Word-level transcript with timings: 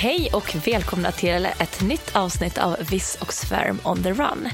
Hej 0.00 0.30
och 0.32 0.56
välkomna 0.66 1.12
till 1.12 1.46
ett 1.58 1.80
nytt 1.80 2.16
avsnitt 2.16 2.58
av 2.58 2.76
Viss 2.90 3.18
och 3.20 3.32
Svärm 3.32 3.80
on 3.84 4.02
the 4.02 4.12
run. 4.12 4.48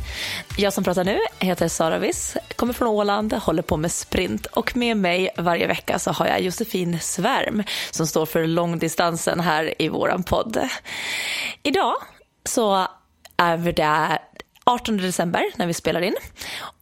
Jag 0.57 0.73
som 0.73 0.85
pratar 0.85 1.05
nu 1.05 1.19
heter 1.39 1.69
Sara 1.69 1.99
Viss, 1.99 2.37
kommer 2.57 2.73
från 2.73 2.89
Åland, 2.89 3.33
håller 3.33 3.63
på 3.63 3.77
med 3.77 3.93
sprint 3.93 4.47
och 4.47 4.77
med 4.77 4.97
mig 4.97 5.31
varje 5.37 5.67
vecka 5.67 5.99
så 5.99 6.11
har 6.11 6.27
jag 6.27 6.41
Josefin 6.41 6.99
Svärm 7.01 7.63
som 7.91 8.07
står 8.07 8.27
för 8.27 8.47
långdistansen 8.47 9.41
här 9.41 9.83
i 9.83 9.89
våran 9.89 10.23
podd. 10.23 10.69
Idag 11.63 11.95
så 12.45 12.87
är 13.37 13.57
vi 13.57 13.73
där 13.73 14.19
18 14.65 14.97
december 14.97 15.45
när 15.57 15.67
vi 15.67 15.75
spelar 15.75 16.01
in 16.01 16.17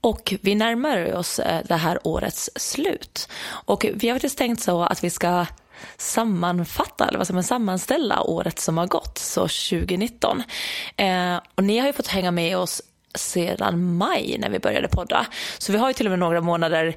och 0.00 0.34
vi 0.40 0.54
närmar 0.54 1.14
oss 1.14 1.38
eh, 1.38 1.60
det 1.64 1.76
här 1.76 1.98
årets 2.06 2.50
slut. 2.56 3.28
Och 3.48 3.86
vi 3.94 4.08
har 4.08 4.16
faktiskt 4.16 4.38
tänkt 4.38 4.62
så 4.62 4.82
att 4.82 5.04
vi 5.04 5.10
ska 5.10 5.46
sammanfatta, 5.96 7.08
eller 7.08 7.18
vad 7.18 7.26
ska 7.26 7.34
man 7.34 7.44
sammanställa 7.44 8.22
året 8.22 8.58
som 8.58 8.78
har 8.78 8.86
gått, 8.86 9.18
så 9.18 9.40
2019. 9.40 10.42
Eh, 10.96 11.36
och 11.54 11.64
ni 11.64 11.78
har 11.78 11.86
ju 11.86 11.92
fått 11.92 12.06
hänga 12.06 12.30
med 12.30 12.58
oss 12.58 12.82
sedan 13.14 13.96
maj 13.96 14.36
när 14.38 14.50
vi 14.50 14.58
började 14.58 14.88
podda. 14.88 15.26
Så 15.58 15.72
vi 15.72 15.78
har 15.78 15.88
ju 15.88 15.94
till 15.94 16.06
och 16.06 16.10
med 16.10 16.18
några 16.18 16.40
månader 16.40 16.96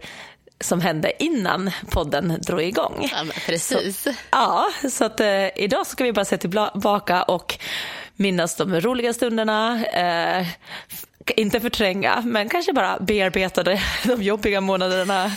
som 0.61 0.81
hände 0.81 1.23
innan 1.23 1.72
podden 1.89 2.38
drog 2.41 2.61
igång. 2.61 3.09
Ja, 3.11 3.23
precis. 3.45 4.02
Så, 4.02 4.11
ja, 4.31 4.69
så 4.89 5.06
att 5.06 5.19
eh, 5.19 5.47
idag 5.56 5.88
ska 5.88 6.03
vi 6.03 6.13
bara 6.13 6.25
se 6.25 6.38
tillbaka 6.38 7.23
och 7.23 7.59
minnas 8.16 8.56
de 8.56 8.81
roliga 8.81 9.13
stunderna, 9.13 9.86
eh, 9.86 10.47
inte 11.31 11.59
förtränga, 11.59 12.22
men 12.26 12.50
kanske 12.50 12.73
bara 12.73 13.00
bearbeta 13.00 13.64
de 14.04 14.23
jobbiga 14.23 14.62
månaderna 14.62 15.31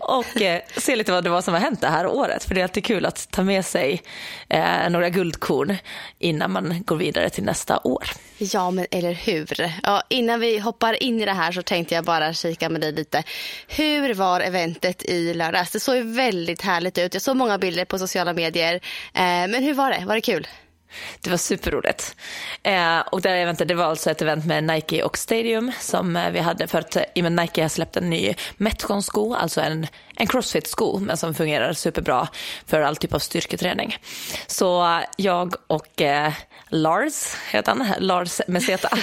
och 0.00 0.42
eh, 0.42 0.62
se 0.76 0.96
lite 0.96 1.12
vad 1.12 1.24
det 1.24 1.30
var 1.30 1.42
som 1.42 1.54
har 1.54 1.60
hänt 1.60 1.80
det 1.80 1.88
här 1.88 2.06
året. 2.06 2.44
För 2.44 2.54
det 2.54 2.60
är 2.60 2.62
alltid 2.62 2.84
kul 2.84 3.06
att 3.06 3.30
ta 3.30 3.42
med 3.42 3.64
sig 3.64 4.02
eh, 4.48 4.90
några 4.90 5.08
guldkorn 5.08 5.76
innan 6.18 6.50
man 6.52 6.82
går 6.84 6.96
vidare 6.96 7.30
till 7.30 7.44
nästa 7.44 7.80
år. 7.84 8.04
Ja, 8.38 8.70
men 8.70 8.86
eller 8.90 9.12
hur. 9.12 9.72
Ja, 9.82 10.02
innan 10.08 10.40
vi 10.40 10.58
hoppar 10.58 11.02
in 11.02 11.20
i 11.20 11.24
det 11.24 11.32
här 11.32 11.52
så 11.52 11.62
tänkte 11.62 11.94
jag 11.94 12.04
bara 12.04 12.32
kika 12.32 12.68
med 12.68 12.80
dig 12.80 12.92
lite. 12.92 13.22
Hur 13.68 14.14
var 14.14 14.40
eventet 14.40 15.02
i 15.02 15.34
lördags? 15.34 15.70
Det 15.70 15.80
såg 15.80 15.96
ju 15.96 16.02
väldigt 16.02 16.62
härligt 16.62 16.98
ut. 16.98 17.14
Jag 17.14 17.22
såg 17.22 17.36
många 17.36 17.58
bilder 17.58 17.84
på 17.84 17.98
sociala 17.98 18.32
medier. 18.32 18.74
Eh, 18.74 19.20
men 19.22 19.62
hur 19.62 19.74
var 19.74 19.90
det? 19.90 20.04
Var 20.06 20.14
det 20.14 20.20
kul? 20.20 20.46
Det 21.20 21.30
var 21.30 21.36
superroligt. 21.36 22.16
Eh, 22.62 22.98
och 22.98 23.20
det 23.20 23.30
eventet 23.30 23.68
det 23.68 23.74
var 23.74 23.84
alltså 23.84 24.10
ett 24.10 24.22
event 24.22 24.46
med 24.46 24.64
Nike 24.64 25.02
och 25.02 25.18
Stadium 25.18 25.72
som 25.80 26.16
eh, 26.16 26.30
vi 26.30 26.38
hade 26.38 26.66
för 26.66 26.78
att 26.78 26.96
i 27.14 27.22
Nike 27.22 27.62
har 27.62 27.68
släppt 27.68 27.96
en 27.96 28.10
ny 28.10 28.34
Metcon-sko, 28.56 29.34
alltså 29.34 29.60
en, 29.60 29.86
en 30.16 30.26
crossfit-sko 30.26 30.98
men 30.98 31.16
som 31.16 31.34
fungerar 31.34 31.72
superbra 31.72 32.28
för 32.66 32.80
all 32.80 32.96
typ 32.96 33.14
av 33.14 33.18
styrketräning. 33.18 33.96
Så 34.46 35.00
jag 35.16 35.54
och 35.66 36.02
eh, 36.02 36.32
Lars, 36.68 37.34
heter 37.50 37.72
han, 37.72 37.86
Lars 37.98 38.40
Meseta, 38.46 38.88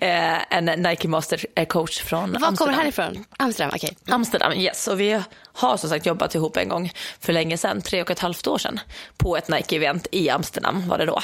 eh, 0.00 0.54
en 0.56 0.64
Nike 0.64 1.08
Master 1.08 1.64
coach 1.64 2.02
från 2.02 2.20
Var 2.20 2.24
Amsterdam. 2.26 2.50
Var 2.50 2.56
kommer 2.56 2.72
han 2.72 2.86
ifrån? 2.86 3.24
Amsterdam, 3.36 3.72
okej. 3.74 3.96
Okay. 4.02 4.14
Amsterdam, 4.14 4.52
yes. 4.52 4.88
Och 4.88 5.00
vi 5.00 5.22
har 5.52 5.76
som 5.76 5.90
sagt 5.90 6.06
jobbat 6.06 6.34
ihop 6.34 6.56
en 6.56 6.68
gång 6.68 6.92
för 7.20 7.32
länge 7.32 7.56
sedan, 7.56 7.82
tre 7.82 8.02
och 8.02 8.10
ett 8.10 8.18
halvt 8.18 8.46
år 8.46 8.58
sedan, 8.58 8.80
på 9.16 9.36
ett 9.36 9.48
Nike-event 9.48 10.06
i 10.12 10.30
Amsterdam 10.30 10.88
var 10.88 10.98
det 10.98 11.06
då. 11.06 11.20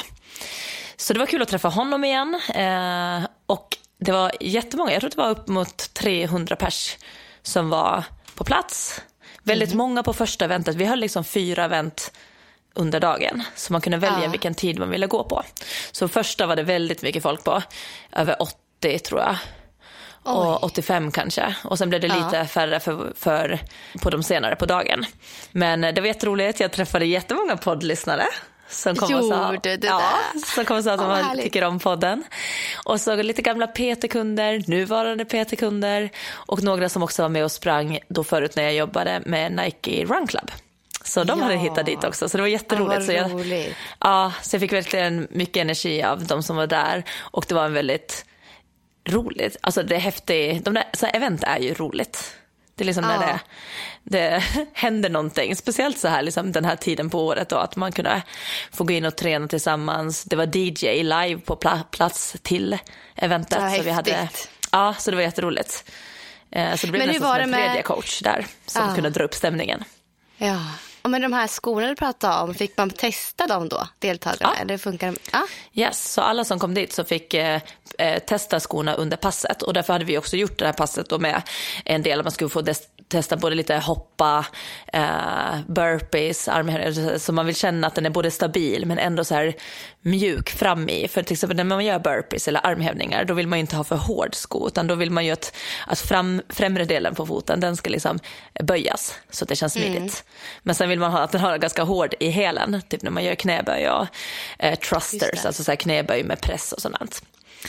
Så 0.96 1.12
det 1.12 1.18
var 1.18 1.26
kul 1.26 1.42
att 1.42 1.48
träffa 1.48 1.68
honom 1.68 2.04
igen 2.04 2.40
eh, 2.54 3.28
och 3.46 3.76
det 3.98 4.12
var 4.12 4.32
jättemånga, 4.40 4.92
jag 4.92 5.00
tror 5.00 5.10
det 5.10 5.16
var 5.16 5.30
upp 5.30 5.48
mot 5.48 5.94
300 5.94 6.56
pers 6.56 6.96
som 7.42 7.70
var 7.70 8.04
på 8.36 8.44
plats. 8.44 9.02
Väldigt 9.42 9.68
mm. 9.68 9.78
många 9.78 10.02
på 10.02 10.12
första 10.12 10.44
eventet, 10.44 10.76
vi 10.76 10.84
höll 10.84 11.00
liksom 11.00 11.24
fyra 11.24 11.64
event 11.64 12.12
under 12.74 13.00
dagen. 13.00 13.42
Så 13.54 13.72
man 13.72 13.82
kunde 13.82 13.98
välja 13.98 14.24
ja. 14.24 14.30
vilken 14.30 14.54
tid 14.54 14.78
man 14.78 14.90
ville 14.90 15.06
gå 15.06 15.24
på. 15.24 15.42
Så 15.92 16.08
första 16.08 16.46
var 16.46 16.56
det 16.56 16.62
väldigt 16.62 17.02
mycket 17.02 17.22
folk 17.22 17.44
på, 17.44 17.62
över 18.12 18.42
80 18.42 18.98
tror 18.98 19.20
jag 19.20 19.36
och 20.26 20.64
85 20.64 21.10
kanske. 21.10 21.54
Och 21.64 21.78
sen 21.78 21.88
blev 21.88 22.00
det 22.00 22.08
lite 22.08 22.36
ja. 22.36 22.44
färre 22.44 22.80
för, 22.80 23.12
för, 23.16 23.58
på 24.02 24.10
de 24.10 24.22
senare 24.22 24.56
på 24.56 24.66
dagen. 24.66 25.04
Men 25.52 25.80
det 25.80 26.00
var 26.00 26.06
jätteroligt, 26.06 26.60
jag 26.60 26.72
träffade 26.72 27.06
jättemånga 27.06 27.56
poddlyssnare. 27.56 28.26
Som 28.68 28.96
kom, 28.96 29.14
och 29.14 29.24
sa, 29.24 29.56
det 29.62 29.84
ja, 29.84 30.12
som 30.54 30.64
kom 30.64 30.76
och 30.76 30.84
sa 30.84 30.92
att 30.92 31.00
oh, 31.00 31.42
tycker 31.42 31.64
om 31.64 31.78
podden. 31.78 32.24
Och 32.84 33.00
så 33.00 33.16
lite 33.16 33.42
gamla 33.42 33.66
PT-kunder, 33.66 34.62
nuvarande 34.66 35.24
PT-kunder 35.24 36.10
och 36.28 36.62
några 36.62 36.88
som 36.88 37.02
också 37.02 37.22
var 37.22 37.28
med 37.28 37.44
och 37.44 37.52
sprang 37.52 37.98
då 38.08 38.24
förut 38.24 38.56
när 38.56 38.62
jag 38.62 38.74
jobbade 38.74 39.22
med 39.26 39.52
Nike 39.52 40.04
Run 40.04 40.26
Club. 40.26 40.50
Så 41.04 41.24
de 41.24 41.38
ja. 41.38 41.44
hade 41.44 41.56
hittat 41.56 41.86
dit 41.86 42.04
också, 42.04 42.28
så 42.28 42.36
det 42.36 42.42
var 42.42 42.48
jätteroligt. 42.48 43.00
Ja, 43.00 43.06
så 43.06 43.12
jag, 43.12 43.74
ja, 44.00 44.32
så 44.42 44.54
jag 44.54 44.60
fick 44.60 44.72
verkligen 44.72 45.28
mycket 45.30 45.56
energi 45.60 46.02
av 46.02 46.26
de 46.26 46.42
som 46.42 46.56
var 46.56 46.66
där 46.66 47.04
och 47.18 47.44
det 47.48 47.54
var 47.54 47.64
en 47.64 47.72
väldigt 47.72 48.24
roligt. 49.08 49.56
Alltså 49.60 49.82
det 49.82 49.94
är 49.94 50.00
häftigt. 50.00 50.64
De 50.64 50.74
där, 50.74 50.84
så 50.92 51.06
event 51.06 51.44
är 51.44 51.58
ju 51.58 51.74
roligt. 51.74 52.36
Det 52.76 52.84
är 52.84 52.86
liksom 52.86 53.04
ja. 53.04 53.18
när 53.18 53.26
det, 53.26 53.40
det 54.02 54.44
händer 54.72 55.10
någonting. 55.10 55.56
Speciellt 55.56 55.98
så 55.98 56.08
här 56.08 56.22
liksom 56.22 56.52
den 56.52 56.64
här 56.64 56.76
tiden 56.76 57.10
på 57.10 57.26
året 57.26 57.48
då, 57.48 57.56
att 57.56 57.76
man 57.76 57.92
kunde 57.92 58.22
få 58.72 58.84
gå 58.84 58.92
in 58.92 59.04
och 59.04 59.16
träna 59.16 59.48
tillsammans. 59.48 60.24
Det 60.24 60.36
var 60.36 60.56
DJ 60.56 61.02
live 61.02 61.40
på 61.40 61.56
plats 61.90 62.36
till 62.42 62.78
eventet. 63.14 63.76
Så 63.76 63.82
vi 63.82 63.90
hade, 63.90 64.28
ja, 64.72 64.94
så 64.98 65.10
det 65.10 65.16
var 65.16 65.22
jätteroligt. 65.22 65.90
Eh, 66.50 66.74
så 66.74 66.86
det 66.86 66.92
blev 66.92 67.06
Men 67.06 67.14
nästan 67.14 67.34
som 67.34 67.42
en 67.42 67.50
med... 67.50 67.66
tredje 67.66 67.82
coach 67.82 68.20
där 68.20 68.46
som 68.66 68.88
ja. 68.88 68.94
kunde 68.94 69.10
dra 69.10 69.24
upp 69.24 69.34
stämningen. 69.34 69.84
Ja, 70.36 70.60
men 71.08 71.22
de 71.22 71.32
här 71.32 71.46
skorna 71.46 71.86
du 71.86 71.94
pratade 71.94 72.42
om, 72.42 72.54
fick 72.54 72.76
man 72.76 72.90
testa 72.90 73.46
dem 73.46 73.68
då, 73.68 73.88
deltagarna? 73.98 74.52
Ja. 74.56 74.62
Eller 74.62 74.78
funkar 74.78 75.06
de? 75.06 75.18
Ja. 75.32 75.46
Yes, 75.74 76.12
så 76.12 76.20
alla 76.20 76.44
som 76.44 76.58
kom 76.58 76.74
dit 76.74 76.92
så 76.92 77.04
fick 77.04 77.34
eh, 77.34 77.60
eh, 77.98 78.18
testa 78.18 78.60
skorna 78.60 78.94
under 78.94 79.16
passet 79.16 79.62
och 79.62 79.74
därför 79.74 79.92
hade 79.92 80.04
vi 80.04 80.18
också 80.18 80.36
gjort 80.36 80.58
det 80.58 80.66
här 80.66 80.72
passet 80.72 81.08
då 81.08 81.18
med 81.18 81.42
en 81.84 82.02
del, 82.02 82.22
man 82.22 82.32
skulle 82.32 82.50
få 82.50 82.62
testa 83.08 83.36
både 83.36 83.56
lite 83.56 83.76
hoppa, 83.76 84.46
eh, 84.92 85.60
burpees, 85.66 86.48
armhävningar, 86.48 87.18
så 87.18 87.32
man 87.32 87.46
vill 87.46 87.56
känna 87.56 87.86
att 87.86 87.94
den 87.94 88.06
är 88.06 88.10
både 88.10 88.30
stabil 88.30 88.86
men 88.86 88.98
ändå 88.98 89.24
så 89.24 89.34
här 89.34 89.54
mjuk 90.00 90.50
fram 90.50 90.88
i. 90.88 91.08
För 91.08 91.22
till 91.22 91.32
exempel 91.32 91.56
när 91.56 91.64
man 91.64 91.84
gör 91.84 91.98
burpees 91.98 92.48
eller 92.48 92.66
armhävningar 92.66 93.24
då 93.24 93.34
vill 93.34 93.46
man 93.46 93.58
ju 93.58 93.60
inte 93.60 93.76
ha 93.76 93.84
för 93.84 93.96
hård 93.96 94.34
sko 94.34 94.66
utan 94.66 94.86
då 94.86 94.94
vill 94.94 95.10
man 95.10 95.24
ju 95.24 95.30
att, 95.30 95.56
att 95.86 95.98
fram, 95.98 96.42
främre 96.48 96.84
delen 96.84 97.14
på 97.14 97.26
foten 97.26 97.60
den 97.60 97.76
ska 97.76 97.90
liksom 97.90 98.18
böjas 98.62 99.14
så 99.30 99.44
att 99.44 99.48
det 99.48 99.56
känns 99.56 99.72
smidigt. 99.72 99.96
Mm. 99.96 100.10
Men 100.62 100.74
sen 100.74 100.88
vill 100.88 100.95
man 101.00 101.12
ha 101.12 101.18
att 101.18 101.32
den 101.32 101.40
har 101.40 101.58
ganska 101.58 101.82
hård 101.82 102.14
i 102.20 102.28
hälen, 102.28 102.82
typ 102.88 103.02
när 103.02 103.10
man 103.10 103.24
gör 103.24 103.34
knäböj 103.34 103.90
och 103.90 104.06
eh, 104.58 104.78
trusters, 104.78 105.44
alltså 105.44 105.64
så 105.64 105.70
här 105.70 105.76
knäböj 105.76 106.24
med 106.24 106.40
press 106.40 106.72
och 106.72 106.82
sånt. 106.82 107.22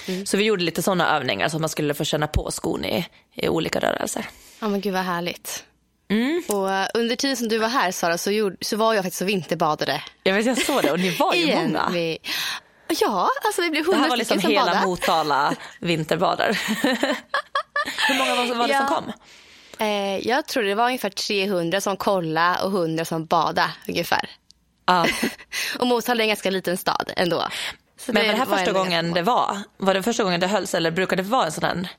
Mm. 0.08 0.26
Så 0.26 0.38
vi 0.38 0.44
gjorde 0.44 0.64
lite 0.64 0.82
sådana 0.82 1.16
övningar 1.16 1.50
så 1.50 1.58
att 1.58 1.62
man 1.62 1.70
skulle 1.70 1.94
få 1.94 2.04
känna 2.04 2.28
på 2.28 2.52
skon 2.52 2.86
i, 2.86 3.06
i 3.36 3.50
olika 3.50 3.80
rörelser. 3.80 4.26
Ja 4.60 4.68
men 4.68 4.82
gud 4.82 4.94
vad 4.94 5.04
härligt. 5.04 5.64
Mm. 6.10 6.44
Och 6.48 6.68
uh, 6.68 6.86
under 6.94 7.16
tiden 7.16 7.38
som 7.38 7.48
du 7.48 7.58
var 7.58 7.68
här 7.68 7.92
Sara 7.92 8.18
så, 8.18 8.32
gjorde, 8.32 8.56
så 8.62 8.78
var 8.78 8.94
jag 8.94 9.04
faktiskt 9.04 9.22
och 9.22 9.30
vinterbadade. 9.30 10.04
Jag 10.24 10.34
vet 10.34 10.46
jag 10.46 10.58
såg 10.58 10.84
det 10.84 10.92
och 10.92 11.00
ni 11.00 11.10
var 11.10 11.34
ju 11.34 11.56
många. 11.56 11.90
Vi, 11.94 12.18
ja, 13.02 13.30
alltså 13.46 13.62
vi 13.62 13.70
blev 13.70 13.86
hundra 13.86 13.98
Det 13.98 14.04
här 14.04 14.10
var 14.10 14.18
liksom 14.18 14.40
hela 14.40 14.66
badade. 14.66 14.88
Motala 14.88 15.56
vinterbadar. 15.80 16.48
Hur 18.08 18.18
många 18.18 18.36
var, 18.36 18.56
var 18.56 18.68
det 18.68 18.74
ja. 18.74 18.88
som 18.88 18.96
kom? 18.96 19.12
Eh, 19.80 20.28
jag 20.28 20.46
tror 20.48 20.64
det 20.64 20.76
var 20.76 20.86
ungefär 20.86 21.10
300 21.10 21.82
som 21.82 21.98
kollade 21.98 22.64
och 22.64 22.72
100 22.72 23.06
som 23.06 23.26
badade 23.26 23.70
ungefär. 23.88 24.30
Ja. 24.86 25.08
och 25.80 25.88
Motala 25.88 26.20
är 26.20 26.24
en 26.24 26.28
ganska 26.28 26.50
liten 26.50 26.78
stad 26.78 27.12
ändå. 27.16 27.44
Så 27.98 28.14
Men 28.14 28.26
var 28.26 28.32
det 28.32 28.38
här 28.38 28.46
var 28.46 28.58
första 28.58 28.72
gången 28.72 29.14
det 29.14 29.22
var? 29.22 29.58
Var 29.78 29.94
det 29.94 30.04
första 30.04 30.24
gången 30.24 30.40
det 30.40 30.48
hölls 30.48 30.74
eller 30.74 30.92
brukar 30.92 31.16
det 31.16 31.24
vara 31.24 31.46
en 31.46 31.52
sån 31.52 31.64
här? 31.64 31.90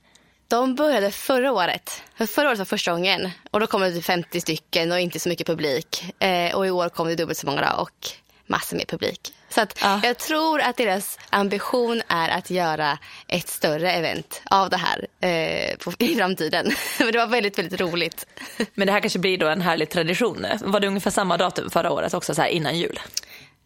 De 0.48 0.74
började 0.74 1.10
förra 1.10 1.52
året. 1.52 2.02
Förra 2.26 2.48
året 2.48 2.58
var 2.58 2.64
första 2.64 2.92
gången. 2.92 3.30
Och 3.50 3.60
då 3.60 3.66
kom 3.66 3.80
det 3.80 4.02
50 4.02 4.40
stycken 4.40 4.92
och 4.92 5.00
inte 5.00 5.20
så 5.20 5.28
mycket 5.28 5.46
publik. 5.46 6.04
Eh, 6.18 6.56
och 6.56 6.66
i 6.66 6.70
år 6.70 6.88
kom 6.88 7.08
det 7.08 7.14
dubbelt 7.14 7.38
så 7.38 7.46
många. 7.46 7.72
Och 7.72 8.08
massor 8.46 8.76
med 8.76 8.88
publik. 8.88 9.32
Så 9.50 9.60
att 9.60 9.78
Ja. 9.82 10.00
jag 10.04 10.18
tror 10.18 10.60
att 10.60 10.76
deras 10.76 11.18
ambition 11.30 12.02
är 12.08 12.28
att 12.28 12.50
göra 12.50 12.98
ett 13.28 13.48
större 13.48 13.92
event 13.92 14.42
av 14.50 14.70
det 14.70 14.76
här 14.76 15.06
eh, 15.20 15.76
på, 15.76 15.92
i 16.04 16.16
framtiden. 16.16 16.72
Men 16.98 17.12
det 17.12 17.18
var 17.18 17.26
väldigt, 17.26 17.58
väldigt 17.58 17.80
roligt. 17.80 18.26
Men 18.74 18.86
det 18.86 18.92
här 18.92 19.00
kanske 19.00 19.18
blir 19.18 19.38
då 19.38 19.48
en 19.48 19.60
härlig 19.62 19.90
tradition. 19.90 20.46
Var 20.60 20.80
det 20.80 20.86
ungefär 20.86 21.10
samma 21.10 21.36
datum 21.36 21.70
förra 21.70 21.90
året 21.92 22.14
också, 22.14 22.34
så 22.34 22.42
här 22.42 22.48
innan 22.48 22.78
jul? 22.78 23.00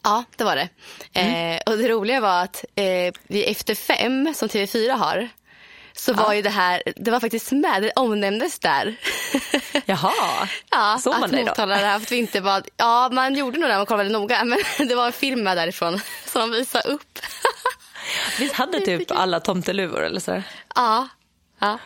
Ja, 0.05 0.25
det 0.37 0.44
var 0.44 0.56
det. 0.56 0.69
Eh, 1.20 1.61
och 1.67 1.79
det 1.79 1.88
roliga 1.88 2.20
var 2.20 2.43
att 2.43 2.64
eh, 2.75 3.12
vi 3.26 3.44
efter 3.44 3.75
fem, 3.75 4.35
som 4.37 4.49
TV4 4.49 4.90
har, 4.96 5.28
så 5.94 6.12
var 6.12 6.33
ju 6.33 6.43
det 6.43 6.50
här, 6.50 6.83
det 6.97 7.11
var 7.11 7.21
faktiskt 7.21 7.53
med, 7.53 7.83
det 7.83 7.93
omnämndes 7.97 8.59
där. 8.59 8.97
Jaha, 9.87 10.49
Ja, 10.71 10.99
såg 11.03 11.12
man 11.12 11.25
att 11.25 11.31
dig 11.31 11.44
då? 11.44 11.50
Motala 11.50 11.75
hade 11.75 11.87
haft 11.87 12.12
vinterbad. 12.12 12.69
Ja, 12.77 13.09
man 13.12 13.35
gjorde 13.35 13.59
nog 13.59 13.71
det, 13.71 13.77
man 13.77 13.87
kollade 13.87 14.09
noga. 14.11 14.44
Men 14.79 14.89
det 14.89 14.94
var 14.94 15.06
en 15.06 15.12
film 15.12 15.43
med 15.43 15.56
därifrån 15.56 16.00
som 16.27 16.41
de 16.50 16.50
visade 16.59 16.89
upp. 16.89 17.19
Visst 18.39 18.55
hade 18.55 18.81
typ 18.81 19.11
alla 19.11 19.41
tomteluvor 19.41 20.05
eller 20.05 20.21
så? 20.21 20.43
ja, 20.75 21.09
ja. 21.59 21.79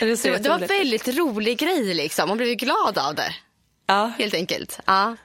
Det, 0.00 0.22
Det, 0.22 0.38
det 0.38 0.48
var 0.48 0.58
en 0.58 0.66
väldigt 0.66 1.08
rolig 1.08 1.58
grej 1.58 1.94
liksom. 1.94 2.28
Man 2.28 2.36
blev 2.36 2.48
ju 2.48 2.54
glad 2.54 2.98
av 2.98 3.14
det, 3.14 3.34
Ja, 3.86 4.12
helt 4.18 4.34
enkelt. 4.34 4.80
Ja. 4.84 5.16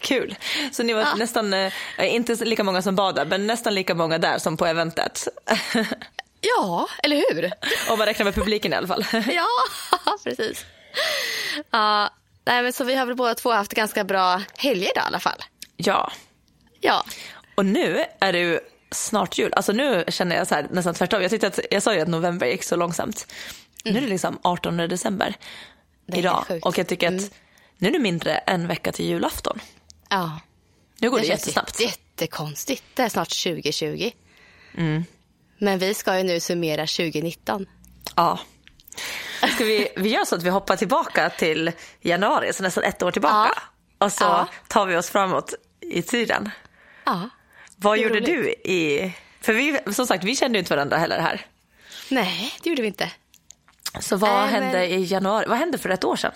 kul. 0.00 0.36
Så 0.72 0.82
ni 0.82 0.92
var 0.92 1.16
nästan, 1.16 1.54
eh, 1.54 1.72
inte 1.98 2.44
lika 2.44 2.64
många 2.64 2.82
som 2.82 2.96
badade, 2.96 3.30
men 3.30 3.46
nästan 3.46 3.74
lika 3.74 3.94
många 3.94 4.18
där 4.18 4.38
som 4.38 4.56
på 4.56 4.66
eventet. 4.66 5.28
Ja, 6.56 6.88
eller 7.02 7.16
hur? 7.16 7.44
Om 7.92 7.98
man 7.98 8.06
räknar 8.06 8.24
med 8.24 8.34
publiken 8.34 8.72
i 8.72 8.76
alla 8.76 8.86
fall. 8.86 9.04
Ja, 9.30 9.46
precis. 10.24 10.64
Ja, 11.70 12.10
nej, 12.44 12.62
men 12.62 12.72
så 12.72 12.84
vi 12.84 12.94
har 12.94 13.06
väl 13.06 13.16
båda 13.16 13.34
två 13.34 13.52
haft 13.52 13.74
ganska 13.74 14.04
bra 14.04 14.42
helger 14.56 14.90
då, 14.94 15.00
i 15.00 15.04
alla 15.04 15.20
fall. 15.20 15.44
Ja, 15.76 16.12
Ja, 16.80 17.04
och 17.54 17.66
nu 17.66 18.04
är 18.20 18.32
det 18.32 18.38
ju 18.38 18.60
snart 18.90 19.38
jul. 19.38 19.52
Alltså 19.54 19.72
nu 19.72 20.04
känner 20.08 20.36
jag 20.36 20.46
så 20.46 20.54
här, 20.54 20.66
nästan 20.70 20.94
tvärtom. 20.94 21.22
Jag, 21.22 21.30
tyckte 21.30 21.46
att, 21.46 21.58
jag 21.70 21.82
sa 21.82 21.94
ju 21.94 22.00
att 22.00 22.08
november 22.08 22.46
gick 22.46 22.62
så 22.64 22.76
långsamt. 22.76 23.32
Nu 23.84 23.96
är 23.96 24.00
det 24.00 24.06
liksom 24.08 24.38
18 24.42 24.76
december 24.76 25.34
är 26.12 26.18
idag. 26.18 26.44
Mm. 26.48 26.60
Och 26.62 26.78
jag 26.78 26.86
tycker 26.88 27.08
att 27.16 27.30
nu 27.78 27.88
är 27.88 27.92
det 27.92 27.98
mindre 27.98 28.32
en 28.36 28.68
vecka 28.68 28.92
till 28.92 29.04
julafton. 29.06 29.60
ja. 30.10 30.40
Nu 30.98 31.10
går 31.10 31.18
det, 31.20 31.26
känns 31.26 31.40
jättesnabbt. 31.40 31.80
jätte- 31.80 31.92
Jättekonstigt. 32.22 32.82
Det 32.94 33.02
är 33.02 33.08
snart 33.08 33.28
2020. 33.42 34.10
Men 35.58 35.78
vi 35.78 35.94
ska 35.94 36.16
ju 36.18 36.22
nu 36.24 36.40
summera 36.40 36.86
2019. 36.86 37.66
Ja. 38.16 38.38
Ska 39.54 39.64
vi, 39.64 39.88
vi 39.96 40.08
gör 40.08 40.24
så 40.24 40.36
att 40.36 40.42
vi 40.42 40.50
hoppar 40.50 40.76
tillbaka 40.76 41.30
till 41.30 41.72
januari, 42.00 42.52
så 42.52 42.62
nästan 42.62 42.84
ett 42.84 43.02
år 43.02 43.10
tillbaka. 43.10 43.62
Och 43.98 44.12
så 44.12 44.24
Ja. 44.24 44.46
tar 44.68 44.86
vi 44.86 44.96
oss 44.96 45.10
framåt 45.10 45.54
i 45.80 46.02
tiden. 46.02 46.50
Ja. 47.04 47.28
Vad 47.76 47.98
gjorde 47.98 48.14
roligt. 48.14 48.26
du 48.26 48.50
i... 48.72 49.12
För 49.40 49.52
vi, 49.52 49.78
som 49.94 50.06
sagt, 50.06 50.24
vi 50.24 50.36
kände 50.36 50.58
inte 50.58 50.74
varandra 50.74 50.96
heller 50.96 51.20
här. 51.20 51.46
Nej, 52.08 52.52
det 52.62 52.68
gjorde 52.70 52.82
vi 52.82 52.88
inte. 52.88 53.10
Så 54.00 54.16
vad 54.16 54.30
men- 54.40 54.48
hände 54.48 54.86
i 54.86 55.04
januari? 55.04 55.44
Vad 55.48 55.58
hände 55.58 55.78
för 55.78 55.88
ett 55.88 56.04
år 56.04 56.16
sedan? 56.16 56.32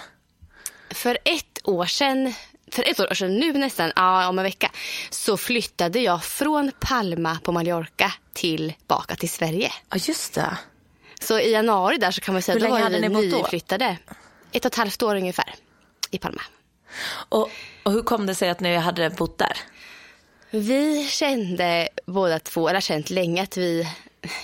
För 0.90 1.18
ett 1.24 1.58
år 1.68 1.86
sedan, 1.86 2.34
för 2.74 2.90
ett 2.90 3.00
år 3.00 3.14
sedan 3.14 3.36
nu 3.36 3.52
nästan, 3.52 3.92
ja, 3.96 4.28
om 4.28 4.38
en 4.38 4.44
vecka, 4.44 4.70
så 5.10 5.36
flyttade 5.36 6.00
jag 6.00 6.24
från 6.24 6.72
Palma 6.80 7.38
på 7.42 7.52
Mallorca 7.52 8.12
tillbaka 8.32 9.16
till 9.16 9.30
Sverige. 9.30 9.72
Ja, 9.90 9.96
just 10.00 10.34
det. 10.34 10.58
Så 11.20 11.38
i 11.38 11.52
januari 11.52 11.96
där 11.96 12.10
så 12.10 12.20
kan 12.20 12.34
man 12.34 12.42
säga 12.42 12.58
Hur 12.58 12.66
då 12.66 12.70
var 12.70 12.90
vi 12.90 13.08
nyflyttade. 13.08 13.96
Ett 14.52 14.64
och 14.64 14.72
ett 14.72 14.76
halvt 14.76 15.02
år 15.02 15.16
ungefär 15.16 15.54
i 16.10 16.18
Palma. 16.18 16.42
Och, 17.28 17.50
och 17.82 17.92
hur 17.92 18.02
kom 18.02 18.26
det 18.26 18.34
sig 18.34 18.48
att 18.48 18.60
ni 18.60 18.76
hade 18.76 19.10
bott 19.10 19.38
där? 19.38 19.56
Vi 20.50 21.08
kände 21.08 21.88
båda 22.06 22.38
två, 22.38 22.68
eller 22.68 22.80
känt 22.80 23.10
länge 23.10 23.42
att 23.42 23.56
vi 23.56 23.86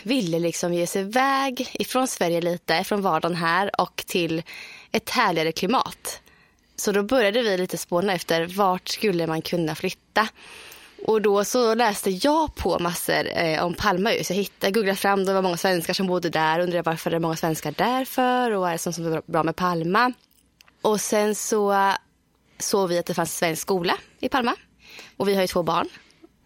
ville 0.02 0.38
liksom 0.38 0.74
ge 0.74 0.86
sig 0.86 1.02
iväg 1.02 1.70
ifrån 1.72 2.08
Sverige 2.08 2.40
lite, 2.40 2.84
från 2.84 3.02
vardagen 3.02 3.36
här 3.36 3.80
och 3.80 4.04
till 4.06 4.42
ett 4.92 5.10
härligare 5.10 5.52
klimat. 5.52 6.20
Så 6.76 6.92
då 6.92 7.02
började 7.02 7.42
vi 7.42 7.56
lite 7.56 7.78
spåna 7.78 8.12
efter 8.12 8.46
vart 8.46 8.88
skulle 8.88 9.26
man 9.26 9.42
kunna 9.42 9.74
flytta. 9.74 10.28
Och 11.04 11.22
då 11.22 11.44
så 11.44 11.74
läste 11.74 12.10
jag 12.10 12.54
på 12.54 12.78
massor 12.78 13.28
eh, 13.34 13.64
om 13.64 13.74
Palma. 13.74 14.12
ju. 14.12 14.24
Så 14.24 14.32
jag 14.32 14.36
hittade, 14.36 14.72
googlade 14.72 14.96
fram, 14.96 15.24
det 15.24 15.32
var 15.32 15.42
många 15.42 15.56
svenskar 15.56 15.94
som 15.94 16.06
bodde 16.06 16.30
där. 16.30 16.60
Undrade 16.60 16.82
varför 16.82 17.10
det 17.10 17.16
är 17.16 17.20
många 17.20 17.36
svenskar 17.36 17.72
där 17.72 18.04
för 18.04 18.50
och 18.50 18.60
vad 18.60 18.68
är 18.68 18.72
det 18.72 18.78
som 18.78 18.92
som 18.92 19.12
är 19.12 19.22
bra 19.26 19.42
med 19.42 19.56
Palma. 19.56 20.12
Och 20.82 21.00
sen 21.00 21.34
så 21.34 21.92
såg 22.58 22.88
vi 22.88 22.98
att 22.98 23.06
det 23.06 23.14
fanns 23.14 23.36
svensk 23.36 23.62
skola 23.62 23.96
i 24.20 24.28
Palma. 24.28 24.54
Och 25.16 25.28
vi 25.28 25.34
har 25.34 25.42
ju 25.42 25.46
två 25.46 25.62
barn. 25.62 25.88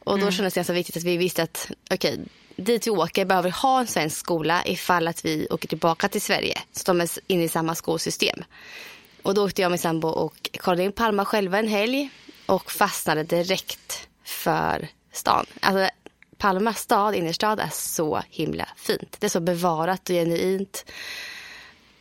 Och 0.04 0.18
då 0.18 0.30
kändes 0.30 0.54
det 0.54 0.58
ganska 0.58 0.72
viktigt 0.72 0.96
att 0.96 1.02
vi 1.02 1.16
visste 1.16 1.42
att 1.42 1.70
okej, 1.90 2.18
dit 2.56 2.86
vi 2.86 2.90
åker 2.90 3.24
behöver 3.24 3.48
vi 3.48 3.52
ha 3.52 3.80
en 3.80 3.86
svensk 3.86 4.16
skola 4.16 4.62
ifall 4.66 5.08
att 5.08 5.24
vi 5.24 5.46
åker 5.50 5.68
tillbaka 5.68 6.08
till 6.08 6.22
Sverige. 6.22 6.58
Så 6.72 6.92
de 6.92 7.00
är 7.00 7.08
inne 7.26 7.44
i 7.44 7.48
samma 7.48 7.74
skolsystem. 7.74 8.44
Och 9.22 9.34
då 9.34 9.44
åkte 9.44 9.62
jag 9.62 9.70
min 9.70 9.78
sambo 9.78 10.08
och 10.08 10.50
kollade 10.58 10.82
in 10.82 10.92
Palma 10.92 11.24
själva 11.24 11.58
en 11.58 11.68
helg 11.68 12.10
och 12.46 12.72
fastnade 12.72 13.22
direkt 13.22 14.08
för 14.24 14.88
stan. 15.12 15.46
Alltså, 15.60 15.90
Palma 16.38 16.74
stad, 16.74 17.14
innerstad, 17.14 17.60
är 17.60 17.70
så 17.72 18.22
himla 18.30 18.68
fint. 18.76 19.16
Det 19.18 19.26
är 19.26 19.30
så 19.30 19.40
bevarat 19.40 20.00
och 20.10 20.14
genuint 20.14 20.84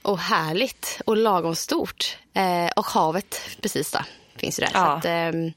och 0.01 0.19
härligt 0.19 1.01
och 1.05 1.17
lagom 1.17 1.55
stort. 1.55 2.17
Eh, 2.33 2.69
och 2.75 2.85
havet 2.85 3.41
precis 3.61 3.91
då, 3.91 3.99
finns 4.35 4.59
ju 4.59 4.63
där. 4.63 4.71
Ja. 4.73 4.79
Så 4.79 4.91
att, 4.91 5.05
ehm, 5.05 5.51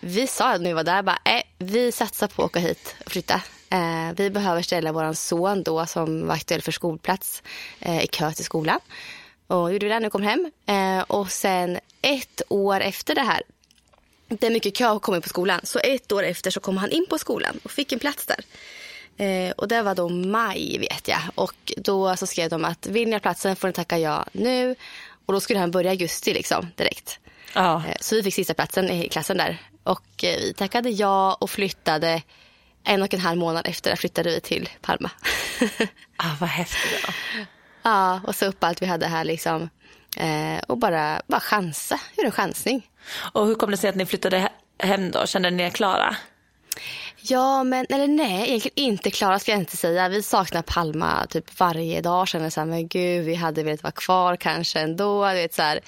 vi 0.00 0.26
sa 0.26 0.50
när 0.50 0.58
vi 0.58 0.72
var 0.72 0.84
där, 0.84 1.02
bara, 1.02 1.18
äh, 1.24 1.42
vi 1.58 1.92
satsar 1.92 2.28
på 2.28 2.42
att 2.42 2.50
åka 2.50 2.58
hit 2.58 2.96
och 3.04 3.12
flytta. 3.12 3.42
Eh, 3.70 4.12
vi 4.16 4.30
behöver 4.30 4.62
ställa 4.62 4.92
vår 4.92 5.12
son 5.12 5.62
då 5.62 5.86
som 5.86 6.26
var 6.26 6.34
aktuell 6.34 6.62
för 6.62 6.72
skolplats 6.72 7.42
eh, 7.80 8.04
i 8.04 8.06
kö 8.06 8.32
till 8.32 8.44
skolan. 8.44 8.80
Och 9.52 9.72
gjorde 9.72 9.88
det 9.88 9.94
när 9.94 10.06
vi 10.06 10.10
kom 10.10 10.22
hem. 10.22 10.50
Eh, 10.66 11.02
och 11.02 11.30
sen 11.30 11.78
ett 12.02 12.42
år 12.48 12.80
efter 12.80 13.14
det 13.14 13.20
här, 13.20 13.42
det 14.28 14.46
är 14.46 14.50
mycket 14.50 14.76
kö 14.76 14.88
att 14.88 15.02
komma 15.02 15.16
in 15.16 15.22
på 15.22 15.28
skolan. 15.28 15.60
Så 15.62 15.78
ett 15.78 16.12
år 16.12 16.22
efter 16.22 16.50
så 16.50 16.60
kom 16.60 16.76
han 16.76 16.90
in 16.90 17.06
på 17.10 17.18
skolan 17.18 17.60
och 17.62 17.70
fick 17.70 17.92
en 17.92 17.98
plats 17.98 18.26
där. 18.26 18.44
Eh, 19.26 19.50
och 19.50 19.68
det 19.68 19.82
var 19.82 19.94
då 19.94 20.08
maj 20.08 20.78
vet 20.78 21.08
jag. 21.08 21.20
Och 21.34 21.72
då 21.76 22.16
så 22.16 22.26
skrev 22.26 22.50
de 22.50 22.64
att 22.64 22.86
vill 22.86 23.08
ni 23.08 23.14
ha 23.14 23.20
platsen 23.20 23.56
får 23.56 23.68
ni 23.68 23.74
tacka 23.74 23.98
ja 23.98 24.26
nu. 24.32 24.74
Och 25.26 25.32
då 25.32 25.40
skulle 25.40 25.58
han 25.58 25.70
börja 25.70 25.90
i 25.90 25.94
augusti 25.94 26.34
liksom 26.34 26.66
direkt. 26.76 27.18
Ja. 27.54 27.82
Eh, 27.88 27.96
Så 28.00 28.14
vi 28.16 28.22
fick 28.22 28.34
sista 28.34 28.54
platsen 28.54 28.90
i 28.90 29.08
klassen 29.08 29.36
där. 29.36 29.58
Och 29.82 30.24
eh, 30.24 30.36
vi 30.40 30.54
tackade 30.54 30.90
ja 30.90 31.34
och 31.40 31.50
flyttade 31.50 32.22
en 32.84 33.02
och 33.02 33.14
en 33.14 33.20
halv 33.20 33.38
månad 33.38 33.66
efter 33.66 33.90
det 33.90 33.96
flyttade 33.96 34.30
vi 34.30 34.40
till 34.40 34.68
Palma. 34.80 35.10
Ah, 36.16 36.36
vad 36.40 36.48
häftigt. 36.48 37.06
Då. 37.06 37.12
Ja, 37.82 38.20
och 38.26 38.34
så 38.34 38.46
upp 38.46 38.64
allt 38.64 38.82
vi 38.82 38.86
hade 38.86 39.06
här 39.06 39.24
liksom. 39.24 39.70
Eh, 40.16 40.62
och 40.66 40.78
bara, 40.78 41.22
bara 41.26 41.40
chansa, 41.40 42.00
göra 42.16 42.26
en 42.26 42.32
chansning. 42.32 42.86
Och 43.32 43.46
hur 43.46 43.54
kom 43.54 43.70
det 43.70 43.76
sig 43.76 43.90
att 43.90 43.96
ni 43.96 44.06
flyttade 44.06 44.38
he- 44.38 44.86
hem 44.86 45.10
då? 45.10 45.26
Kände 45.26 45.50
ni 45.50 45.62
er 45.62 45.70
klara? 45.70 46.16
Ja, 47.24 47.64
men 47.64 47.86
eller 47.90 48.08
nej, 48.08 48.48
egentligen 48.48 48.78
inte 48.88 49.10
Klara 49.10 49.38
ska 49.38 49.50
jag 49.50 49.60
inte 49.60 49.76
säga. 49.76 50.08
Vi 50.08 50.22
saknar 50.22 50.62
Palma 50.62 51.26
typ 51.26 51.60
varje 51.60 52.00
dag. 52.00 52.28
Känner 52.28 52.50
så 52.50 52.60
här, 52.60 52.66
men 52.66 52.88
gud, 52.88 53.24
vi 53.24 53.34
hade 53.34 53.62
velat 53.62 53.82
vara 53.82 53.92
kvar 53.92 54.36
kanske 54.36 54.80
ändå. 54.80 55.28
Du 55.28 55.34
vet, 55.34 55.54
så 55.54 55.62
här, 55.62 55.80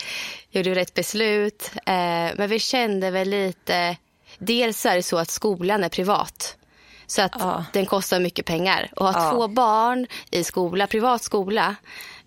gjorde 0.51 0.75
rätt 0.75 0.95
beslut. 0.95 1.71
Eh, 1.87 2.31
men 2.37 2.49
vi 2.49 2.59
kände 2.59 3.11
väl 3.11 3.29
lite, 3.29 3.97
dels 4.39 4.87
är 4.87 4.97
det 4.97 5.03
så 5.03 5.19
att 5.19 5.31
skolan 5.31 5.85
är 5.85 5.89
privat. 5.89 6.57
Så 7.07 7.23
att 7.23 7.33
Ja. 7.39 7.65
den 7.73 7.87
kostar 7.87 8.21
mycket 8.21 8.47
pengar. 8.47 8.91
Och 8.97 9.07
ha 9.13 9.25
Ja. 9.25 9.31
två 9.31 9.49
barn 9.49 10.07
i 10.31 10.45
skola, 10.45 10.87
privat 10.87 11.23
skola 11.23 11.75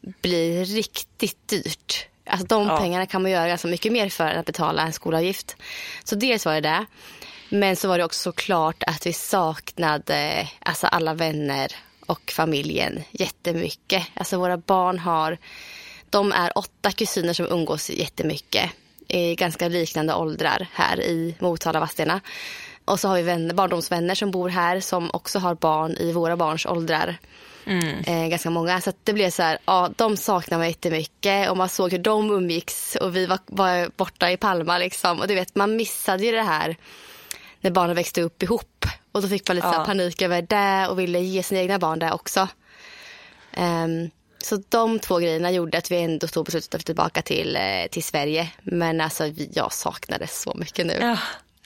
blir 0.01 0.65
riktigt 0.65 1.47
dyrt. 1.47 2.05
Alltså 2.29 2.47
de 2.47 2.67
Ja. 2.67 2.77
pengarna 2.77 3.05
kan 3.05 3.21
man 3.21 3.31
göra 3.31 3.47
ganska 3.47 3.67
mycket 3.67 3.91
mer 3.91 4.09
för 4.09 4.27
än 4.27 4.39
att 4.39 4.45
betala 4.45 4.81
en 4.81 4.93
skolavgift. 4.93 5.55
Så 6.03 6.15
dels 6.15 6.45
var 6.45 6.53
det 6.53 6.61
det. 6.61 6.85
Men 7.49 7.75
så 7.75 7.87
var 7.87 7.97
det 7.97 8.03
också 8.03 8.19
såklart 8.21 8.83
att 8.87 9.05
vi 9.05 9.13
saknade 9.13 10.47
alltså 10.59 10.87
alla 10.87 11.13
vänner 11.13 11.71
och 12.05 12.31
familjen 12.35 13.03
jättemycket. 13.11 14.03
Alltså 14.13 14.37
våra 14.37 14.57
barn 14.57 14.99
har, 14.99 15.37
de 16.09 16.31
är 16.31 16.57
åtta 16.57 16.91
kusiner 16.91 17.33
som 17.33 17.45
umgås 17.45 17.89
jättemycket 17.89 18.71
i 19.07 19.35
ganska 19.35 19.67
liknande 19.67 20.13
åldrar 20.13 20.67
här 20.73 21.01
i 21.01 21.35
Motala, 21.39 21.79
Vadstena. 21.79 22.21
Och 22.87 22.99
så 22.99 23.07
har 23.07 23.15
vi 23.15 23.21
vänner, 23.21 23.53
barndomsvänner 23.53 24.15
som 24.15 24.31
bor 24.31 24.49
här 24.49 24.79
som 24.79 25.09
också 25.13 25.39
har 25.39 25.55
barn 25.55 25.91
i 25.97 26.11
våra 26.11 26.37
barns 26.37 26.65
åldrar. 26.65 27.17
Eh, 28.07 28.27
ganska 28.27 28.49
många. 28.49 28.81
Så 28.81 28.91
det 29.03 29.13
blev 29.13 29.29
så 29.29 29.43
här, 29.43 29.57
ja, 29.65 29.89
de 29.95 30.17
saknar 30.17 30.57
mig 30.57 30.69
jättemycket 30.69 31.49
och 31.49 31.57
man 31.57 31.69
såg 31.69 31.91
hur 31.91 31.99
de 31.99 32.31
umgicks 32.31 32.95
och 32.95 33.15
vi 33.15 33.25
var, 33.25 33.39
var 33.45 33.89
borta 33.97 34.31
i 34.31 34.37
Palma 34.37 34.77
liksom. 34.77 35.19
Och 35.19 35.27
du 35.27 35.35
vet, 35.35 35.55
man 35.55 35.75
missade 35.75 36.23
ju 36.25 36.31
det 36.31 36.41
här 36.43 36.75
när 37.61 37.71
barnen 37.71 37.95
växte 37.95 38.21
upp 38.21 38.43
ihop. 38.43 38.85
Och 39.11 39.21
då 39.21 39.27
fick 39.27 39.47
man 39.47 39.55
lite 39.55 39.67
Ja. 39.67 39.83
panik 39.85 40.21
över 40.21 40.41
det 40.41 40.87
och 40.89 40.99
ville 40.99 41.19
ge 41.19 41.43
sina 41.43 41.61
egna 41.61 41.79
barn 41.79 41.99
det 41.99 42.11
också. 42.11 42.47
Ehm, 43.53 44.09
Så 44.39 44.61
de 44.69 44.99
två 44.99 45.17
grejerna 45.17 45.51
gjorde 45.51 45.77
att 45.77 45.91
vi 45.91 45.97
ändå 46.03 46.27
stod 46.27 46.45
beslutet 46.45 46.75
att 46.75 46.79
flytta 46.81 46.85
tillbaka 46.85 47.21
till, 47.21 47.55
eh, 47.55 47.87
till 47.91 48.03
Sverige. 48.03 48.51
Men 48.63 49.01
alltså 49.01 49.27
jag 49.53 49.73
saknar 49.73 50.19
det 50.19 50.27
så 50.27 50.53
mycket 50.55 50.85
nu. 50.85 50.97
Ja. 51.01 51.17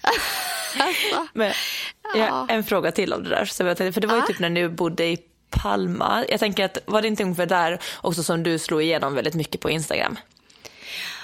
Alltså, 0.02 1.28
Men, 1.34 1.54
ja, 2.16 2.46
en 2.50 2.64
fråga 2.64 2.92
till 2.92 3.14
om 3.14 3.24
det 3.24 3.30
där. 3.30 3.46
Så 3.46 3.64
jag 3.64 3.78
tänkte, 3.78 3.94
för 3.94 4.02
det 4.02 4.08
var 4.08 4.16
ju 4.16 4.22
Ja. 4.22 4.28
typ 4.28 4.40
när 4.40 4.50
du 4.50 4.70
bodde 4.70 5.06
i 5.06 5.18
Palma. 5.50 6.26
Jag 6.30 6.40
tänker 6.40 6.66
att 6.66 6.78
var 6.86 7.02
det 7.02 7.08
inte 7.08 7.24
ungefär 7.24 7.46
där 7.46 7.80
också 8.02 8.24
som 8.24 8.44
du 8.44 8.60
slog 8.60 8.82
igenom 8.82 9.16
väldigt 9.16 9.34
mycket 9.34 9.62
på 9.62 9.70
Instagram? 9.70 10.20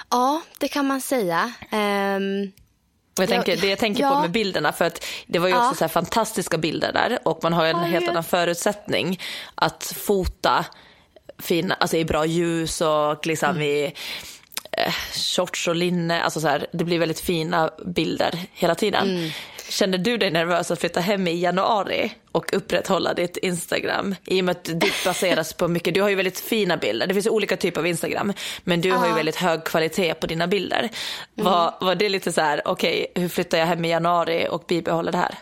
ja, 0.10 0.42
det 0.58 0.68
kan 0.68 0.86
man 0.88 1.02
säga. 1.02 1.54
Och 1.72 3.24
jag 3.24 3.24
Ja, 3.24 3.28
tänker, 3.28 3.58
det 3.58 3.68
jag 3.68 3.80
tänker 3.80 4.10
på 4.10 4.16
ja. 4.16 4.22
med 4.22 4.32
bilderna, 4.32 4.74
för 4.74 4.86
att 4.86 5.06
det 5.28 5.40
var 5.40 5.48
ju 5.48 5.54
Ja. 5.54 5.66
också 5.66 5.76
så 5.78 5.84
här 5.84 5.90
fantastiska 5.90 6.58
bilder 6.58 6.94
där 6.94 7.20
och 7.24 7.40
man 7.44 7.54
har 7.54 7.64
ju 7.66 7.70
en 7.70 7.78
Ja, 7.78 7.84
helt 7.84 8.04
vet. 8.04 8.10
annan 8.10 8.24
förutsättning 8.24 9.20
att 9.56 9.94
fota 10.06 10.66
fina, 11.40 11.76
alltså 11.76 11.98
i 11.98 12.06
bra 12.06 12.26
ljus 12.26 12.82
och 12.82 13.26
liksom 13.28 13.50
Mm. 13.50 13.62
i 13.64 13.94
eh, 14.78 14.94
shorts 15.14 15.68
och 15.68 15.76
linne. 15.76 16.22
Alltså 16.24 16.42
så 16.42 16.48
här, 16.48 16.68
det 16.74 16.84
blir 16.84 17.00
väldigt 17.00 17.20
fina 17.20 17.70
bilder 17.86 18.40
hela 18.54 18.76
tiden. 18.76 19.10
Mm. 19.10 19.30
Kände 19.70 19.98
du 19.98 20.18
dig 20.18 20.32
nervös 20.32 20.72
att 20.72 20.80
flytta 20.80 21.00
hem 21.00 21.28
i 21.28 21.40
januari 21.40 22.12
och 22.32 22.54
upprätthålla 22.54 23.14
ditt 23.14 23.38
Instagram? 23.38 24.16
I 24.26 24.42
och 24.42 24.46
med 24.46 24.52
att 24.58 24.64
ditt 24.80 25.04
baseras 25.06 25.54
på 25.54 25.68
mycket, 25.68 25.94
du 25.94 26.02
har 26.02 26.10
ju 26.10 26.16
väldigt 26.16 26.40
fina 26.40 26.78
bilder. 26.78 27.08
Det 27.08 27.14
finns 27.14 27.28
olika 27.28 27.58
typer 27.58 27.80
av 27.82 27.88
Instagram, 27.88 28.34
men 28.64 28.82
du 28.82 28.92
har 28.92 29.08
ju 29.08 29.14
väldigt 29.14 29.36
hög 29.36 29.64
kvalitet 29.64 30.14
på 30.14 30.28
dina 30.28 30.48
bilder. 30.48 30.90
Var, 31.36 31.74
var 31.82 31.96
det 31.96 32.10
lite 32.10 32.32
så 32.32 32.42
här, 32.42 32.62
okej, 32.66 33.12
hur 33.16 33.30
flyttar 33.30 33.58
jag 33.58 33.66
hem 33.66 33.86
i 33.86 33.90
januari 33.90 34.48
och 34.52 34.64
bibehåller 34.68 35.12
det 35.12 35.18
här? 35.18 35.36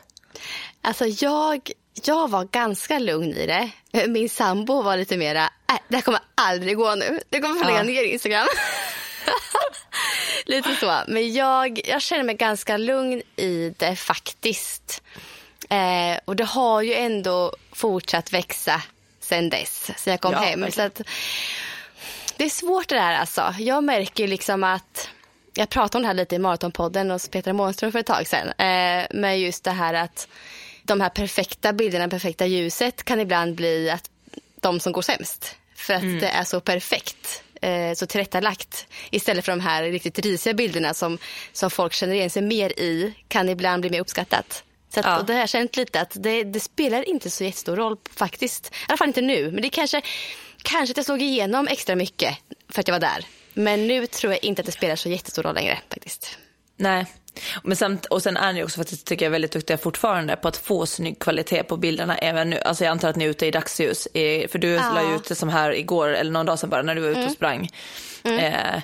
Alltså 0.81 1.05
jag, 1.05 1.71
jag 2.05 2.29
var 2.29 2.43
ganska 2.43 2.99
lugn 2.99 3.33
i 3.33 3.47
det. 3.47 3.69
Min 4.07 4.29
sambo 4.29 4.81
var 4.81 4.97
lite 4.97 5.17
mera, 5.17 5.43
äh, 5.43 5.75
det 5.87 5.95
här 5.95 6.01
kommer 6.01 6.21
aldrig 6.35 6.77
gå 6.77 6.95
nu. 6.95 7.19
Det 7.29 7.39
kommer 7.41 7.55
få 7.59 7.65
lägga 7.65 7.77
Ja. 7.77 7.83
ner 7.83 8.03
Instagram. 8.03 8.47
lite 10.46 10.75
så. 10.75 11.01
Men 11.08 11.34
jag, 11.34 11.82
jag 11.86 12.01
känner 12.01 12.24
mig 12.24 12.36
ganska 12.36 12.77
lugn 12.77 13.22
i 13.36 13.74
det 13.77 13.96
faktiskt. 13.96 15.03
Eh, 15.70 16.20
och 16.25 16.36
det 16.36 16.44
har 16.44 16.82
ju 16.82 16.94
ändå 16.94 17.53
fortsatt 17.72 18.34
växa 18.34 18.82
sen 19.20 19.50
dess, 19.50 19.91
sen 19.98 20.12
jag 20.12 20.22
kom 20.22 20.32
Ja, 20.32 20.39
hem. 20.39 20.72
Så 20.72 20.82
att, 20.82 21.01
det 22.38 22.46
är 22.46 22.50
svårt 22.50 22.89
det 22.89 22.96
där 22.96 23.13
alltså. 23.13 23.53
Jag 23.60 23.84
märker 23.84 24.27
liksom 24.27 24.63
att, 24.63 25.10
jag 25.53 25.70
pratade 25.70 25.98
om 25.98 26.01
det 26.01 26.08
här 26.08 26.13
lite 26.13 26.36
i 26.36 26.39
Maratonpodden 26.39 27.12
hos 27.12 27.27
Petra 27.27 27.53
Månström 27.53 27.91
för 27.91 28.00
ett 28.00 28.05
tag 28.05 28.27
sedan. 28.27 28.48
Eh, 28.48 29.08
men 29.12 29.39
just 29.39 29.63
det 29.63 29.72
här 29.72 29.94
att 29.94 30.27
de 30.84 31.01
här 31.01 31.10
perfekta 31.10 31.74
bilderna, 31.74 32.08
perfekta 32.08 32.46
ljuset 32.46 33.03
kan 33.03 33.20
ibland 33.20 33.55
bli 33.55 33.89
att 33.89 34.10
de 34.62 34.79
som 34.79 34.94
går 34.94 35.01
sämst. 35.01 35.55
För 35.75 35.94
att 35.94 36.01
det 36.01 36.27
är 36.27 36.44
så 36.44 36.60
perfekt, 36.60 37.44
eh, 37.65 37.93
så 37.93 38.05
tillrättalagt. 38.05 38.88
Istället 39.12 39.45
för 39.45 39.51
de 39.51 39.60
här 39.60 39.84
riktigt 39.84 40.19
risiga 40.19 40.53
bilderna 40.53 40.93
som, 40.93 41.17
som 41.53 41.69
folk 41.72 41.93
känner 41.93 42.13
igen 42.13 42.29
sig 42.29 42.41
mer 42.41 42.69
i 42.79 43.13
kan 43.27 43.50
ibland 43.50 43.81
bli 43.81 43.89
mer 43.89 44.00
uppskattat. 44.00 44.63
Så 44.93 45.00
att, 45.00 45.05
Ja. 45.05 45.19
och 45.19 45.25
det 45.25 45.34
har 45.34 45.39
jag 45.39 45.50
känt 45.50 45.77
lite 45.77 46.01
att 46.01 46.12
det, 46.15 46.43
det 46.43 46.60
spelar 46.60 47.10
inte 47.10 47.29
så 47.29 47.43
jättestor 47.43 47.75
roll 47.75 47.98
faktiskt. 48.15 48.67
I 48.67 48.72
alla 48.88 48.98
fall 48.98 49.07
inte 49.07 49.22
nu. 49.22 49.51
Men 49.51 49.62
det 49.62 49.69
kanske, 49.69 50.01
kanske 50.63 50.93
att 50.93 50.98
jag 50.98 51.05
slog 51.05 51.22
igenom 51.22 51.67
extra 51.67 51.95
mycket 51.95 52.38
för 52.69 52.79
att 52.81 52.88
jag 52.88 52.95
var 52.95 53.00
där. 53.00 53.25
Men 53.53 53.88
nu 53.88 54.07
tror 54.07 54.34
jag 54.34 54.43
inte 54.43 54.60
att 54.62 54.65
det 54.65 54.72
spelar 54.72 54.95
så 54.95 55.10
jättestor 55.10 55.43
roll 55.43 55.55
längre 55.55 55.79
faktiskt. 55.89 56.38
Nej. 56.77 57.05
Men 57.63 57.77
samt, 57.77 58.05
och 58.05 58.23
sen 58.23 58.37
är 58.37 58.53
ni 58.53 58.63
också 58.63 58.77
faktiskt, 58.77 59.05
tycker 59.07 59.25
jag, 59.25 59.31
väldigt 59.31 59.51
duktiga 59.51 59.77
fortfarande 59.77 60.35
på 60.35 60.47
att 60.47 60.57
få 60.57 60.85
snygg 60.85 61.19
kvalitet 61.19 61.63
på 61.63 61.77
bilderna 61.77 62.17
även 62.17 62.49
nu. 62.49 62.59
Alltså 62.59 62.83
jag 62.83 62.91
antar 62.91 63.09
att 63.09 63.15
ni 63.15 63.25
är 63.25 63.29
ute 63.29 63.45
i 63.45 63.51
dagsljus. 63.51 64.07
I, 64.13 64.47
för 64.47 64.59
du 64.59 64.69
Ja. 64.69 64.91
la 64.93 65.09
ju 65.09 65.15
ut 65.15 65.27
det 65.27 65.35
som 65.35 65.49
här 65.49 65.75
igår, 65.75 66.07
eller 66.09 66.31
någon 66.31 66.45
dag 66.45 66.59
sedan 66.59 66.69
bara, 66.69 66.81
när 66.81 66.95
du 66.95 67.01
var 67.01 67.09
ute 67.09 67.25
och 67.25 67.31
sprang. 67.31 67.69
Eh, 68.23 68.81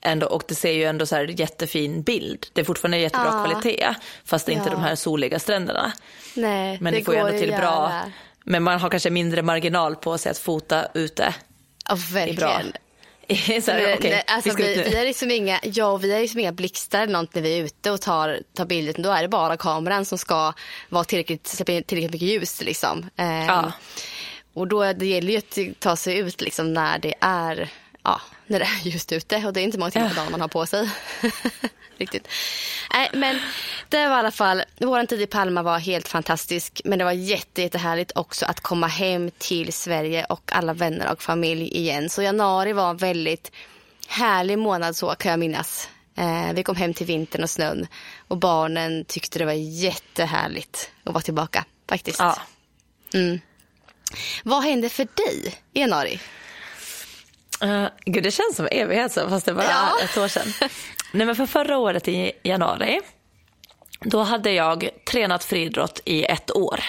ändå, 0.00 0.26
och 0.26 0.42
det 0.48 0.54
ser 0.54 0.72
ju 0.72 0.84
ändå 0.84 1.06
så 1.06 1.16
här 1.16 1.40
jättefin 1.40 2.02
bild. 2.02 2.46
Det 2.52 2.60
är 2.60 2.64
fortfarande 2.64 2.98
jättebra 2.98 3.28
Ja. 3.32 3.44
kvalitet, 3.44 3.94
fast 4.24 4.46
det 4.46 4.52
är 4.52 4.54
inte 4.54 4.68
Ja. 4.68 4.74
de 4.74 4.82
här 4.82 4.94
soliga 4.94 5.38
stränderna. 5.38 5.92
Nej, 6.34 6.78
Men 6.80 6.92
det 6.92 6.98
ni 6.98 7.04
får 7.04 7.14
ju 7.14 7.20
ändå 7.20 7.38
till 7.38 7.52
bra, 7.60 8.00
men 8.44 8.62
man 8.62 8.80
har 8.80 8.90
kanske 8.90 9.10
mindre 9.10 9.42
marginal 9.42 9.96
på 9.96 10.18
sig 10.18 10.30
att 10.30 10.38
fota 10.38 10.86
ute. 10.94 11.34
Ja, 11.88 11.96
verkligen. 12.12 12.72
så 13.62 13.70
här, 13.70 13.82
Nej, 13.82 13.94
okej, 13.98 14.10
nej, 14.10 14.24
alltså, 14.26 14.56
vi 14.56 14.74
vi, 14.74 14.96
är 14.96 15.04
liksom 15.04 15.30
inga, 15.30 15.60
ja, 15.62 15.96
vi 15.96 16.12
är 16.12 16.20
liksom 16.20 16.40
inga 16.40 16.52
blixtar 16.52 17.02
eller 17.02 17.12
något 17.12 17.34
när 17.34 17.42
vi 17.42 17.58
är 17.58 17.64
ute 17.64 17.90
och 17.90 18.00
tar, 18.00 18.40
tar 18.54 18.64
bilder. 18.64 19.02
Då 19.02 19.10
är 19.10 19.22
det 19.22 19.28
bara 19.28 19.56
kameran 19.56 20.04
som 20.04 20.18
ska 20.18 20.52
vara 20.88 21.04
tillräckligt, 21.04 21.46
släppa 21.46 21.72
in 21.72 21.82
tillräckligt 21.82 22.12
mycket 22.12 22.28
ljus. 22.28 22.62
Liksom. 22.62 23.10
Eh, 23.16 23.46
Ja. 23.46 23.72
Och 24.54 24.68
då 24.68 24.92
det 24.92 25.06
gäller 25.06 25.32
ju 25.32 25.38
att 25.38 25.80
ta 25.80 25.96
sig 25.96 26.18
ut 26.18 26.40
liksom, 26.40 26.74
när 26.74 26.98
det 26.98 27.14
är 27.20 27.68
ja, 28.02 28.20
när 28.46 28.58
det 28.58 28.64
är 28.64 28.88
ljust 28.88 29.12
ute. 29.12 29.36
Och 29.46 29.52
det 29.52 29.60
är 29.60 29.64
inte 29.64 29.78
många 29.78 29.90
timmar 29.90 30.08
på 30.08 30.14
dagen 30.14 30.30
man 30.30 30.40
har 30.40 30.48
på 30.48 30.66
sig. 30.66 30.90
Riktigt. 31.98 32.28
Nej, 32.94 33.10
men 33.12 33.40
det 33.88 34.08
var 34.08 34.16
i 34.16 34.18
alla 34.18 34.30
fall, 34.30 34.62
vår 34.78 35.06
tid 35.06 35.20
i 35.20 35.26
Palma 35.26 35.62
var 35.62 35.78
helt 35.78 36.08
fantastisk. 36.08 36.80
Men 36.84 36.98
det 36.98 37.04
var 37.04 37.12
jätte, 37.12 37.62
jättehärligt 37.62 38.12
också 38.14 38.46
att 38.46 38.60
komma 38.60 38.86
hem 38.86 39.30
till 39.38 39.72
Sverige 39.72 40.24
och 40.24 40.52
alla 40.52 40.72
vänner 40.74 41.12
och 41.12 41.22
familj 41.22 41.76
igen. 41.76 42.10
Så 42.10 42.22
januari 42.22 42.72
var 42.72 42.90
en 42.90 42.96
väldigt 42.96 43.52
härlig 44.08 44.58
månad 44.58 44.96
så 44.96 45.14
kan 45.14 45.30
jag 45.30 45.38
minnas. 45.38 45.88
Eh, 46.16 46.52
vi 46.54 46.62
kom 46.62 46.76
hem 46.76 46.94
till 46.94 47.06
vintern 47.06 47.42
och 47.42 47.50
snön 47.50 47.86
och 48.28 48.36
barnen 48.36 49.04
tyckte 49.04 49.38
det 49.38 49.44
var 49.44 49.52
jättehärligt 49.52 50.90
att 51.04 51.12
vara 51.12 51.22
tillbaka 51.22 51.64
faktiskt. 51.88 52.18
Ja. 52.18 52.36
Vad 54.44 54.62
hände 54.62 54.88
för 54.88 55.08
dig 55.14 55.58
i 55.72 55.80
januari? 55.80 56.20
Uh, 57.64 57.86
gud, 58.04 58.22
det 58.22 58.30
känns 58.30 58.56
som 58.56 58.68
evighet 58.70 59.12
sedan, 59.12 59.30
fast 59.30 59.46
det 59.46 59.54
bara 59.54 59.64
Ja. 59.64 59.98
ett 60.04 60.16
år 60.16 60.28
sedan. 60.28 60.52
Nej, 61.14 61.26
men 61.26 61.36
för 61.36 61.46
förra 61.46 61.78
året 61.78 62.08
i 62.08 62.32
januari, 62.42 63.00
då 64.00 64.22
hade 64.22 64.52
jag 64.52 64.88
tränat 65.10 65.44
friidrott 65.44 66.00
i 66.04 66.24
ett 66.24 66.56
år. 66.56 66.80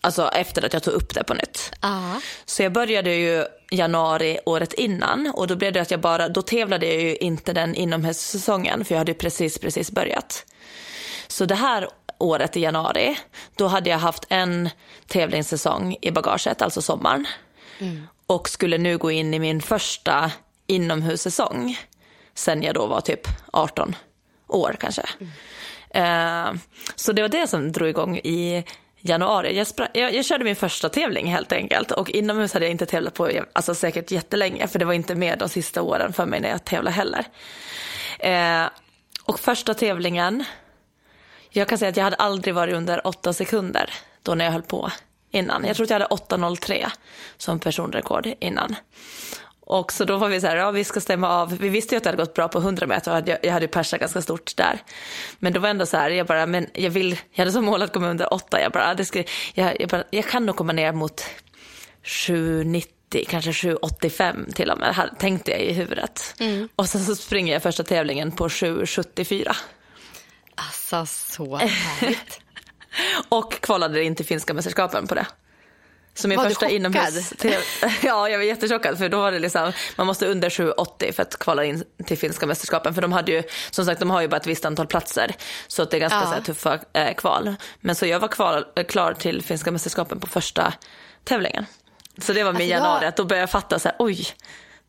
Alltså 0.00 0.28
efter 0.28 0.64
att 0.64 0.72
jag 0.72 0.82
tog 0.82 0.94
upp 0.94 1.14
det 1.14 1.24
på 1.24 1.34
nytt. 1.34 1.72
Ja. 1.80 2.20
Så 2.44 2.62
jag 2.62 2.72
började 2.72 3.14
ju 3.14 3.44
januari 3.70 4.38
året 4.46 4.72
innan 4.72 5.32
och 5.34 5.46
då 5.46 5.56
blev 5.56 5.72
det 5.72 5.80
att 5.80 5.90
jag 5.90 6.00
bara, 6.00 6.28
då 6.28 6.42
tävlade 6.42 6.86
jag 6.86 7.02
ju 7.02 7.16
inte 7.16 7.52
den 7.52 7.74
inomhussäsongen 7.74 8.84
för 8.84 8.94
jag 8.94 8.98
hade 8.98 9.14
precis, 9.14 9.58
precis 9.58 9.90
börjat. 9.90 10.46
Så 11.28 11.44
det 11.44 11.54
här 11.54 11.88
året 12.18 12.56
i 12.56 12.60
januari, 12.60 13.18
då 13.56 13.66
hade 13.66 13.90
jag 13.90 13.98
haft 13.98 14.26
en 14.28 14.70
tävlingssäsong 15.06 15.96
i 16.02 16.10
bagaget, 16.10 16.62
alltså 16.62 16.82
sommaren. 16.82 17.26
Och 18.26 18.48
skulle 18.48 18.78
nu 18.78 18.98
gå 18.98 19.10
in 19.10 19.34
i 19.34 19.38
min 19.38 19.62
första 19.62 20.30
inomhussäsong 20.66 21.78
sen 22.34 22.62
jag 22.62 22.74
då 22.74 22.86
var 22.86 23.00
typ 23.00 23.20
18 23.52 23.96
år 24.48 24.76
kanske. 24.80 25.02
Eh, 25.90 26.52
så 26.96 27.12
det 27.12 27.22
var 27.22 27.28
det 27.28 27.46
som 27.46 27.72
drog 27.72 27.88
igång 27.88 28.16
i 28.16 28.64
januari. 29.00 29.56
Jag, 29.56 29.66
jag, 29.92 30.14
jag 30.14 30.24
körde 30.24 30.44
min 30.44 30.56
första 30.56 30.88
tävling 30.88 31.26
helt 31.26 31.52
enkelt 31.52 31.90
och 31.90 32.10
inomhus 32.10 32.52
hade 32.52 32.64
jag 32.64 32.70
inte 32.70 32.86
tävlat 32.86 33.14
på 33.14 33.30
alltså, 33.52 33.74
säkert 33.74 34.10
jättelänge 34.10 34.68
för 34.68 34.78
det 34.78 34.84
var 34.84 34.92
inte 34.92 35.14
med 35.14 35.38
de 35.38 35.48
sista 35.48 35.82
åren 35.82 36.12
för 36.12 36.26
mig 36.26 36.40
när 36.40 36.48
jag 36.48 36.64
tävlade 36.64 36.96
heller. 36.96 37.24
Uh, 38.24 38.70
och 39.24 39.40
första 39.40 39.74
tävlingen, 39.74 40.44
jag 41.50 41.68
kan 41.68 41.78
säga 41.78 41.88
att 41.88 41.96
jag 41.96 42.04
hade 42.04 42.16
aldrig 42.16 42.54
varit 42.54 42.74
under 42.74 43.06
åtta 43.06 43.32
sekunder 43.32 43.90
då 44.22 44.34
när 44.34 44.44
jag 44.44 44.52
höll 44.52 44.62
på 44.62 44.90
innan. 45.30 45.64
Jag 45.64 45.76
tror 45.76 45.84
att 45.84 45.90
jag 45.90 46.00
hade 46.00 46.14
8.03 46.14 46.86
som 47.36 47.58
personrekord 47.58 48.28
innan. 48.40 48.76
Och 49.70 49.92
så 49.92 50.04
då 50.04 50.16
var 50.16 50.28
vi 50.28 50.40
så 50.40 50.46
här, 50.46 50.56
ja 50.56 50.70
vi 50.70 50.84
ska 50.84 51.00
stämma 51.00 51.28
av. 51.28 51.58
Vi 51.58 51.68
visste 51.68 51.94
ju 51.94 51.96
att 51.96 52.04
det 52.04 52.10
hade 52.10 52.22
gått 52.22 52.34
bra 52.34 52.48
på 52.48 52.58
100 52.58 52.86
meter 52.86 53.22
och 53.22 53.38
jag, 53.42 53.52
hade 53.52 53.64
ju 53.64 53.68
persat 53.68 54.00
ganska 54.00 54.22
stort 54.22 54.56
där. 54.56 54.82
Men 55.38 55.52
då 55.52 55.60
var 55.60 55.68
ändå 55.68 55.86
så 55.86 55.96
här, 55.96 56.10
jag 56.10 56.26
bara, 56.26 56.46
men 56.46 56.66
jag 56.74 56.90
vill, 56.90 57.10
jag 57.10 57.38
hade 57.38 57.52
som 57.52 57.64
mål 57.64 57.82
att 57.82 57.92
komma 57.92 58.08
under 58.08 58.34
8. 58.34 58.60
Jag 58.60 58.72
bara, 58.72 58.94
det 58.94 59.04
ska, 59.04 59.24
jag, 59.54 59.80
jag, 59.80 59.88
bara, 59.88 60.04
jag 60.10 60.24
kan 60.24 60.46
nog 60.46 60.56
komma 60.56 60.72
ner 60.72 60.92
mot 60.92 61.24
7.90, 62.04 63.24
kanske 63.28 63.50
7.85 63.50 64.52
till 64.52 64.70
och 64.70 64.78
med, 64.78 65.10
tänkte 65.18 65.50
jag 65.50 65.60
i 65.60 65.72
huvudet. 65.72 66.34
Och 66.76 66.88
sen 66.88 67.04
så 67.04 67.16
springer 67.16 67.52
jag 67.52 67.62
första 67.62 67.82
tävlingen 67.82 68.32
på 68.32 68.48
7.74. 68.48 69.56
Alltså 70.54 71.06
så 71.06 71.56
härligt. 71.56 72.40
Och 73.28 73.52
kvalade 73.52 74.04
in 74.04 74.14
till 74.14 74.26
finska 74.26 74.54
mästerskapen 74.54 75.06
på 75.06 75.14
det. 75.14 75.26
Så 76.14 76.28
min 76.28 76.36
Var 76.38 76.44
du 76.44 76.50
första 76.50 76.66
chockad? 76.66 76.76
inomhus... 76.76 77.32
Ja, 78.02 78.28
jag 78.28 78.38
var 78.38 78.44
jättechockad 78.44 78.98
för 78.98 79.08
då 79.08 79.18
var 79.20 79.32
det 79.32 79.38
liksom, 79.38 79.72
man 79.96 80.06
måste 80.06 80.26
under 80.26 80.50
7,80 80.50 81.12
för 81.12 81.22
att 81.22 81.38
kvala 81.38 81.64
in 81.64 81.84
till 82.06 82.18
finska 82.18 82.46
mästerskapen. 82.46 82.94
För 82.94 83.02
de 83.02 83.12
hade 83.12 83.32
ju, 83.32 83.42
som 83.70 83.84
sagt, 83.84 84.00
de 84.00 84.10
har 84.10 84.20
ju 84.20 84.28
bara 84.28 84.36
ett 84.36 84.46
visst 84.46 84.64
antal 84.64 84.86
platser. 84.86 85.34
Så 85.66 85.82
att 85.82 85.90
det 85.90 85.96
är 85.96 86.00
ganska 86.00 86.18
Ja. 86.18 86.26
så 86.26 86.32
här, 86.32 86.40
tuffa 86.40 86.78
eh, 86.92 87.14
kval. 87.14 87.54
Men 87.80 87.94
så 87.94 88.06
jag 88.06 88.20
var 88.20 88.28
kval, 88.28 88.64
eh, 88.76 88.84
klar 88.84 89.12
till 89.14 89.42
finska 89.42 89.70
mästerskapen 89.70 90.20
på 90.20 90.26
första 90.26 90.72
tävlingen. 91.24 91.66
Så 92.18 92.32
det 92.32 92.42
var 92.44 92.52
min 92.52 92.56
Alltså, 92.62 92.70
jag- 92.70 92.78
januari, 92.80 93.06
att 93.06 93.16
då 93.16 93.24
började 93.24 93.42
jag 93.42 93.50
fatta 93.50 93.78
så 93.78 93.88
här, 93.88 93.96
oj, 93.98 94.26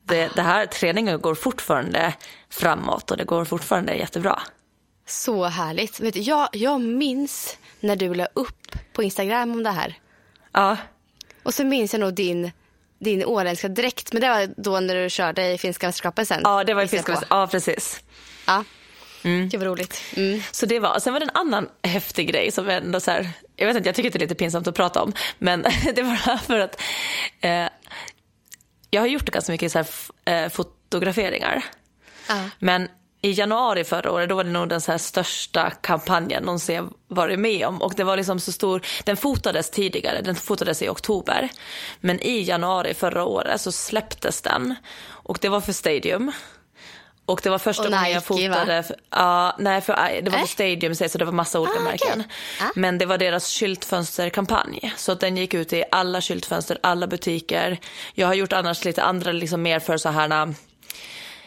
det, 0.03 0.29
det 0.35 0.41
här 0.41 0.65
träningen 0.65 1.21
går 1.21 1.35
fortfarande 1.35 2.13
framåt 2.49 3.11
och 3.11 3.17
det 3.17 3.23
går 3.23 3.45
fortfarande 3.45 3.93
jättebra. 3.93 4.41
Så 5.07 5.45
härligt. 5.45 5.99
Vet 5.99 6.13
du, 6.13 6.19
jag, 6.19 6.49
jag 6.51 6.81
minns 6.81 7.57
när 7.79 7.95
du 7.95 8.13
la 8.13 8.25
upp 8.33 8.71
på 8.93 9.03
Instagram 9.03 9.51
om 9.51 9.63
det 9.63 9.69
här. 9.71 9.97
Ja, 10.53 10.77
Och 11.43 11.53
så 11.53 11.63
minns 11.63 11.93
jag 11.93 11.99
nog 11.99 12.13
din 12.13 12.51
din 12.99 13.25
åländska 13.25 13.67
dräkt. 13.67 14.13
Men 14.13 14.21
det 14.21 14.29
var 14.29 14.53
då 14.57 14.79
när 14.79 14.95
du 14.95 15.09
körde 15.09 15.51
i 15.51 15.57
finska 15.57 15.87
mästerskapen 15.87 16.25
sen. 16.25 16.41
Ja, 16.43 16.63
det 16.63 16.73
var 16.73 16.83
i 16.83 16.87
finska 16.87 17.15
på. 17.15 17.23
Ja, 17.29 17.47
precis. 17.47 18.03
Ja. 18.47 18.63
Det 19.51 19.57
var 19.57 19.65
roligt. 19.65 20.01
Mm. 20.15 20.41
Så 20.51 20.65
det 20.65 20.79
var, 20.79 20.99
sen 20.99 21.13
var 21.13 21.19
det 21.19 21.25
en 21.25 21.35
annan 21.35 21.69
häftig 21.83 22.27
grej 22.27 22.51
som 22.51 22.69
ändå 22.69 22.99
så 22.99 23.11
här, 23.11 23.29
jag 23.55 23.67
vet 23.67 23.77
inte, 23.77 23.89
jag 23.89 23.95
tycker 23.95 24.09
det 24.09 24.17
är 24.17 24.19
lite 24.19 24.35
pinsamt 24.35 24.67
att 24.67 24.75
prata 24.75 25.03
om, 25.03 25.13
men 25.37 25.61
det 25.95 26.01
var 26.01 26.37
för 26.37 26.59
att 26.59 26.81
eh, 27.41 27.67
jag 28.89 29.01
har 29.01 29.07
gjort 29.07 29.29
ganska 29.29 29.51
mycket 29.51 29.71
så 29.71 29.77
här, 29.77 29.87
eh, 30.25 30.49
fotograferingar. 30.49 31.65
Ja. 32.27 32.49
Men 32.59 32.87
i 33.21 33.31
januari 33.31 33.83
förra 33.83 34.11
året, 34.11 34.29
då 34.29 34.35
var 34.35 34.43
det 34.43 34.49
nog 34.49 34.69
den 34.69 34.81
så 34.81 34.91
här 34.91 34.97
största 34.99 35.69
kampanjen 35.69 36.43
någonsin 36.43 36.75
jag 36.75 36.93
varit 37.07 37.39
med 37.39 37.67
om. 37.67 37.81
Och 37.81 37.93
det 37.95 38.03
var 38.03 38.17
liksom 38.17 38.39
så 38.39 38.51
stor, 38.51 38.81
den 39.03 39.17
fotades 39.17 39.69
tidigare, 39.69 40.21
den 40.21 40.35
fotades 40.35 40.81
i 40.81 40.89
oktober. 40.89 41.49
Men 41.99 42.19
i 42.19 42.41
januari 42.41 42.93
förra 42.93 43.25
året 43.25 43.61
så 43.61 43.71
släpptes 43.71 44.41
den. 44.41 44.75
Och 45.07 45.37
det 45.41 45.49
var 45.49 45.61
för 45.61 45.73
Stadium. 45.73 46.31
Och 47.25 47.39
det 47.43 47.49
var 47.49 47.57
första 47.57 47.83
gången 47.83 48.11
jag 48.11 48.23
fotade, 48.23 48.83
för, 48.83 48.95
ja, 49.09 49.55
nej 49.59 49.81
för 49.81 49.93
äh, 49.93 50.23
det 50.23 50.31
var 50.31 50.37
Äh? 50.37 50.41
för 50.41 50.47
Stadium 50.47 50.95
så 50.95 51.17
det 51.17 51.25
var 51.25 51.31
massa 51.31 51.59
olika 51.59 51.79
Ah, 51.79 51.83
märken. 51.83 52.23
Ah. 52.61 52.65
Men 52.75 52.97
det 52.97 53.05
var 53.05 53.17
deras 53.17 53.47
skyltfönsterkampanj. 53.47 54.93
Så 54.97 55.11
att 55.11 55.19
den 55.19 55.37
gick 55.37 55.53
ut 55.53 55.73
i 55.73 55.83
alla 55.91 56.21
skyltfönster, 56.21 56.77
alla 56.83 57.07
butiker. 57.07 57.79
Jag 58.13 58.27
har 58.27 58.33
gjort 58.33 58.53
annars 58.53 58.85
lite 58.85 59.03
andra, 59.03 59.31
liksom 59.31 59.61
mer 59.61 59.79
för 59.79 59.97
så 59.97 60.09
här 60.09 60.53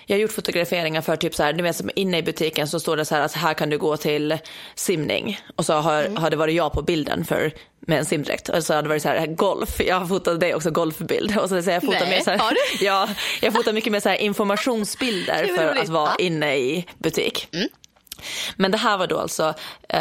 jag 0.06 0.16
har 0.16 0.20
gjort 0.20 0.32
fotograferingar 0.32 1.00
för 1.00 1.16
typ 1.16 1.34
så 1.34 1.42
här, 1.42 1.52
ni 1.52 1.62
vet 1.62 1.76
som 1.76 1.90
inne 1.96 2.18
i 2.18 2.22
butiken 2.22 2.68
så 2.68 2.80
står 2.80 2.96
det 2.96 3.04
så 3.04 3.14
här 3.14 3.22
att 3.22 3.32
här 3.32 3.54
kan 3.54 3.70
du 3.70 3.78
gå 3.78 3.96
till 3.96 4.38
simning. 4.74 5.40
Och 5.56 5.66
så 5.66 5.72
har, 5.74 6.00
Mm. 6.04 6.16
har 6.16 6.30
det 6.30 6.36
varit 6.36 6.54
jag 6.54 6.72
på 6.72 6.82
bilden 6.82 7.24
för, 7.24 7.52
med 7.86 7.98
en 7.98 8.04
simdräkt. 8.04 8.48
Och 8.48 8.64
så 8.64 8.74
har 8.74 8.82
det 8.82 8.88
varit 8.88 9.02
så 9.02 9.08
här 9.08 9.26
golf, 9.26 9.80
jag 9.80 9.96
har 10.00 10.06
fotat 10.06 10.40
det 10.40 10.54
också 10.54 10.70
golfbild. 10.70 11.38
Och 11.38 11.48
så, 11.48 11.62
så 11.62 11.70
jag 11.70 11.82
fotar 11.82 12.00
Nej, 12.00 12.10
mer 12.10 12.20
så 12.20 12.30
här, 12.30 12.38
har 12.38 12.50
du? 12.50 12.60
Ja, 12.86 13.08
jag 13.42 13.52
fotar 13.52 13.72
mycket 13.72 13.92
mer 13.92 14.00
så 14.00 14.08
här 14.08 14.16
informationsbilder 14.16 15.46
för 15.56 15.68
roligt. 15.68 15.82
att 15.82 15.88
vara 15.88 16.10
Ja. 16.18 16.24
inne 16.24 16.56
i 16.56 16.86
butik. 16.98 17.48
Men 18.56 18.70
det 18.70 18.78
här 18.78 18.98
var 18.98 19.06
då 19.06 19.18
alltså 19.18 19.54
eh, 19.88 20.00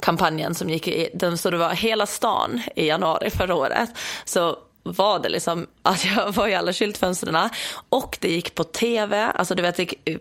kampanjen 0.00 0.54
som 0.54 0.70
gick 0.70 0.88
i, 0.88 1.08
den, 1.14 1.38
så 1.38 1.50
det 1.50 1.56
var 1.56 1.70
hela 1.70 2.06
stan 2.06 2.62
i 2.76 2.86
januari 2.86 3.30
förra 3.30 3.54
året. 3.54 3.88
Så 4.24 4.58
var 4.84 5.18
det 5.18 5.28
liksom 5.28 5.66
att 5.82 6.04
jag 6.04 6.32
var 6.34 6.48
i 6.48 6.54
alla 6.54 6.72
skyltfönstren 6.72 7.50
och 7.88 8.16
det 8.20 8.28
gick 8.30 8.54
på 8.54 8.64
tv, 8.64 9.24
alltså 9.34 9.54
du 9.54 9.62
vet 9.62 9.80
i, 9.80 10.18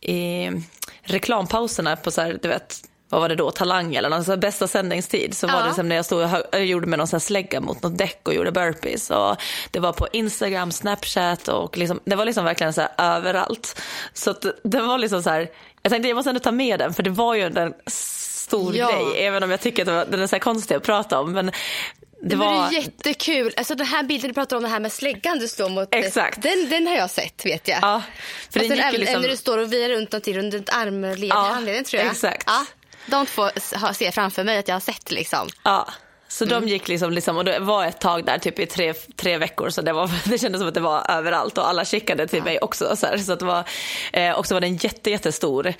i 0.00 0.50
reklampauserna 1.02 1.96
på 1.96 2.10
så 2.10 2.20
här, 2.20 2.38
du 2.42 2.48
vet 2.48 2.76
vad 3.08 3.20
var 3.20 3.28
det 3.28 3.34
då, 3.36 3.50
Talang 3.50 3.94
eller 3.94 4.08
någon 4.10 4.24
här 4.24 4.36
bästa 4.36 4.68
sändningstid. 4.68 5.34
Så 5.36 5.46
var 5.46 5.54
Ja. 5.60 5.66
det 5.66 5.74
som 5.74 5.88
när 5.88 5.96
jag 5.96 6.04
stod 6.04 6.22
och 6.24 6.28
jag 6.52 6.66
gjorde 6.66 6.86
med 6.86 6.98
någon 6.98 7.08
sån 7.08 7.16
här 7.16 7.20
slägga 7.20 7.60
mot 7.60 7.82
något 7.82 7.98
däck 7.98 8.20
och 8.24 8.34
gjorde 8.34 8.52
burpees. 8.52 9.10
Och 9.10 9.36
det 9.70 9.80
var 9.80 9.92
på 9.92 10.08
Instagram, 10.12 10.72
Snapchat 10.72 11.48
och 11.48 11.78
liksom, 11.78 12.00
det 12.04 12.16
var 12.16 12.24
liksom 12.24 12.44
verkligen 12.44 12.72
så 12.72 12.82
överallt. 12.98 13.80
Så 14.12 14.30
att 14.30 14.44
det 14.64 14.80
var 14.80 14.98
liksom 14.98 15.22
så 15.22 15.30
här, 15.30 15.50
jag 15.82 15.90
tänkte 15.92 16.08
jag 16.08 16.16
måste 16.16 16.30
ändå 16.30 16.40
ta 16.40 16.52
med 16.52 16.78
den 16.78 16.94
för 16.94 17.02
det 17.02 17.10
var 17.10 17.34
ju 17.34 17.42
en 17.42 17.74
stor 17.86 18.76
Ja. 18.76 18.90
grej. 18.90 19.26
Även 19.26 19.42
om 19.42 19.50
jag 19.50 19.60
tycker 19.60 19.82
att 19.82 19.88
var, 19.88 20.06
den 20.10 20.20
är 20.22 20.26
så 20.26 20.38
konstig 20.38 20.74
att 20.74 20.82
prata 20.82 21.20
om. 21.20 21.32
Men 21.32 21.50
det 22.24 22.30
Det 22.30 22.36
var 22.36 22.54
var 22.54 22.72
jättekul. 22.72 23.52
Alltså 23.56 23.74
den 23.74 23.86
här 23.86 24.02
bilden 24.02 24.28
du 24.28 24.34
pratar 24.34 24.56
om, 24.56 24.62
den 24.62 24.72
här 24.72 24.80
med 24.80 24.92
släggan 24.92 25.38
du 25.38 25.48
slår 25.48 25.68
mot. 25.68 25.88
Exakt. 25.94 26.42
Den, 26.42 26.68
den 26.70 26.86
har 26.86 26.94
jag 26.94 27.10
sett 27.10 27.46
vet 27.46 27.68
jag. 27.68 27.78
Ja, 27.82 28.02
för 28.50 28.60
och 28.60 28.68
den 28.68 28.76
sen 28.78 28.86
även 28.88 29.00
liksom- 29.00 29.22
när 29.22 29.28
du 29.28 29.36
står 29.36 29.58
och 29.58 29.72
virar 29.72 29.88
runt 29.88 30.12
någonting 30.12 30.36
runt 30.38 30.54
ett 30.54 30.74
armled 30.74 31.24
i 31.24 31.28
Ja, 31.28 31.34
handleden 31.52 31.84
tror 31.84 32.02
jag. 32.02 32.10
exakt. 32.12 32.44
Ja, 32.46 32.64
de 33.06 33.26
två 33.26 33.48
ser 33.94 34.10
framför 34.10 34.44
mig 34.44 34.58
att 34.58 34.68
jag 34.68 34.74
har 34.74 34.80
sett 34.80 35.10
liksom. 35.10 35.48
Ja, 35.62 35.88
så 36.28 36.44
Mm. 36.44 36.60
de 36.60 36.68
gick 36.68 36.88
liksom, 36.88 37.12
liksom, 37.12 37.36
och 37.36 37.44
det 37.44 37.58
var 37.58 37.86
ett 37.86 38.00
tag 38.00 38.24
där 38.24 38.38
typ 38.38 38.58
i 38.58 38.66
tre, 38.66 38.94
tre 39.16 39.38
veckor 39.38 39.70
så 39.70 39.82
det, 39.82 39.92
var, 39.92 40.10
det 40.30 40.38
kändes 40.38 40.60
som 40.60 40.68
att 40.68 40.74
det 40.74 40.80
var 40.80 41.10
överallt 41.10 41.58
och 41.58 41.68
alla 41.68 41.84
kikade 41.84 42.26
till 42.26 42.42
mig 42.42 42.58
också. 42.58 42.96
Så, 42.96 43.06
här, 43.06 43.18
så 43.18 43.34
det 43.34 43.44
var, 43.44 43.64
eh, 44.12 44.30
och 44.30 44.46
så 44.46 44.54
var 44.54 44.60
det 44.60 44.66
en 44.66 44.76
jätte, 44.76 45.10
jättestor 45.10 45.74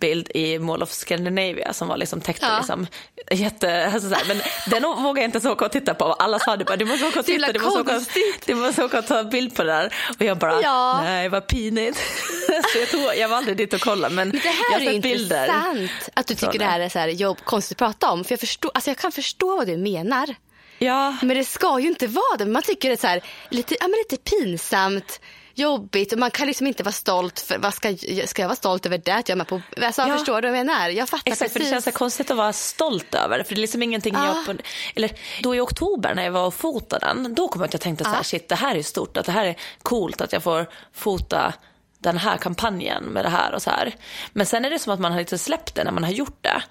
bild 0.00 0.30
i 0.34 0.58
Mall 0.58 0.82
of 0.82 0.90
Scandinavia 0.92 1.72
som 1.72 1.88
var 1.88 1.96
liksom 1.96 2.20
täckte 2.20 2.46
Ja. 2.46 2.56
liksom 2.58 2.86
jätte, 3.30 3.86
alltså 3.94 4.08
så 4.08 4.14
här, 4.14 4.24
men 4.28 4.40
den 4.70 4.84
ågade 4.84 5.20
jag 5.20 5.28
inte 5.28 5.40
så 5.40 5.52
åka 5.52 5.64
och 5.64 5.72
titta 5.72 5.94
på. 5.94 6.04
Alla 6.04 6.38
sa 6.38 6.56
det 6.56 6.64
bara, 6.64 6.76
du 6.76 6.84
måste 6.84 7.06
åka 7.06 7.18
och 7.20 7.24
Det 7.26 7.34
är 7.34 7.38
titta, 7.38 7.52
du 7.52 7.58
måste 7.60 7.80
åka, 7.80 8.00
du 8.46 8.54
måste 8.54 8.84
åka 8.84 8.98
och 8.98 9.06
ta 9.06 9.24
bild 9.24 9.56
på 9.56 9.62
det 9.62 9.72
där. 9.72 9.94
Och 10.18 10.22
jag 10.24 10.38
bara, 10.38 10.62
Ja. 10.62 11.00
nej 11.02 11.28
vad 11.28 11.46
pinigt. 11.46 11.98
så 12.72 12.78
jag, 12.78 12.88
tog, 12.90 13.00
jag 13.16 13.28
var 13.28 13.36
aldrig 13.36 13.56
dit 13.56 13.72
och 13.72 13.80
kollade 13.80 14.14
men, 14.14 14.28
Men 14.28 14.38
det 14.40 14.44
jag 14.44 14.52
här 14.52 14.80
har 14.80 14.86
är 14.86 14.92
sett 14.92 15.02
bilder. 15.02 15.44
intressant 15.44 16.08
att 16.14 16.26
du 16.26 16.34
tycker 16.34 16.58
det 16.58 16.64
här 16.64 16.80
är 16.80 16.88
så 16.88 16.98
här 16.98 17.08
jobb, 17.08 17.38
konstigt 17.44 17.82
att 17.82 17.88
prata 17.92 18.10
om. 18.10 18.24
För 18.24 18.32
jag, 18.32 18.40
förstår, 18.40 18.70
alltså 18.74 18.90
jag 18.90 18.96
kan 18.98 19.12
förstå 19.12 19.56
vad 19.56 19.66
du 19.66 19.76
menar. 19.76 20.34
Ja, 20.78 21.16
Men 21.22 21.36
det 21.36 21.44
ska 21.44 21.78
ju 21.80 21.88
inte 21.88 22.06
vara 22.06 22.36
det. 22.38 22.46
Man 22.46 22.62
tycker 22.62 22.88
det 22.88 22.94
är 22.94 23.00
så 23.00 23.06
här, 23.06 23.22
lite, 23.48 23.76
ja, 23.80 23.88
men 23.88 23.98
lite 24.08 24.30
pinsamt, 24.30 25.20
jobbigt 25.62 26.12
och 26.12 26.18
man 26.18 26.30
kan 26.30 26.46
liksom 26.46 26.66
inte 26.66 26.82
vara 26.82 26.92
stolt. 26.92 27.40
För, 27.40 27.58
vad 27.58 27.74
ska, 27.74 27.96
ska 28.26 28.42
jag 28.42 28.48
vara 28.48 28.56
stolt 28.56 28.86
över 28.86 28.98
det? 28.98 29.14
Att 29.14 29.28
jag 29.28 29.36
är 29.36 29.38
med 29.38 29.48
på, 29.48 29.60
alltså, 29.82 30.02
Ja. 30.02 30.16
Förstår 30.16 30.42
du 30.42 30.48
vad 30.50 30.58
jag 30.58 30.66
menar? 30.66 30.88
Jag 30.88 31.08
fattar 31.08 31.32
Exakt, 31.32 31.52
för 31.52 31.58
precis. 31.58 31.70
det 31.70 31.74
känns 31.74 31.84
så 31.84 31.92
konstigt 31.92 32.30
att 32.30 32.36
vara 32.36 32.52
stolt 32.52 33.14
över 33.14 33.38
det. 33.38 33.44
För 33.44 33.54
det 33.54 33.58
är 33.58 33.60
liksom 33.60 33.82
ingenting 33.82 34.14
Ja. 34.14 34.44
jag... 34.46 34.60
Eller 34.94 35.10
då 35.42 35.54
i 35.54 35.60
oktober 35.60 36.14
när 36.14 36.24
jag 36.24 36.32
var 36.32 36.46
och 36.46 36.54
fotade 36.54 37.06
den, 37.06 37.34
då 37.34 37.48
kom 37.48 37.60
jag 37.60 37.66
att 37.66 37.72
jag 37.74 37.80
tänkte 37.80 38.04
så 38.04 38.10
här, 38.10 38.16
Ja. 38.16 38.22
shit 38.22 38.48
det 38.48 38.54
här 38.54 38.76
är 38.76 38.82
stort, 38.82 39.16
att 39.16 39.26
det 39.26 39.32
här 39.32 39.44
är 39.46 39.56
coolt 39.82 40.20
att 40.20 40.32
jag 40.32 40.42
får 40.42 40.66
fota 40.92 41.52
den 41.98 42.18
här 42.18 42.36
kampanjen 42.36 43.04
med 43.04 43.24
det 43.24 43.28
här 43.28 43.52
och 43.54 43.62
så 43.62 43.70
här. 43.70 43.94
Men 44.32 44.46
sen 44.46 44.64
är 44.64 44.70
det 44.70 44.78
som 44.78 44.92
att 44.92 45.00
man 45.00 45.12
har 45.12 45.18
lite 45.18 45.38
släppt 45.38 45.74
det 45.74 45.84
när 45.84 45.92
man 45.92 46.04
har 46.04 46.10
gjort 46.10 46.38
det. 46.40 46.62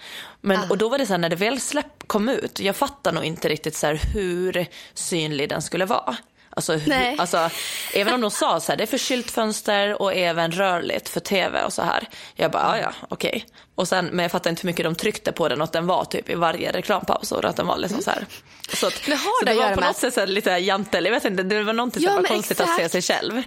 Men, 0.42 0.72
Och 0.72 0.78
då 0.78 0.90
var 0.90 0.98
det 0.98 1.06
så 1.06 1.14
här, 1.14 1.18
när 1.18 1.30
det 1.30 1.36
väl 1.36 1.60
släpp, 1.60 2.08
kom 2.08 2.30
ut, 2.30 2.60
jag 2.60 2.76
fattar 2.76 3.12
nog 3.12 3.26
inte 3.26 3.50
riktigt 3.50 3.76
så 3.76 3.88
hur 3.88 4.66
synlig 4.94 5.50
den 5.50 5.62
skulle 5.62 5.86
vara. 5.86 6.18
Alltså, 6.56 6.74
hur, 6.74 7.22
alltså, 7.22 7.50
även 7.94 8.14
om 8.14 8.22
de 8.22 8.32
sa 8.32 8.60
så 8.60 8.72
här, 8.72 8.78
det 8.78 8.84
är 8.84 8.88
för 8.88 8.98
skyltfönster 8.98 10.02
och 10.02 10.14
även 10.14 10.52
rörligt 10.52 11.10
för 11.10 11.20
tv 11.20 11.64
och 11.64 11.74
så 11.74 11.82
här. 11.82 12.08
Jag 12.36 12.52
bara, 12.52 12.78
ja 12.78 12.84
ja, 12.84 13.08
okej. 13.10 13.46
Och 13.76 13.88
sen, 13.88 14.06
men 14.06 14.24
jag 14.24 14.32
fattar 14.32 14.50
inte 14.50 14.62
hur 14.62 14.68
mycket 14.68 14.84
de 14.86 14.96
tryckte 14.96 15.32
på 15.32 15.50
den 15.50 15.62
och 15.62 15.66
att 15.66 15.74
den 15.74 15.88
var 15.88 16.06
typ 16.06 16.30
i 16.30 16.36
varje 16.36 16.72
reklampaus 16.72 17.32
och 17.32 17.46
att 17.46 17.56
den 17.56 17.68
var 17.68 17.78
liksom 17.78 18.02
så 18.02 18.12
här. 18.12 18.26
Så, 18.74 18.88
att, 18.88 19.08
Men 19.08 19.18
har 19.18 19.40
så 19.40 19.46
det 19.46 19.52
det 19.52 19.58
var 19.58 19.70
på 19.70 19.80
med 19.80 19.88
något 19.88 19.98
sätt 19.98 20.14
så 20.14 20.20
här, 20.20 20.28
lite 20.28 20.50
jantel, 20.50 21.06
jag 21.06 21.12
vet 21.12 21.26
inte, 21.26 21.44
det 21.44 21.64
var 21.64 21.74
någonting 21.74 22.04
Ja, 22.04 22.10
som 22.10 22.16
var 22.16 22.22
men 22.22 22.32
konstigt 22.32 22.60
att 22.62 22.76
se 22.76 22.84
exakt. 22.84 22.92
sig 23.06 23.16
själv. 23.16 23.34
Men, 23.34 23.44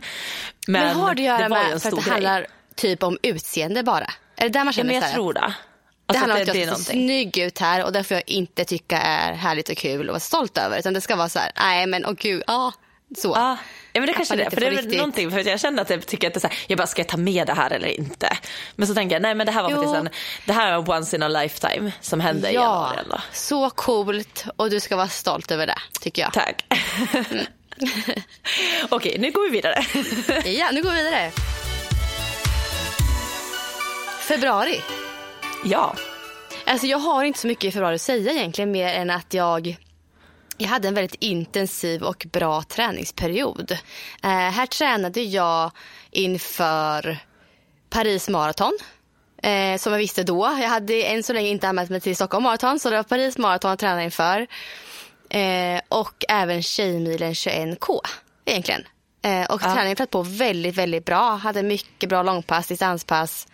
Men 0.67 0.97
har 0.97 1.15
det 1.15 1.29
att 1.29 1.41
göra 1.41 1.49
var 1.49 1.57
en 1.59 1.71
med 1.71 1.83
för 1.83 1.89
att 1.89 1.95
det 1.97 2.01
grej. 2.03 2.13
handlar 2.13 2.47
typ 2.77 3.03
om 3.03 3.19
utseende 3.23 3.83
bara? 3.83 4.11
Är 4.37 4.43
det 4.43 4.49
där 4.49 4.61
man 4.61 4.67
Ja, 4.67 4.73
känner 4.73 4.93
men 4.93 5.03
så 5.03 5.07
jag 5.09 5.15
tror 5.15 5.33
det. 5.33 5.41
Det 5.41 5.47
Alltså, 6.07 6.21
handlar 6.21 6.37
om 6.37 6.43
att 6.43 6.53
det 6.53 6.59
jag 6.59 6.69
ska 6.75 6.85
se 6.85 6.91
snygg 6.91 7.39
ut 7.39 7.59
här 7.59 7.85
och 7.85 7.93
det 7.93 8.05
får 8.05 8.15
jag 8.15 8.25
inte 8.27 8.65
tycka 8.65 8.99
är 9.01 9.33
härligt 9.35 9.69
och 9.69 9.77
kul 9.77 10.09
och 10.09 10.13
vara 10.13 10.21
stolt 10.21 10.59
över. 10.59 10.79
Utan 10.79 10.95
det 10.95 11.01
ska 11.01 11.17
vara 11.17 11.29
så 11.29 11.39
här, 11.39 11.53
nej 11.57 11.87
men 11.87 12.07
åh 12.07 12.13
gud, 12.13 12.43
ja, 12.47 12.73
så. 13.19 13.29
Ja, 13.29 13.57
ja 13.93 14.01
men 14.01 14.07
det 14.07 14.13
kanske 14.13 14.37
det 14.37 14.51
För 14.51 14.61
det 14.61 14.67
är 14.67 14.71
riktigt- 14.71 14.97
någonting, 14.97 15.31
för 15.31 15.49
jag 15.49 15.61
kände 15.61 15.83
att 15.83 15.91
jag 15.91 16.07
tycker 16.07 16.27
att 16.29 16.35
det 16.35 16.39
är 16.39 16.41
så 16.41 16.47
här, 16.49 16.57
jag 16.67 16.79
bara, 16.79 16.87
ska 16.87 17.01
jag 17.01 17.09
ta 17.09 17.17
med 17.17 17.47
det 17.47 17.53
här 17.55 17.71
eller 17.71 17.89
inte? 17.89 18.37
Men 18.77 18.89
så 18.89 18.95
tänker 18.95 19.15
jag, 19.15 19.23
nej 19.23 19.35
men 19.35 19.47
det 19.47 19.53
här 19.53 19.63
var 19.63 19.71
Jo. 19.71 19.77
faktiskt 19.77 19.95
en, 19.97 20.09
det 20.47 20.53
här 20.53 20.73
är 20.73 20.91
once 20.91 21.17
in 21.17 21.23
a 21.23 21.29
lifetime 21.29 21.93
som 22.01 22.21
hände 22.21 22.51
i 22.51 22.55
Ja, 22.55 22.61
januari. 22.61 22.99
ändå. 23.05 23.21
så 23.33 23.71
coolt 23.71 24.45
och 24.57 24.71
du 24.71 24.81
ska 24.81 24.97
vara 24.97 25.09
stolt 25.09 25.51
över 25.51 25.67
det 25.67 25.79
tycker 26.01 26.23
jag. 26.23 26.33
Tack. 26.33 26.65
Okej, 28.89 29.17
nu 29.19 29.31
går 29.31 29.45
vi 29.45 29.51
vidare. 29.57 29.85
Ja, 30.51 30.69
nu 30.73 30.83
går 30.83 30.91
vi 30.91 30.97
vidare. 31.03 31.31
Februari. 34.21 34.81
ja, 35.65 35.95
Alltså 36.67 36.87
jag 36.87 36.99
har 36.99 37.25
inte 37.25 37.39
så 37.39 37.47
mycket 37.47 37.65
i 37.65 37.71
februari 37.73 37.95
att 37.95 38.01
säga 38.01 38.33
egentligen 38.33 38.71
mer 38.71 38.95
än 38.95 39.11
att 39.11 39.35
jag 39.35 39.77
jag 40.59 40.69
hade 40.69 40.89
en 40.89 40.95
väldigt 40.95 41.23
intensiv 41.23 42.03
och 42.03 42.27
bra 42.33 42.63
träningsperiod. 42.63 43.71
Eh, 44.23 44.29
här 44.31 44.67
tränade 44.67 45.23
jag 45.23 45.71
inför 46.11 47.19
Paris 47.91 48.29
Marathon. 48.29 48.79
Eh, 49.43 49.79
som 49.79 49.93
jag 49.93 49.99
visste 49.99 50.23
då. 50.23 50.57
Jag 50.61 50.69
hade 50.69 51.03
än 51.03 51.23
så 51.23 51.33
länge 51.33 51.49
inte 51.49 51.69
anmält 51.69 51.91
mig 51.91 52.01
till 52.01 52.17
Stockholm 52.17 52.43
Marathon 52.45 52.81
så 52.81 52.91
det 52.91 52.97
var 52.97 53.03
Paris 53.03 53.39
Marathon 53.39 53.69
jag 53.69 53.79
tränade 53.79 54.05
inför. 54.05 54.47
Eh, 55.31 55.81
och 55.89 56.25
även 56.29 56.63
Tjejmilen 56.63 57.33
21K 57.35 58.01
egentligen. 58.45 58.85
Eh, 59.23 59.45
och 59.45 59.61
träningen 59.61 59.97
flöt 59.97 60.11
på 60.11 60.23
väldigt, 60.23 60.75
väldigt 60.75 61.05
bra. 61.05 61.35
Hade 61.37 61.63
mycket 61.63 62.09
bra 62.09 62.23
långpass, 62.23 62.67
distanspass. 62.67 63.49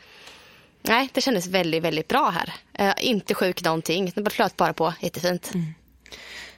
Nej, 0.82 1.08
det 1.12 1.20
kändes 1.20 1.46
väldigt, 1.46 1.82
väldigt 1.82 2.08
bra 2.08 2.30
här. 2.30 2.54
Eh, 2.72 2.94
inte 3.08 3.34
sjuk 3.34 3.64
någonting. 3.64 4.12
Det 4.16 4.30
flöt 4.30 4.56
bara 4.56 4.72
på 4.72 4.94
jättefint. 5.00 5.50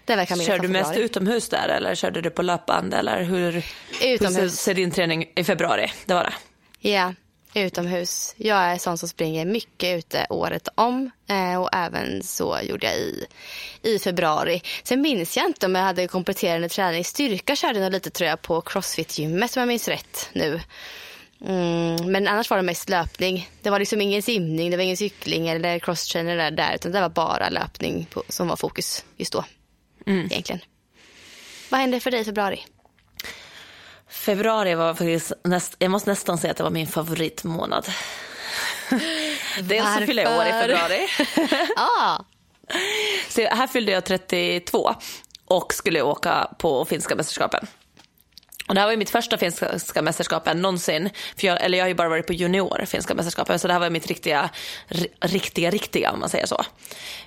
Det 0.04 0.16
verkar 0.16 0.36
kör 0.36 0.58
du 0.58 0.68
mest 0.68 0.96
utomhus 0.96 1.48
där 1.48 1.68
eller 1.68 1.94
körde 1.94 2.20
du 2.20 2.30
på 2.30 2.42
löpband 2.42 2.94
eller 2.94 3.22
hur, 3.22 3.52
hur 3.52 3.64
Utomhus. 4.14 4.34
ser, 4.34 4.48
ser 4.48 4.74
din 4.74 4.90
träning 4.90 5.26
i 5.36 5.44
februari? 5.44 5.92
Det 6.06 6.14
var 6.14 6.24
det. 6.24 6.34
Ja, 6.88 7.14
utomhus. 7.54 8.34
Jag 8.36 8.58
är 8.58 8.78
sån 8.78 8.98
som 8.98 9.08
springer 9.08 9.44
mycket 9.44 9.98
ute 9.98 10.26
året 10.30 10.68
om. 10.74 11.10
Eh, 11.28 11.62
och 11.62 11.68
även 11.72 12.22
så 12.22 12.58
gjorde 12.62 12.86
jag 12.86 12.96
i, 12.96 13.26
i 13.82 13.98
februari. 13.98 14.62
Sen 14.82 15.00
minns 15.00 15.36
jag 15.36 15.46
inte 15.46 15.66
om 15.66 15.74
jag 15.74 15.82
hade 15.82 16.08
kompletterande 16.08 16.68
träning. 16.68 17.04
Styrka 17.04 17.56
körde 17.56 17.78
jag 17.80 17.92
lite 17.92 18.10
tror 18.10 18.30
jag 18.30 18.42
på 18.42 18.60
Crossfit-gymmet 18.60 19.56
om 19.56 19.60
jag 19.60 19.68
minns 19.68 19.88
rätt 19.88 20.28
nu. 20.32 20.60
Mm, 21.46 22.12
men 22.12 22.28
annars 22.28 22.50
var 22.50 22.56
det 22.56 22.62
mest 22.62 22.88
löpning. 22.88 23.50
Det 23.62 23.70
var 23.70 23.78
liksom 23.78 24.00
ingen 24.00 24.22
simning, 24.22 24.70
det 24.70 24.76
var 24.76 24.84
ingen 24.84 24.96
cykling 24.96 25.48
eller 25.48 25.78
crosstrainer 25.78 26.36
där, 26.36 26.50
där 26.50 26.74
utan 26.74 26.92
det 26.92 27.00
var 27.00 27.08
bara 27.08 27.48
löpning 27.48 28.06
på, 28.10 28.22
som 28.28 28.48
var 28.48 28.56
fokus 28.56 29.04
just 29.16 29.32
då. 29.32 29.44
Egentligen. 30.06 30.60
Vad 31.68 31.80
hände 31.80 32.00
för 32.00 32.10
dig 32.10 32.20
i 32.20 32.24
februari? 32.24 32.64
Februari 34.08 34.74
var 34.74 34.94
faktiskt, 34.94 35.32
näst, 35.44 35.76
jag 35.78 35.90
måste 35.90 36.10
nästan 36.10 36.38
säga 36.38 36.50
att 36.50 36.56
det 36.56 36.62
var 36.62 36.70
min 36.70 36.86
favoritmånad. 36.86 37.86
Dels 39.60 39.94
så 39.98 40.06
fyller 40.06 40.22
jag 40.22 40.38
år 40.38 40.46
i 40.46 40.52
februari. 40.52 41.08
Ja, 41.76 42.24
Så 43.28 43.40
här 43.40 43.66
fyllde 43.66 43.92
jag 43.92 44.04
32 44.04 44.94
och 45.44 45.74
skulle 45.74 46.02
åka 46.02 46.48
på 46.58 46.84
finska 46.84 47.16
mästerskapen. 47.16 47.66
Och 48.68 48.74
det 48.74 48.80
här 48.80 48.86
var 48.86 48.92
ju 48.92 48.96
mitt 48.98 49.10
första 49.10 49.38
finska 49.38 50.02
mästerskapen 50.02 50.62
någonsin. 50.62 51.10
För 51.36 51.46
jag, 51.46 51.62
eller 51.62 51.78
jag 51.78 51.84
har 51.84 51.88
ju 51.88 51.94
bara 51.94 52.08
varit 52.08 52.26
på 52.26 52.32
junior 52.32 52.84
finska 52.86 53.14
mästerskapen. 53.14 53.58
Så 53.58 53.66
det 53.66 53.72
här 53.72 53.80
var 53.80 53.90
mitt 53.90 54.06
riktiga, 54.06 54.50
riktiga, 55.20 55.70
riktiga 55.70 56.10
om 56.12 56.20
man 56.20 56.28
säger 56.28 56.46
så. 56.46 56.64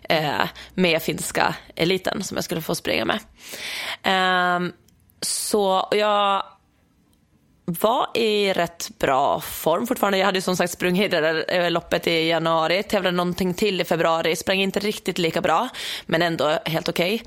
Eh, 0.10 0.48
med 0.74 1.02
finska 1.02 1.56
eliten 1.76 2.24
som 2.24 2.38
jag 2.38 2.44
skulle 2.44 2.62
få 2.62 2.76
springa 2.76 3.06
med. 3.06 3.20
Eh, 4.04 4.72
så 5.22 5.88
jag 5.92 6.44
var 7.66 8.08
i 8.14 8.54
rätt 8.54 8.90
bra 9.00 9.42
form 9.42 9.88
fortfarande. 9.88 10.18
Jag 10.18 10.26
hade 10.26 10.38
ju 10.38 10.42
som 10.42 10.58
sagt 10.58 10.74
sprungit 10.74 11.12
det 11.12 11.22
där 11.22 11.46
eh, 11.48 11.72
loppet 11.72 12.08
i 12.08 12.28
januari, 12.28 12.84
tävlade 12.84 13.18
någonting 13.18 13.54
till 13.54 13.82
i 13.82 13.84
februari, 13.84 14.36
sprang 14.36 14.62
inte 14.62 14.80
riktigt 14.80 15.18
lika 15.18 15.42
bra, 15.42 15.70
men 16.06 16.22
ändå 16.22 16.60
helt 16.66 16.90
okej. 16.90 17.24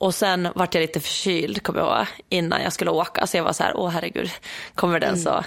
Och 0.00 0.14
sen 0.14 0.48
vart 0.54 0.74
jag 0.74 0.82
lite 0.82 1.00
förkyld, 1.00 1.62
kommer 1.62 1.80
jag 1.80 1.98
ihåg, 1.98 2.06
innan 2.28 2.62
jag 2.62 2.72
skulle 2.72 2.90
åka. 2.90 3.26
Så 3.26 3.36
jag 3.36 3.44
var 3.44 3.52
så 3.52 3.62
här, 3.62 3.76
åh 3.76 3.88
herregud, 3.90 4.30
kommer 4.74 5.00
den 5.00 5.18
så 5.18 5.44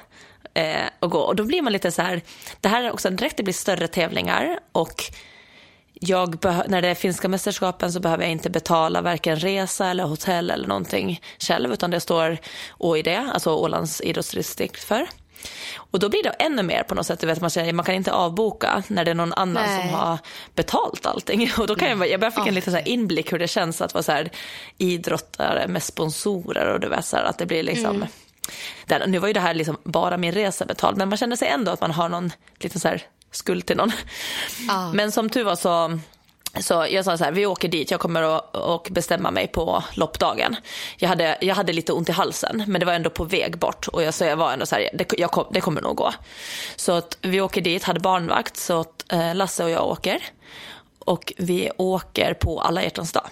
eh, 0.54 0.86
att 1.00 1.10
gå? 1.10 1.20
Och 1.20 1.36
då 1.36 1.44
blir 1.44 1.62
man 1.62 1.74
lite 1.74 1.92
så 1.92 2.02
här, 2.02 2.22
det 2.62 2.70
här 2.70 2.84
är 2.84 2.92
också 2.92 3.10
direkt 3.10 3.38
det 3.38 3.44
blir 3.44 3.54
större 3.54 3.88
tävlingar 3.88 4.60
och 4.72 5.04
jag 5.94 6.46
när 6.68 6.82
det 6.82 6.88
är 6.88 6.96
finska 6.96 7.28
mästerskapen 7.28 7.92
så 7.92 8.00
behöver 8.00 8.24
jag 8.24 8.32
inte 8.32 8.50
betala 8.50 9.02
varken 9.02 9.36
resa 9.36 9.88
eller 9.88 10.04
hotell 10.04 10.52
eller 10.52 10.68
någonting 10.68 11.22
själv 11.40 11.74
utan 11.74 11.92
det 11.92 12.00
står 12.00 12.38
OID, 12.78 13.08
alltså 13.08 13.56
Ålands 13.56 14.02
idrottsdistrikt 14.02 14.84
för. 14.84 15.08
Och 15.76 16.00
då 16.00 16.10
blir 16.10 16.24
det 16.24 16.30
ännu 16.30 16.64
mer 16.64 16.84
på 16.84 16.96
något 16.96 17.06
sätt, 17.06 17.20
du 17.20 17.28
vet, 17.28 17.42
man, 17.42 17.50
säger, 17.50 17.74
man 17.74 17.86
kan 17.86 17.96
inte 17.96 18.12
avboka 18.12 18.84
när 18.88 19.06
det 19.06 19.12
är 19.12 19.16
någon 19.16 19.34
annan 19.34 19.64
Nej. 19.64 19.82
som 19.82 20.00
har 20.00 20.18
betalt 20.56 21.06
allting. 21.06 21.52
Och 21.58 21.68
då 21.68 21.76
kan 21.76 21.90
jag, 21.90 22.10
jag 22.10 22.20
började 22.20 22.36
fick 22.36 22.48
en 22.48 22.56
liten 22.56 22.74
så 22.74 22.80
inblick 22.80 23.34
hur 23.34 23.40
det 23.40 23.48
känns 23.48 23.82
att 23.82 23.94
vara 23.94 24.04
så 24.04 24.12
här 24.12 24.30
idrottare 24.78 25.68
med 25.68 25.84
sponsorer 25.84 26.74
och 26.74 26.80
du 26.80 26.90
vet 26.90 27.06
så 27.06 27.18
här, 27.18 27.24
att 27.24 27.38
det 27.38 27.46
blir 27.46 27.64
liksom 27.64 28.06
där, 28.86 29.08
nu 29.08 29.20
var 29.20 29.28
ju 29.28 29.34
det 29.34 29.40
här 29.40 29.54
liksom 29.54 29.78
bara 29.84 30.18
min 30.18 30.32
resa 30.32 30.66
betald, 30.66 30.98
men 30.98 31.10
man 31.10 31.18
känner 31.18 31.36
sig 31.36 31.48
ändå 31.48 31.72
att 31.72 31.82
man 31.82 31.92
har 31.92 32.10
någon 32.10 32.32
liten 32.60 32.80
så 32.80 32.88
här 32.88 33.04
skuld 33.32 33.66
till 33.66 33.78
någon. 33.78 33.92
Ja. 34.68 34.94
Men 34.94 35.12
som 35.12 35.30
tur 35.30 35.44
var 35.44 35.56
så, 35.56 36.00
så 36.62 36.88
jag 36.90 37.06
sa 37.06 37.18
så 37.18 37.24
här, 37.24 37.32
vi 37.32 37.46
åker 37.46 37.68
dit, 37.68 37.92
jag 37.92 38.00
kommer 38.00 38.38
att 38.38 38.56
och 38.56 38.88
bestämma 38.92 39.32
mig 39.32 39.48
på 39.48 39.84
loppdagen. 39.94 40.56
Jag 40.98 41.10
hade, 41.10 41.38
jag 41.42 41.56
hade 41.56 41.74
lite 41.74 41.94
ont 41.94 42.10
i 42.10 42.12
halsen, 42.12 42.64
men 42.68 42.80
det 42.80 42.86
var 42.86 42.94
ändå 42.94 43.10
på 43.10 43.24
väg 43.24 43.58
bort 43.58 43.88
och 43.88 44.04
jag, 44.04 44.14
så 44.14 44.26
jag 44.26 44.38
var 44.38 44.54
ändå 44.54 44.66
så 44.66 44.76
här, 44.76 44.90
det, 44.94 45.14
jag 45.18 45.32
kom, 45.32 45.46
det 45.52 45.62
kommer 45.62 45.82
nog 45.82 45.96
gå. 45.96 46.14
Så 46.76 46.92
att 46.92 47.18
vi 47.22 47.42
åker 47.42 47.62
dit, 47.62 47.84
hade 47.84 48.00
barnvakt, 48.00 48.58
så 48.58 48.80
att 48.80 49.12
eh, 49.12 49.36
Lasse 49.36 49.64
och 49.64 49.70
jag 49.70 49.88
åker. 49.88 50.24
Och 51.00 51.34
vi 51.38 51.72
åker 51.78 52.34
på 52.34 52.62
alla 52.62 52.84
hjärtans 52.84 53.12
dag. 53.12 53.28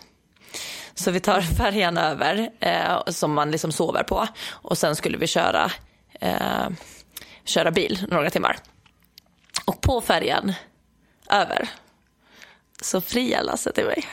Så 0.94 1.12
vi 1.12 1.20
tar 1.20 1.42
färjan 1.58 1.98
över 1.98 2.50
eh, 2.60 3.04
som 3.08 3.34
man 3.34 3.52
liksom 3.52 3.72
sover 3.72 4.04
på 4.04 4.28
och 4.52 4.78
sen 4.78 4.96
skulle 4.96 5.18
vi 5.18 5.28
köra, 5.28 5.72
eh, 6.22 6.70
köra 7.46 7.72
bil 7.72 8.06
några 8.10 8.30
timmar. 8.30 8.58
Och 9.66 9.82
på 9.82 10.02
färjan 10.02 10.54
över 11.30 11.70
så 12.82 13.02
friar 13.02 13.44
Lasse 13.44 13.72
till 13.72 13.86
mig. 13.86 14.04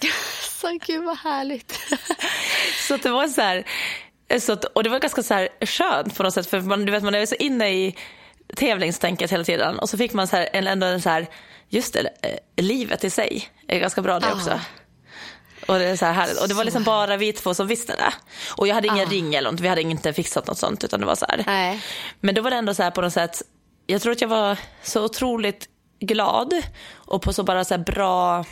så 0.60 0.78
gud 0.86 1.04
vad 1.04 1.18
härligt. 1.18 1.78
Så 2.88 2.96
det 2.96 3.10
var 3.10 3.28
så 3.28 3.40
här, 3.40 3.64
så 4.40 4.52
att, 4.52 4.64
och 4.64 4.82
det 4.84 4.90
var 4.90 4.98
ganska 4.98 5.22
så 5.22 5.34
här 5.34 5.48
skönt 5.66 6.16
på 6.16 6.22
något 6.22 6.34
sätt 6.34 6.46
för 6.50 6.60
man, 6.60 6.84
du 6.84 6.92
vet, 6.92 7.02
man 7.02 7.14
är 7.14 7.26
så 7.26 7.34
inne 7.34 7.68
i 7.70 7.96
tävlingstänket 8.56 9.32
hela 9.32 9.44
tiden 9.44 9.78
och 9.78 9.88
så 9.90 9.98
fick 9.98 10.12
man 10.12 10.28
så 10.28 10.36
här, 10.36 10.48
en, 10.52 10.66
ändå 10.66 10.86
en 10.86 11.02
så 11.02 11.08
här, 11.08 11.26
just 11.68 11.92
det, 11.94 12.00
eh, 12.00 12.64
livet 12.64 13.04
i 13.04 13.10
sig 13.10 13.48
är 13.68 13.78
ganska 13.78 14.02
bra 14.02 14.20
det 14.20 14.26
Ja. 14.26 14.34
också. 14.34 14.60
Och 15.66 15.78
det, 15.78 15.84
är 15.84 15.96
så 15.96 16.04
här 16.04 16.12
härligt. 16.12 16.40
och 16.40 16.48
det 16.48 16.54
var 16.54 16.64
liksom 16.64 16.84
bara 16.84 17.16
vi 17.16 17.32
två 17.32 17.54
som 17.54 17.66
visste 17.66 17.96
det. 17.96 18.12
Och 18.56 18.68
jag 18.68 18.74
hade 18.74 18.88
ingen 18.88 19.08
Ah. 19.08 19.10
ring 19.10 19.34
eller 19.34 19.50
något, 19.52 19.60
vi 19.60 19.68
hade 19.68 19.82
inte 19.82 20.12
fixat 20.12 20.46
något 20.46 20.58
sånt 20.58 20.84
utan 20.84 21.00
det 21.00 21.06
var 21.06 21.14
så 21.14 21.26
här. 21.28 21.78
Men 22.20 22.34
då 22.34 22.42
var 22.42 22.50
det 22.50 22.56
ändå 22.56 22.74
så 22.74 22.82
här 22.82 22.90
på 22.90 23.00
något 23.00 23.12
sätt, 23.12 23.42
jag 23.86 24.02
tror 24.02 24.12
att 24.12 24.20
jag 24.20 24.28
var 24.28 24.58
så 24.82 25.04
otroligt 25.04 25.68
glad 26.06 26.54
och 26.94 27.22
på 27.22 27.32
så 27.32 27.42
bara 27.42 27.64
så 27.64 27.74
här 27.74 27.78
bra 27.84 28.44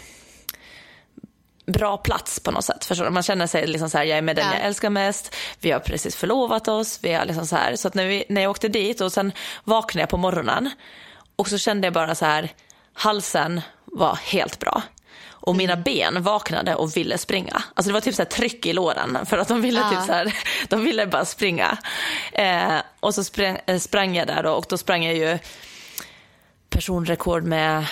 bra 1.67 1.97
plats 1.97 2.41
på 2.41 2.51
något 2.51 2.65
sätt. 2.65 2.85
Förstår 2.85 3.05
du? 3.05 3.11
Man 3.11 3.23
känner 3.23 3.47
sig 3.47 3.67
liksom 3.67 3.91
så 3.91 3.99
här, 3.99 4.05
jag 4.05 4.19
är 4.19 4.23
med 4.23 4.37
den 4.37 4.47
Ja. 4.47 4.55
jag 4.55 4.65
älskar 4.67 4.91
mest, 4.91 5.37
vi 5.61 5.71
har 5.71 5.81
precis 5.81 6.17
förlovat 6.17 6.69
oss, 6.69 6.99
vi 7.03 7.13
har 7.13 7.25
liksom 7.25 7.47
så 7.47 7.57
här. 7.57 7.77
Så 7.77 7.89
att 7.89 7.95
när, 7.95 8.07
vi, 8.07 8.25
när 8.29 8.41
jag 8.43 8.51
åkte 8.51 8.69
dit 8.69 9.01
och 9.01 9.13
sen 9.13 9.33
vaknade 9.65 10.03
jag 10.03 10.09
på 10.09 10.17
morgonen 10.17 10.71
och 11.37 11.49
så 11.49 11.59
kände 11.59 11.87
jag 11.87 11.95
bara 11.95 12.15
så 12.15 12.25
här, 12.25 12.49
halsen 12.93 13.61
var 13.85 14.15
helt 14.15 14.59
bra. 14.59 14.83
Och 15.43 15.57
mina 15.57 15.77
ben 15.77 16.23
vaknade 16.23 16.75
och 16.75 16.97
ville 16.97 17.19
springa. 17.19 17.63
Alltså 17.75 17.89
det 17.89 17.93
var 17.95 18.01
typ 18.01 18.15
så 18.15 18.23
här 18.23 18.29
tryck 18.31 18.67
i 18.67 18.73
låren 18.73 19.27
för 19.27 19.39
att 19.39 19.49
de 19.49 19.63
ville, 19.63 19.81
Ja. 19.81 19.91
typ 19.91 20.07
så 20.07 20.13
här, 20.13 20.35
de 20.69 20.85
ville 20.85 21.07
bara 21.07 21.25
springa. 21.25 21.79
Eh, 22.33 22.75
och 23.01 23.15
så 23.15 23.25
sprang, 23.25 23.59
eh, 23.67 23.79
sprang 23.79 24.17
jag 24.17 24.27
där 24.27 24.43
då, 24.43 24.51
och 24.53 24.67
då 24.69 24.79
sprang 24.79 25.05
jag 25.05 25.15
ju 25.17 25.39
personrekord 26.71 27.45
med 27.45 27.87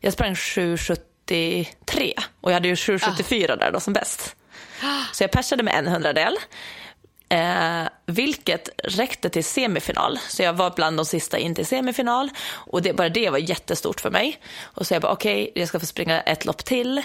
jag 0.00 0.12
sprang 0.12 0.34
7.73 0.34 2.12
och 2.40 2.50
jag 2.50 2.54
hade 2.54 2.68
ju 2.68 2.74
7.74 2.74 3.58
där 3.58 3.72
då 3.72 3.80
som 3.80 3.92
bäst. 3.92 4.36
Så 5.12 5.22
jag 5.22 5.30
persade 5.30 5.62
med 5.62 5.74
en 5.74 5.86
hundradel. 5.86 6.36
Eh, 7.28 7.88
vilket 8.06 8.68
räckte 8.84 9.28
till 9.28 9.44
semifinal. 9.44 10.18
Så 10.28 10.42
jag 10.42 10.52
var 10.52 10.72
bland 10.76 10.96
de 10.96 11.06
sista 11.06 11.38
in 11.38 11.54
till 11.54 11.66
semifinal. 11.66 12.30
Och 12.48 12.82
det, 12.82 12.92
bara 12.92 13.08
det 13.08 13.30
var 13.30 13.38
jättestort 13.38 14.00
för 14.00 14.10
mig. 14.10 14.38
Och 14.62 14.86
så 14.86 14.94
jag 14.94 15.02
bara 15.02 15.12
okej, 15.12 15.52
jag 15.54 15.68
ska 15.68 15.80
få 15.80 15.86
springa 15.86 16.20
ett 16.20 16.44
lopp 16.44 16.64
till. 16.64 17.02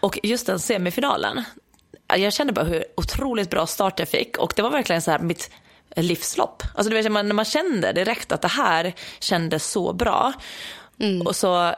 Och 0.00 0.18
just 0.22 0.46
den 0.46 0.60
semifinalen, 0.60 1.44
jag 2.16 2.32
kände 2.32 2.52
bara 2.52 2.64
hur 2.64 2.84
otroligt 2.96 3.50
bra 3.50 3.66
start 3.66 3.98
jag 3.98 4.08
fick. 4.08 4.36
Och 4.36 4.52
det 4.56 4.62
var 4.62 4.70
verkligen 4.70 5.02
så 5.02 5.10
här 5.10 5.18
mitt 5.18 5.50
livslopp. 5.96 6.62
Alltså 6.74 6.90
du 6.90 7.02
vet, 7.02 7.12
man, 7.12 7.34
man 7.34 7.44
kände 7.44 7.92
direkt 7.92 8.32
att 8.32 8.42
det 8.42 8.48
här 8.48 8.94
kändes 9.20 9.70
så 9.70 9.92
bra. 9.92 10.32
Och 11.24 11.36
så, 11.36 11.74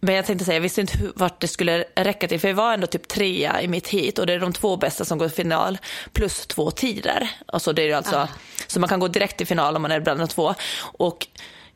men 0.00 0.14
jag 0.14 0.26
tänkte 0.26 0.44
säga, 0.44 0.56
jag 0.56 0.62
visste 0.62 0.80
inte 0.80 0.98
hur, 0.98 1.12
vart 1.16 1.40
det 1.40 1.48
skulle 1.48 1.84
räcka 1.96 2.28
till. 2.28 2.40
För 2.40 2.48
jag 2.48 2.54
var 2.54 2.74
ändå 2.74 2.86
typ 2.86 3.08
trea 3.08 3.62
i 3.62 3.68
mitt 3.68 3.88
hit 3.88 4.18
och 4.18 4.26
det 4.26 4.32
är 4.32 4.40
de 4.40 4.52
två 4.52 4.76
bästa 4.76 5.04
som 5.04 5.18
går 5.18 5.28
till 5.28 5.36
final. 5.36 5.78
Plus 6.12 6.46
två 6.46 6.70
tider. 6.70 7.30
Alltså 7.46 7.72
det 7.72 7.82
är 7.82 7.86
ju 7.86 7.92
alltså, 7.92 8.28
Så 8.66 8.80
man 8.80 8.88
kan 8.88 9.00
gå 9.00 9.08
direkt 9.08 9.36
till 9.36 9.46
final 9.46 9.76
om 9.76 9.82
man 9.82 9.92
är 9.92 10.00
bland 10.00 10.20
de 10.20 10.28
två. 10.28 10.54
Och 10.82 11.26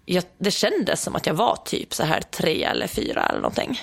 jag, 0.05 0.25
det 0.39 0.51
kändes 0.51 1.03
som 1.03 1.17
att 1.17 1.27
jag 1.27 1.35
var 1.35 1.57
typ 1.57 1.95
så 1.95 2.05
här 2.05 2.21
trea 2.21 2.71
eller 2.71 2.87
fyra 2.87 3.27
eller 3.29 3.41
någonting. 3.41 3.81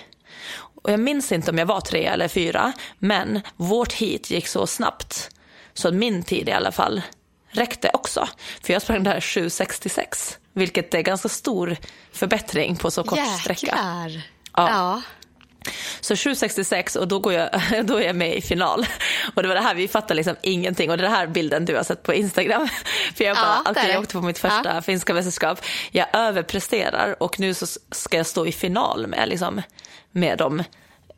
Och 0.57 0.91
jag 0.91 0.99
minns 0.99 1.31
inte 1.31 1.51
om 1.51 1.57
jag 1.57 1.65
var 1.65 1.81
tre 1.81 2.05
eller 2.05 2.27
fyra, 2.27 2.73
men 2.99 3.41
vårt 3.55 3.93
hit 3.93 4.31
gick 4.31 4.47
så 4.47 4.67
snabbt. 4.67 5.29
Så 5.73 5.91
min 5.91 6.23
tid 6.23 6.49
i 6.49 6.51
alla 6.51 6.71
fall 6.71 7.01
räckte 7.55 7.89
också. 7.93 8.27
För 8.63 8.73
jag 8.73 8.81
sprang 8.81 9.03
där 9.03 9.19
7.66, 9.19 10.37
vilket 10.53 10.93
är 10.93 11.01
ganska 11.01 11.29
stor 11.29 11.77
förbättring 12.13 12.75
på 12.75 12.91
så 12.91 13.03
kort 13.03 13.19
sträcka. 13.41 13.65
Jäklar. 13.65 14.21
Ja. 14.53 14.69
Ja. 14.69 15.01
Så 16.01 16.13
7.66 16.13 16.97
och 16.97 17.07
då, 17.07 17.19
går 17.19 17.33
jag, 17.33 17.49
då 17.85 17.97
är 17.97 18.01
jag 18.05 18.15
med 18.15 18.35
i 18.37 18.41
final. 18.41 18.85
Och 19.35 19.41
det 19.41 19.47
var 19.47 19.55
det 19.55 19.61
här, 19.61 19.75
vi 19.75 19.87
fattar 19.87 20.15
liksom 20.15 20.35
ingenting. 20.41 20.91
Och 20.91 20.97
det 20.97 21.01
är 21.01 21.07
den 21.07 21.15
här 21.15 21.27
bilden 21.27 21.65
du 21.65 21.75
har 21.75 21.83
sett 21.83 22.03
på 22.03 22.13
Instagram. 22.13 22.67
För 23.15 23.23
jag 23.23 23.37
bara, 23.37 23.61
Ja, 23.65 23.73
det. 23.73 23.91
jag 23.91 24.01
åkte 24.01 24.13
på 24.13 24.21
mitt 24.21 24.39
första 24.39 24.81
finska 24.81 25.13
mästerskap. 25.13 25.61
Jag 25.91 26.07
överpresterar 26.13 27.23
och 27.23 27.39
nu 27.39 27.53
så 27.53 27.65
ska 27.91 28.17
jag 28.17 28.25
stå 28.25 28.45
i 28.47 28.51
final 28.51 29.07
med, 29.07 29.29
liksom, 29.29 29.61
med 30.11 30.37
de 30.37 30.63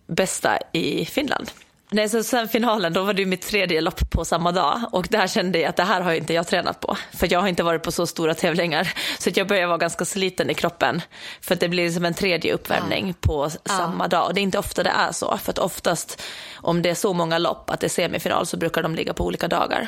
bästa 0.08 0.60
i 0.71 1.06
Finland. 1.06 1.52
Nej, 1.91 2.10
så 2.10 2.23
sen 2.23 2.47
finalen, 2.47 2.93
då 2.93 3.04
var 3.04 3.13
det 3.13 3.21
ju 3.21 3.26
mitt 3.26 3.41
tredje 3.41 3.82
lopp 3.82 4.10
på 4.10 4.26
samma 4.26 4.52
dag 4.52 4.82
och 4.91 5.08
där 5.10 5.28
kände 5.28 5.60
jag 5.60 5.69
att 5.69 5.76
det 5.76 5.84
här 5.84 6.02
har 6.02 6.13
inte 6.13 6.34
jag 6.34 6.47
tränat 6.47 6.80
på. 6.80 6.97
För 7.13 7.34
jag 7.34 7.41
har 7.41 7.47
inte 7.47 7.63
varit 7.63 7.84
på 7.84 7.91
så 7.91 8.08
stora 8.08 8.34
tävlingar. 8.34 8.93
Så 9.19 9.30
jag 9.34 9.47
börjar 9.47 9.67
vara 9.67 9.78
ganska 9.78 10.06
sliten 10.06 10.50
i 10.50 10.54
kroppen. 10.54 11.02
För 11.41 11.54
att 11.54 11.60
det 11.60 11.69
blir 11.69 11.91
som 11.91 12.06
en 12.06 12.13
tredje 12.13 12.54
uppvärmning 12.54 13.13
på 13.13 13.50
samma 13.65 14.08
dag. 14.08 14.28
Och 14.28 14.34
det 14.34 14.41
är 14.41 14.43
inte 14.43 14.60
ofta 14.60 14.84
det 14.84 14.89
är 14.89 15.12
så. 15.12 15.38
För 15.38 15.52
att 15.52 15.60
oftast 15.60 16.23
om 16.56 16.82
det 16.82 16.89
är 16.89 16.95
så 16.95 17.13
många 17.13 17.38
lopp 17.38 17.69
att 17.69 17.80
det 17.80 17.88
är 17.88 17.89
semifinal 17.89 18.45
så 18.45 18.58
brukar 18.58 18.84
de 18.84 18.95
ligga 18.95 19.13
på 19.13 19.26
olika 19.26 19.47
dagar. 19.47 19.88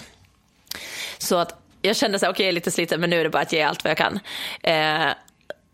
Så 1.18 1.36
att 1.36 1.56
jag 1.82 1.96
kände 1.96 2.20
så 2.20 2.26
här, 2.26 2.34
okej 2.34 2.46
jag 2.46 2.50
är 2.50 2.54
lite 2.54 2.72
sliten 2.72 3.02
men 3.02 3.10
nu 3.10 3.20
är 3.20 3.24
det 3.24 3.30
bara 3.30 3.44
att 3.44 3.54
ge 3.54 3.62
allt 3.62 3.84
vad 3.84 3.92
jag 3.92 3.98
kan. 3.98 4.20
Eh, 4.64 5.14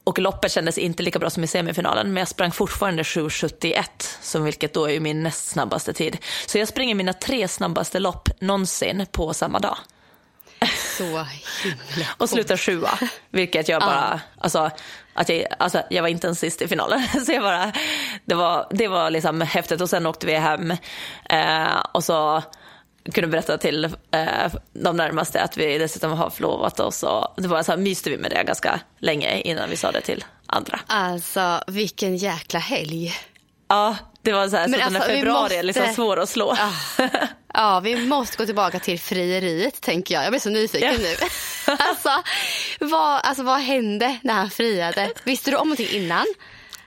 och 0.06 0.20
loppet 0.20 0.52
kändes 0.52 0.78
inte 0.78 1.04
lika 1.04 1.20
bra 1.20 1.30
som 1.30 1.44
i 1.44 1.48
semifinalen 1.48 2.08
men 2.08 2.22
jag 2.22 2.28
sprang 2.28 2.52
fortfarande 2.52 3.04
7.71 3.04 3.84
som 4.22 4.44
vilket 4.44 4.74
då 4.74 4.90
är 4.90 5.00
min 5.00 5.24
näst 5.24 5.48
snabbaste 5.48 5.94
tid. 5.94 6.18
Så 6.48 6.58
jag 6.58 6.68
springer 6.68 6.96
mina 6.96 7.14
tre 7.14 7.48
snabbaste 7.48 8.00
lopp 8.00 8.30
någonsin 8.42 9.06
på 9.12 9.34
samma 9.34 9.60
dag. 9.60 9.78
Så 10.98 11.04
himla 11.04 12.08
Och 12.18 12.30
slutar 12.30 12.58
sjua, 12.58 12.90
vilket 13.30 13.70
jag 13.70 13.82
bara, 13.82 14.22
alltså, 14.38 14.72
att 15.14 15.30
jag, 15.30 15.46
alltså, 15.60 15.84
jag 15.90 16.02
var 16.02 16.10
inte 16.10 16.28
ens 16.28 16.40
sist 16.40 16.62
i 16.62 16.68
finalen. 16.68 17.04
Så 17.26 17.32
jag 17.32 17.44
bara, 17.44 17.72
det 18.26 18.36
var, 18.36 18.68
det 18.72 18.88
var 18.88 19.10
liksom 19.10 19.42
häftigt 19.42 19.82
och 19.82 19.90
sen 19.90 20.06
åkte 20.06 20.28
vi 20.28 20.36
hem 20.36 20.72
eh, 21.30 21.80
och 21.92 22.04
så 22.04 22.44
kunde 23.14 23.28
berätta 23.28 23.58
till 23.58 23.86
eh, 24.12 24.54
de 24.74 24.98
närmaste 24.98 25.42
att 25.42 25.58
vi 25.58 25.78
dessutom 25.78 26.12
har 26.12 26.30
förlovat 26.30 26.80
oss. 26.80 27.04
Och 27.04 27.34
det 27.38 27.48
var 27.48 27.64
så 27.64 27.72
här, 27.72 27.80
myste 27.80 28.10
vi 28.10 28.18
med 28.18 28.32
det 28.32 28.44
ganska 28.44 28.80
länge 29.00 29.40
innan 29.42 29.70
vi 29.70 29.78
sa 29.78 29.92
det 29.92 30.02
till 30.02 30.24
andra. 30.48 30.80
Alltså 30.88 31.62
vilken 31.68 32.18
jäkla 32.18 32.60
helg. 32.60 33.14
Ja, 33.68 33.96
det 34.22 34.32
var 34.32 34.48
så 34.48 34.56
här, 34.58 34.68
Men 34.68 34.80
så 34.80 34.86
alltså, 34.86 35.02
februari 35.02 35.42
måste- 35.42 35.58
är 35.58 35.64
liksom 35.64 35.88
svår 35.94 36.20
att 36.20 36.30
slå. 36.30 36.58
Ja, 37.58 37.80
vi 37.80 38.06
måste 38.08 38.38
gå 38.38 38.46
tillbaka 38.46 38.80
till 38.80 39.00
frieriet 39.00 39.82
tänker 39.82 40.16
jag. 40.16 40.24
Jag 40.24 40.32
blir 40.32 40.40
så 40.40 40.50
nyfiken 40.50 40.94
Ja. 40.94 41.00
nu. 41.00 41.16
alltså, 41.80 42.10
vad, 42.80 43.22
alltså 43.24 43.44
vad 43.44 43.60
hände 43.60 44.18
när 44.24 44.34
han 44.34 44.50
friade? 44.50 45.12
Visste 45.24 45.52
du 45.52 45.58
om 45.58 45.68
någonting 45.68 45.90
innan? 46.02 46.26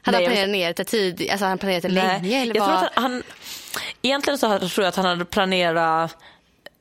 Hade 0.03 0.17
han 0.19 0.27
planerat 0.27 0.49
ner 0.51 0.75
det 0.75 0.85
tidigt? 0.85 1.31
Alltså 1.31 1.47
han 1.47 1.59
planerat 1.59 1.83
det 1.83 1.89
länge? 1.89 2.43
Eller 2.43 2.57
jag 2.57 2.65
tror 2.67 2.77
att 2.77 2.93
han, 2.95 3.23
egentligen 4.03 4.39
så 4.39 4.59
tror 4.59 4.73
jag 4.77 4.87
att 4.87 4.97
han 4.97 5.05
hade 5.05 5.25
planerat 5.25 6.17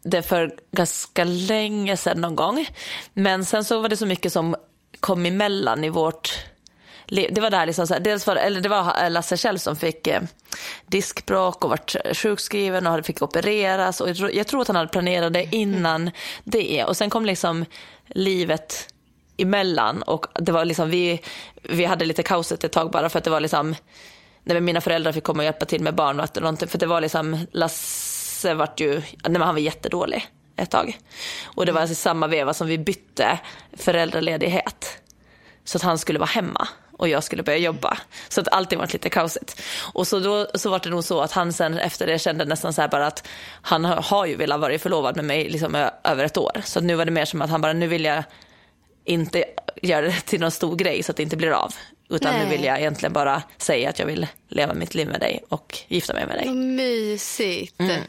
det 0.03 0.21
för 0.21 0.55
ganska 0.71 1.23
länge 1.23 1.97
sedan 1.97 2.21
någon 2.21 2.35
gång. 2.35 2.67
Men 3.13 3.45
sen 3.45 3.63
så 3.63 3.81
var 3.81 3.89
det 3.89 3.97
så 3.97 4.05
mycket 4.05 4.33
som 4.33 4.55
kom 4.99 5.25
emellan 5.25 5.83
i 5.83 5.89
vårt 5.89 6.39
liv. 7.05 7.29
Det 7.33 7.41
var 7.41 7.49
där 7.49 7.65
liksom 7.65 7.87
så 7.87 7.93
här, 7.93 8.01
dels 8.01 8.27
var 8.27 8.35
eller 8.35 8.61
det 8.61 8.69
var 8.69 9.09
Lasse 9.09 9.37
själv 9.37 9.57
som 9.57 9.75
fick 9.75 10.07
eh, 10.07 10.21
diskbråck 10.85 11.63
och 11.63 11.69
vart 11.69 11.95
sjukskriven 12.13 12.85
och 12.85 12.91
hade- 12.91 13.03
fick 13.03 13.21
opereras. 13.21 14.01
Och 14.01 14.09
jag, 14.09 14.17
tror, 14.17 14.31
jag 14.31 14.47
tror 14.47 14.61
att 14.61 14.67
han 14.67 14.75
hade 14.75 14.89
planerat 14.89 15.33
det 15.33 15.47
innan 15.51 16.11
det. 16.43 16.83
Och 16.83 16.97
sen 16.97 17.09
kom 17.09 17.25
liksom 17.25 17.65
livet 18.07 18.93
emellan 19.37 20.01
och 20.01 20.25
det 20.33 20.51
var 20.51 20.65
liksom 20.65 20.89
vi, 20.89 21.21
vi 21.63 21.85
hade 21.85 22.05
lite 22.05 22.23
kaoset 22.23 22.63
ett 22.63 22.71
tag 22.71 22.91
bara 22.91 23.09
för 23.09 23.17
att 23.17 23.23
det 23.23 23.29
var 23.29 23.39
liksom 23.39 23.75
nej, 24.47 24.61
mina 24.61 24.81
föräldrar 24.81 25.11
fick 25.11 25.23
komma 25.23 25.39
och 25.39 25.45
hjälpa 25.45 25.65
till 25.65 25.81
med 25.81 25.95
barnvakt 25.95 26.37
och 26.37 26.43
någonting 26.43 26.67
för 26.67 26.77
det 26.77 26.85
var 26.85 27.01
liksom 27.01 27.45
Lasse 27.51 28.53
vart 28.53 28.79
ju, 28.79 28.93
nej 28.93 29.31
men 29.31 29.41
han 29.41 29.55
var 29.55 29.61
jättedålig 29.61 30.27
ett 30.57 30.71
tag. 30.71 30.99
Och 31.45 31.65
det 31.65 31.71
var 31.71 31.81
alltså 31.81 31.93
i 31.93 31.95
samma 31.95 32.27
veva 32.27 32.53
som 32.53 32.67
vi 32.67 32.77
bytte 32.77 33.39
föräldraledighet. 33.73 35.01
Så 35.63 35.77
att 35.77 35.81
han 35.81 35.97
skulle 35.97 36.19
vara 36.19 36.29
hemma 36.29 36.67
och 36.97 37.07
jag 37.07 37.23
skulle 37.23 37.43
börja 37.43 37.57
jobba. 37.57 37.97
Så 38.29 38.41
att 38.41 38.47
allting 38.47 38.79
var 38.79 38.87
lite 38.93 39.09
kaosigt. 39.09 39.61
Och 39.93 40.07
så 40.07 40.19
då 40.19 40.47
så 40.53 40.69
var 40.69 40.79
det 40.79 40.89
nog 40.89 41.03
så 41.03 41.21
att 41.21 41.31
han 41.31 41.53
sen 41.53 41.77
efter 41.77 42.07
det 42.07 42.19
kände 42.19 42.45
nästan 42.45 42.73
så 42.73 42.81
här 42.81 42.87
bara 42.87 43.07
att 43.07 43.27
han 43.61 43.85
har, 43.85 44.25
ju 44.25 44.35
velat 44.35 44.59
vara 44.59 44.79
förlovad 44.79 45.15
med 45.15 45.25
mig 45.25 45.49
liksom 45.49 45.89
över 46.03 46.23
ett 46.23 46.37
år. 46.37 46.61
Så 46.63 46.79
att 46.79 46.85
nu 46.85 46.95
var 46.95 47.05
det 47.05 47.11
mer 47.11 47.25
som 47.25 47.41
att 47.41 47.49
han 47.49 47.61
bara, 47.61 47.73
nu 47.73 47.87
vill 47.87 48.05
jag 48.05 48.23
inte 49.05 49.45
göra 49.81 50.05
det 50.05 50.21
till 50.21 50.39
någon 50.39 50.51
stor 50.51 50.75
grej 50.75 51.03
så 51.03 51.11
att 51.11 51.17
det 51.17 51.23
inte 51.23 51.37
blir 51.37 51.51
av. 51.51 51.73
Utan 52.09 52.33
Nej. 52.33 52.45
nu 52.45 52.51
vill 52.51 52.63
jag 52.63 52.79
egentligen 52.79 53.13
bara 53.13 53.43
säga 53.57 53.89
att 53.89 53.99
jag 53.99 54.05
vill 54.05 54.27
leva 54.49 54.73
mitt 54.73 54.95
liv 54.95 55.07
med 55.07 55.19
dig 55.19 55.43
och 55.49 55.77
gifta 55.87 56.13
mig 56.13 56.27
med 56.27 56.37
dig. 56.37 56.47
Vad 56.47 56.55
mysigt. 56.55 57.79
Mm. 57.79 58.01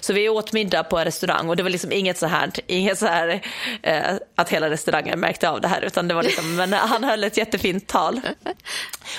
Så 0.00 0.12
vi 0.12 0.28
åt 0.28 0.52
middag 0.52 0.84
på 0.84 0.98
en 0.98 1.04
restaurang 1.04 1.48
och 1.48 1.56
det 1.56 1.62
var 1.62 1.70
liksom 1.70 1.92
inget 1.92 2.18
så 2.18 2.26
här, 2.26 2.50
inget 2.66 2.98
så 2.98 3.06
här 3.06 3.40
eh, 3.82 4.14
att 4.34 4.48
hela 4.48 4.70
restaurangen 4.70 5.20
märkte 5.20 5.48
av 5.48 5.60
det 5.60 5.68
här 5.68 5.82
utan 5.82 6.08
det 6.08 6.14
var 6.14 6.22
liksom, 6.22 6.56
men 6.56 6.72
han 6.72 7.04
höll 7.04 7.24
ett 7.24 7.36
jättefint 7.36 7.86
tal. 7.86 8.20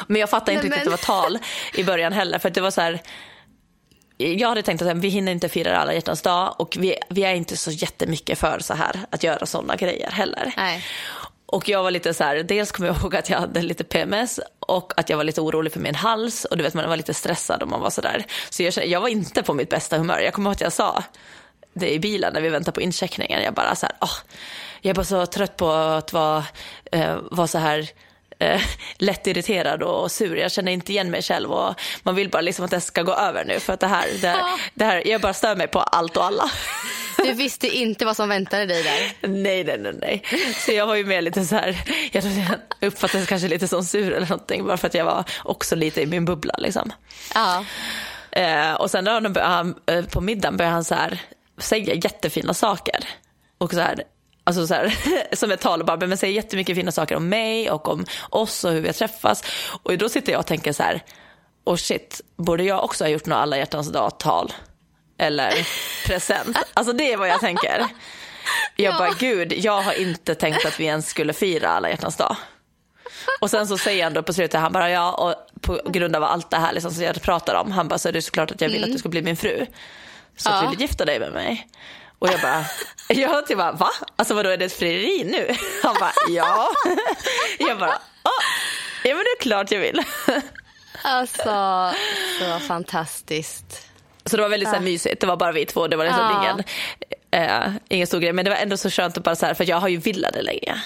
Men 0.08 0.20
jag 0.20 0.30
fattade 0.30 0.52
inte 0.52 0.68
Nej, 0.68 0.78
riktigt 0.78 0.94
att 0.94 1.02
det 1.02 1.10
var 1.10 1.20
tal 1.22 1.40
i 1.74 1.84
början 1.84 2.14
heller 2.14 2.40
för 2.40 2.50
det 2.50 2.62
var 2.62 2.72
så 2.72 2.82
här 2.82 3.02
jag 4.18 4.50
hade 4.50 4.62
tänkt 4.62 4.82
att 4.82 4.98
vi 4.98 5.08
hinner 5.08 5.32
inte 5.32 5.50
fira 5.50 5.78
alla 5.78 5.94
hjärtans 5.94 6.22
dag 6.22 6.56
och 6.58 6.78
vi, 6.80 6.96
vi 7.10 7.24
är 7.24 7.34
inte 7.34 7.58
så 7.58 7.72
jättemycket 7.72 8.40
för 8.40 8.60
så 8.60 8.74
här 8.74 9.00
att 9.10 9.24
göra 9.24 9.46
sådana 9.46 9.76
grejer 9.76 10.12
heller. 10.12 10.54
Nej. 10.58 10.84
Och 11.50 11.70
jag 11.70 11.84
var 11.84 11.92
lite 11.92 12.14
så 12.14 12.24
här, 12.24 12.36
dels 12.44 12.72
kommer 12.72 12.90
jag 12.90 12.98
ihåg 12.98 13.16
att 13.16 13.30
jag 13.30 13.40
hade 13.40 13.62
lite 13.62 13.84
PMS 13.84 14.40
och 14.60 14.94
att 15.00 15.10
jag 15.10 15.18
var 15.18 15.24
lite 15.24 15.42
orolig 15.42 15.74
för 15.74 15.80
min 15.80 15.96
hals 15.96 16.46
och 16.46 16.58
du 16.58 16.64
vet 16.64 16.74
man 16.74 16.90
var 16.90 16.98
lite 16.98 17.14
stressad 17.14 17.64
och 17.64 17.68
man 17.70 17.82
var 17.82 17.90
så 17.90 18.02
där. 18.02 18.26
Så 18.50 18.64
jag, 18.64 18.88
jag 18.88 19.02
var 19.02 19.08
inte 19.08 19.44
på 19.44 19.54
mitt 19.54 19.70
bästa 19.70 19.98
humör. 19.98 20.20
Jag 20.20 20.34
kommer 20.34 20.50
ihåg 20.50 20.54
att 20.56 20.62
jag 20.62 20.74
sa 20.74 21.04
det 21.74 21.94
i 21.94 22.00
bilen 22.00 22.34
när 22.34 22.42
vi 22.42 22.50
väntade 22.50 22.76
på 22.76 22.82
incheckningen. 22.82 23.44
Jag 23.44 23.54
bara 23.54 23.76
så 23.76 23.86
här, 23.86 23.96
åh, 24.02 24.18
jag 24.82 24.90
är 24.90 24.94
bara 24.94 25.06
så 25.06 25.26
trött 25.26 25.58
på 25.58 25.72
att 25.72 26.14
vara, 26.14 26.44
eh, 26.92 27.18
vara 27.32 27.48
så 27.48 27.58
här 27.58 27.90
eh, 28.40 28.62
lättirriterad 28.98 29.84
och 29.84 30.12
sur. 30.12 30.36
Jag 30.36 30.52
känner 30.52 30.72
inte 30.72 30.92
igen 30.92 31.12
mig 31.12 31.22
själv 31.22 31.52
och 31.52 31.76
man 32.04 32.16
vill 32.16 32.30
bara 32.30 32.42
liksom 32.42 32.66
att 32.66 32.72
det 32.72 32.82
ska 32.82 33.04
gå 33.04 33.14
över 33.14 33.46
nu 33.46 33.60
för 33.60 33.74
att 33.74 33.80
det 33.80 33.88
här, 33.88 34.08
det, 34.22 34.36
det 34.74 34.86
här 34.86 35.08
jag 35.08 35.22
bara 35.22 35.34
stör 35.34 35.56
mig 35.56 35.68
på 35.68 35.80
allt 35.80 36.18
och 36.18 36.26
alla. 36.26 36.52
Du 37.18 37.34
visste 37.34 37.68
inte 37.68 38.06
vad 38.06 38.16
som 38.16 38.30
väntade 38.30 38.66
dig 38.66 38.84
där. 38.84 39.28
Nej, 39.28 39.64
nej, 39.64 39.78
nej, 39.78 39.94
nej. 40.02 40.24
Så 40.56 40.72
jag 40.72 40.88
var 40.88 40.96
ju 40.96 41.06
med 41.06 41.24
lite 41.24 41.46
så 41.46 41.56
här, 41.56 41.78
jag 42.12 42.24
uppfattades 42.82 43.28
kanske 43.28 43.48
lite 43.48 43.68
som 43.68 43.84
sur 43.84 44.14
eller 44.14 44.28
någonting, 44.28 44.68
bara 44.68 44.78
för 44.78 44.88
att 44.88 44.94
jag 44.94 45.06
var 45.06 45.24
också 45.44 45.76
lite 45.76 46.02
i 46.02 46.06
min 46.06 46.26
bubbla 46.26 46.56
liksom. 46.58 46.94
Ja. 47.34 47.66
Eh, 48.32 48.74
och 48.74 48.92
sen 48.92 49.04
när 49.04 49.42
han, 49.42 49.76
eh, 49.86 50.06
på 50.06 50.22
middagen 50.22 50.58
började 50.58 50.74
han 50.74 50.84
så 50.84 50.96
här, 50.96 51.22
säga 51.58 51.94
jättefina 51.94 52.54
saker. 52.54 53.00
Och 53.58 53.72
så 53.72 53.80
här, 53.80 54.04
alltså 54.48 54.68
så 54.68 54.74
här, 54.74 54.96
som 55.36 55.52
ett 55.52 55.62
tal 55.62 55.80
och 55.80 55.86
bara, 55.86 55.98
men 56.08 56.18
säger 56.18 56.34
jättemycket 56.34 56.76
fina 56.76 56.92
saker 56.92 57.16
om 57.16 57.30
mig 57.30 57.72
och 57.72 57.88
om 57.88 58.06
oss 58.30 58.64
och 58.64 58.72
hur 58.72 58.82
vi 58.82 58.88
har 58.88 58.94
träffats. 58.94 59.44
Och 59.84 59.98
då 59.98 60.10
sitter 60.10 60.32
jag 60.32 60.40
och 60.40 60.46
tänker 60.46 60.74
så 60.74 60.84
här, 60.84 61.04
oh 61.66 61.76
shit, 61.76 62.22
borde 62.38 62.64
jag 62.64 62.84
också 62.84 63.04
ha 63.04 63.10
gjort 63.10 63.26
något 63.26 63.36
alla 63.38 63.58
hjärtans 63.58 63.92
dag-tal? 63.92 64.54
Eller 65.20 65.68
present? 66.06 66.58
Alltså 66.74 66.94
det 66.94 67.14
är 67.14 67.18
vad 67.18 67.30
jag 67.30 67.40
tänker. 67.40 67.86
Jag 68.76 68.98
bara, 68.98 69.12
gud, 69.20 69.54
jag 69.54 69.82
har 69.82 69.94
inte 70.02 70.36
tänkt 70.36 70.66
att 70.66 70.80
vi 70.80 70.86
ens 70.86 71.08
skulle 71.10 71.34
fira 71.34 71.70
alla 71.70 71.90
hjärtans 71.90 72.16
dag. 72.18 72.36
Och 73.42 73.50
sen 73.50 73.68
så 73.68 73.78
säger 73.78 74.04
han 74.04 74.14
då 74.14 74.24
på 74.24 74.34
slutet, 74.34 74.62
han 74.62 74.72
bara 74.74 74.90
ja, 74.90 75.12
och 75.12 75.62
på 75.62 75.92
grund 75.92 76.16
av 76.16 76.24
allt 76.24 76.50
det 76.50 76.58
här 76.58 76.74
liksom, 76.74 76.92
som 76.92 77.04
jag 77.04 77.22
pratar 77.22 77.56
om, 77.56 77.72
han 77.72 77.88
bara 77.88 78.00
så 78.00 78.10
är 78.10 78.14
det 78.14 78.22
såklart 78.22 78.52
att 78.52 78.62
jag 78.62 78.70
vill 78.70 78.84
att 78.84 78.92
du 78.92 78.98
ska 78.98 79.10
bli 79.10 79.22
min 79.22 79.38
fru. 79.38 79.66
Så 80.38 80.50
att 80.50 80.56
Ja. 80.64 80.70
vill 80.70 80.78
du 80.78 80.84
gifta 80.84 81.06
dig 81.06 81.20
med 81.20 81.32
mig? 81.32 81.68
Och 82.20 82.28
jag 82.30 82.42
bara, 82.42 82.66
jag 83.10 83.48
typ 83.48 83.58
bara, 83.58 83.72
va? 83.72 83.90
Alltså 84.16 84.34
vadå 84.34 84.50
är 84.50 84.58
det 84.58 84.66
ett 84.66 84.74
frieri 84.74 85.24
nu? 85.24 85.56
Han 85.84 85.96
bara, 86.00 86.14
ja. 86.30 86.70
Jag 87.60 87.80
bara, 87.80 88.00
"Ja, 88.24 88.32
ja 89.04 89.16
men 89.16 89.18
det 89.24 89.30
är 89.40 89.42
klart 89.42 89.72
jag 89.72 89.80
vill. 89.80 90.02
Alltså, 91.04 91.44
så 92.40 92.60
fantastiskt. 92.68 93.88
Så 94.26 94.36
det 94.38 94.42
var 94.42 94.50
väldigt 94.50 94.70
så 94.70 94.76
här, 94.76 94.82
mysigt, 94.82 95.22
det 95.22 95.28
var 95.28 95.38
bara 95.38 95.52
vi 95.52 95.66
två, 95.66 95.88
det 95.88 95.96
var 95.98 96.06
liksom 96.06 96.24
Ja. 96.24 96.42
ingen, 96.42 96.64
eh, 97.32 97.74
ingen 97.90 98.08
stor 98.08 98.20
grej. 98.20 98.34
Men 98.34 98.46
det 98.46 98.52
var 98.52 98.58
ändå 98.58 98.78
så 98.78 98.90
skönt 98.90 99.18
att 99.18 99.24
bara 99.24 99.36
så 99.36 99.46
här, 99.46 99.54
för 99.54 99.70
jag 99.70 99.78
har 99.80 99.88
ju 99.88 99.98
velat 99.98 100.34
det 100.34 100.42
länge. 100.42 100.82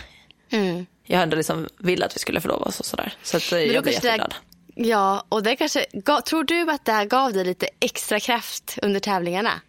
Mm. 0.51 0.85
Jag 1.05 1.17
har 1.17 1.23
ändå 1.23 1.37
liksom 1.37 1.67
velat 1.77 2.05
att 2.09 2.15
vi 2.15 2.19
skulle 2.19 2.41
förlova 2.41 2.65
oss 2.65 2.79
och 2.79 2.85
sådär. 2.85 3.13
Så 3.23 3.37
att, 3.37 3.51
eh, 3.51 3.57
Men 3.57 3.61
jag 3.73 3.83
blev 3.83 3.83
det 3.83 3.91
jätteglad. 3.91 4.35
Ja, 4.75 5.25
och 5.29 5.43
det 5.43 5.55
kanske, 5.55 5.85
tror 6.25 6.43
du 6.43 6.71
att 6.71 6.85
det 6.85 6.91
här 6.91 7.05
gav 7.05 7.33
dig 7.33 7.45
lite 7.45 7.67
extra 7.79 8.19
kraft 8.19 8.77
under 8.81 8.99
tävlingarna? 8.99 9.61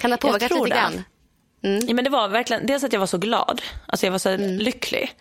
Kan 0.00 0.10
det 0.10 0.14
ha 0.14 0.18
påverkat 0.18 0.50
lite 0.50 0.62
det. 0.64 0.68
grann? 0.70 1.04
Ja, 1.88 1.94
men 1.94 2.04
det 2.04 2.10
var 2.10 2.28
verkligen, 2.28 2.66
dels 2.66 2.84
att 2.84 2.92
jag 2.92 3.00
var 3.00 3.06
så 3.06 3.18
glad, 3.18 3.62
alltså 3.86 4.06
jag 4.06 4.10
var 4.10 4.18
så 4.18 4.28
Mm. 4.28 4.58
lycklig. 4.58 5.14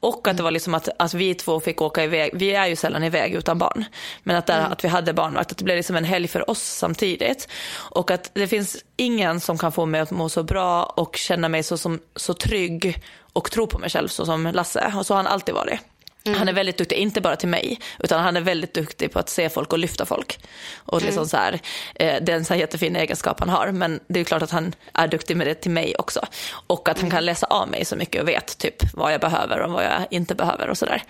Och 0.00 0.28
att 0.28 0.36
det 0.36 0.42
var 0.42 0.50
liksom 0.50 0.74
att, 0.74 0.88
att 0.98 1.14
vi 1.14 1.34
två 1.34 1.60
fick 1.60 1.82
åka 1.82 2.04
iväg, 2.04 2.30
vi 2.34 2.54
är 2.54 2.66
ju 2.66 2.76
sällan 2.76 3.04
iväg 3.04 3.34
utan 3.34 3.58
barn. 3.58 3.84
Men 4.22 4.36
att, 4.36 4.46
där, 4.46 4.58
Mm. 4.60 4.72
att 4.72 4.84
vi 4.84 4.88
hade 4.88 5.12
barnvakt, 5.12 5.52
att 5.52 5.58
det 5.58 5.64
blev 5.64 5.76
liksom 5.76 5.96
en 5.96 6.04
helg 6.04 6.28
för 6.28 6.50
oss 6.50 6.62
samtidigt. 6.62 7.48
Och 7.74 8.10
att 8.10 8.30
det 8.34 8.48
finns 8.48 8.76
ingen 8.96 9.40
som 9.40 9.58
kan 9.58 9.72
få 9.72 9.86
mig 9.86 10.00
att 10.00 10.10
må 10.10 10.28
så 10.28 10.42
bra 10.42 10.82
och 10.84 11.16
känna 11.16 11.48
mig 11.48 11.62
så, 11.62 11.78
som, 11.78 12.00
så 12.16 12.34
trygg 12.34 13.02
och 13.32 13.50
tro 13.50 13.66
på 13.66 13.78
mig 13.78 13.90
själv 13.90 14.08
så 14.08 14.26
som 14.26 14.46
Lasse. 14.46 14.92
Och 14.98 15.06
så 15.06 15.14
har 15.14 15.16
han 15.22 15.26
alltid 15.26 15.54
varit. 15.54 15.80
Mm. 16.26 16.38
Han 16.38 16.48
är 16.48 16.52
väldigt 16.52 16.76
duktig, 16.78 16.96
inte 16.96 17.20
bara 17.20 17.36
till 17.36 17.48
mig, 17.48 17.78
utan 17.98 18.22
han 18.22 18.36
är 18.36 18.40
väldigt 18.40 18.74
duktig 18.74 19.12
på 19.12 19.18
att 19.18 19.28
se 19.28 19.48
folk 19.48 19.72
och 19.72 19.78
lyfta 19.78 20.06
folk. 20.06 20.38
Och 20.76 20.98
Mm. 20.98 21.06
liksom 21.06 21.26
så 21.28 21.36
här, 21.36 21.52
eh, 21.94 22.22
det 22.22 22.32
är 22.32 22.36
en 22.36 22.44
så 22.44 22.54
här 22.54 22.60
jättefin 22.60 22.96
egenskap 22.96 23.40
han 23.40 23.48
har, 23.48 23.70
men 23.72 24.00
det 24.08 24.20
är 24.20 24.24
klart 24.24 24.42
att 24.42 24.50
han 24.50 24.74
är 24.94 25.08
duktig 25.08 25.36
med 25.36 25.46
det 25.46 25.54
till 25.54 25.70
mig 25.70 25.94
också. 25.98 26.20
Och 26.66 26.88
att 26.88 26.96
han 26.96 27.04
Mm. 27.04 27.10
kan 27.16 27.24
läsa 27.24 27.46
av 27.46 27.68
mig 27.68 27.84
så 27.84 27.96
mycket 27.96 28.22
och 28.22 28.28
vet 28.28 28.58
typ 28.58 28.94
vad 28.94 29.12
jag 29.12 29.20
behöver 29.20 29.60
och 29.60 29.70
vad 29.72 29.84
jag 29.84 30.06
inte 30.10 30.34
behöver 30.34 30.68
och 30.68 30.78
sådär. 30.78 31.02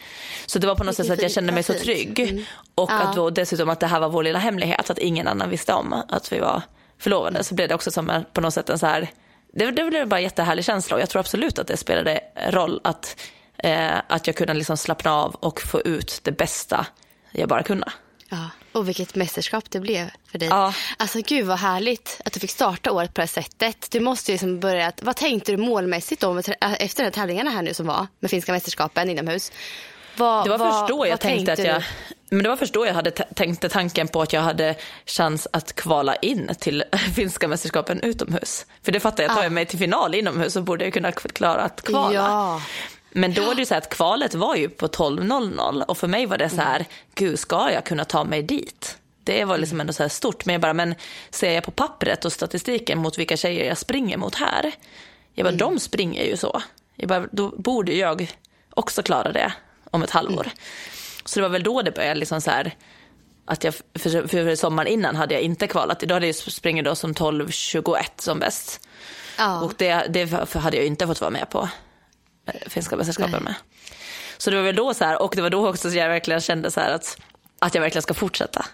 Så 0.46 0.58
det 0.58 0.66
var 0.66 0.74
på 0.74 0.84
något 0.84 0.96
sätt 0.96 1.10
att 1.10 1.22
jag 1.22 1.30
kände 1.32 1.52
mig 1.52 1.62
så 1.62 1.74
trygg. 1.74 2.46
Och 2.74 2.92
att 2.92 3.14
då 3.16 3.30
dessutom 3.30 3.68
att 3.68 3.80
det 3.80 3.86
här 3.86 4.00
var 4.00 4.08
vår 4.08 4.22
lilla 4.22 4.38
hemlighet, 4.38 4.90
att 4.90 4.98
ingen 4.98 5.28
annan 5.28 5.50
visste 5.50 5.72
om 5.72 5.92
att 6.08 6.32
vi 6.32 6.38
var 6.38 6.62
förlovade. 6.98 7.44
Så 7.44 7.54
blev 7.54 7.68
det 7.68 7.74
också 7.74 7.90
som 7.90 8.10
en, 8.10 8.24
på 8.32 8.40
något 8.40 8.54
sätt 8.54 8.68
en 8.70 8.78
så 8.78 8.86
här, 8.86 9.08
det, 9.52 9.70
det 9.70 9.84
blev 9.84 10.08
bara 10.08 10.16
en 10.16 10.22
jättehärlig 10.22 10.64
känsla 10.64 10.96
och 10.96 11.02
jag 11.02 11.10
tror 11.10 11.20
absolut 11.20 11.58
att 11.58 11.66
det 11.66 11.76
spelade 11.76 12.20
roll 12.50 12.80
att 12.84 13.16
Eh, 13.58 13.98
att 14.06 14.26
jag 14.26 14.36
kunde 14.36 14.54
liksom 14.54 14.76
slappna 14.76 15.12
av 15.14 15.34
och 15.34 15.60
få 15.60 15.80
ut 15.80 16.20
det 16.22 16.32
bästa 16.32 16.86
jag 17.32 17.48
bara 17.48 17.62
kunde. 17.62 17.92
Ja, 18.28 18.50
och 18.72 18.88
vilket 18.88 19.14
mästerskap 19.14 19.70
det 19.70 19.80
blev 19.80 20.10
för 20.30 20.38
dig. 20.38 20.48
Ja. 20.48 20.74
Alltså 20.96 21.20
gud 21.26 21.46
vad 21.46 21.58
härligt 21.58 22.20
att 22.24 22.32
du 22.32 22.40
fick 22.40 22.50
starta 22.50 22.92
året 22.92 23.14
på 23.14 23.20
det 23.20 23.22
här 23.22 23.42
sättet. 23.42 23.90
Du 23.90 24.00
måste 24.00 24.30
ju 24.30 24.34
liksom 24.34 24.60
börja, 24.60 24.92
vad 25.02 25.16
tänkte 25.16 25.52
du 25.52 25.56
målmässigt 25.58 26.20
då 26.20 26.38
efter 26.38 26.96
de 26.96 27.04
här 27.04 27.10
tävlingarna 27.10 27.50
här 27.50 27.62
nu 27.62 27.74
som 27.74 27.86
var 27.86 28.06
med 28.20 28.30
finska 28.30 28.52
mästerskapen 28.52 29.10
inomhus? 29.10 29.52
Vad, 30.16 30.46
Det 30.46 30.50
var 30.50 30.58
vad, 30.58 30.72
först 30.72 30.88
då 30.88 31.06
jag 31.06 31.12
vad 31.12 31.20
tänkte 31.20 31.52
att 31.52 31.58
jag, 31.58 31.82
men 32.30 32.42
det 32.42 32.48
var 32.48 32.56
först 32.56 32.74
då 32.74 32.86
jag 32.86 32.94
hade 32.94 33.10
tänkte 33.10 33.68
tanken 33.68 34.08
på 34.08 34.22
att 34.22 34.32
jag 34.32 34.40
hade 34.40 34.74
chans 35.06 35.48
att 35.52 35.74
kvala 35.74 36.16
in 36.16 36.50
till 36.60 36.84
finska 37.14 37.48
mästerskapen 37.48 38.00
utomhus. 38.00 38.66
För 38.82 38.92
det 38.92 39.00
fattar 39.00 39.22
jag, 39.22 39.34
tar 39.34 39.42
jag 39.42 39.52
mig 39.52 39.66
till 39.66 39.78
final 39.78 40.14
inomhus 40.14 40.52
så 40.52 40.62
borde 40.62 40.84
jag 40.84 40.92
kunna 40.92 41.12
klara 41.12 41.62
att 41.62 41.82
kvala. 41.82 42.14
Ja. 42.14 42.60
Men 43.16 43.34
då 43.34 43.50
är 43.50 43.54
det 43.54 43.60
ju 43.60 43.66
så 43.66 43.74
att 43.74 43.88
kvalet 43.88 44.34
var 44.34 44.56
ju 44.56 44.68
på 44.68 44.86
12.00 44.86 45.82
och 45.82 45.98
för 45.98 46.08
mig 46.08 46.26
var 46.26 46.38
det 46.38 46.50
så 46.50 46.60
här, 46.60 46.86
gud 47.14 47.38
ska 47.38 47.70
jag 47.72 47.84
kunna 47.84 48.04
ta 48.04 48.24
mig 48.24 48.42
dit? 48.42 48.98
Det 49.24 49.44
var 49.44 49.58
liksom 49.58 49.80
ändå 49.80 49.92
så 49.92 50.08
stort. 50.08 50.44
Men 50.44 50.52
jag 50.52 50.62
bara, 50.62 50.72
men 50.72 50.94
ser 51.30 51.52
jag 51.52 51.64
på 51.64 51.70
pappret 51.70 52.24
och 52.24 52.32
statistiken 52.32 52.98
mot 52.98 53.18
vilka 53.18 53.36
tjejer 53.36 53.64
jag 53.64 53.78
springer 53.78 54.16
mot 54.16 54.34
här. 54.34 54.72
Jag 55.34 55.44
bara, 55.44 55.48
mm. 55.48 55.58
de 55.58 55.78
springer 55.78 56.24
ju 56.24 56.36
så. 56.36 56.62
Jag 56.94 57.08
bara, 57.08 57.26
då 57.32 57.48
borde 57.48 57.92
jag 57.94 58.36
också 58.70 59.02
klara 59.02 59.32
det 59.32 59.52
om 59.90 60.02
ett 60.02 60.10
halvår. 60.10 60.44
Mm. 60.44 60.56
Så 61.24 61.40
det 61.40 61.42
var 61.42 61.52
väl 61.52 61.62
då 61.62 61.82
det 61.82 61.90
började 61.90 62.20
liksom 62.20 62.40
så 62.40 62.50
här, 62.50 62.74
att 63.44 63.64
jag, 63.64 63.74
för, 63.74 64.26
för 64.26 64.56
sommaren 64.56 64.92
innan 64.92 65.16
hade 65.16 65.34
jag 65.34 65.42
inte 65.42 65.66
kvalat. 65.66 66.02
Idag 66.02 66.14
hade 66.14 66.26
jag 66.26 66.34
sprungit 66.34 66.84
då 66.84 66.94
som 66.94 67.14
12-21 67.14 67.96
som 68.16 68.38
bäst. 68.38 68.88
Ja. 69.38 69.60
Och 69.60 69.72
det, 69.76 70.06
det 70.08 70.54
hade 70.54 70.76
jag 70.76 70.86
inte 70.86 71.06
fått 71.06 71.20
vara 71.20 71.30
med 71.30 71.50
på 71.50 71.68
finska 72.66 72.96
mästerskapen 72.96 73.42
med. 73.42 73.54
Så 74.38 74.50
det 74.50 74.56
var 74.56 74.62
väl 74.62 74.76
då 74.76 74.94
så 74.94 75.04
här, 75.04 75.22
och 75.22 75.32
det 75.36 75.42
var 75.42 75.50
då 75.50 75.68
också 75.68 75.90
så 75.90 75.96
jag 75.96 76.08
verkligen 76.08 76.40
kände 76.40 76.70
så 76.70 76.80
här 76.80 76.92
att, 76.92 77.18
att 77.58 77.74
jag 77.74 77.82
verkligen 77.82 78.02
ska 78.02 78.14
fortsätta. 78.14 78.64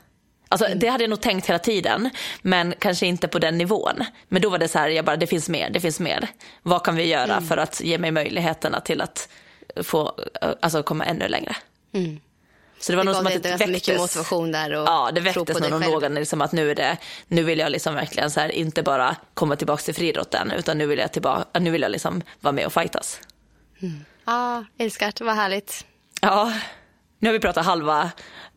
Alltså, 0.49 0.67
mm. 0.67 0.79
Det 0.79 0.89
hade 0.89 1.05
jag 1.05 1.11
nog 1.11 1.21
tänkt 1.21 1.47
hela 1.47 1.59
tiden, 1.59 2.11
men 2.43 2.75
kanske 2.79 3.07
inte 3.07 3.29
på 3.29 3.39
den 3.39 3.59
nivån. 3.59 4.05
Men 4.29 4.43
då 4.43 4.51
var 4.51 4.59
det 4.59 4.69
så 4.69 4.79
här, 4.79 4.89
jag 4.89 5.05
bara, 5.05 5.17
det 5.17 5.27
finns 5.27 5.49
mer, 5.49 5.71
det 5.71 5.81
finns 5.81 6.01
mer. 6.01 6.29
Vad 6.63 6.85
kan 6.85 6.97
vi 6.97 7.07
göra 7.07 7.33
mm. 7.33 7.47
för 7.47 7.57
att 7.57 7.81
ge 7.81 7.99
mig 7.99 8.11
möjligheterna 8.11 8.81
till 8.81 9.01
att 9.01 9.29
få, 9.83 10.13
alltså 10.61 10.83
komma 10.83 11.05
ännu 11.05 11.29
längre? 11.29 11.57
Mm. 11.93 12.21
Så 12.81 12.93
det 12.93 12.97
var 12.97 13.05
det 13.05 13.11
nog 13.11 13.17
som 13.17 13.27
att 13.27 13.43
det 13.43 13.49
väcktes. 13.49 13.69
mycket 13.69 14.01
motivation 14.01 14.53
där 14.53 14.73
och 14.73 14.89
Ja, 14.89 15.11
det 15.15 15.21
väcktes 15.21 15.61
nog 15.61 15.71
någon 15.71 15.83
låga, 15.83 16.09
liksom 16.09 16.41
att 16.41 16.53
nu 16.53 16.71
är 16.71 16.75
det, 16.75 16.97
nu 17.29 17.43
vill 17.43 17.59
jag 17.59 17.73
liksom 17.73 17.95
verkligen 17.95 18.31
så 18.31 18.41
här, 18.41 18.49
inte 18.49 18.83
bara 18.83 19.17
komma 19.35 19.57
tillbaka 19.57 19.83
till 19.83 19.95
friidrotten, 19.95 20.51
utan 20.51 20.79
nu 20.79 20.87
vill 20.87 20.99
jag 20.99 21.13
tillbaka, 21.13 21.61
nu 21.61 21.71
vill 21.71 21.83
jag 21.83 21.91
liksom 21.91 22.23
vara 22.41 22.53
med 22.53 22.67
och 22.67 22.73
fightas. 22.73 23.21
Mm. 23.83 24.05
Ja, 24.25 24.65
älskar 24.79 25.13
det, 25.17 25.25
var 25.25 25.35
härligt. 25.35 25.87
Ja, 26.21 26.53
nu 27.19 27.29
har 27.29 27.33
vi 27.33 27.41
pratat 27.41 27.67
halva 27.67 28.11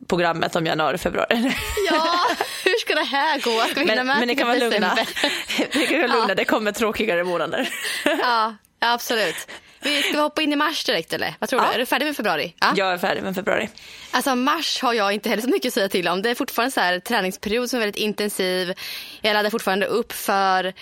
programmet 0.07 0.55
om 0.55 0.65
januari, 0.65 0.97
februari. 0.97 1.35
Ja, 1.91 2.27
hur 2.63 2.79
ska 2.79 2.95
det 2.95 3.03
här 3.03 3.39
gå? 3.39 3.71
Ska 3.71 3.79
vi 3.79 3.85
men, 3.85 4.07
men 4.07 4.27
ni 4.27 4.35
kan 4.35 4.47
vara 4.47 4.57
lugna. 4.57 4.97
ni 5.73 5.87
kan 5.87 5.97
vara 5.97 6.07
lugna, 6.07 6.25
ja. 6.29 6.35
det 6.35 6.45
kommer 6.45 6.71
tråkigare 6.71 7.23
månader. 7.23 7.69
Ja, 8.05 8.55
absolut. 8.79 9.47
Vi 9.83 10.01
ska 10.01 10.11
vi 10.11 10.19
hoppa 10.19 10.41
in 10.41 10.53
i 10.53 10.55
mars 10.55 10.83
direkt 10.83 11.13
eller? 11.13 11.35
Vad 11.39 11.49
tror 11.49 11.61
ja. 11.61 11.67
du? 11.67 11.73
Är 11.73 11.79
du 11.79 11.85
färdig 11.85 12.05
med 12.05 12.15
februari? 12.15 12.55
Ja. 12.59 12.73
Jag 12.75 12.93
är 12.93 12.97
färdig 12.97 13.23
med 13.23 13.35
februari. 13.35 13.69
Alltså 14.11 14.35
mars 14.35 14.81
har 14.81 14.93
jag 14.93 15.13
inte 15.13 15.29
heller 15.29 15.41
så 15.41 15.49
mycket 15.49 15.67
att 15.69 15.73
säga 15.73 15.89
till 15.89 16.07
om. 16.07 16.21
Det 16.21 16.29
är 16.29 16.35
fortfarande 16.35 16.71
så 16.71 16.79
här 16.79 16.99
träningsperiod 16.99 17.69
som 17.69 17.77
är 17.77 17.81
väldigt 17.81 18.01
intensiv. 18.01 18.73
Jag 19.21 19.33
laddar 19.33 19.49
fortfarande 19.49 19.85
upp 19.85 20.11
för, 20.11 20.73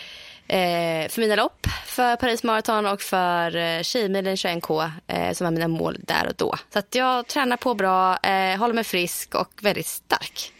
eh, 0.51 1.09
för 1.09 1.21
mina 1.21 1.35
lopp, 1.35 1.67
för 1.85 2.15
Paris 2.15 2.43
Marathon 2.43 2.85
och 2.85 3.01
för 3.01 3.55
eh, 3.55 3.81
Tjejmilen 3.81 4.35
21K 4.35 4.91
eh, 5.07 5.33
som 5.33 5.47
är 5.47 5.51
mina 5.51 5.67
mål 5.67 5.97
där 5.99 6.27
och 6.27 6.35
då. 6.37 6.55
Så 6.73 6.79
att 6.79 6.95
jag 6.95 7.27
tränar 7.27 7.57
på 7.57 7.73
bra, 7.73 8.17
eh, 8.17 8.59
håller 8.59 8.73
mig 8.73 8.83
frisk 8.83 9.35
och 9.35 9.51
väldigt 9.61 9.87
stark. 9.87 10.53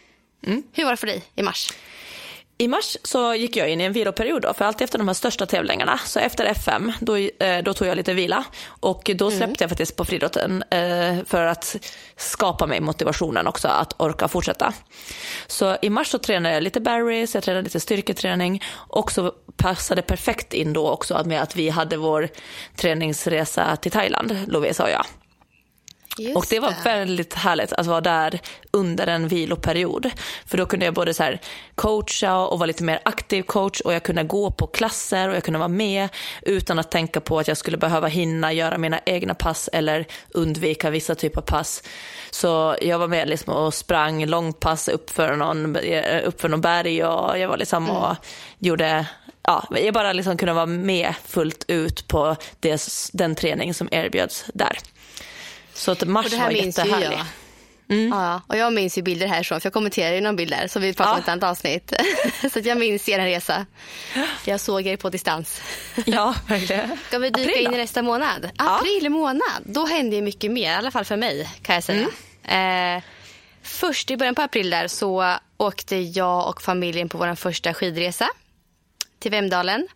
Mm. 0.45 0.63
Hur 0.73 0.83
var 0.83 0.91
det 0.91 0.97
för 0.97 1.07
dig 1.07 1.23
i 1.35 1.43
mars? 1.43 1.73
I 2.61 2.67
mars 2.67 2.97
så 3.03 3.35
gick 3.35 3.55
jag 3.57 3.69
in 3.69 3.81
i 3.81 3.83
en 3.83 3.93
viloperiod 3.93 4.41
då, 4.41 4.53
för 4.53 4.65
alltid 4.65 4.85
efter 4.85 4.97
de 4.97 5.07
här 5.07 5.15
största 5.15 5.45
tävlingarna, 5.45 5.97
så 5.97 6.19
efter 6.19 6.45
FM, 6.45 6.91
då, 6.99 7.17
eh, 7.17 7.63
då 7.63 7.73
tog 7.73 7.87
jag 7.87 7.95
lite 7.95 8.13
vila 8.13 8.43
och 8.67 9.11
då 9.15 9.25
mm. 9.25 9.37
släppte 9.37 9.43
mm. 9.45 9.55
jag 9.59 9.69
faktiskt 9.69 9.95
på 9.95 10.05
friidrotten 10.05 10.63
eh, 10.69 11.17
för 11.25 11.45
att 11.45 11.75
skapa 12.15 12.65
mig 12.67 12.81
motivationen 12.81 13.47
också 13.47 13.67
att 13.67 14.01
orka 14.01 14.27
fortsätta. 14.27 14.73
Så 15.47 15.77
i 15.81 15.89
mars 15.89 16.07
så 16.07 16.17
tränade 16.17 16.55
jag 16.55 16.63
lite 16.63 16.81
berries, 16.81 17.35
jag 17.35 17.43
tränade 17.43 17.63
lite 17.63 17.79
styrketräning 17.79 18.63
och 18.73 19.11
så 19.11 19.33
passade 19.57 20.01
perfekt 20.01 20.53
in 20.53 20.73
då 20.73 20.89
också 20.89 21.23
med 21.25 21.41
att 21.41 21.55
vi 21.55 21.69
hade 21.69 21.97
vår 21.97 22.29
träningsresa 22.75 23.75
till 23.75 23.91
Thailand, 23.91 24.37
Lovisa 24.47 24.83
och 24.83 24.89
jag. 24.89 25.05
Just 26.17 26.37
och 26.37 26.45
det 26.49 26.59
var 26.59 26.69
det. 26.69 26.81
väldigt 26.83 27.33
härligt 27.33 27.73
att 27.73 27.87
vara 27.87 28.01
där 28.01 28.39
under 28.71 29.07
en 29.07 29.27
viloperiod. 29.27 30.11
För 30.45 30.57
då 30.57 30.65
kunde 30.65 30.85
jag 30.85 30.93
både 30.93 31.13
så 31.13 31.37
coacha 31.75 32.37
och 32.37 32.59
vara 32.59 32.67
lite 32.67 32.83
mer 32.83 32.99
aktiv 33.05 33.43
coach 33.43 33.81
och 33.81 33.93
jag 33.93 34.03
kunde 34.03 34.23
gå 34.23 34.51
på 34.51 34.67
klasser 34.67 35.29
och 35.29 35.35
jag 35.35 35.43
kunde 35.43 35.59
vara 35.59 35.69
med 35.69 36.09
utan 36.41 36.79
att 36.79 36.91
tänka 36.91 37.21
på 37.21 37.39
att 37.39 37.47
jag 37.47 37.57
skulle 37.57 37.77
behöva 37.77 38.07
hinna 38.07 38.53
göra 38.53 38.77
mina 38.77 38.99
egna 39.05 39.33
pass 39.33 39.69
eller 39.73 40.05
undvika 40.29 40.89
vissa 40.89 41.15
typer 41.15 41.41
av 41.41 41.45
pass. 41.45 41.83
Så 42.31 42.75
jag 42.81 42.99
var 42.99 43.07
med 43.07 43.29
liksom 43.29 43.53
och 43.53 43.73
sprang 43.73 44.25
långpass 44.25 44.87
uppför 44.87 45.35
någon, 45.35 45.77
uppför 46.23 46.49
någon 46.49 46.61
berg 46.61 47.05
och 47.05 47.39
jag 47.39 47.47
var 47.49 47.57
liksom 47.57 47.83
mm. 47.83 47.95
och 47.95 48.15
gjorde 48.59 49.05
ja, 49.43 49.67
jag 49.71 49.93
bara 49.93 50.13
liksom 50.13 50.37
kunde 50.37 50.53
vara 50.53 50.65
med 50.65 51.13
fullt 51.25 51.65
ut 51.67 52.07
på 52.07 52.35
det, 52.59 52.83
den 53.13 53.35
träning 53.35 53.73
som 53.73 53.89
erbjöds 53.91 54.45
där. 54.53 54.77
Så 55.73 55.91
att 55.91 56.07
mars 56.07 56.33
var 56.33 56.49
jättehärlig. 56.49 57.19
Mm. 57.91 58.09
Ja, 58.09 58.41
och 58.47 58.57
jag 58.57 58.73
minns 58.73 58.97
ju 58.97 59.01
bilder 59.01 59.27
härifrån, 59.27 59.61
för 59.61 59.65
jag 59.65 59.73
kommenterar 59.73 60.15
ju 60.15 60.21
någon 60.21 60.35
bild 60.35 60.51
där 60.51 60.67
som 60.67 60.81
vi 60.81 60.93
pratade 60.93 61.13
om 61.13 61.17
ja. 61.17 61.23
ett 61.23 61.29
annat 61.29 61.43
avsnitt. 61.43 61.93
så 62.53 62.59
att 62.59 62.65
jag 62.65 62.77
minns 62.77 63.09
er 63.09 63.19
resa. 63.19 63.65
Jag 64.45 64.59
såg 64.59 64.87
er 64.87 64.97
på 64.97 65.09
distans. 65.09 65.61
ja, 66.05 66.35
verkligen. 66.47 66.97
Ska 67.07 67.19
vi 67.19 67.29
dyka 67.29 67.51
April, 67.51 67.65
in 67.65 67.73
i 67.73 67.77
nästa 67.77 68.01
månad? 68.01 68.49
April 68.57 69.09
månad, 69.09 69.63
då 69.65 69.85
hände 69.85 70.15
ju 70.15 70.21
mycket 70.21 70.51
mer, 70.51 70.71
i 70.71 70.75
alla 70.75 70.91
fall 70.91 71.05
för 71.05 71.17
mig 71.17 71.49
kan 71.61 71.75
jag 71.75 71.83
säga. 71.83 72.07
Mm. 72.43 72.97
Eh, 72.97 73.03
först 73.63 74.11
i 74.11 74.17
början 74.17 74.35
på 74.35 74.41
april 74.41 74.69
där 74.69 74.87
så 74.87 75.35
åkte 75.57 75.95
jag 75.95 76.49
och 76.49 76.61
familjen 76.61 77.09
på 77.09 77.17
vår 77.17 77.35
första 77.35 77.73
skidresa 77.73 78.29
till 79.19 79.31
Vemdalen. 79.31 79.87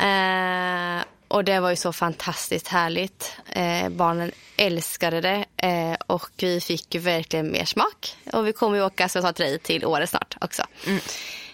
Eh, 0.00 1.04
och 1.32 1.44
det 1.44 1.60
var 1.60 1.70
ju 1.70 1.76
så 1.76 1.92
fantastiskt 1.92 2.68
härligt. 2.68 3.36
Eh, 3.48 3.88
barnen 3.88 4.32
älskade 4.56 5.20
det 5.20 5.44
eh, 5.56 5.96
och 6.06 6.30
vi 6.36 6.60
fick 6.60 6.94
verkligen 6.94 7.52
mer 7.52 7.64
smak. 7.64 8.16
Och 8.32 8.46
vi 8.46 8.52
kommer 8.52 8.76
ju 8.76 8.84
åka, 8.84 9.08
som 9.08 9.18
jag 9.18 9.28
sa 9.28 9.32
till 9.32 9.44
dig, 9.44 9.58
till 9.58 9.84
Åre 9.84 10.06
snart 10.06 10.36
också. 10.40 10.62
Mm. 10.86 11.00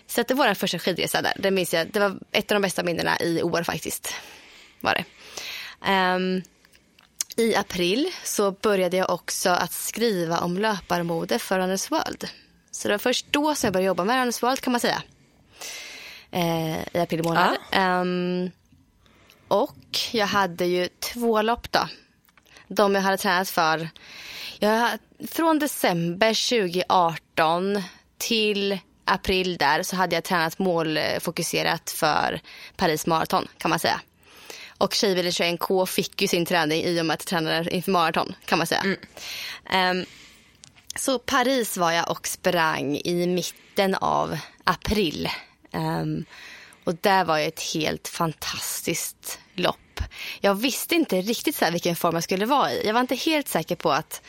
Så 0.07 0.23
det 0.23 0.35
var 0.35 0.49
vår 0.49 0.55
första 0.55 0.79
skidresa 0.79 1.23
där. 1.23 1.33
Det 1.39 1.51
minns 1.51 1.75
jag. 1.75 1.93
Det 1.93 2.01
var 2.01 2.19
ett 2.33 2.51
av 2.51 2.55
de 2.55 2.63
bästa 2.63 2.83
minnena 2.83 3.21
i 3.21 3.43
år 3.43 3.63
faktiskt. 3.63 4.15
Var 4.81 4.95
det. 4.95 5.05
Um, 5.93 6.43
I 7.37 7.57
april 7.57 8.11
så 8.25 8.51
började 8.51 8.97
jag 8.97 9.11
också 9.11 9.51
att 9.51 9.73
skriva 9.73 10.39
om 10.39 10.59
löparmode 10.59 11.39
för 11.39 11.59
Runners 11.59 11.91
World. 11.91 12.29
Så 12.71 12.89
det 12.89 12.95
var 12.95 12.99
först 12.99 13.27
då 13.31 13.55
som 13.55 13.67
jag 13.67 13.73
började 13.73 13.87
jobba 13.87 14.05
med 14.05 14.17
Runners 14.17 14.43
World 14.43 14.61
kan 14.61 14.73
man 14.73 14.81
säga. 14.81 15.03
Eh, 16.31 16.79
I 16.79 16.99
april 16.99 17.23
månad. 17.23 17.57
Ja. 17.71 18.01
Um, 18.01 18.51
och 19.49 19.77
jag 20.13 20.27
hade 20.27 20.65
ju 20.65 20.89
två 20.89 21.43
lopp 21.43 21.73
då. 21.73 21.89
De 22.69 22.95
jag 22.95 23.03
hade 23.03 23.17
tränat 23.17 23.49
för. 23.49 23.89
Jag, 24.59 24.99
från 25.29 25.59
december 25.59 26.49
2018 26.61 27.83
till 28.19 28.79
april 29.05 29.57
där 29.57 29.83
så 29.83 29.97
hade 29.97 30.17
jag 30.17 30.25
tränat 30.25 30.59
målfokuserat 30.59 31.91
för 31.91 32.41
Paris 32.77 33.07
Marathon 33.07 33.49
kan 33.59 33.71
man 33.71 33.79
säga. 33.79 34.01
Och 34.79 34.95
Tjejbilen 34.95 35.31
21K 35.31 35.87
fick 35.87 36.23
ju 36.23 36.29
sin 36.29 36.47
träning 36.47 36.83
i 36.83 37.01
och 37.01 37.07
med 37.07 37.15
att 37.15 37.21
jag 37.21 37.27
tränade 37.27 37.71
inför 37.71 37.91
maraton 37.91 38.35
kan 38.45 38.59
man 38.59 38.67
säga. 38.67 38.81
Mm. 38.81 39.99
Um, 39.99 40.07
så 40.97 41.19
Paris 41.19 41.77
var 41.77 41.93
jag 41.93 42.11
och 42.11 42.27
sprang 42.27 42.97
i 42.97 43.27
mitten 43.27 43.95
av 43.95 44.39
april. 44.65 45.29
Um, 45.73 46.25
och 46.89 46.95
där 47.01 47.25
var 47.25 47.39
ju 47.39 47.45
ett 47.45 47.61
helt 47.75 48.09
fantastiskt 48.09 49.39
lopp. 49.55 50.01
Jag 50.41 50.55
visste 50.55 50.95
inte 50.95 51.21
riktigt 51.21 51.57
så 51.57 51.71
vilken 51.71 51.97
form 51.97 52.15
jag 52.15 52.25
skulle 52.25 52.47
vara 52.47 52.73
i. 52.73 52.87
Jag 52.87 52.95
var 52.95 53.01
inte 53.01 53.15
helt 53.15 53.49
säker 53.49 53.77
på 53.77 53.93
att 53.93 54.23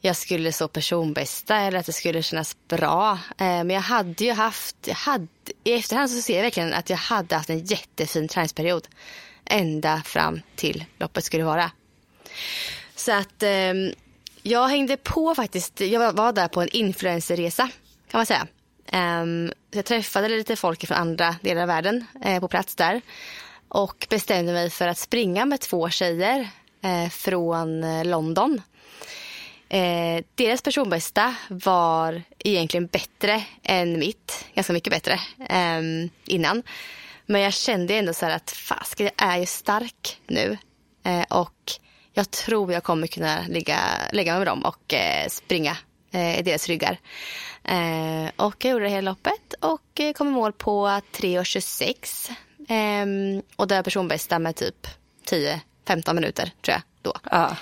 jag 0.00 0.16
skulle 0.16 0.52
så 0.52 0.68
personbästa 0.68 1.56
eller 1.56 1.78
att 1.78 1.86
det 1.86 1.92
skulle 1.92 2.22
kännas 2.22 2.56
bra. 2.68 3.12
Eh, 3.12 3.36
men 3.38 3.70
jag 3.70 3.80
hade 3.80 4.24
ju 4.24 4.32
haft, 4.32 4.76
jag 4.86 4.94
hade, 4.94 5.26
i 5.64 5.72
efterhand 5.72 6.10
så 6.10 6.22
ser 6.22 6.36
jag 6.36 6.42
verkligen 6.42 6.74
att 6.74 6.90
jag 6.90 6.96
hade 6.96 7.36
haft 7.36 7.50
en 7.50 7.64
jättefin 7.64 8.28
träningsperiod. 8.28 8.88
Ända 9.44 10.02
fram 10.04 10.40
till 10.56 10.84
loppet 10.98 11.24
skulle 11.24 11.44
vara. 11.44 11.70
Så 12.96 13.12
att 13.12 13.42
ehm, 13.42 13.92
jag 14.42 14.68
hängde 14.68 14.96
på 14.96 15.34
faktiskt, 15.34 15.80
jag 15.80 16.12
var 16.12 16.32
där 16.32 16.48
på 16.48 16.62
en 16.62 16.68
influencerresa 16.68 17.70
kan 18.10 18.18
man 18.18 18.26
säga. 18.26 18.46
Um, 18.92 19.52
jag 19.70 19.84
träffade 19.84 20.28
lite 20.28 20.56
folk 20.56 20.86
från 20.86 20.98
andra 20.98 21.36
delar 21.42 21.62
av 21.62 21.68
världen 21.68 22.04
eh, 22.24 22.40
på 22.40 22.48
plats 22.48 22.74
där 22.74 23.00
och 23.68 24.06
bestämde 24.10 24.52
mig 24.52 24.70
för 24.70 24.88
att 24.88 24.98
springa 24.98 25.44
med 25.44 25.60
två 25.60 25.90
tjejer 25.90 26.48
eh, 26.82 27.08
från 27.08 27.84
eh, 27.84 28.04
London. 28.04 28.62
Eh, 29.68 30.24
deras 30.34 30.62
personbästa 30.62 31.34
var 31.48 32.22
egentligen 32.38 32.86
bättre 32.86 33.42
än 33.62 33.98
mitt, 33.98 34.46
ganska 34.54 34.72
mycket 34.72 34.92
bättre 34.92 35.20
eh, 35.48 35.80
innan. 36.24 36.62
Men 37.26 37.40
jag 37.40 37.52
kände 37.52 37.94
ändå 37.94 38.14
så 38.14 38.26
att 38.26 38.50
fask, 38.50 39.00
jag 39.00 39.12
är 39.16 39.38
ju 39.38 39.46
stark 39.46 40.20
nu 40.26 40.58
eh, 41.04 41.24
och 41.28 41.72
jag 42.12 42.30
tror 42.30 42.72
jag 42.72 42.82
kommer 42.82 43.06
kunna 43.06 43.40
ligga, 43.48 43.78
lägga 44.12 44.32
mig 44.32 44.40
med 44.40 44.46
dem 44.46 44.64
och 44.64 44.94
eh, 44.94 45.28
springa 45.28 45.76
i 46.18 46.42
deras 46.42 46.68
ryggar. 46.68 46.98
Eh, 47.64 48.30
och 48.36 48.64
jag 48.64 48.70
gjorde 48.70 48.84
det 48.84 48.90
hela 48.90 49.10
loppet 49.10 49.54
och 49.60 50.00
eh, 50.00 50.12
kom 50.12 50.28
i 50.28 50.30
mål 50.30 50.52
på 50.52 50.86
3.26. 50.86 52.30
Eh, 52.68 53.42
och 53.56 53.68
där 53.68 53.82
personbästa 53.82 54.38
med 54.38 54.56
typ 54.56 54.86
10-15 55.30 56.14
minuter 56.14 56.52
tror 56.62 56.72
jag 56.72 56.82
då. 57.02 57.14
Ja. 57.30 57.56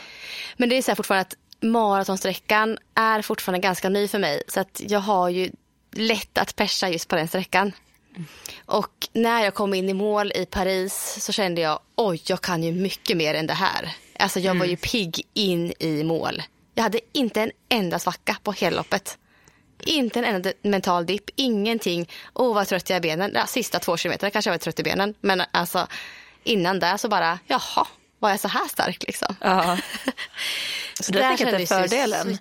Men 0.57 0.69
det 0.69 0.77
är 0.77 0.83
så 0.83 0.91
här 0.91 0.97
fortfarande 0.97 1.21
att 1.23 1.63
maratonsträckan 1.63 2.79
är 2.95 3.23
fortfarande 3.23 3.63
ganska 3.63 3.89
ny 3.89 4.09
för 4.09 4.19
mig. 4.19 4.43
Så 4.49 4.61
att 4.61 4.81
jag 4.85 5.01
har 5.01 5.29
ju 5.29 5.51
lätt 5.93 6.39
att 6.39 6.57
persa 6.57 6.89
just 6.89 7.09
på 7.09 7.17
den 7.17 7.29
sträckan. 7.29 7.73
Och 8.67 9.09
när 9.13 9.45
jag 9.45 9.55
kom 9.55 9.75
in 9.75 9.89
i 9.89 9.95
mål 9.95 10.33
i 10.35 10.47
Paris 10.47 11.17
så 11.21 11.33
kände 11.33 11.61
jag 11.61 11.81
oj, 11.97 12.23
jag 12.27 12.41
kan 12.41 12.63
ju 12.63 12.73
mycket 12.73 13.17
mer 13.17 13.35
än 13.35 13.47
det 13.47 13.55
här. 13.55 13.97
Alltså 14.19 14.41
jag 14.41 14.55
var 14.55 14.67
ju 14.67 14.77
pigg 14.77 15.23
in 15.35 15.73
i 15.79 16.05
mål. 16.05 16.43
Jag 16.79 16.83
hade 16.83 17.01
inte 17.13 17.41
en 17.43 17.51
enda 17.69 17.99
svacka 17.99 18.37
på 18.43 18.53
hela 18.53 18.77
loppet. 18.77 19.19
Inte 19.85 20.19
en 20.19 20.25
enda 20.25 20.53
mental 20.63 21.07
dipp, 21.07 21.31
ingenting. 21.37 22.09
Åh, 22.35 22.55
vad 22.55 22.69
trött 22.69 22.91
jag 22.91 22.95
är 22.95 23.01
i 23.01 23.01
benen. 23.01 23.33
Ja, 23.35 23.47
sista 23.47 23.79
två 23.79 23.97
kilometerna 23.97 24.31
kanske 24.31 24.49
jag 24.49 24.53
var 24.53 24.59
trött 24.59 24.81
i 24.81 24.83
benen. 24.83 25.15
Men 25.21 25.43
alltså 25.51 25.87
innan 26.45 26.79
det 26.81 26.99
så 26.99 27.09
bara, 27.09 27.39
jaha, 27.47 27.87
var 28.19 28.31
jag 28.31 28.41
så 28.41 28.49
här 28.49 28.69
stark 28.69 29.03
liksom? 29.07 29.37
Ja. 29.41 29.79
Så 31.01 31.13
det 31.13 31.19
tänker 31.21 31.47
jag 31.53 31.61
är 31.61 31.67
fördelen 31.67 32.39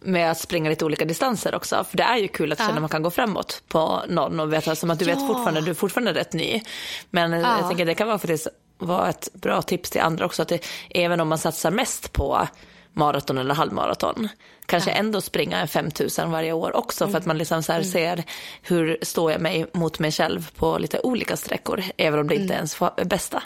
med 0.00 0.30
att 0.30 0.38
springa 0.38 0.70
lite 0.70 0.84
olika 0.84 1.04
distanser 1.04 1.54
också. 1.54 1.84
För 1.90 1.96
det 1.96 2.02
är 2.02 2.16
ju 2.16 2.28
kul 2.28 2.52
att 2.52 2.58
känna 2.58 2.72
att 2.72 2.80
man 2.80 2.88
kan 2.88 3.02
gå 3.02 3.10
framåt 3.10 3.62
på 3.68 4.02
någon 4.08 4.40
och 4.40 4.52
veta 4.52 4.76
som 4.76 4.90
att 4.90 4.98
du 4.98 5.04
vet 5.04 5.20
Ja. 5.20 5.26
fortfarande, 5.26 5.60
du 5.60 5.70
är 5.70 5.74
fortfarande 5.74 6.12
rätt 6.14 6.32
ny. 6.32 6.62
Men 7.10 7.32
Ja. 7.32 7.58
jag 7.58 7.68
tänker 7.68 7.86
det 7.86 7.94
kan 7.94 8.06
vara 8.08 8.18
faktiskt 8.18 8.48
vara 8.78 9.08
ett 9.08 9.28
bra 9.32 9.62
tips 9.62 9.90
till 9.90 10.00
andra 10.00 10.24
också. 10.24 10.42
Att 10.42 10.48
det, 10.48 10.64
även 10.90 11.20
om 11.20 11.28
man 11.28 11.38
satsar 11.38 11.70
mest 11.70 12.12
på 12.12 12.48
maraton 12.92 13.38
eller 13.38 13.54
halvmaraton, 13.54 14.28
kanske 14.66 14.90
ändå 14.90 15.20
springa 15.20 15.60
en 15.60 15.68
5000 15.68 16.30
varje 16.30 16.52
år 16.52 16.76
också 16.76 17.08
för 17.08 17.18
att 17.18 17.26
man 17.26 17.38
liksom 17.38 17.62
så 17.62 17.72
här 17.72 17.82
ser 17.82 18.24
hur 18.62 18.98
står 19.02 19.32
jag 19.32 19.40
mig 19.40 19.66
mot 19.72 19.98
mig 19.98 20.12
själv 20.12 20.50
på 20.56 20.78
lite 20.78 21.00
olika 21.00 21.36
sträckor, 21.36 21.82
även 21.96 22.20
om 22.20 22.28
det 22.28 22.34
inte 22.34 22.54
ens 22.54 22.80
är 22.96 23.04
bästa. 23.04 23.42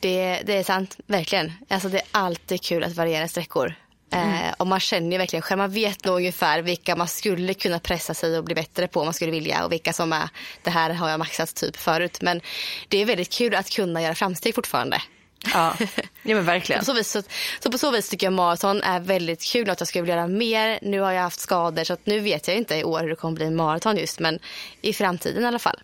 Det, 0.00 0.42
det 0.46 0.52
är 0.52 0.64
sant, 0.64 0.96
verkligen. 1.06 1.52
Alltså, 1.68 1.88
det 1.88 1.98
är 1.98 2.06
alltid 2.10 2.62
kul 2.62 2.84
att 2.84 2.96
variera 2.96 3.28
sträckor. 3.28 3.74
Eh, 4.12 4.52
och 4.56 4.66
man 4.66 4.80
känner 4.80 5.12
ju 5.12 5.18
verkligen 5.18 5.42
själv, 5.42 5.58
man 5.58 5.70
vet 5.70 6.04
nog 6.04 6.16
ungefär 6.16 6.62
vilka 6.62 6.96
man 6.96 7.08
skulle 7.08 7.54
kunna 7.54 7.78
pressa 7.78 8.14
sig 8.14 8.38
och 8.38 8.44
bli 8.44 8.54
bättre 8.54 8.88
på 8.88 9.00
om 9.00 9.06
man 9.06 9.14
skulle 9.14 9.30
vilja 9.30 9.64
och 9.64 9.72
vilka 9.72 9.92
som 9.92 10.12
är, 10.12 10.28
det 10.62 10.70
här 10.70 10.90
har 10.90 11.10
jag 11.10 11.18
maxat 11.18 11.54
typ 11.54 11.76
förut. 11.76 12.18
Men 12.22 12.40
det 12.88 13.02
är 13.02 13.04
väldigt 13.04 13.32
kul 13.32 13.54
att 13.54 13.70
kunna 13.70 14.02
göra 14.02 14.14
framsteg 14.14 14.54
fortfarande. 14.54 15.02
Ja, 15.44 15.76
ja 16.22 16.34
men 16.34 16.44
verkligen. 16.44 16.78
På 16.78 16.84
så, 16.84 16.92
vis, 16.92 17.10
så, 17.10 17.22
så 17.60 17.70
på 17.70 17.78
så 17.78 17.90
vis 17.90 18.08
tycker 18.08 18.26
jag 18.26 18.32
maraton 18.32 18.82
är 18.82 19.00
väldigt 19.00 19.44
kul, 19.44 19.66
något 19.66 19.80
jag 19.80 19.88
skulle 19.88 20.02
vilja 20.02 20.16
göra 20.16 20.26
mer. 20.26 20.78
Nu 20.82 21.00
har 21.00 21.12
jag 21.12 21.22
haft 21.22 21.40
skador 21.40 21.84
så 21.84 21.96
nu 22.04 22.20
vet 22.20 22.48
jag 22.48 22.56
inte 22.56 22.76
i 22.76 22.84
år 22.84 23.00
hur 23.00 23.08
det 23.08 23.16
kommer 23.16 23.34
bli 23.34 23.50
maraton 23.50 23.96
just, 23.96 24.18
men 24.18 24.38
i 24.80 24.92
framtiden 24.92 25.42
i 25.42 25.46
alla 25.46 25.58
fall. 25.58 25.80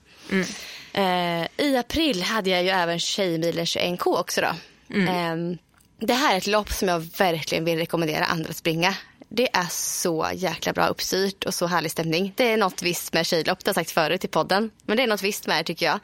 Eh, 0.92 1.66
I 1.66 1.76
april 1.76 2.22
hade 2.22 2.50
jag 2.50 2.62
ju 2.62 2.68
även 2.68 2.98
Tjejmilen 2.98 3.64
21K 3.64 4.18
också 4.18 4.40
då. 4.40 4.52
Eh, 5.08 5.36
det 5.98 6.14
här 6.14 6.34
är 6.34 6.38
ett 6.38 6.46
lopp 6.46 6.70
som 6.70 6.88
jag 6.88 7.00
verkligen 7.18 7.64
vill 7.64 7.78
rekommendera 7.78 8.24
andra 8.24 8.50
att 8.50 8.56
springa. 8.56 8.94
Det 9.28 9.48
är 9.52 9.66
så 9.70 10.30
jäkla 10.34 10.72
bra 10.72 10.86
uppstyrt 10.86 11.44
och 11.44 11.54
så 11.54 11.66
härlig 11.66 11.90
stämning. 11.90 12.32
Det 12.36 12.52
är 12.52 12.56
något 12.56 12.82
visst 12.82 13.12
med 13.12 13.26
tjejlopp, 13.26 13.64
det 13.64 13.68
har 13.68 13.70
jag 13.70 13.74
sagt 13.74 13.90
förut 13.90 14.24
i 14.24 14.28
podden. 14.28 14.70
Men 14.86 14.96
det 14.96 15.02
är 15.02 15.06
något 15.06 15.22
visst 15.22 15.46
med 15.46 15.58
det 15.58 15.64
tycker 15.64 15.86
jag. 15.86 16.00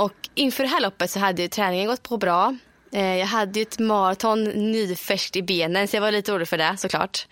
Och 0.00 0.12
inför 0.34 0.62
det 0.62 0.68
här 0.68 0.80
loppet 0.80 1.10
så 1.10 1.18
hade 1.18 1.48
träningen 1.48 1.86
gått 1.86 2.02
på 2.02 2.16
bra. 2.16 2.56
Eh, 2.92 3.16
Jag 3.16 3.26
hade 3.26 3.58
ju 3.58 3.62
ett 3.62 3.78
maraton 3.78 4.44
nyfärskt 4.44 5.36
i 5.36 5.42
benen 5.42 5.88
så 5.88 5.96
jag 5.96 6.00
var 6.00 6.12
lite 6.12 6.32
orolig 6.32 6.48
för 6.48 6.58
det 6.58 6.76
såklart. 6.78 7.26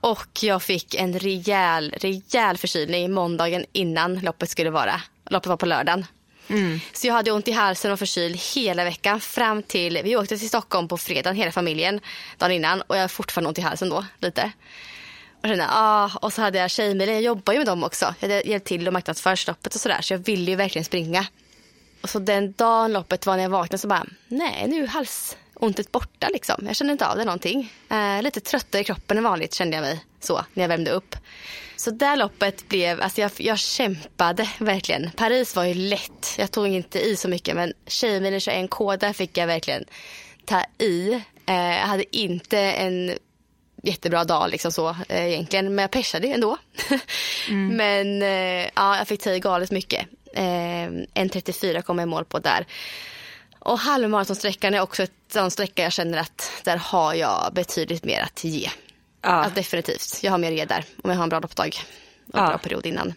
Och 0.00 0.28
jag 0.40 0.62
fick 0.62 0.94
en 0.94 1.18
rejäl, 1.18 1.94
rejäl 2.00 2.56
förkylning 2.58 3.12
måndagen 3.12 3.64
innan 3.72 4.18
loppet 4.20 4.50
skulle 4.50 4.70
vara. 4.70 5.00
Loppet 5.30 5.46
var 5.46 5.56
på 5.56 5.66
lördagen. 5.66 6.06
Så 6.92 7.06
jag 7.06 7.14
hade 7.14 7.32
ont 7.32 7.48
i 7.48 7.52
halsen 7.52 7.92
och 7.92 7.98
förkyld 7.98 8.40
hela 8.54 8.84
veckan 8.84 9.20
fram 9.20 9.62
till, 9.62 10.00
vi 10.04 10.16
åkte 10.16 10.38
till 10.38 10.48
Stockholm 10.48 10.88
på 10.88 10.98
fredagen 10.98 11.36
hela 11.36 11.52
familjen 11.52 12.00
dagen 12.38 12.52
innan 12.52 12.80
och 12.82 12.96
jag 12.96 13.00
har 13.00 13.08
fortfarande 13.08 13.48
ont 13.48 13.58
i 13.58 13.62
halsen 13.62 13.88
då 13.88 14.04
lite. 14.18 14.52
Och, 15.42 15.48
kände, 15.48 15.66
ah, 15.70 16.10
och 16.22 16.32
så 16.32 16.42
hade 16.42 16.58
jag 16.58 16.70
Tjejmilen, 16.70 17.14
jag 17.14 17.22
jobbar 17.22 17.52
ju 17.52 17.58
med 17.58 17.66
dem 17.66 17.84
också. 17.84 18.14
Jag 18.20 18.28
hade 18.28 18.48
hjälpt 18.48 18.66
till 18.66 18.86
och 18.86 18.92
marknadsfört 18.92 19.46
loppet 19.46 19.74
och 19.74 19.80
sådär 19.80 19.98
så 20.02 20.14
jag 20.14 20.18
ville 20.18 20.50
ju 20.50 20.56
verkligen 20.56 20.84
springa. 20.84 21.26
Och 22.04 22.10
så 22.10 22.18
den 22.18 22.52
dagen 22.52 22.92
loppet 22.92 23.26
var 23.26 23.36
när 23.36 23.42
jag 23.42 23.50
vaknade 23.50 23.78
så 23.78 23.88
bara, 23.88 24.06
nej 24.28 24.64
nu 24.68 24.82
är 24.82 24.86
halsontet 24.86 25.92
borta 25.92 26.28
liksom. 26.32 26.64
Jag 26.66 26.76
kände 26.76 26.92
inte 26.92 27.06
av 27.06 27.16
det 27.16 27.24
någonting. 27.24 27.72
Eh, 27.90 28.22
lite 28.22 28.40
tröttare 28.40 28.82
i 28.82 28.84
kroppen 28.84 29.18
än 29.18 29.24
vanligt 29.24 29.54
kände 29.54 29.76
jag 29.76 29.82
mig 29.82 30.04
så 30.20 30.44
när 30.54 30.62
jag 30.62 30.68
värmde 30.68 30.90
upp. 30.90 31.16
Så 31.76 31.90
där 31.90 32.16
loppet 32.16 32.68
blev, 32.68 33.00
alltså 33.00 33.20
jag, 33.20 33.30
jag 33.36 33.58
kämpade 33.58 34.48
verkligen. 34.58 35.10
Paris 35.10 35.56
var 35.56 35.64
ju 35.64 35.74
lätt, 35.74 36.34
jag 36.38 36.50
tog 36.50 36.66
inte 36.66 37.00
i 37.00 37.16
så 37.16 37.28
mycket 37.28 37.56
men 37.56 37.72
Tjejmilen 37.86 38.40
21K 38.40 38.96
där 38.96 39.12
fick 39.12 39.38
jag 39.38 39.46
verkligen 39.46 39.84
ta 40.44 40.62
i. 40.78 41.12
Eh, 41.46 41.54
jag 41.54 41.86
hade 41.86 42.16
inte 42.16 42.58
en 42.58 43.14
jättebra 43.82 44.24
dag 44.24 44.50
liksom 44.50 44.72
så 44.72 44.88
eh, 45.08 45.26
egentligen. 45.26 45.74
Men 45.74 45.82
jag 45.82 45.90
persade 45.90 46.28
ändå. 46.28 46.56
Men 47.50 48.22
eh, 48.22 48.68
ja, 48.74 48.98
jag 48.98 49.08
fick 49.08 49.22
ta 49.22 49.30
i 49.30 49.40
galet 49.40 49.70
mycket. 49.70 50.06
Eh, 50.34 50.42
1.34 51.14 51.82
kom 51.82 51.98
jag 51.98 52.06
i 52.06 52.10
mål 52.10 52.24
på 52.24 52.38
där. 52.38 52.66
Och 53.58 53.78
halvmaratonsträckan 53.78 54.74
är 54.74 54.80
också 54.80 55.02
ett 55.02 55.12
sån 55.32 55.50
sträcka 55.50 55.82
jag 55.82 55.92
känner 55.92 56.18
att 56.18 56.52
där 56.64 56.76
har 56.76 57.14
jag 57.14 57.50
betydligt 57.54 58.04
mer 58.04 58.20
att 58.22 58.44
ge. 58.44 58.70
Ja. 59.22 59.28
Alltså, 59.28 59.54
definitivt. 59.54 60.18
Jag 60.22 60.30
har 60.30 60.38
mer 60.38 60.48
att 60.52 60.58
ge 60.58 60.64
där 60.64 60.84
om 61.02 61.10
jag 61.10 61.16
har 61.16 61.22
en 61.22 61.28
bra 61.28 61.40
loppdag 61.40 61.66
och 62.32 62.38
en 62.38 62.44
Ja. 62.44 62.48
bra 62.48 62.58
period 62.58 62.86
innan. 62.86 63.14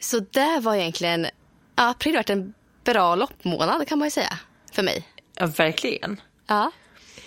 Så 0.00 0.18
där 0.20 0.60
var 0.60 0.74
egentligen, 0.74 1.26
ja, 1.76 1.88
april 1.90 2.14
varit 2.14 2.30
en 2.30 2.54
bra 2.84 3.14
loppmånad 3.14 3.88
kan 3.88 3.98
man 3.98 4.06
ju 4.06 4.10
säga 4.10 4.38
för 4.72 4.82
mig. 4.82 5.08
Ja, 5.38 5.46
verkligen. 5.46 6.20
Ja. 6.46 6.70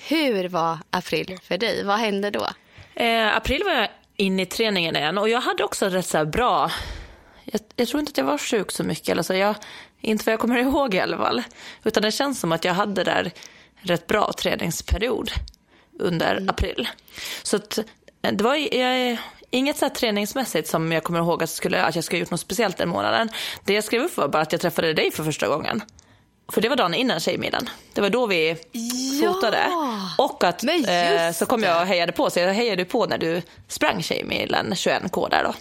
Hur 0.08 0.50
var 0.50 0.78
april 0.90 1.38
för 1.44 1.58
dig? 1.58 1.84
Vad 1.84 2.00
hände 2.00 2.30
då? 2.32 2.48
Eh, 2.96 3.36
april 3.36 3.64
var 3.64 3.72
jag 3.72 3.90
inne 4.16 4.42
i 4.42 4.46
träningen 4.46 4.96
igen 4.96 5.18
och 5.18 5.30
jag 5.30 5.42
hade 5.42 5.64
också 5.64 5.86
rätt 5.90 6.06
så 6.06 6.26
bra... 6.26 6.72
Jag, 7.46 7.62
jag 7.76 7.88
tror 7.88 8.00
inte 8.00 8.10
att 8.10 8.18
jag 8.18 8.26
var 8.26 8.38
sjuk 8.38 8.72
så 8.72 8.84
mycket, 8.84 9.10
eller 9.10 9.24
så 9.24 9.34
jag, 9.34 9.56
inte 10.02 10.24
vad 10.26 10.34
jag 10.34 10.40
kommer 10.40 10.58
ihåg 10.58 10.94
i 10.94 11.00
alla 11.00 11.18
fall. 11.18 11.44
Utan 11.84 12.04
det 12.04 12.12
känns 12.12 12.40
som 12.40 12.52
att 12.52 12.66
jag 12.66 12.74
hade 12.74 13.04
där 13.04 13.32
rätt 13.76 14.08
bra 14.08 14.34
träningsperiod 14.34 15.32
under 16.00 16.46
april. 16.50 16.88
Så 17.44 17.56
att, 17.56 17.78
eh, 17.78 18.32
det 18.34 18.44
var 18.44 18.56
jag, 18.56 19.18
inget 19.50 19.78
så 19.78 19.90
träningsmässigt 19.90 20.68
som 20.70 20.92
jag 20.92 21.04
kommer 21.04 21.20
ihåg 21.20 21.44
att, 21.44 21.50
skulle, 21.50 21.84
att 21.84 21.96
jag 21.96 22.04
skulle 22.04 22.18
ha 22.18 22.22
gjort 22.22 22.32
något 22.32 22.40
speciellt 22.40 22.78
den 22.78 22.90
månaden. 22.90 23.30
Det 23.64 23.74
jag 23.74 23.84
skrev 23.84 24.02
upp 24.02 24.18
var 24.18 24.28
bara 24.28 24.42
att 24.42 24.52
jag 24.52 24.62
träffade 24.62 24.94
dig 24.94 25.12
för 25.12 25.24
första 25.24 25.48
gången. 25.48 25.82
För 26.52 26.62
det 26.62 26.70
var 26.70 26.76
dagen 26.76 26.94
innan 26.94 27.20
Tjejmiddagen. 27.20 27.70
Det 27.94 28.02
var 28.02 28.10
då 28.10 28.28
vi 28.28 28.58
Ja! 28.72 29.34
fotade. 29.34 29.68
Och 30.18 30.44
att 30.44 30.64
eh, 30.64 31.32
så 31.34 31.46
kom 31.46 31.64
jag 31.64 31.82
och 31.82 31.88
hejade 31.88 32.12
på, 32.12 32.30
så 32.30 32.40
jag 32.40 32.54
hejade 32.54 32.86
på 32.86 33.06
när 33.06 33.18
du 33.18 33.42
sprang 33.68 34.04
Tjejmilen 34.04 34.74
21K 34.74 35.30
där 35.30 35.44
då. 35.44 35.54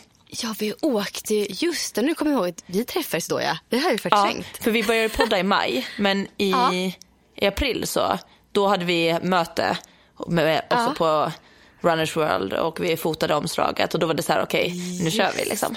Ja, 0.42 0.54
vi 0.58 0.74
åkte 0.82 1.34
ju, 1.34 1.46
just 1.50 1.96
nu 1.96 2.14
kommer 2.14 2.32
jag 2.32 2.38
ihåg 2.40 2.48
att 2.48 2.64
vi 2.66 2.84
träffades 2.84 3.28
då 3.28 3.40
ja. 3.40 3.58
Det 3.68 3.76
har 3.76 3.84
jag 3.84 3.92
ju 3.92 3.98
Ja, 4.10 4.10
förträngt. 4.24 4.46
för 4.60 4.70
vi 4.70 4.82
började 4.82 5.08
podda 5.08 5.38
i 5.38 5.42
maj, 5.42 5.86
men 5.98 6.26
i, 6.36 6.50
Ja. 6.50 6.72
i 6.74 7.46
april 7.46 7.86
så, 7.86 8.18
då 8.52 8.66
hade 8.66 8.84
vi 8.84 9.18
möte 9.22 9.76
med, 10.28 10.62
också 10.70 10.76
Ja. 10.78 10.94
på 10.98 11.32
Runners 11.88 12.16
World 12.16 12.52
och 12.52 12.80
vi 12.84 12.96
fotade 12.96 13.34
omslaget 13.34 13.94
och 13.94 14.00
då 14.00 14.06
var 14.06 14.14
det 14.14 14.22
så 14.22 14.32
här, 14.32 14.42
okej, 14.42 14.72
nu 15.04 15.10
kör 15.10 15.30
vi 15.38 15.44
liksom. 15.44 15.76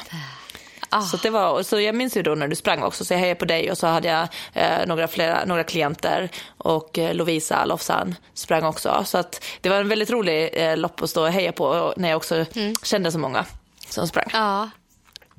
Ah. 0.89 1.01
Så, 1.01 1.17
det 1.17 1.29
var, 1.29 1.63
så 1.63 1.79
jag 1.79 1.95
minns 1.95 2.17
ju 2.17 2.23
då 2.23 2.35
när 2.35 2.47
du 2.47 2.55
sprang 2.55 2.83
också, 2.83 3.05
så 3.05 3.13
jag 3.13 3.19
hejade 3.19 3.39
på 3.39 3.45
dig 3.45 3.71
och 3.71 3.77
så 3.77 3.87
hade 3.87 4.07
jag 4.07 4.27
eh, 4.53 4.85
några, 4.87 5.07
flera, 5.07 5.45
några 5.45 5.63
klienter 5.63 6.29
och 6.57 6.97
eh, 6.97 7.13
Lovisa 7.13 7.65
Lofsan 7.65 8.15
sprang 8.33 8.63
också. 8.65 9.03
Så 9.05 9.17
att 9.17 9.43
det 9.61 9.69
var 9.69 9.77
en 9.77 9.87
väldigt 9.87 10.09
rolig 10.09 10.49
eh, 10.53 10.77
lopp 10.77 11.01
att 11.03 11.09
stå 11.09 11.21
och 11.23 11.31
heja 11.31 11.51
på 11.51 11.93
när 11.97 12.09
jag 12.09 12.17
också 12.17 12.45
kände 12.83 13.11
så 13.11 13.19
många 13.19 13.45
som 13.89 14.07
sprang. 14.07 14.29
Ja, 14.33 14.69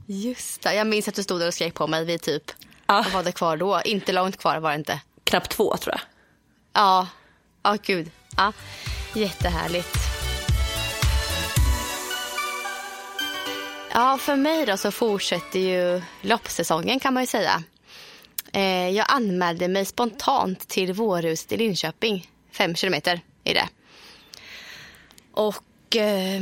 just 0.07 0.63
det. 0.63 0.75
Jag 0.75 0.87
minns 0.87 1.09
att 1.09 1.15
du 1.15 1.23
stod 1.23 1.41
där 1.41 1.47
och 1.47 1.55
skrek 1.55 1.75
på 1.75 1.87
mig 1.87 2.05
vid 2.05 2.23
typ, 2.23 2.43
Ja. 2.87 2.95
vad 3.05 3.13
var 3.13 3.23
det 3.23 3.33
kvar 3.33 3.57
då? 3.57 3.81
Inte 3.85 4.13
långt 4.13 4.37
kvar 4.37 4.59
var 4.59 4.71
det 4.71 4.77
inte. 4.77 5.01
Knappt 5.25 5.51
två 5.51 5.77
tror 5.77 5.95
jag. 5.95 6.01
Ja, 6.73 7.09
ja 7.63 7.77
gud. 7.83 8.11
Ja, 8.37 8.53
jättehärligt. 9.15 9.97
Ja, 13.93 14.19
för 14.19 14.37
mig 14.37 14.67
då 14.67 14.77
så 14.77 14.91
fortsätter 14.91 15.59
ju 15.59 16.03
loppsäsongen 16.23 17.01
kan 17.01 17.15
man 17.15 17.23
ju 17.23 17.27
säga. 17.27 17.63
Eh, 18.53 18.89
jag 18.89 19.07
anmälde 19.09 19.69
mig 19.69 19.85
spontant 19.85 20.69
till 20.69 20.93
Vårhuset 20.93 21.53
i 21.53 21.57
Linköping. 21.57 22.31
Fem 22.53 22.75
kilometer 22.75 23.21
är 23.45 23.55
det. 23.55 23.69
Och 25.33 25.97
eh, 25.97 26.41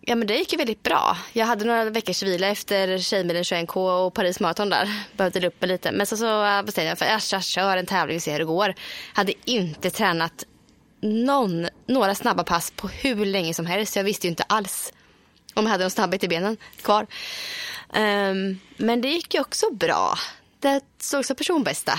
ja, 0.00 0.14
men 0.16 0.26
det 0.26 0.36
gick 0.36 0.52
ju 0.52 0.58
väldigt 0.58 0.82
bra. 0.82 1.16
Jag 1.32 1.46
hade 1.46 1.64
några 1.64 1.84
veckors 1.84 2.22
vila 2.22 2.46
efter 2.46 2.98
Tjejmilen 2.98 3.42
21K 3.42 4.06
och 4.06 4.14
Paris 4.14 4.40
Marathon 4.40 4.70
där. 4.70 5.04
Behövde 5.16 5.46
upp 5.46 5.60
mig 5.60 5.68
lite. 5.68 5.92
Men 5.92 6.06
så, 6.06 6.16
så 6.16 6.62
bestämde 6.66 6.88
jag 6.88 6.90
mig 6.90 6.96
för 6.96 7.16
att 7.16 7.32
jag 7.32 7.44
kör 7.44 7.76
en 7.76 7.86
tävling 7.86 8.16
och 8.16 8.22
ser 8.22 8.32
hur 8.32 8.38
det 8.38 8.44
går. 8.44 8.74
Hade 9.14 9.32
inte 9.44 9.90
tränat 9.90 10.44
någon, 11.02 11.68
några 11.86 12.14
snabba 12.14 12.44
pass 12.44 12.70
på 12.70 12.88
hur 12.88 13.26
länge 13.26 13.54
som 13.54 13.66
helst. 13.66 13.96
Jag 13.96 14.04
visste 14.04 14.26
ju 14.26 14.30
inte 14.30 14.42
alls 14.42 14.92
om 15.54 15.64
jag 15.64 15.70
hade 15.70 15.84
någon 15.84 15.90
snabbhet 15.90 16.24
i 16.24 16.28
benen 16.28 16.56
kvar. 16.82 17.06
Um, 17.88 18.60
men 18.76 19.00
det 19.00 19.08
gick 19.08 19.34
ju 19.34 19.40
också 19.40 19.74
bra. 19.74 20.14
Det 20.60 20.80
såg 20.98 21.24
som 21.24 21.36
personbästa. 21.36 21.92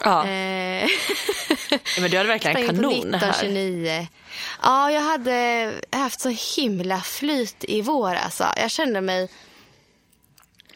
Ja. 0.00 0.26
Eh, 0.26 0.88
men 2.00 2.10
du 2.10 2.16
hade 2.16 2.28
verkligen 2.28 2.66
kanon 2.66 3.14
här. 3.14 3.30
1929. 3.30 4.06
Ja, 4.62 4.90
jag 4.90 5.00
hade 5.00 5.72
haft 5.90 6.20
så 6.20 6.28
himla 6.56 7.00
flyt 7.00 7.64
i 7.64 7.82
vår. 7.82 8.14
Alltså. 8.14 8.46
Jag 8.56 8.70
kände 8.70 9.00
mig... 9.00 9.28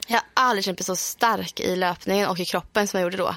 Jag 0.06 0.16
har 0.16 0.24
aldrig 0.34 0.64
känt 0.64 0.78
mig 0.78 0.84
så 0.84 0.96
stark 0.96 1.60
i 1.60 1.76
löpningen 1.76 2.28
och 2.28 2.40
i 2.40 2.44
kroppen 2.44 2.88
som 2.88 3.00
jag 3.00 3.04
gjorde 3.06 3.16
då. 3.16 3.34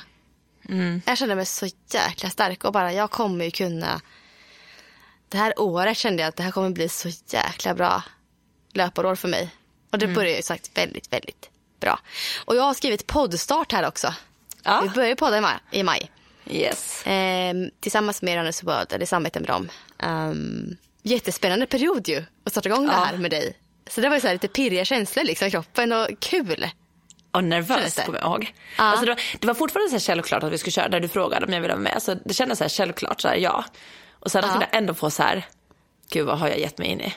Mm. 0.70 1.02
Jag 1.06 1.18
kände 1.18 1.36
mig 1.36 1.46
så 1.46 1.68
jäkla 1.90 2.30
stark 2.30 2.64
och 2.64 2.74
bara 2.74 2.94
jag 2.94 3.12
kommer 3.12 3.46
ju 3.46 3.52
kunna... 3.52 4.02
Det 5.30 5.38
här 5.38 5.60
året 5.60 5.98
kände 5.98 6.22
jag 6.22 6.30
att 6.30 6.36
det 6.36 6.44
här 6.44 6.52
kommer 6.52 6.70
bli 6.70 6.90
så 6.90 7.10
jäkla 7.28 7.74
bra 7.74 8.04
löparår 8.74 9.16
för 9.16 9.28
mig. 9.28 9.50
Och 9.92 10.00
det 10.00 10.08
började 10.08 10.38
ju 10.38 10.44
sagt 10.44 10.78
väldigt, 10.78 11.14
väldigt 11.14 11.50
bra. 11.80 12.00
Och 12.46 12.56
jag 12.56 12.64
har 12.64 12.74
skrivit 12.74 13.08
poddstart 13.08 13.72
här 13.72 13.88
också. 13.88 14.14
Ja. 14.64 14.82
Vi 14.84 14.90
börjar 14.90 15.16
podda 15.16 15.38
i 15.38 15.42
maj. 15.42 15.54
I 15.72 15.84
maj. 15.84 16.12
Yes. 16.50 17.02
Ehm, 17.06 17.70
tillsammans 17.80 18.22
med 18.22 18.36
Runners 18.36 18.64
World, 18.64 18.94
eller 18.94 19.06
samarbete 19.06 19.40
med 19.40 19.50
dem. 19.50 19.70
Um, 20.04 20.78
jättespännande 21.04 21.66
period 21.66 22.08
ju 22.08 22.24
att 22.46 22.52
starta 22.52 22.70
igång 22.70 22.88
det 22.88 22.94
Ja. 22.94 23.00
här 23.00 23.18
med 23.18 23.32
dig. 23.32 23.58
Så 23.90 24.02
det 24.02 24.10
var 24.10 24.16
ju 24.16 24.22
så 24.22 24.32
lite 24.34 24.48
pirriga 24.48 24.86
känslor 24.86 25.24
liksom 25.24 25.48
i 25.48 25.52
kroppen 25.52 25.92
och 25.92 26.08
kul. 26.20 26.68
Och 27.32 27.44
nervös 27.44 27.96
det? 27.96 28.04
kommer 28.06 28.20
jag 28.20 28.28
ihåg. 28.28 28.54
Ja. 28.78 28.84
Alltså 28.84 29.06
det, 29.06 29.12
var, 29.12 29.22
det 29.40 29.48
var 29.48 29.54
fortfarande 29.54 30.00
så 30.00 30.06
självklart 30.12 30.44
att 30.44 30.52
vi 30.52 30.58
skulle 30.58 30.72
köra 30.72 30.88
när 30.88 31.00
du 31.00 31.08
frågade 31.08 31.46
om 31.46 31.54
jag 31.54 31.62
ville 31.62 31.74
vara 31.74 31.84
med. 31.84 32.02
Så 32.04 32.14
det 32.26 32.34
kändes 32.34 32.60
så 32.60 32.70
självklart, 32.70 33.22
så 33.22 33.28
här, 33.28 33.36
ja. 33.36 33.66
Och 34.20 34.32
sen 34.32 34.44
Ja. 34.46 34.52
kunde 34.52 34.68
jag 34.72 34.78
ändå 34.78 34.94
få 34.94 35.10
så 35.10 35.24
här, 35.24 35.46
gud 36.12 36.26
vad 36.26 36.40
har 36.40 36.48
jag 36.50 36.60
gett 36.60 36.78
mig 36.78 36.88
in 36.88 37.02
i? 37.02 37.14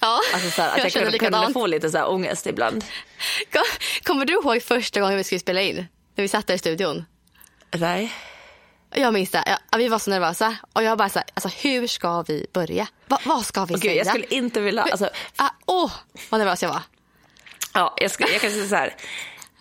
Ja, 0.00 0.20
Alltså 0.34 0.50
så 0.50 0.62
här, 0.62 0.70
att 0.72 0.78
jag, 0.78 0.92
känner 0.92 1.04
kunde, 1.18 1.18
kunde 1.18 1.52
få 1.52 1.66
lite 1.66 1.90
så 1.90 1.98
här 1.98 2.10
ångest 2.10 2.46
ibland. 2.46 2.84
Kom- 3.52 3.62
Kommer 4.02 4.24
du 4.24 4.32
ihåg 4.32 4.62
första 4.62 5.00
gången 5.00 5.16
vi 5.16 5.24
skulle 5.24 5.38
spela 5.38 5.60
in? 5.62 5.86
När 6.14 6.22
vi 6.22 6.28
satt 6.28 6.46
där 6.46 6.54
i 6.54 6.58
studion. 6.58 7.04
Nej. 7.76 8.12
Jag 8.94 9.14
minns 9.14 9.30
det. 9.30 9.58
Ja, 9.70 9.78
vi 9.78 9.88
var 9.88 9.98
så 9.98 10.10
nervösa. 10.10 10.56
Och 10.72 10.82
jag 10.82 10.98
bara 10.98 11.08
så 11.08 11.18
här, 11.18 11.28
alltså 11.34 11.48
hur 11.68 11.86
ska 11.86 12.22
vi 12.22 12.46
börja? 12.52 12.86
Va, 13.08 13.18
vad 13.24 13.44
ska 13.46 13.64
vi 13.64 13.74
Och 13.74 13.78
säga? 13.78 13.92
gud, 13.92 14.00
jag 14.00 14.06
skulle 14.06 14.26
inte 14.26 14.60
vilja, 14.60 14.82
alltså, 14.82 15.10
Ah, 15.36 15.48
Åh, 15.66 15.92
vad 16.30 16.40
nervös 16.40 16.62
jag 16.62 16.68
var. 16.68 16.82
ja, 17.74 17.94
jag, 17.96 18.10
skulle, 18.10 18.32
jag 18.32 18.40
kan 18.40 18.50
säga 18.50 18.68
så 18.68 18.74
här. 18.74 18.94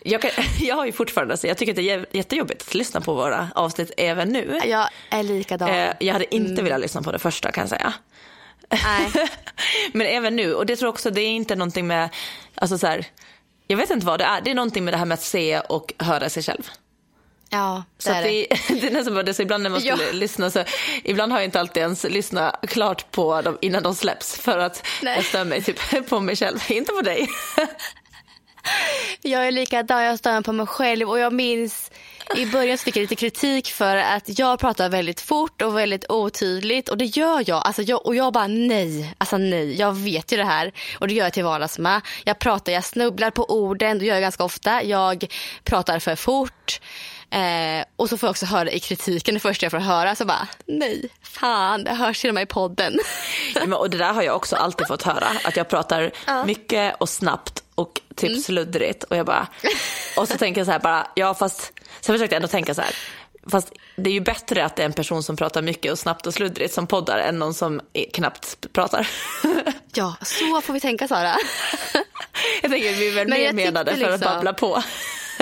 Jag, 0.03 0.21
kan, 0.21 0.31
jag 0.59 0.75
har 0.75 0.85
ju 0.85 0.91
fortfarande, 0.91 1.37
så 1.37 1.47
jag 1.47 1.57
tycker 1.57 1.71
att 1.71 1.75
det 1.75 1.89
är 1.89 1.99
jä- 1.99 2.05
jättejobbigt 2.11 2.61
att 2.67 2.73
lyssna 2.73 3.01
på 3.01 3.13
våra 3.13 3.49
avsnitt 3.55 3.91
även 3.97 4.29
nu. 4.29 4.59
Jag 4.65 4.89
är 5.09 5.23
likadan. 5.23 5.69
Eh, 5.69 5.93
jag 5.99 6.13
hade 6.13 6.35
inte 6.35 6.61
velat 6.63 6.79
lyssna 6.79 7.01
på 7.01 7.11
det 7.11 7.19
första 7.19 7.51
kan 7.51 7.61
jag 7.61 7.69
säga. 7.69 7.93
Nej. 8.69 9.11
Men 9.93 10.07
även 10.07 10.35
nu, 10.35 10.53
och 10.53 10.65
det 10.65 10.75
tror 10.75 10.87
jag 10.87 10.93
också, 10.93 11.09
det 11.09 11.21
är 11.21 11.29
inte 11.29 11.55
någonting 11.55 11.87
med, 11.87 12.09
alltså 12.55 12.77
så 12.77 12.87
här, 12.87 13.05
jag 13.73 13.77
vet 13.77 13.89
inte 13.89 14.05
vad 14.05 14.19
det 14.19 14.23
är, 14.25 14.41
det 14.41 14.51
är 14.51 14.55
någonting 14.55 14.83
med 14.85 14.93
det 14.93 14.97
här 14.97 15.05
med 15.05 15.13
att 15.15 15.21
se 15.21 15.59
och 15.59 15.93
höra 15.99 16.29
sig 16.29 16.43
själv. 16.43 16.69
Ja, 17.49 17.83
det 17.97 18.03
Så 18.03 18.09
är 18.11 18.17
att 18.17 18.23
det. 18.23 18.47
det, 18.67 18.73
det 18.81 18.87
är 18.87 18.91
nästan 18.91 19.13
bara 19.13 19.23
det, 19.23 19.33
så 19.33 19.41
ibland 19.41 19.63
när 19.63 19.69
man 19.69 19.81
Ja. 19.83 19.95
skulle 19.97 20.13
lyssna 20.13 20.51
så, 20.51 20.63
ibland 21.03 21.31
har 21.31 21.39
jag 21.39 21.45
inte 21.45 21.59
alltid 21.59 21.83
ens 21.83 22.03
lyssnat 22.03 22.59
klart 22.67 23.11
på 23.11 23.41
dem 23.41 23.57
innan 23.61 23.83
de 23.83 23.95
släpps 23.95 24.37
för 24.37 24.57
att 24.57 24.85
Nej. 25.01 25.15
jag 25.15 25.25
stör 25.25 25.43
mig 25.45 25.61
typ 25.63 25.79
på 26.09 26.19
mig 26.19 26.35
själv, 26.35 26.59
inte 26.71 26.91
på 26.91 27.01
dig. 27.01 27.27
Jag 29.21 29.47
är 29.47 29.51
likadan, 29.51 30.03
jag 30.03 30.19
stör 30.19 30.33
mig 30.33 30.43
på 30.43 30.51
mig 30.53 30.65
själv 30.67 31.09
och 31.09 31.19
jag 31.19 31.33
minns 31.33 31.91
i 32.35 32.45
början 32.45 32.77
fick 32.77 32.95
jag 32.95 33.01
lite 33.01 33.15
kritik 33.15 33.67
för 33.71 33.95
att 33.97 34.39
jag 34.39 34.59
pratar 34.59 34.89
väldigt 34.89 35.21
fort 35.21 35.61
och 35.61 35.77
väldigt 35.77 36.05
otydligt 36.09 36.89
och 36.89 36.97
det 36.97 37.05
gör 37.05 37.43
jag. 37.47 37.61
Alltså 37.67 37.81
jag 37.81 38.05
och 38.05 38.15
jag 38.15 38.33
bara 38.33 38.47
nej, 38.47 39.13
alltså 39.17 39.37
nej, 39.37 39.75
jag 39.79 39.91
vet 39.97 40.33
ju 40.33 40.37
det 40.37 40.43
här 40.45 40.71
och 40.99 41.07
det 41.07 41.13
gör 41.13 41.23
jag 41.25 41.33
till 41.33 41.43
vardags 41.43 41.79
med. 41.79 42.01
Jag 42.23 42.39
pratar, 42.39 42.71
jag 42.71 42.83
snubblar 42.83 43.31
på 43.31 43.45
orden, 43.51 43.99
det 43.99 44.05
gör 44.05 44.13
jag 44.15 44.21
ganska 44.21 44.43
ofta. 44.43 44.83
Jag 44.83 45.25
pratar 45.63 45.99
för 45.99 46.15
fort. 46.15 46.79
Eh, 47.29 47.85
och 47.95 48.09
så 48.09 48.17
får 48.17 48.27
jag 48.27 48.31
också 48.31 48.45
höra 48.45 48.71
i 48.71 48.79
kritiken 48.79 49.33
det 49.33 49.39
första 49.39 49.65
jag 49.65 49.71
får 49.71 49.79
höra 49.79 50.15
så 50.15 50.25
bara 50.25 50.47
nej, 50.65 51.09
fan 51.21 51.83
det 51.83 51.91
hörs 51.93 52.21
till 52.21 52.29
och 52.29 52.33
med 52.33 52.43
i 52.43 52.45
podden. 52.45 52.99
Ja, 53.55 53.77
och 53.77 53.89
det 53.89 53.97
där 53.97 54.13
har 54.13 54.21
jag 54.23 54.35
också 54.35 54.55
alltid 54.55 54.87
fått 54.87 55.01
höra, 55.03 55.27
att 55.45 55.55
jag 55.57 55.69
pratar 55.69 56.11
Ja. 56.27 56.33
Mm. 56.33 56.47
mycket 56.47 56.95
och 56.99 57.09
snabbt 57.09 57.63
och 57.75 58.01
typ 58.15 58.43
sluddrigt 58.43 59.03
och 59.03 59.17
jag 59.17 59.25
bara, 59.25 59.47
och 60.17 60.27
så 60.27 60.37
tänker 60.37 60.61
jag 60.61 60.65
så 60.65 60.71
här 60.71 60.79
bara, 60.79 61.07
ja 61.15 61.33
fast, 61.33 61.71
sen 62.05 62.15
försökte 62.15 62.35
jag 62.35 62.37
ändå 62.37 62.47
tänka 62.47 62.73
så 62.73 62.81
här, 62.81 62.95
fast 63.51 63.71
det 63.95 64.09
är 64.09 64.13
ju 64.13 64.19
bättre 64.21 64.65
att 64.65 64.75
det 64.75 64.81
är 64.81 64.85
en 64.85 64.93
person 64.93 65.23
som 65.23 65.35
pratar 65.35 65.61
mycket 65.61 65.91
och 65.91 65.99
snabbt 65.99 66.27
och 66.27 66.33
sluddrigt 66.33 66.73
som 66.73 66.87
poddar 66.87 67.17
än 67.19 67.39
någon 67.39 67.53
som 67.53 67.81
knappt 68.13 68.73
pratar. 68.73 69.07
ja, 69.93 70.15
så 70.21 70.61
får 70.61 70.73
vi 70.73 70.79
tänka 70.79 71.07
Sara. 71.07 71.35
Jag 72.61 72.71
tänker 72.71 72.93
vi 72.93 73.07
är 73.09 73.15
väl 73.15 73.27
mer 73.27 73.53
menade 73.53 73.95
för 73.95 74.03
att 74.05 74.11
liksom- 74.11 74.33
babbla 74.33 74.53
på. 74.53 74.83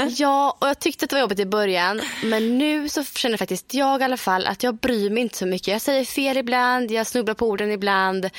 Ja, 0.09 0.57
och 0.59 0.67
jag 0.67 0.79
tyckte 0.79 1.05
att 1.05 1.09
det 1.09 1.15
var 1.15 1.21
jobbigt 1.21 1.39
i 1.39 1.45
början. 1.45 2.01
Men 2.23 2.57
nu 2.57 2.89
så 2.89 3.03
känner 3.03 3.37
faktiskt 3.37 3.73
jag 3.73 4.01
i 4.01 4.03
alla 4.03 4.17
fall 4.17 4.45
att 4.47 4.63
jag 4.63 4.75
bryr 4.75 5.09
mig 5.09 5.23
inte 5.23 5.37
så 5.37 5.45
mycket. 5.45 5.67
Jag 5.67 5.81
säger 5.81 6.05
fel 6.05 6.37
ibland, 6.37 6.91
jag 6.91 7.07
snubblar 7.07 7.33
på 7.33 7.47
orden 7.47 7.71
ibland, 7.71 8.29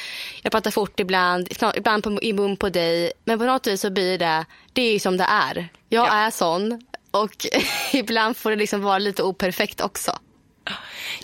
jag 0.43 0.53
pratar 0.53 0.71
fort 0.71 1.01
ibland, 1.01 1.49
ibland 1.77 2.05
på, 2.05 2.19
i 2.23 2.33
mun 2.33 2.57
på 2.57 2.69
dig. 2.69 3.13
Men 3.25 3.39
på 3.39 3.45
något 3.45 3.67
vis 3.67 3.81
så 3.81 3.91
blir 3.91 4.19
det, 4.19 4.45
det 4.73 4.83
är 4.83 4.93
ju 4.93 4.99
som 4.99 5.17
det 5.17 5.27
är. 5.29 5.69
Jag 5.89 6.07
Ja. 6.07 6.13
är 6.13 6.31
sån 6.31 6.83
och 7.13 7.47
ibland 7.93 8.37
får 8.37 8.51
det 8.51 8.57
liksom 8.57 8.83
vara 8.83 8.99
lite 8.99 9.23
operfekt 9.23 9.81
också. 9.81 10.19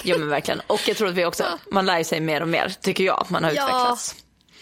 Ja 0.03 0.19
men 0.19 0.29
verkligen. 0.29 0.61
Och 0.67 0.81
jag 0.89 0.97
tror 0.97 1.09
att 1.09 1.15
vi 1.15 1.25
också, 1.25 1.45
man 1.71 1.87
lär 1.87 2.03
sig 2.05 2.21
mer 2.21 2.43
och 2.43 2.49
mer, 2.49 2.73
tycker 2.81 3.05
jag, 3.05 3.27
man 3.29 3.45
har 3.45 3.51
Ja. 3.51 3.63
utvecklats. 3.63 4.15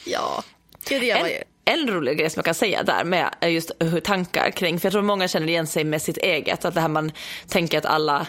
Ja, 0.04 0.42
det 0.88 0.96
gör 0.98 1.16
En, 1.16 1.80
en 1.80 1.88
rolig 1.90 2.18
grej 2.18 2.30
som 2.30 2.38
jag 2.38 2.44
kan 2.44 2.54
säga 2.54 2.82
där 2.82 3.04
med 3.04 3.34
är 3.40 3.48
just 3.48 3.70
hur 3.80 4.00
tankar 4.00 4.50
kring, 4.50 4.80
för 4.80 4.86
jag 4.86 4.92
tror 4.92 5.02
många 5.02 5.28
känner 5.28 5.46
igen 5.48 5.66
sig 5.66 5.84
med 5.84 6.02
sitt 6.02 6.16
eget, 6.16 6.64
att 6.64 6.74
det 6.74 6.80
här 6.80 6.88
man 6.88 7.12
tänker 7.48 7.78
att 7.78 7.86
alla 7.86 8.26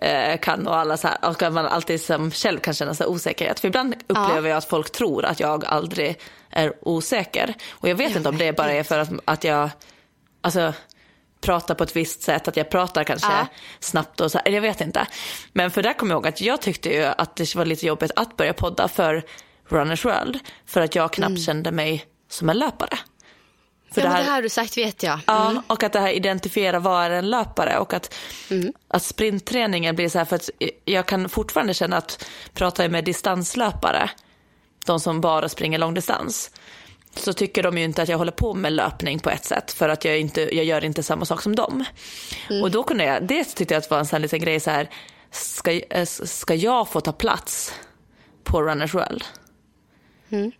eh, 0.00 0.38
kan 0.40 0.66
och 0.66 0.76
alla 0.76 0.96
så 0.96 1.08
här, 1.08 1.18
och 1.22 1.42
att 1.42 1.52
man 1.52 1.66
alltid 1.66 2.00
som 2.00 2.30
själv 2.30 2.58
kan 2.58 2.74
känna 2.74 2.94
sig 2.94 3.06
osäkerhet. 3.06 3.60
För 3.60 3.68
ibland 3.68 3.94
upplever 4.06 4.48
jag 4.48 4.56
att 4.58 4.68
folk 4.68 4.92
tror 4.92 5.24
att 5.24 5.40
jag 5.40 5.64
aldrig 5.64 6.18
är 6.50 6.72
osäker. 6.88 7.54
Och 7.70 7.88
jag 7.88 7.96
vet 7.96 8.16
inte 8.16 8.28
om 8.28 8.38
det 8.38 8.52
bara 8.56 8.72
är 8.72 8.82
för 8.82 8.98
att, 8.98 9.08
att 9.24 9.44
jag, 9.44 9.70
alltså 10.40 10.72
pratar 11.44 11.74
på 11.74 11.84
ett 11.84 11.96
visst 11.96 12.22
sätt, 12.22 12.48
att 12.48 12.56
jag 12.56 12.70
pratar 12.70 13.04
kanske 13.04 13.32
Ja. 13.32 13.46
snabbt 13.80 14.20
och 14.20 14.30
så 14.32 14.38
här, 14.44 14.50
jag 14.52 14.60
vet 14.60 14.80
inte. 14.80 15.06
Men 15.52 15.70
för 15.70 15.82
där 15.82 15.92
kommer 15.92 16.12
jag 16.12 16.16
ihåg 16.16 16.26
att 16.26 16.40
jag 16.40 16.62
tyckte 16.62 16.88
ju 16.88 17.02
att 17.04 17.36
det 17.36 17.54
var 17.54 17.64
lite 17.64 17.86
jobbigt 17.86 18.10
att 18.16 18.36
börja 18.36 18.52
podda 18.52 18.88
för 18.88 19.22
Runners 19.68 20.04
World, 20.04 20.38
för 20.66 20.80
att 20.80 20.94
jag 20.94 21.12
knappt 21.12 21.40
kände 21.40 21.70
mig 21.72 22.04
som 22.30 22.50
en 22.50 22.58
löpare. 22.58 22.98
För 23.92 24.00
Mm. 24.00 24.12
ja, 24.12 24.16
men 24.16 24.24
det 24.24 24.30
här 24.30 24.34
har 24.36 24.42
du 24.42 24.48
sagt 24.48 24.76
vet 24.76 25.02
jag. 25.02 25.20
Ja, 25.26 25.62
och 25.66 25.82
att 25.82 25.92
det 25.92 26.00
här 26.00 26.08
identifiera 26.12 26.78
vad 26.78 27.04
är 27.04 27.10
en 27.10 27.30
löpare 27.30 27.78
och 27.78 27.94
att, 27.94 28.14
att 28.88 29.02
sprintträningen 29.02 29.96
blir 29.96 30.08
så 30.08 30.18
här 30.18 30.24
för 30.24 30.36
att 30.36 30.50
jag 30.84 31.06
kan 31.06 31.28
fortfarande 31.28 31.74
känna 31.74 31.96
att 31.96 32.26
pratar 32.54 32.84
jag 32.84 32.90
med 32.90 33.04
distanslöpare, 33.04 34.10
de 34.86 35.00
som 35.00 35.20
bara 35.20 35.48
springer 35.48 35.78
långdistans, 35.78 36.50
så 37.18 37.32
tycker 37.32 37.62
de 37.62 37.78
ju 37.78 37.84
inte 37.84 38.02
att 38.02 38.08
jag 38.08 38.18
håller 38.18 38.32
på 38.32 38.54
med 38.54 38.72
löpning 38.72 39.18
på 39.18 39.30
ett 39.30 39.44
sätt 39.44 39.72
för 39.72 39.88
att 39.88 40.04
jag, 40.04 40.18
inte, 40.20 40.56
jag 40.56 40.64
gör 40.64 40.84
inte 40.84 41.02
samma 41.02 41.24
sak 41.24 41.42
som 41.42 41.56
dem. 41.56 41.84
Och 42.62 42.70
då 42.70 42.82
kunde 42.82 43.04
jag, 43.04 43.26
det 43.26 43.44
tyckte 43.44 43.74
jag 43.74 43.78
att 43.80 43.90
var 43.90 43.98
en 43.98 44.06
sån 44.06 44.22
liten 44.22 44.40
grej 44.40 44.60
så 44.60 44.70
här, 44.70 44.90
ska, 45.30 45.72
eh, 45.72 46.04
ska 46.06 46.54
jag 46.54 46.88
få 46.88 47.00
ta 47.00 47.12
plats 47.12 47.74
på 48.44 48.62
Runners 48.62 48.94
World? 48.94 49.24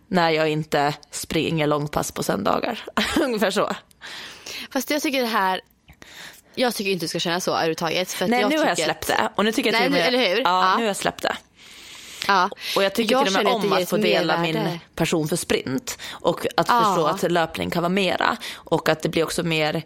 När 0.07 0.29
jag 0.29 0.49
inte 0.49 0.93
springer 1.11 1.67
långpass 1.67 2.11
på 2.11 2.23
söndagar. 2.23 2.83
Ungefär 3.21 3.51
så. 3.51 3.75
Fast 4.71 4.89
jag 4.89 5.01
tycker 5.01 5.21
det 5.21 5.27
här, 5.27 5.61
jag 6.55 6.75
tycker 6.75 6.91
inte 6.91 7.03
du 7.03 7.07
ska 7.07 7.19
känna 7.19 7.39
så 7.39 7.51
överhuvudtaget. 7.51 8.11
För 8.11 8.27
Nej, 8.27 8.41
jag 8.41 8.49
nu 8.49 8.57
har 8.57 8.65
jag 8.65 8.77
släppt 8.77 9.07
det. 9.07 9.29
Och 9.35 9.45
nu 9.45 9.51
tycker 9.51 9.71
jag 9.73 9.79
Nej, 9.79 9.89
nu- 9.89 9.97
eller 9.97 10.29
hur? 10.29 10.37
Ja, 10.37 10.43
Ja. 10.43 10.75
nu 10.75 10.81
har 10.83 10.87
jag 10.87 10.95
släppt 10.95 11.21
det. 11.21 11.35
Ja. 12.27 12.49
Och 12.75 12.83
jag 12.83 12.93
tycker 12.95 13.23
till 13.25 13.35
och 13.37 13.43
med 13.43 13.53
om 13.53 13.63
ger 13.69 13.81
att 13.83 13.89
få 13.89 13.97
dela 13.97 14.37
mervärde. 14.37 14.63
min 14.69 14.79
passion 14.95 15.27
för 15.27 15.35
sprint. 15.35 15.97
Och 16.11 16.45
att 16.57 16.67
Ja. 16.69 16.83
förstå 16.83 17.05
att 17.07 17.31
löpning 17.31 17.69
kan 17.69 17.83
vara 17.83 17.89
mera. 17.89 18.37
Och 18.55 18.89
att 18.89 19.01
det 19.01 19.09
blir 19.09 19.23
också 19.23 19.43
mer, 19.43 19.83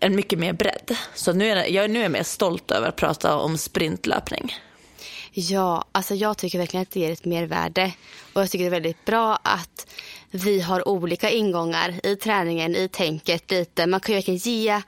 en 0.00 0.16
mycket 0.16 0.38
mer 0.38 0.52
bredd. 0.52 0.96
Så 1.14 1.32
nu 1.32 1.50
är 1.50 1.56
jag, 1.56 1.70
jag, 1.70 1.90
nu 1.90 1.98
är 1.98 2.02
jag 2.02 2.12
mer 2.12 2.22
stolt 2.22 2.70
över 2.70 2.88
att 2.88 2.96
prata 2.96 3.36
om 3.36 3.58
sprintlöpning. 3.58 4.56
Ja, 5.34 5.84
alltså 5.92 6.14
jag 6.14 6.38
tycker 6.38 6.58
verkligen 6.58 6.82
att 6.82 6.90
det 6.90 7.00
ger 7.00 7.12
ett 7.12 7.24
mervärde. 7.24 7.92
Och 8.32 8.42
jag 8.42 8.50
tycker 8.50 8.64
det 8.64 8.68
är 8.68 8.80
väldigt 8.80 9.04
bra 9.04 9.38
att 9.42 9.86
vi 10.30 10.60
har 10.60 10.88
olika 10.88 11.30
ingångar 11.30 12.00
i 12.06 12.16
träningen, 12.16 12.76
i 12.76 12.88
tänket 12.88 13.50
lite. 13.50 13.86
Man 13.86 14.00
kan 14.00 14.12
ju 14.12 14.16
verkligen 14.16 14.38
ge 14.38 14.82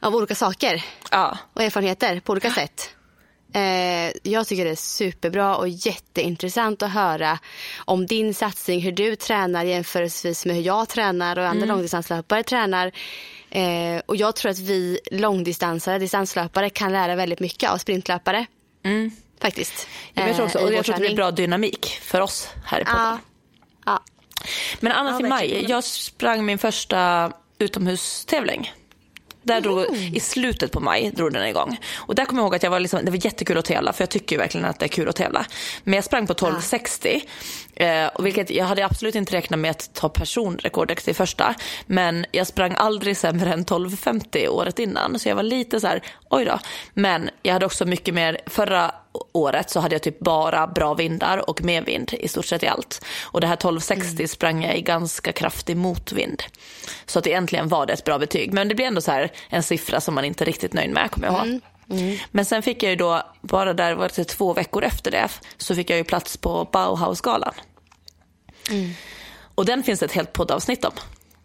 av 0.00 0.14
olika 0.16 0.34
saker 0.34 0.84
Ja, 1.10 1.38
och 1.52 1.62
erfarenheter 1.62 2.20
på 2.20 2.32
olika 2.32 2.50
sätt. 2.50 2.90
Eh, 3.52 4.12
jag 4.22 4.46
tycker 4.46 4.64
det 4.64 4.70
är 4.70 4.74
superbra 4.74 5.56
och 5.56 5.68
jätteintressant 5.68 6.82
att 6.82 6.90
höra 6.92 7.38
om 7.78 8.06
din 8.06 8.34
satsning, 8.34 8.80
hur 8.80 8.92
du 8.92 9.16
tränar 9.16 9.64
jämförelsevis 9.64 10.46
med 10.46 10.56
hur 10.56 10.62
jag 10.62 10.88
tränar 10.88 11.38
och 11.38 11.46
andra 11.46 11.66
långdistanslöpare 11.66 12.42
tränar. 12.42 12.92
Eh, 13.50 14.00
och 14.06 14.16
jag 14.16 14.36
tror 14.36 14.50
att 14.50 14.58
vi 14.58 14.98
långdistansare, 15.10 15.98
distanslöpare 15.98 16.70
kan 16.70 16.92
lära 16.92 17.14
väldigt 17.14 17.40
mycket 17.40 17.70
av 17.70 17.78
sprintlöpare. 17.78 18.46
Faktiskt. 19.40 19.86
jag, 20.14 20.24
vet 20.24 20.38
Eh, 20.38 20.44
också, 20.44 20.58
och 20.58 20.72
jag 20.72 20.84
tror 20.84 20.94
att 20.94 21.00
det 21.00 21.06
blir 21.06 21.16
bra 21.16 21.30
dynamik 21.30 21.98
för 22.02 22.20
oss 22.20 22.48
här 22.64 22.80
i 22.80 22.84
podden. 22.84 23.02
Ja. 23.04 23.18
ja. 23.86 24.02
Men 24.80 24.92
annars 24.92 25.20
Ja, 25.20 25.26
i 25.26 25.28
maj, 25.28 25.66
jag 25.68 25.84
sprang 25.84 26.44
min 26.44 26.58
första 26.58 27.32
utomhustävling. 27.58 28.72
Där 29.46 29.60
drog, 29.60 29.96
I 29.96 30.20
slutet 30.20 30.72
på 30.72 30.80
maj 30.80 31.10
drog 31.10 31.32
den 31.32 31.46
igång. 31.46 31.78
Och 31.96 32.14
där 32.14 32.24
kommer 32.24 32.42
jag 32.42 32.46
ihåg 32.46 32.54
att 32.54 32.62
jag 32.62 32.70
var 32.70 32.80
liksom, 32.80 33.04
det 33.04 33.10
var 33.10 33.24
jättekul 33.24 33.58
att 33.58 33.64
tävla 33.64 33.92
för 33.92 34.02
jag 34.02 34.10
tycker 34.10 34.38
verkligen 34.38 34.66
att 34.66 34.78
det 34.78 34.86
är 34.86 34.88
kul 34.88 35.08
att 35.08 35.16
tävla. 35.16 35.46
Men 35.84 35.94
jag 35.94 36.04
sprang 36.04 36.26
på 36.26 36.32
12.60 36.32 37.20
eh, 37.74 38.24
vilket 38.24 38.50
jag 38.50 38.64
hade 38.64 38.84
absolut 38.84 39.14
inte 39.14 39.32
räknat 39.32 39.60
med 39.60 39.70
att 39.70 39.94
ta 39.94 40.08
personrekordet 40.08 41.08
i 41.08 41.14
första. 41.14 41.54
Men 41.86 42.26
jag 42.32 42.46
sprang 42.46 42.74
aldrig 42.76 43.16
sämre 43.16 43.52
än 43.52 43.64
12.50 43.64 44.48
året 44.48 44.78
innan 44.78 45.18
så 45.18 45.28
jag 45.28 45.36
var 45.36 45.42
lite 45.42 45.80
så 45.80 45.86
här, 45.86 46.02
oj 46.30 46.44
då. 46.44 46.58
Men 46.94 47.30
jag 47.42 47.52
hade 47.52 47.66
också 47.66 47.84
mycket 47.84 48.14
mer, 48.14 48.38
förra 48.46 48.94
året 49.36 49.70
så 49.70 49.80
hade 49.80 49.94
jag 49.94 50.02
typ 50.02 50.18
bara 50.18 50.66
bra 50.66 50.94
vindar 50.94 51.50
och 51.50 51.62
medvind 51.62 52.12
i 52.12 52.28
stort 52.28 52.46
sett 52.46 52.62
i 52.62 52.66
allt. 52.66 53.04
Och 53.22 53.40
det 53.40 53.46
här 53.46 53.54
1260 53.54 54.14
mm. 54.14 54.28
sprang 54.28 54.64
jag 54.64 54.76
i 54.76 54.82
ganska 54.82 55.32
kraftig 55.32 55.76
motvind. 55.76 56.42
Så 57.06 57.18
att 57.18 57.26
egentligen 57.26 57.68
var 57.68 57.86
det 57.86 57.92
ett 57.92 58.04
bra 58.04 58.18
betyg. 58.18 58.52
Men 58.52 58.68
det 58.68 58.74
blir 58.74 58.86
ändå 58.86 59.00
så 59.00 59.10
här 59.10 59.32
en 59.48 59.62
siffra 59.62 60.00
som 60.00 60.14
man 60.14 60.24
inte 60.24 60.44
är 60.44 60.46
riktigt 60.46 60.72
nöjd 60.72 60.90
med 60.90 61.10
kommer 61.10 61.26
jag 61.26 61.36
ihåg. 61.36 61.46
Mm. 61.46 61.60
Mm. 61.90 62.18
Men 62.30 62.44
sen 62.44 62.62
fick 62.62 62.82
jag 62.82 62.90
ju 62.90 62.96
då, 62.96 63.22
bara 63.40 63.74
där 63.74 63.94
var 63.94 64.10
det 64.16 64.24
två 64.24 64.52
veckor 64.52 64.84
efter 64.84 65.10
det, 65.10 65.28
så 65.56 65.74
fick 65.74 65.90
jag 65.90 65.96
ju 65.96 66.04
plats 66.04 66.36
på 66.36 66.68
Bauhausgalan. 66.72 67.54
Mm. 68.70 68.90
Och 69.54 69.64
den 69.64 69.82
finns 69.82 70.02
ett 70.02 70.12
helt 70.12 70.32
poddavsnitt 70.32 70.84
om. 70.84 70.92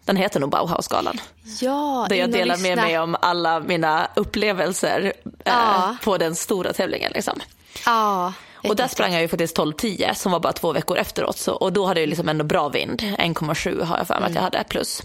Den 0.06 0.16
heter 0.16 0.40
nog 0.40 0.50
Bauhausgalan. 0.50 1.22
Ja, 1.62 2.06
där 2.10 2.16
jag 2.16 2.32
delar 2.32 2.58
med 2.58 2.78
mig 2.78 3.00
om 3.00 3.16
alla 3.22 3.60
mina 3.60 4.08
upplevelser 4.16 5.14
ja. 5.44 5.90
eh, 5.90 6.04
på 6.04 6.18
den 6.18 6.36
stora 6.36 6.74
tävlingen. 6.74 7.12
Liksom. 7.16 7.40
Ja. 7.86 8.34
Och 8.64 8.76
där 8.76 8.88
sprang 8.88 9.14
jag 9.14 9.22
ju 9.22 9.28
faktiskt 9.28 9.58
12.10 9.58 10.14
som 10.14 10.32
var 10.32 10.40
bara 10.40 10.54
två 10.54 10.74
veckor 10.74 10.98
efteråt. 10.98 11.38
Så, 11.38 11.54
och 11.54 11.74
då 11.74 11.86
hade 11.86 12.00
jag 12.00 12.10
liksom 12.10 12.30
ändå 12.30 12.44
bra 12.44 12.70
vind. 12.70 13.02
1,7 13.02 13.84
har 13.84 13.98
jag 13.98 14.08
för 14.08 14.20
mig 14.20 14.30
att 14.30 14.36
jag 14.36 14.42
hade 14.42 14.64
plus. 14.70 15.04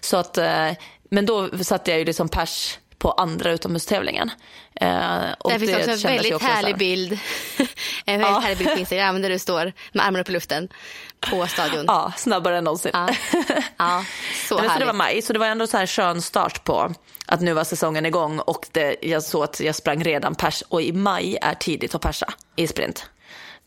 Så 0.00 0.16
att, 0.16 0.38
eh, 0.38 0.70
men 1.10 1.26
då 1.26 1.64
satte 1.64 1.90
jag 1.90 1.98
ju 1.98 2.04
liksom 2.04 2.28
pers 2.28 2.78
på 2.98 3.12
andra 3.12 3.52
utomhustävlingen. 3.52 4.30
Eh, 4.74 5.32
och 5.38 5.52
det 5.52 5.58
finns 5.58 5.76
också 5.76 6.08
en 6.08 6.16
väldigt 6.16 6.42
härlig 6.42 6.78
bild. 6.78 7.12
en 8.04 8.20
väldigt 8.20 8.28
ja. 8.28 8.40
härlig 8.40 8.58
bild 8.58 8.70
på 8.72 8.78
Instagram 8.78 9.22
där 9.22 9.28
du 9.28 9.38
står 9.38 9.72
med 9.92 10.06
armarna 10.06 10.20
upp 10.20 10.28
i 10.28 10.32
luften 10.32 10.68
på 11.20 11.46
stadion. 11.46 11.84
Ja, 11.88 12.12
snabbare 12.16 12.58
än 12.58 12.64
någonsin. 12.64 12.90
Ja, 12.94 13.08
ja 13.76 14.04
så 14.48 14.56
härligt. 14.58 14.72
Så 14.72 14.78
det 14.78 14.84
var 14.84 14.92
maj, 14.92 15.22
så 15.22 15.32
det 15.32 15.38
var 15.38 15.46
ändå 15.46 15.66
så 15.66 15.76
här 15.76 15.86
skön 15.86 16.22
start 16.22 16.64
på 16.64 16.92
att 17.26 17.40
nu 17.40 17.52
var 17.52 17.64
säsongen 17.64 18.06
igång 18.06 18.38
och 18.38 18.66
det, 18.72 18.96
jag 19.02 19.22
såg 19.22 19.44
att 19.44 19.60
jag 19.60 19.74
sprang 19.74 20.04
redan 20.04 20.34
pers 20.34 20.62
och 20.68 20.82
i 20.82 20.92
maj 20.92 21.38
är 21.42 21.54
tidigt 21.54 21.94
att 21.94 22.02
persa 22.02 22.32
i 22.56 22.66
sprint. 22.66 23.10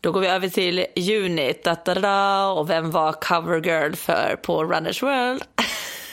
Då 0.00 0.12
går 0.12 0.20
vi 0.20 0.26
över 0.26 0.48
till 0.48 0.86
juni, 0.96 1.54
da, 1.64 1.76
da, 1.84 1.94
da, 1.94 2.46
och 2.48 2.70
vem 2.70 2.90
var 2.90 3.12
covergirl 3.12 3.94
för 3.94 4.36
på 4.42 4.64
Runners 4.64 5.02
World? 5.02 5.42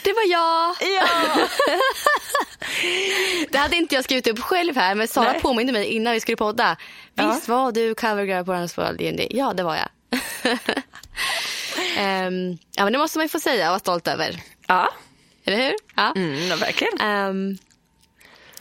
Det 0.04 0.12
var 0.12 0.30
jag! 0.30 0.76
Ja. 0.96 1.48
det 3.50 3.58
hade 3.58 3.76
inte 3.76 3.94
jag 3.94 4.04
skrivit 4.04 4.26
upp 4.26 4.40
själv 4.40 4.76
här, 4.76 4.94
men 4.94 5.08
Sara 5.08 5.32
Nej. 5.32 5.40
påminde 5.40 5.72
mig 5.72 5.86
innan 5.86 6.12
vi 6.12 6.20
skulle 6.20 6.36
podda. 6.36 6.76
Visst 7.14 7.48
ja. 7.48 7.54
var 7.54 7.72
du 7.72 7.94
covergirl 7.94 8.44
på 8.44 8.52
Runners 8.52 8.78
World? 8.78 9.26
Ja, 9.30 9.52
det 9.52 9.62
var 9.62 9.76
jag. 9.76 9.88
Um, 11.98 12.58
ja, 12.76 12.84
men 12.84 12.92
det 12.92 12.98
måste 12.98 13.18
man 13.18 13.24
ju 13.24 13.28
få 13.28 13.40
säga 13.40 13.68
och 13.68 13.70
vara 13.70 13.78
stolt 13.78 14.08
över. 14.08 14.42
Ja. 14.66 14.88
Eller 15.44 15.56
hur? 15.56 15.74
Ja, 15.94 16.12
mm, 16.16 16.58
verkligen. 16.58 17.00
Um, 17.00 17.58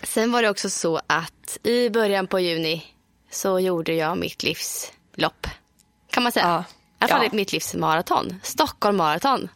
sen 0.04 0.32
var 0.32 0.42
det 0.42 0.50
också 0.50 0.70
så 0.70 1.02
att 1.08 1.58
i 1.64 1.90
början 1.90 2.28
på 2.28 2.40
juni 2.40 2.86
så 3.32 3.60
gjorde 3.60 3.94
jag 3.94 4.18
mitt 4.18 4.44
livs 4.44 4.92
lopp. 5.16 5.48
Kan 6.10 6.24
man 6.24 6.32
säga. 6.32 6.46
Ja. 6.46 6.60
I 6.60 7.04
alla 7.04 7.08
fall 7.08 7.26
ja. 7.26 7.30
mitt 7.34 7.52
livs 7.52 7.76
maraton. 7.76 8.40
Stockholm 8.44 8.98
maraton. 8.98 9.50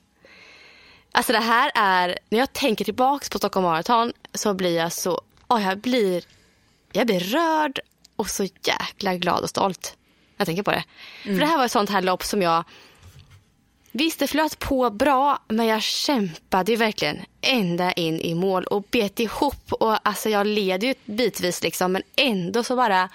Alltså 1.12 1.34
det 1.34 1.40
här 1.40 1.72
är, 1.76 2.20
när 2.30 2.40
jag 2.40 2.54
tänker 2.54 2.86
tillbaka 2.86 3.28
på 3.32 3.38
Stockholm 3.38 3.64
maraton 3.64 4.14
så 4.34 4.54
blir 4.54 4.78
jag 4.78 4.92
så, 4.92 5.22
oh, 5.48 5.64
jag 5.64 5.78
blir, 5.78 6.24
jag 6.92 7.08
blir 7.08 7.20
rörd 7.20 7.80
och 8.16 8.30
så 8.30 8.44
jäkla 8.44 9.16
glad 9.16 9.44
och 9.44 9.50
stolt. 9.50 9.98
Jag 10.38 10.48
tänker 10.48 10.64
på 10.64 10.72
det. 10.72 10.84
Mm. 11.24 11.38
För 11.38 11.46
det 11.46 11.52
här 11.52 11.58
var 11.58 11.66
ett 11.66 11.72
sånt 11.72 11.90
här 11.90 12.02
lopp 12.02 12.24
som 12.24 12.42
jag 12.42 12.64
Visst, 13.98 14.20
det 14.20 14.28
flöt 14.28 14.60
på 14.60 14.90
bra, 14.90 15.40
men 15.48 15.66
jag 15.66 15.82
kämpade 15.82 16.72
ju 16.72 16.78
verkligen 16.78 17.20
ända 17.42 17.92
in 17.92 18.20
i 18.20 18.36
mål 18.36 18.64
och 18.64 18.84
bet 18.92 19.20
ihop. 19.20 19.74
Och 19.74 20.08
alltså 20.08 20.30
jag 20.30 20.48
led 20.48 20.84
ju 20.84 20.94
bitvis, 21.06 21.64
liksom, 21.64 21.92
men 21.92 22.04
ändå 22.16 22.64
så 22.64 22.76
bara 22.76 23.10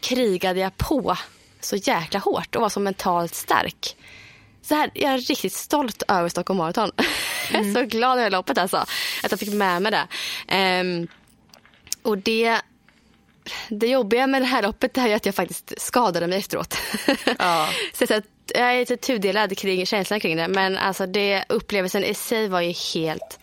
krigade 0.00 0.60
jag 0.60 0.76
på 0.76 1.16
så 1.60 1.76
jäkla 1.76 2.20
hårt 2.20 2.56
och 2.56 2.62
var 2.62 2.68
så 2.68 2.80
mentalt 2.80 3.34
stark. 3.34 3.96
Så 4.62 4.74
här, 4.74 4.90
jag 4.94 5.12
är 5.12 5.18
riktigt 5.18 5.52
stolt 5.52 6.02
över 6.08 6.28
Stockholm 6.28 6.58
Marathon. 6.58 6.90
Mm. 6.96 7.10
jag 7.52 7.66
är 7.66 7.74
så 7.74 7.96
glad 7.96 8.18
över 8.18 8.30
loppet 8.30 8.58
alltså, 8.58 8.76
att 9.22 9.30
jag 9.30 9.40
fick 9.40 9.52
med 9.52 9.82
mig 9.82 9.92
det. 9.92 10.06
Um, 10.80 11.08
och 12.02 12.18
det 12.18 12.60
det 13.68 13.86
jobbiga 13.86 14.26
med 14.26 14.42
det 14.42 14.46
här 14.46 14.62
loppet 14.62 14.98
är 14.98 15.14
att 15.14 15.26
jag 15.26 15.34
faktiskt 15.34 15.72
skadade 15.76 16.26
mig 16.26 16.38
efteråt. 16.38 16.76
Ja. 17.38 17.68
så 17.92 18.04
att 18.04 18.24
jag 18.54 18.74
är 18.74 18.78
lite 18.78 18.96
tudelad 18.96 19.58
kring 19.58 19.86
känslan 19.86 20.20
kring 20.20 20.36
det. 20.36 20.48
Men 20.48 20.78
alltså 20.78 21.06
det, 21.06 21.44
upplevelsen 21.48 22.04
i 22.04 22.14
sig 22.14 22.48
var 22.48 22.60
ju 22.60 22.74
helt 22.94 23.38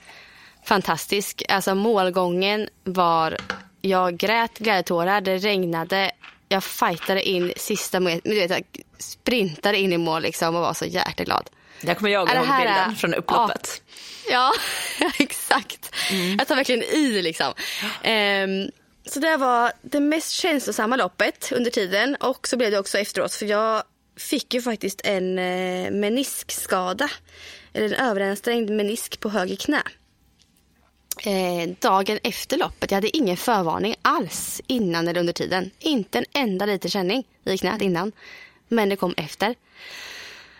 fantastisk. 0.63 1.43
Alltså 1.49 1.75
målgången 1.75 2.69
var, 2.83 3.37
jag 3.81 4.17
grät 4.17 4.57
glädjetårar, 4.57 5.21
det 5.21 5.37
regnade, 5.37 6.11
jag 6.49 6.63
fightade 6.63 7.29
in 7.29 7.53
sista 7.55 7.99
du 7.99 8.35
vet, 8.35 8.51
jag 8.51 8.63
sprintade 8.97 9.77
in 9.77 9.93
i 9.93 9.97
mål 9.97 10.21
liksom 10.21 10.55
och 10.55 10.61
var 10.61 10.73
så 10.73 10.85
jäkla 10.85 11.25
glad. 11.25 11.49
Där 11.81 11.93
kommer 11.93 12.09
jag 12.11 12.29
ihåg 12.29 12.37
bilden 12.37 12.91
är... 12.91 12.95
från 12.95 13.13
upploppet. 13.13 13.81
Ja, 14.29 14.53
ja 14.99 15.11
exakt. 15.19 15.95
Mm. 16.11 16.37
Jag 16.37 16.47
tar 16.47 16.55
verkligen 16.55 16.83
i 16.83 17.21
liksom. 17.21 17.53
Um, 18.03 18.71
så 19.11 19.19
det 19.19 19.37
var 19.37 19.71
det 19.81 19.99
mest 19.99 20.31
känslosamma 20.31 20.95
loppet 20.95 21.51
under 21.51 21.71
tiden 21.71 22.15
och 22.15 22.47
så 22.47 22.57
blev 22.57 22.71
det 22.71 22.79
också 22.79 22.97
efteråt 22.97 23.33
för 23.33 23.45
jag 23.45 23.83
fick 24.15 24.53
ju 24.53 24.61
faktiskt 24.61 25.01
en 25.03 25.39
eh, 25.39 25.91
meniskskada. 25.91 27.09
Eller 27.73 27.85
en 27.87 28.07
överansträngd 28.07 28.69
menisk 28.69 29.19
på 29.19 29.29
höger 29.29 29.55
knä. 29.55 29.83
Eh, 31.23 31.69
dagen 31.79 32.19
efter 32.23 32.57
loppet. 32.57 32.91
Jag 32.91 32.97
hade 32.97 33.17
ingen 33.17 33.37
förvarning 33.37 33.95
alls 34.01 34.61
innan 34.67 35.07
eller 35.07 35.19
under 35.19 35.33
tiden. 35.33 35.71
Inte 35.79 36.17
en 36.17 36.25
enda 36.33 36.65
liten 36.65 36.91
känning 36.91 37.23
i 37.43 37.57
knät 37.57 37.81
innan. 37.81 38.11
Men 38.67 38.89
det 38.89 38.95
kom 38.95 39.13
efter. 39.17 39.55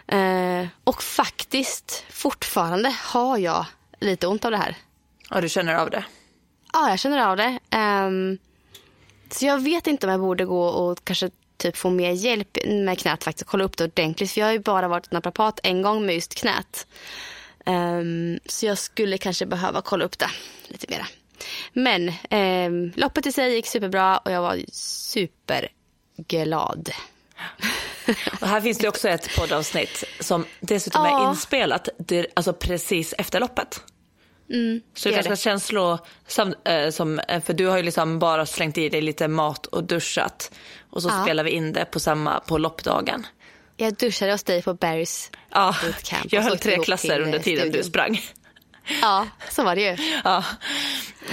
Eh, 0.07 0.67
och 0.83 1.03
faktiskt 1.03 2.05
fortfarande 2.09 2.95
har 2.99 3.37
jag 3.37 3.65
lite 3.99 4.27
ont 4.27 4.45
av 4.45 4.51
det 4.51 4.57
här. 4.57 4.75
Ja, 5.29 5.41
du 5.41 5.49
känner 5.49 5.75
av 5.75 5.89
det? 5.89 6.03
Ja, 6.74 6.89
jag 6.89 6.99
känner 6.99 7.28
av 7.28 7.38
det. 7.38 7.59
Um, 7.78 8.38
så 9.32 9.45
jag 9.45 9.63
vet 9.63 9.88
inte 9.88 10.07
om 10.07 10.11
jag 10.11 10.19
borde 10.19 10.45
gå 10.45 10.63
och 10.63 11.03
kanske 11.03 11.30
typ 11.57 11.78
få 11.78 11.89
mer 11.89 12.11
hjälp 12.11 12.57
med 12.67 12.99
knät 12.99 13.24
faktiskt. 13.24 13.49
Kolla 13.49 13.63
upp 13.63 13.78
det 13.78 13.84
ordentligt. 13.84 14.32
För 14.32 14.41
jag 14.41 14.47
har 14.47 14.53
ju 14.53 14.59
bara 14.59 14.88
varit 14.88 15.11
naprapat 15.11 15.59
en 15.63 15.82
gång 15.82 16.05
med 16.05 16.15
just 16.15 16.36
knät. 16.36 16.88
Um, 17.65 18.39
så 18.45 18.65
jag 18.65 18.78
skulle 18.78 19.17
kanske 19.17 19.45
behöva 19.45 19.82
kolla 19.82 20.05
upp 20.05 20.19
det 20.19 20.30
lite 20.67 20.86
mera. 20.89 21.07
Men 21.74 22.13
um, 22.30 22.91
loppet 22.95 23.26
i 23.26 23.32
sig 23.32 23.53
gick 23.53 23.67
superbra 23.67 24.17
och 24.17 24.32
jag 24.32 24.41
var 24.41 24.59
superglad. 24.72 25.69
Och 28.41 28.47
här 28.47 28.61
finns 28.61 28.78
det 28.78 28.88
också 28.88 29.09
ett 29.09 29.36
poddavsnitt 29.36 30.03
som 30.19 30.45
dessutom 30.59 31.05
är 31.05 31.30
inspelat 31.30 31.89
alltså 32.34 32.53
precis 32.53 33.13
efter 33.17 33.39
loppet. 33.39 33.82
Mm, 34.51 34.81
så 34.93 35.09
det 35.09 35.15
är 35.15 35.23
ganska 35.23 35.35
känslosamt, 35.35 36.55
äh, 36.65 36.89
som, 36.89 37.19
eh, 37.19 37.41
för 37.41 37.53
du 37.53 37.67
har 37.67 37.77
ju 37.77 37.83
liksom 37.83 38.19
bara 38.19 38.45
slängt 38.45 38.77
i 38.77 38.89
dig 38.89 39.01
lite 39.01 39.27
mat 39.27 39.65
och 39.65 39.83
duschat. 39.83 40.51
Och 40.89 41.01
så 41.01 41.09
ja. 41.09 41.23
spelar 41.23 41.43
vi 41.43 41.51
in 41.51 41.73
det 41.73 41.85
på 41.85 41.99
samma, 41.99 42.39
på 42.39 42.57
loppdagen. 42.57 43.27
Jag 43.77 43.93
duschade 43.93 44.31
hos 44.31 44.43
dig 44.43 44.61
på 44.61 44.73
Barrys 44.73 45.31
Ja, 45.49 45.75
jag 46.29 46.41
höll 46.41 46.57
tre 46.57 46.77
klasser 46.77 47.19
under 47.19 47.39
tiden 47.39 47.59
studion. 47.59 47.81
du 47.81 47.83
sprang. 47.83 48.21
Ja, 49.01 49.27
så 49.49 49.63
var 49.63 49.75
det 49.75 49.81
ju. 49.81 49.97
Ja, 50.23 50.43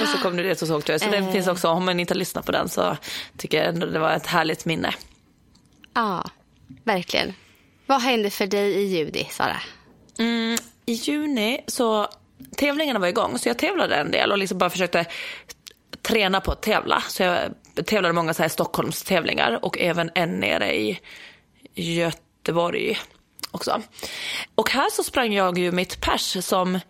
och 0.01 0.09
så 0.09 0.19
kom 0.19 0.37
du 0.37 0.43
dit 0.43 0.63
och 0.63 0.69
såg 0.69 0.83
du. 0.87 0.99
Så 0.99 1.11
det 1.11 1.33
finns 1.33 1.47
också, 1.47 1.69
om 1.69 1.85
man 1.85 2.01
inte 2.01 2.15
har 2.15 2.19
lyssnat 2.19 2.47
på 2.47 2.53
den 2.53 2.69
så 2.69 2.97
tycker 3.37 3.59
jag 3.59 3.67
ändå 3.67 3.87
det 3.87 3.99
var 3.99 4.13
ett 4.13 4.27
härligt 4.27 4.65
minne. 4.65 4.95
Ja, 5.95 6.25
verkligen. 6.85 7.35
Vad 7.87 8.03
hände 8.03 8.31
för 8.31 8.47
dig 8.47 8.73
i 8.75 8.83
juni, 8.83 9.29
Sara? 9.31 9.57
Mm, 10.19 10.59
I 10.87 10.93
juni 10.93 11.65
så 11.67 12.09
tävlingarna 12.57 12.99
var 12.99 13.09
igång 13.09 13.39
så 13.39 13.49
jag 13.49 13.59
tävlade 13.59 13.97
en 13.97 14.11
del 14.11 14.33
och 14.33 14.39
liksom 14.39 14.59
bara 14.59 14.71
försökte 14.71 15.07
träna 16.03 16.41
på 16.41 16.53
att 16.53 16.63
tävla. 16.63 17.01
Så 17.09 17.23
jag 17.23 17.55
tävlade 17.87 18.15
många 18.15 18.35
så 18.35 18.43
här 18.43 18.49
Stockholmstävlingar 18.49 19.65
och 19.65 19.79
även 19.79 20.11
en 20.15 20.41
nere 20.41 20.77
i 20.77 21.01
Göteborg 21.75 22.99
också. 23.51 23.83
Och 24.55 24.71
här 24.71 24.91
så 24.91 25.05
sprang 25.05 25.33
jag 25.33 25.59
ju 25.59 25.73
mitt 25.73 26.01
pers 26.01 26.45
som 26.45 26.81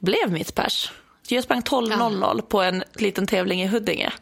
blev 0.00 0.32
mitt 0.32 0.54
pers. 0.54 0.92
Jag 1.28 1.44
sprang 1.44 1.60
12.00 1.60 2.34
ja. 2.36 2.42
på 2.48 2.62
en 2.62 2.84
liten 2.94 3.26
tävling 3.26 3.62
i 3.62 3.66
Huddinge. 3.66 4.12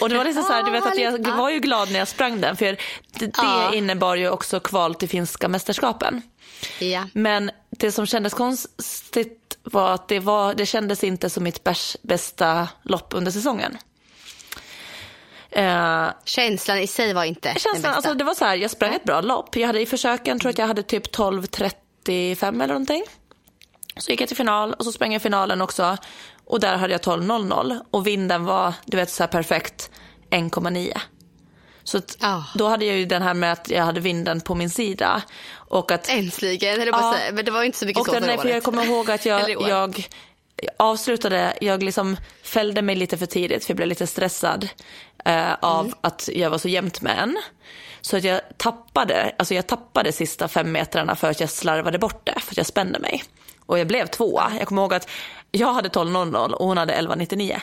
Och 0.00 0.08
det 0.08 0.16
var 0.16 0.24
liksom 0.24 0.42
så 0.42 0.52
här, 0.52 0.62
du 0.62 0.70
vet 0.70 0.86
att 0.86 0.98
jag 0.98 1.36
var 1.36 1.50
ju 1.50 1.58
glad 1.58 1.92
när 1.92 1.98
jag 1.98 2.08
sprang 2.08 2.40
den 2.40 2.56
för 2.56 2.64
det, 2.64 3.26
det 3.70 3.76
innebar 3.76 4.16
ju 4.16 4.30
också 4.30 4.60
kval 4.60 4.94
till 4.94 5.08
finska 5.08 5.48
mästerskapen. 5.48 6.22
Ja. 6.78 7.04
Men 7.12 7.50
det 7.78 7.92
som 7.92 8.06
kändes 8.06 8.34
konstigt 8.34 9.58
var 9.62 9.94
att 9.94 10.08
det, 10.08 10.20
var, 10.20 10.54
det 10.54 10.66
kändes 10.66 11.04
inte 11.04 11.30
som 11.30 11.44
mitt 11.44 11.64
bästa 12.02 12.68
lopp 12.82 13.14
under 13.14 13.30
säsongen. 13.30 13.78
Eh, 15.50 16.08
känslan 16.24 16.78
i 16.78 16.86
sig 16.86 17.12
var 17.12 17.24
inte 17.24 17.48
känslan, 17.48 17.72
den 17.72 17.82
bästa. 17.82 17.96
Alltså, 17.96 18.14
det 18.14 18.24
var 18.24 18.34
så 18.34 18.44
här, 18.44 18.56
jag 18.56 18.70
sprang 18.70 18.94
ett 18.94 19.04
bra 19.04 19.20
lopp. 19.20 19.56
Jag 19.56 19.66
hade 19.66 19.80
i 19.80 19.86
försöken, 19.86 20.38
tror 20.38 20.50
att 20.50 20.58
jag 20.58 20.66
hade 20.66 20.82
typ 20.82 21.16
12.35 21.16 22.46
eller 22.46 22.66
någonting. 22.66 23.04
Så 23.96 24.10
gick 24.10 24.20
jag 24.20 24.28
till 24.28 24.36
final 24.36 24.72
och 24.72 24.84
så 24.84 24.92
sprang 24.92 25.12
jag 25.12 25.22
finalen 25.22 25.62
också. 25.62 25.96
Och 26.44 26.60
där 26.60 26.76
hade 26.76 26.92
jag 26.92 27.00
12.00 27.00 27.80
och 27.90 28.06
vinden 28.06 28.44
var, 28.44 28.74
du 28.84 28.96
vet 28.96 29.10
så 29.10 29.22
här 29.22 29.28
perfekt 29.28 29.90
1,9. 30.30 31.00
Så 31.86 31.98
att, 31.98 32.16
oh. 32.22 32.42
då 32.54 32.68
hade 32.68 32.84
jag 32.84 32.96
ju 32.96 33.06
den 33.06 33.22
här 33.22 33.34
med 33.34 33.52
att 33.52 33.70
jag 33.70 33.84
hade 33.84 34.00
vinden 34.00 34.40
på 34.40 34.54
min 34.54 34.70
sida. 34.70 35.22
Och 35.52 35.90
att, 35.90 36.08
Äntligen, 36.08 36.80
eller 36.80 36.92
ja, 36.92 37.14
säga. 37.18 37.32
men 37.32 37.44
det 37.44 37.50
var 37.50 37.62
inte 37.62 37.78
så 37.78 37.86
mycket 37.86 38.00
och 38.00 38.06
så 38.06 38.12
förra 38.12 38.34
året. 38.34 38.52
Jag 38.52 38.62
kommer 38.62 38.84
ihåg 38.84 39.10
att 39.10 39.26
jag, 39.26 39.50
jag 39.68 40.08
avslutade, 40.76 41.54
jag 41.60 41.82
liksom 41.82 42.16
fällde 42.42 42.82
mig 42.82 42.96
lite 42.96 43.18
för 43.18 43.26
tidigt 43.26 43.64
för 43.64 43.70
jag 43.70 43.76
blev 43.76 43.88
lite 43.88 44.06
stressad 44.06 44.68
eh, 45.24 45.52
av 45.60 45.84
mm. 45.86 45.98
att 46.00 46.28
jag 46.32 46.50
var 46.50 46.58
så 46.58 46.68
jämnt 46.68 47.00
med 47.00 47.18
en. 47.18 47.36
Så 48.00 48.16
att 48.16 48.24
jag 48.24 48.40
tappade, 48.56 49.34
alltså 49.38 49.54
jag 49.54 49.66
tappade 49.66 50.12
sista 50.12 50.48
fem 50.48 50.72
metrarna 50.72 51.16
för 51.16 51.30
att 51.30 51.40
jag 51.40 51.50
slarvade 51.50 51.98
bort 51.98 52.26
det, 52.26 52.40
för 52.40 52.52
att 52.52 52.56
jag 52.56 52.66
spände 52.66 52.98
mig. 52.98 53.24
Och 53.66 53.78
jag 53.78 53.86
blev 53.86 54.06
tvåa. 54.06 54.52
Jag 54.58 54.68
kommer 54.68 54.82
ihåg 54.82 54.94
att 54.94 55.08
jag 55.50 55.72
hade 55.72 55.88
12.00 55.88 56.52
och 56.52 56.66
hon 56.66 56.78
hade 56.78 56.94
11.99. 56.94 57.60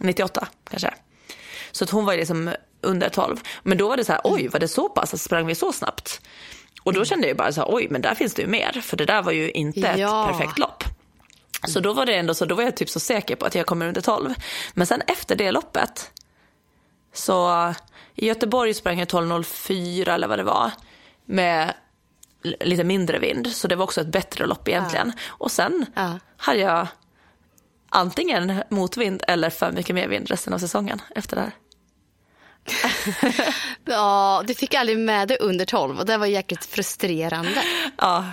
98 0.00 0.48
kanske. 0.70 0.94
Så 1.72 1.84
att 1.84 1.90
hon 1.90 2.04
var 2.04 2.16
liksom 2.16 2.54
under 2.86 3.08
12. 3.08 3.40
Men 3.62 3.78
då 3.78 3.88
var 3.88 3.96
det 3.96 4.04
så 4.04 4.12
här, 4.12 4.20
oj 4.24 4.48
var 4.48 4.60
det 4.60 4.68
så 4.68 4.88
pass, 4.88 5.02
alltså, 5.02 5.18
sprang 5.18 5.46
vi 5.46 5.54
så 5.54 5.72
snabbt? 5.72 6.20
Och 6.82 6.92
då 6.92 7.04
kände 7.04 7.28
jag 7.28 7.36
bara 7.36 7.52
så 7.52 7.60
här, 7.60 7.74
oj 7.74 7.86
men 7.90 8.02
där 8.02 8.14
finns 8.14 8.34
det 8.34 8.42
ju 8.42 8.48
mer. 8.48 8.80
För 8.82 8.96
det 8.96 9.04
där 9.04 9.22
var 9.22 9.32
ju 9.32 9.50
inte 9.50 9.80
ja. 9.80 10.30
ett 10.30 10.36
perfekt 10.36 10.58
lopp. 10.58 10.84
Så 11.66 11.80
då 11.80 11.92
var 11.92 12.06
det 12.06 12.14
ändå 12.14 12.34
så, 12.34 12.44
då 12.44 12.54
var 12.54 12.62
jag 12.62 12.76
typ 12.76 12.90
så 12.90 13.00
säker 13.00 13.36
på 13.36 13.46
att 13.46 13.54
jag 13.54 13.66
kommer 13.66 13.88
under 13.88 14.00
12. 14.00 14.34
Men 14.74 14.86
sen 14.86 15.02
efter 15.06 15.36
det 15.36 15.52
loppet 15.52 16.10
så 17.12 17.74
i 18.14 18.26
Göteborg 18.26 18.74
sprang 18.74 18.98
jag 18.98 19.08
12.04 19.08 20.14
eller 20.14 20.28
vad 20.28 20.38
det 20.38 20.44
var 20.44 20.70
med 21.24 21.74
lite 22.42 22.84
mindre 22.84 23.18
vind. 23.18 23.52
Så 23.52 23.68
det 23.68 23.76
var 23.76 23.84
också 23.84 24.00
ett 24.00 24.06
bättre 24.06 24.46
lopp 24.46 24.68
egentligen. 24.68 25.12
Ja. 25.16 25.22
Och 25.28 25.50
sen 25.50 25.86
ja. 25.94 26.18
hade 26.36 26.58
jag 26.58 26.86
antingen 27.88 28.62
motvind 28.68 29.22
eller 29.28 29.50
för 29.50 29.72
mycket 29.72 29.94
mer 29.94 30.08
vind 30.08 30.28
resten 30.28 30.52
av 30.52 30.58
säsongen 30.58 31.02
efter 31.14 31.36
det 31.36 31.42
här. 31.42 31.52
ja, 33.84 34.42
du 34.46 34.54
fick 34.54 34.74
aldrig 34.74 34.98
med 34.98 35.28
dig 35.28 35.36
under 35.40 35.64
12 35.64 35.98
och 35.98 36.06
det 36.06 36.16
var 36.16 36.26
jäkligt 36.26 36.64
frustrerande. 36.64 37.62
Ja, 37.96 38.24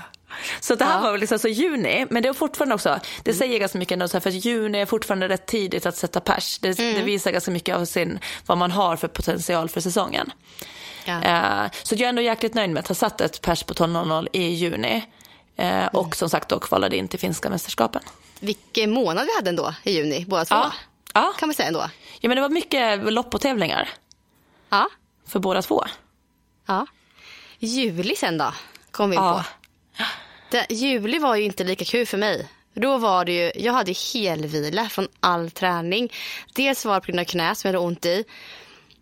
så 0.59 0.75
det 0.75 0.86
här 0.86 0.95
ja. 0.95 1.01
var 1.01 1.17
liksom 1.17 1.39
så 1.39 1.47
juni, 1.47 2.05
men 2.09 2.23
det 2.23 2.29
är 2.29 2.34
fortfarande 2.34 2.75
också, 2.75 2.99
det 3.23 3.31
mm. 3.31 3.39
säger 3.39 3.59
ganska 3.59 3.77
mycket 3.77 3.93
ändå, 3.93 4.07
för 4.07 4.29
att 4.29 4.45
juni 4.45 4.77
är 4.77 4.86
fortfarande 4.86 5.29
rätt 5.29 5.45
tidigt 5.45 5.86
att 5.86 5.95
sätta 5.95 6.19
pers. 6.19 6.59
Det, 6.59 6.79
mm. 6.79 6.95
det, 6.95 7.03
visar 7.03 7.31
ganska 7.31 7.51
mycket 7.51 7.75
av 7.75 7.86
sin, 7.86 8.19
vad 8.45 8.57
man 8.57 8.71
har 8.71 8.95
för 8.95 9.07
potential 9.07 9.69
för 9.69 9.81
säsongen. 9.81 10.31
Ja. 11.05 11.15
Uh, 11.15 11.71
så 11.84 11.95
jag 11.95 12.01
är 12.01 12.09
ändå 12.09 12.21
jäkligt 12.21 12.53
nöjd 12.53 12.69
med 12.69 12.79
att 12.79 12.88
ha 12.88 12.95
satt 12.95 13.21
ett 13.21 13.41
pers 13.41 13.63
på 13.63 13.73
12.00 13.73 14.27
i 14.34 14.43
juni. 14.43 14.95
Uh, 15.59 15.65
mm. 15.65 15.89
Och 15.93 16.15
som 16.15 16.29
sagt 16.29 16.49
då 16.49 16.59
kvalade 16.59 16.97
in 16.97 17.07
till 17.07 17.19
finska 17.19 17.49
mästerskapen. 17.49 18.01
Vilken 18.39 18.91
månad 18.91 19.25
vi 19.25 19.36
hade 19.36 19.49
ändå 19.49 19.73
i 19.84 19.91
juni, 19.91 20.25
båda 20.27 20.45
två. 20.45 20.55
Ja. 20.55 20.71
ja. 21.13 21.34
Kan 21.39 21.49
man 21.49 21.53
säga 21.53 21.67
ändå. 21.67 21.89
Ja 22.19 22.29
men 22.29 22.36
det 22.36 22.41
var 22.41 22.49
mycket 22.49 23.13
lopp 23.13 23.34
och 23.34 23.41
tävlingar. 23.41 23.89
Ja. 24.74 24.89
För 25.28 25.39
båda 25.39 25.61
två. 25.61 25.84
Ja. 26.65 26.88
Juli 27.59 28.15
sen 28.15 28.38
då, 28.38 28.53
kom 28.91 29.09
vi 29.09 29.15
ja. 29.15 29.45
på. 29.97 30.03
Det, 30.51 30.65
juli 30.69 31.19
var 31.19 31.36
ju 31.36 31.43
inte 31.43 31.63
lika 31.63 31.86
kul 31.86 32.05
för 32.05 32.17
mig. 32.17 32.47
Då 32.74 32.97
var 32.97 33.26
det 33.26 33.32
ju, 33.32 33.51
jag 33.55 33.74
hade 33.74 33.93
helvila 34.13 34.89
från 34.89 35.07
all 35.19 35.51
träning. 35.51 36.13
Dels 36.53 36.86
var 36.86 36.95
det 36.95 37.01
på 37.01 37.05
grund 37.05 37.19
av 37.19 37.24
knä 37.24 37.55
som 37.55 37.67
jag 37.67 37.74
hade 37.74 37.86
ont 37.86 38.05
i. 38.05 38.24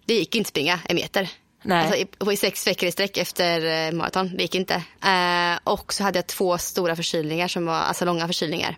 Det 0.06 0.14
gick 0.14 0.36
inte 0.36 0.50
springa 0.50 0.80
en 0.86 0.96
meter. 0.96 1.30
Nej. 1.62 1.80
Alltså, 1.82 2.30
i, 2.30 2.34
i 2.34 2.38
sex 2.38 2.68
veckor 2.68 2.90
i 2.90 2.92
sträck 2.92 3.18
efter 3.18 3.88
eh, 3.88 3.92
maraton. 3.92 4.38
Det 4.38 4.44
gick 4.44 4.56
inte. 4.56 4.76
Eh, 5.04 5.60
och 5.64 5.94
så 5.94 6.04
hade 6.04 6.18
jag 6.18 6.28
två 6.28 6.58
stora 6.58 6.96
förkylningar 6.96 7.48
som 7.48 7.66
var 7.66 7.76
alltså 7.76 8.06
långa 8.06 8.28
förkylningar. 8.28 8.78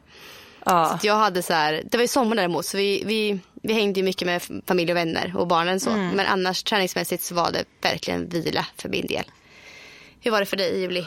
Ja. 0.65 0.97
Så 1.01 1.07
jag 1.07 1.15
hade 1.15 1.43
så 1.43 1.53
här, 1.53 1.83
det 1.85 1.97
var 1.97 2.01
ju 2.01 2.07
sommar 2.07 2.35
däremot 2.35 2.65
så 2.65 2.77
vi, 2.77 3.03
vi, 3.05 3.39
vi 3.63 3.73
hängde 3.73 3.99
ju 3.99 4.03
mycket 4.03 4.25
med 4.25 4.41
familj 4.67 4.91
och 4.91 4.97
vänner 4.97 5.33
och 5.37 5.47
barnen 5.47 5.79
så. 5.79 5.89
Mm. 5.89 6.09
Men 6.09 6.25
annars 6.25 6.63
träningsmässigt 6.63 7.23
så 7.23 7.35
var 7.35 7.51
det 7.51 7.65
verkligen 7.81 8.29
vila 8.29 8.65
för 8.77 8.89
min 8.89 9.07
del. 9.07 9.23
Hur 10.21 10.31
var 10.31 10.39
det 10.39 10.45
för 10.45 10.57
dig 10.57 10.71
i 10.71 10.81
juli? 10.81 11.05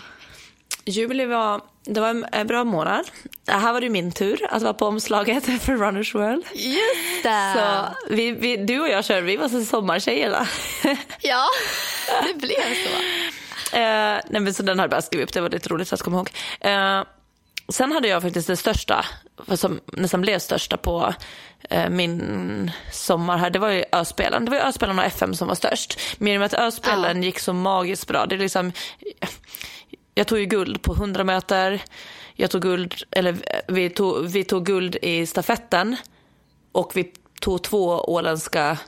Juli 0.85 1.25
var, 1.25 1.61
det 1.85 2.01
var 2.01 2.25
en 2.33 2.47
bra 2.47 2.65
månad. 2.65 3.11
Här 3.47 3.73
var 3.73 3.81
det 3.81 3.89
min 3.89 4.13
tur 4.13 4.47
att 4.51 4.63
vara 4.63 4.75
på 4.75 4.87
omslaget 4.87 5.45
för 5.63 5.77
Runners 5.77 6.15
World. 6.15 6.45
Just 6.55 7.23
det. 7.23 7.55
Så 7.57 8.15
vi, 8.15 8.31
vi, 8.31 8.57
du 8.57 8.81
och 8.81 8.89
jag 8.89 9.05
körde, 9.05 9.21
vi 9.21 9.37
var 9.37 9.49
så 9.49 9.65
sommartjejerna. 9.65 10.47
Ja, 11.21 11.47
det 12.27 12.35
blev 12.35 12.75
så. 12.75 12.91
Uh, 13.77 14.21
nej 14.31 14.41
men 14.41 14.55
så 14.55 14.63
den 14.63 14.79
har 14.79 14.85
jag 14.85 14.91
bara 14.91 15.03
skrivit 15.03 15.29
upp, 15.29 15.33
det 15.33 15.41
var 15.41 15.51
lite 15.51 15.69
roligt 15.69 15.93
att 15.93 16.03
komma 16.03 16.17
ihåg. 16.17 16.31
Uh, 16.67 17.05
sen 17.69 17.93
hade 17.93 18.09
jag 18.09 18.23
faktiskt 18.23 18.47
det 18.47 18.57
största, 18.57 19.05
som 19.55 19.81
nästan 19.93 20.21
blev 20.21 20.39
största 20.39 20.77
på 20.77 21.15
min 21.91 22.71
sommar 22.93 23.39
här, 23.39 23.51
det 23.51 23.59
var 23.59 23.71
ju 23.71 23.85
Öspelen. 23.93 24.45
Det 24.45 24.51
var 24.51 24.59
ju 24.59 24.65
Öspelen 24.65 24.99
och 24.99 25.05
FM 25.05 25.35
som 25.35 25.49
var 25.49 25.55
störst. 25.55 26.01
Men 26.19 26.33
i 26.33 26.37
och 26.37 26.41
med 26.41 26.47
att 26.47 26.55
Öspelen 26.55 27.23
gick 27.23 27.39
så 27.39 27.53
magiskt 27.53 28.07
bra, 28.07 28.27
det 28.27 28.35
är 28.35 28.39
liksom 28.39 28.73
jag 30.19 30.27
tog 30.27 30.39
ju 30.39 30.45
guld 30.45 30.83
på 30.83 30.93
100 30.93 31.25
meter. 31.25 31.83
Jag 32.35 32.51
tog 32.51 32.63
guld, 32.63 32.95
eller 33.11 33.37
vi 33.69 33.91
tog, 33.91 34.27
vi 34.27 34.45
tog 34.45 34.67
guld 34.67 34.97
i 35.03 35.27
stafetten 35.27 35.97
och 36.73 36.97
vi 36.97 37.13
tog 37.41 37.63
två 37.63 38.01
åländska 38.01 38.79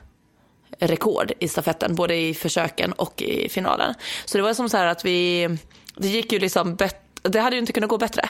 rekord 0.79 1.31
i 1.39 1.47
stafetten, 1.47 1.95
både 1.95 2.15
i 2.15 2.33
försöken 2.33 2.91
och 2.91 3.21
i 3.21 3.49
finalen. 3.49 3.93
Så 4.25 4.37
det 4.37 4.41
var 4.41 4.53
som 4.53 4.69
så 4.69 4.77
här 4.77 4.85
att 4.85 5.05
vi, 5.05 5.49
det 5.95 6.07
gick 6.07 6.31
ju 6.31 6.39
liksom 6.39 6.75
bättre 6.75 7.08
det 7.21 7.39
hade 7.39 7.55
ju 7.55 7.59
inte 7.59 7.73
kunnat 7.73 7.89
gå 7.89 7.97
bättre. 7.97 8.29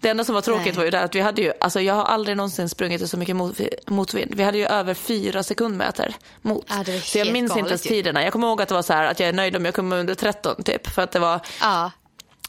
Det 0.00 0.08
enda 0.08 0.24
som 0.24 0.34
var 0.34 0.42
tråkigt 0.42 0.66
Nej. 0.66 0.76
var 0.76 0.84
ju 0.84 0.90
det 0.90 1.00
att 1.00 1.14
vi 1.14 1.20
hade 1.20 1.42
ju, 1.42 1.52
alltså 1.60 1.80
jag 1.80 1.94
har 1.94 2.04
aldrig 2.04 2.36
någonsin 2.36 2.68
sprungit 2.68 3.02
i 3.02 3.08
så 3.08 3.16
mycket 3.16 3.36
mot, 3.36 3.60
motvind. 3.86 4.34
Vi 4.34 4.42
hade 4.42 4.58
ju 4.58 4.66
över 4.66 4.94
fyra 4.94 5.42
sekundmeter 5.42 6.16
mot. 6.42 6.66
Ja, 6.68 6.84
så 7.02 7.18
jag 7.18 7.32
minns 7.32 7.56
inte 7.56 7.68
ens 7.68 7.82
tiderna. 7.82 8.22
Jag 8.22 8.32
kommer 8.32 8.48
ihåg 8.48 8.62
att 8.62 8.68
det 8.68 8.74
var 8.74 8.82
så 8.82 8.92
här 8.92 9.04
att 9.04 9.20
jag 9.20 9.28
är 9.28 9.32
nöjd 9.32 9.56
om 9.56 9.64
jag 9.64 9.74
kommer 9.74 9.96
under 9.96 10.14
13 10.14 10.62
typ. 10.62 10.86
För 10.86 11.02
att 11.02 11.12
det 11.12 11.18
var, 11.18 11.40
ja. 11.60 11.90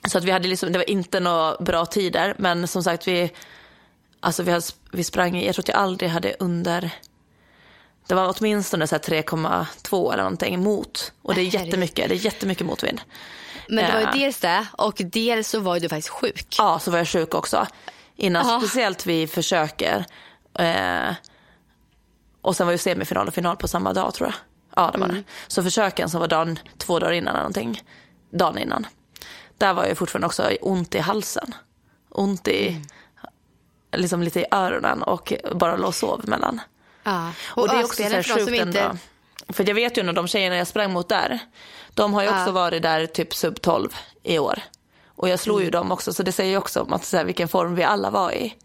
Så 0.07 0.17
att 0.17 0.23
vi 0.23 0.31
hade 0.31 0.47
liksom, 0.47 0.71
det 0.71 0.79
var 0.79 0.89
inte 0.89 1.19
några 1.19 1.55
bra 1.57 1.85
tider, 1.85 2.35
men 2.37 2.67
som 2.67 2.83
sagt 2.83 3.07
vi, 3.07 3.31
alltså 4.19 4.43
vi, 4.43 4.51
hade, 4.51 4.65
vi 4.91 5.03
sprang, 5.03 5.41
jag 5.41 5.55
tror 5.55 5.63
att 5.63 5.67
jag 5.67 5.77
aldrig 5.77 6.09
hade 6.09 6.35
under, 6.39 6.91
det 8.07 8.15
var 8.15 8.35
åtminstone 8.37 8.85
3,2 8.85 10.13
eller 10.13 10.23
någonting 10.23 10.59
mot. 10.59 11.11
Och 11.21 11.35
det 11.35 11.41
är 11.41 11.55
jättemycket, 11.55 12.09
det 12.09 12.15
är 12.15 12.25
jättemycket 12.25 12.65
motvind. 12.65 13.01
Men 13.69 13.85
det 13.85 13.91
var 13.91 13.99
ju 13.99 14.05
eh. 14.05 14.13
dels 14.13 14.39
det 14.39 14.65
och 14.71 15.01
dels 15.05 15.49
så 15.49 15.59
var 15.59 15.79
du 15.79 15.89
faktiskt 15.89 16.09
sjuk. 16.09 16.55
Ja, 16.57 16.79
så 16.79 16.91
var 16.91 16.97
jag 16.97 17.07
sjuk 17.07 17.35
också. 17.35 17.67
Innan, 18.15 18.45
Aha. 18.45 18.59
speciellt 18.59 19.05
vi 19.05 19.27
försöker. 19.27 20.05
Eh, 20.59 21.15
och 22.41 22.55
sen 22.55 22.67
var 22.67 22.71
ju 22.71 22.77
semifinal 22.77 23.27
och 23.27 23.33
final 23.33 23.57
på 23.57 23.67
samma 23.67 23.93
dag 23.93 24.13
tror 24.13 24.27
jag. 24.27 24.35
Ja, 24.75 24.91
det 24.91 24.97
var 24.97 25.05
mm. 25.05 25.17
det. 25.17 25.23
Så 25.47 25.63
försöken 25.63 26.09
som 26.09 26.19
var 26.19 26.27
dagen, 26.27 26.59
två 26.77 26.99
dagar 26.99 27.13
innan 27.13 27.29
eller 27.29 27.39
någonting, 27.39 27.81
dagen 28.31 28.57
innan 28.57 28.87
där 29.57 29.73
var 29.73 29.85
jag 29.85 29.97
fortfarande 29.97 30.27
också 30.27 30.51
ont 30.61 30.95
i 30.95 30.99
halsen. 30.99 31.55
Ont 32.09 32.47
i, 32.47 32.67
mm. 32.67 32.81
liksom 33.95 34.23
lite 34.23 34.39
i 34.39 34.45
öronen 34.51 35.03
och 35.03 35.33
bara 35.53 35.75
låg 35.75 35.87
och 35.87 35.95
sov 35.95 36.21
mellan. 36.27 36.61
Ja. 37.03 37.31
Och, 37.45 37.61
och 37.61 37.69
det 37.69 37.75
är 37.75 37.83
också 37.83 38.03
så 38.03 38.09
här 38.09 38.23
sjukt 38.23 38.51
inte... 38.51 38.81
ändå. 38.81 38.97
För 39.49 39.67
jag 39.67 39.75
vet 39.75 39.97
ju 39.97 40.03
när 40.03 40.13
de 40.13 40.27
tjejerna 40.27 40.55
jag 40.55 40.67
sprang 40.67 40.93
mot 40.93 41.09
där, 41.09 41.39
de 41.97 42.13
har 42.13 42.21
ju 42.21 42.29
också 42.29 42.45
ja. 42.45 42.51
varit 42.51 42.81
där 42.81 43.05
typ 43.05 43.33
sub 43.33 43.61
12 43.61 43.89
i 44.23 44.39
år. 44.39 44.59
Och 45.05 45.29
jag 45.29 45.39
slog 45.39 45.57
mm. 45.57 45.65
ju 45.65 45.71
dem 45.71 45.91
också, 45.91 46.13
så 46.13 46.23
det 46.23 46.31
säger 46.31 46.51
ju 46.51 46.57
också 46.57 46.81
om 46.81 46.93
att, 46.93 47.05
så 47.05 47.17
här, 47.17 47.23
vilken 47.23 47.47
form 47.47 47.75
vi 47.75 47.83
alla 47.83 48.09
var 48.09 48.31
i 48.31 48.55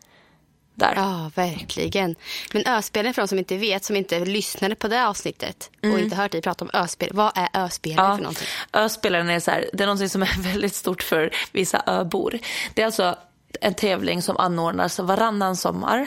där. 0.74 0.92
Ja, 0.96 1.30
verkligen. 1.34 2.16
Men 2.52 2.66
öspelen 2.66 3.14
för 3.14 3.22
de 3.22 3.28
som 3.28 3.38
inte 3.38 3.56
vet, 3.56 3.84
som 3.84 3.96
inte 3.96 4.24
lyssnade 4.24 4.74
på 4.74 4.88
det 4.88 5.06
avsnittet 5.06 5.70
mm. 5.82 5.94
och 5.94 6.00
inte 6.00 6.16
hört 6.16 6.32
dig 6.32 6.42
prata 6.42 6.64
om 6.64 6.70
öspel. 6.74 7.10
Vad 7.12 7.32
är 7.34 7.64
öspelen 7.64 8.04
ja, 8.04 8.16
för 8.16 8.22
någonting? 8.22 8.48
Öspelen 8.72 9.30
är 9.30 9.40
så 9.40 9.50
här, 9.50 9.70
det 9.72 9.82
är 9.82 9.86
någonting 9.86 10.08
som 10.08 10.22
är 10.22 10.42
väldigt 10.52 10.74
stort 10.74 11.02
för 11.02 11.30
vissa 11.52 11.82
öbor. 11.86 12.38
Det 12.74 12.82
är 12.82 12.86
alltså 12.86 13.16
en 13.60 13.74
tävling 13.74 14.22
som 14.22 14.36
anordnas 14.36 14.98
varannan 14.98 15.56
sommar. 15.56 16.06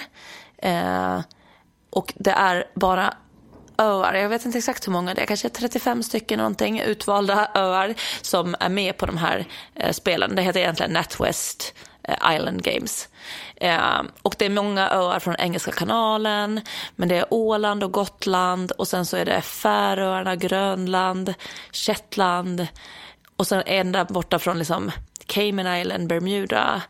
Eh, 0.58 1.20
och 1.90 2.14
det 2.16 2.32
är 2.32 2.66
bara 2.76 3.14
öar, 3.78 4.14
jag 4.14 4.30
vet 4.30 4.46
inte 4.46 4.58
exakt 4.58 4.88
hur 4.88 4.92
många 4.92 5.14
det 5.14 5.22
är, 5.22 5.26
kanske 5.26 5.50
35 5.50 6.04
stycken 6.04 6.38
någonting 6.38 6.82
utvalda 6.82 7.48
öar 7.54 7.94
som 8.22 8.56
är 8.60 8.70
med 8.70 8.98
på 8.98 9.06
de 9.06 9.18
här 9.18 9.46
eh, 9.76 9.92
spelen. 9.92 10.36
Det 10.36 10.42
heter 10.42 10.60
egentligen 10.60 10.92
NatWest 10.92 11.74
Eh, 12.08 12.36
Island 12.36 12.64
Games. 12.64 13.10
Eh, 13.56 14.02
och 14.22 14.36
det 14.38 14.46
är 14.46 14.50
många 14.50 14.90
öar 14.90 15.20
från 15.20 15.36
Engelska 15.36 15.72
kanalen, 15.72 16.62
men 16.96 17.10
det 17.10 17.18
är 17.18 17.26
Åland 17.30 17.84
och 17.84 17.92
Gotland 17.92 18.72
och 18.72 18.88
sen 18.88 19.06
så 19.06 19.18
är 19.18 19.26
det 19.26 19.42
Färöarna, 19.42 20.36
Grönland, 20.36 21.34
Shetland 21.72 22.68
och 23.36 23.48
sen 23.48 23.64
ända 23.66 24.06
borta 24.06 24.40
från 24.40 24.60
liksom 24.60 24.92
Cayman 25.26 25.78
Island, 25.80 26.08
Bermuda, 26.08 26.82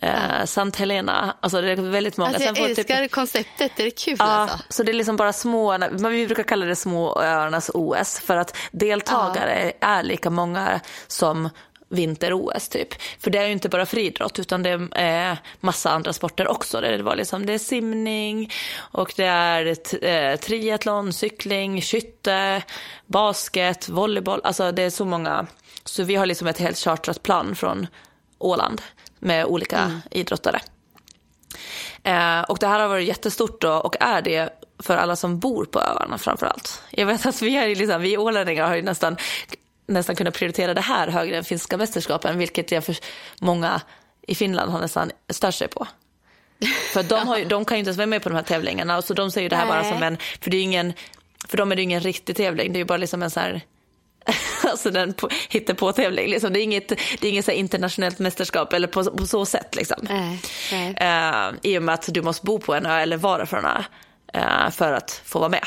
eh, 0.00 0.44
Sant 0.44 0.76
Helena. 0.76 1.36
Alltså 1.40 1.60
det 1.60 1.72
är 1.72 1.76
väldigt 1.76 2.16
många. 2.16 2.28
Alltså 2.28 2.42
jag 2.44 2.56
Sen 2.56 2.64
får 2.64 2.70
älskar 2.70 3.02
typ, 3.02 3.12
konceptet, 3.12 3.72
det 3.76 3.86
är 3.86 3.90
kul 3.90 4.16
Ja, 4.18 4.24
alltså. 4.24 4.58
så 4.68 4.82
det 4.82 4.92
är 4.92 4.94
liksom 4.94 5.16
bara 5.16 5.32
små, 5.32 5.78
men 5.78 6.12
vi 6.12 6.26
brukar 6.26 6.42
kalla 6.42 6.66
det 6.66 6.76
små 6.76 7.20
öarnas 7.20 7.70
OS 7.74 8.20
för 8.20 8.36
att 8.36 8.56
deltagare 8.72 9.72
är 9.80 10.02
lika 10.02 10.30
många 10.30 10.80
som 11.06 11.48
vinter-OS 11.92 12.68
typ. 12.68 12.88
För 13.18 13.30
det 13.30 13.38
är 13.38 13.46
ju 13.46 13.52
inte 13.52 13.68
bara 13.68 13.86
friidrott 13.86 14.38
utan 14.38 14.62
det 14.62 14.88
är 14.92 15.38
massa 15.60 15.90
andra 15.90 16.12
sporter 16.12 16.48
också. 16.48 16.80
Det, 16.80 17.02
var 17.02 17.16
liksom, 17.16 17.46
det 17.46 17.52
är 17.52 17.58
simning 17.58 18.50
och 18.76 19.12
det 19.16 19.24
är 19.24 19.66
eh, 20.04 20.36
triathlon, 20.36 21.12
cykling, 21.12 21.82
skytte, 21.82 22.62
basket, 23.06 23.88
volleyboll. 23.88 24.40
Alltså 24.44 24.72
det 24.72 24.82
är 24.82 24.90
så 24.90 25.04
många. 25.04 25.46
Så 25.84 26.02
vi 26.02 26.14
har 26.14 26.26
liksom 26.26 26.46
ett 26.46 26.58
helt 26.58 26.78
chartrat 26.78 27.22
plan 27.22 27.56
från 27.56 27.86
Åland 28.38 28.82
med 29.22 29.44
olika 29.44 30.00
idrottare. 30.10 30.60
Eh, 32.02 32.40
och 32.40 32.58
det 32.58 32.66
här 32.66 32.80
har 32.80 32.88
varit 32.88 33.08
jättestort 33.08 33.60
då, 33.60 33.72
och 33.72 33.96
är 34.00 34.22
det 34.22 34.50
för 34.78 34.96
alla 34.96 35.16
som 35.16 35.38
bor 35.38 35.64
på 35.64 35.80
öarna 35.80 36.18
framför 36.18 36.46
allt. 36.46 36.82
Jag 36.90 37.06
vet 37.06 37.26
att 37.26 37.42
vi, 37.42 37.56
är 37.56 37.74
liksom, 37.74 38.02
vi 38.02 38.16
ålänningar 38.16 38.66
har 38.66 38.74
ju 38.74 38.82
nästan, 38.82 39.16
nästan 39.86 40.16
kunnat 40.16 40.34
prioritera 40.34 40.74
det 40.74 40.80
här 40.80 41.08
högre 41.08 41.36
än 41.36 41.44
finska 41.44 41.76
mästerskapen, 41.76 42.38
vilket 42.38 42.72
jag 42.72 42.84
för 42.84 42.96
många 43.40 43.80
i 44.26 44.34
Finland 44.34 44.72
har 44.72 44.80
nästan 44.80 45.10
stört 45.28 45.54
sig 45.54 45.68
på. 45.68 45.86
För 46.92 47.02
de, 47.02 47.28
har 47.28 47.38
ju, 47.38 47.44
de 47.48 47.64
kan 47.64 47.76
ju 47.76 47.78
inte 47.78 47.88
ens 47.88 47.98
vara 47.98 48.06
med 48.06 48.22
på 48.22 48.28
de 48.28 48.34
här 48.34 48.42
tävlingarna, 48.42 49.02
så 49.02 49.14
de 49.14 49.30
ser 49.30 49.40
ju 49.42 49.48
det 49.48 49.56
här 49.56 49.66
bara 49.66 49.82
Nej. 49.82 49.92
som 49.92 50.02
en, 50.02 50.16
för 50.40 50.50
det 50.50 50.56
är 50.56 50.62
ingen, 50.62 50.92
för 51.48 51.56
dem 51.56 51.72
är 51.72 51.76
det 51.76 51.82
ju 51.82 51.84
ingen 51.84 52.00
riktig 52.00 52.36
tävling, 52.36 52.72
det 52.72 52.76
är 52.76 52.80
ju 52.80 52.84
bara 52.84 52.98
liksom 52.98 53.22
en 53.22 53.30
så 53.30 53.40
här 53.40 53.60
Alltså 54.70 54.90
den 54.90 55.14
hittepå-tävling. 55.48 56.30
Liksom. 56.30 56.52
Det 56.52 56.60
är 56.60 56.62
inget, 56.62 56.88
det 56.88 57.24
är 57.26 57.30
inget 57.30 57.44
så 57.44 57.50
internationellt 57.50 58.18
mästerskap 58.18 58.72
eller 58.72 58.88
på, 58.88 59.04
på 59.04 59.26
så 59.26 59.46
sätt. 59.46 59.76
Liksom. 59.76 59.96
Nej, 60.02 60.40
nej. 60.72 60.94
Eh, 61.00 61.52
I 61.62 61.78
och 61.78 61.82
med 61.82 61.94
att 61.94 62.08
du 62.14 62.22
måste 62.22 62.46
bo 62.46 62.58
på 62.58 62.74
en 62.74 62.86
ö 62.86 62.98
eller 62.98 63.16
vara 63.16 63.46
från 63.46 63.64
en 63.64 63.70
ö 63.70 63.82
eh, 64.32 64.70
för 64.70 64.92
att 64.92 65.22
få 65.24 65.38
vara 65.38 65.48
med. 65.48 65.64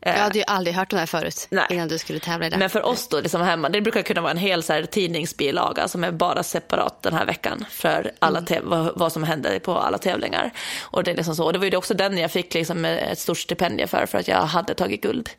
Jag 0.00 0.12
hade 0.12 0.38
ju 0.38 0.44
aldrig 0.46 0.76
hört 0.76 0.90
de 0.90 0.96
här 0.96 1.06
förut 1.06 1.46
Nej. 1.50 1.66
innan 1.70 1.88
du 1.88 1.98
skulle 1.98 2.20
tävla 2.20 2.46
i 2.46 2.50
det. 2.50 2.56
Men 2.56 2.70
för 2.70 2.82
oss 2.86 3.08
då, 3.08 3.20
liksom 3.20 3.42
hemma, 3.42 3.68
det 3.68 3.80
brukar 3.80 4.02
kunna 4.02 4.20
vara 4.20 4.30
en 4.30 4.36
hel 4.36 4.62
så 4.62 4.72
här, 4.72 4.82
tidningsbilaga 4.82 5.88
som 5.88 6.04
är 6.04 6.12
bara 6.12 6.42
separat 6.42 7.02
den 7.02 7.14
här 7.14 7.26
veckan 7.26 7.64
för 7.70 8.12
alla 8.18 8.38
Mm. 8.38 8.68
vad, 8.68 8.98
vad 8.98 9.12
som 9.12 9.22
händer 9.22 9.58
på 9.58 9.78
alla 9.78 9.98
tävlingar. 9.98 10.50
Och 10.80 11.04
det, 11.04 11.10
är 11.10 11.16
liksom 11.16 11.36
så. 11.36 11.44
Och 11.44 11.52
det 11.52 11.58
var 11.58 11.66
ju 11.66 11.76
också 11.76 11.94
den 11.94 12.18
jag 12.18 12.30
fick 12.30 12.54
liksom 12.54 12.84
ett 12.84 13.18
stort 13.18 13.38
stipendium 13.38 13.88
för, 13.88 14.06
för 14.06 14.18
att 14.18 14.28
jag 14.28 14.42
hade 14.42 14.74
tagit 14.74 15.02
guld 15.02 15.30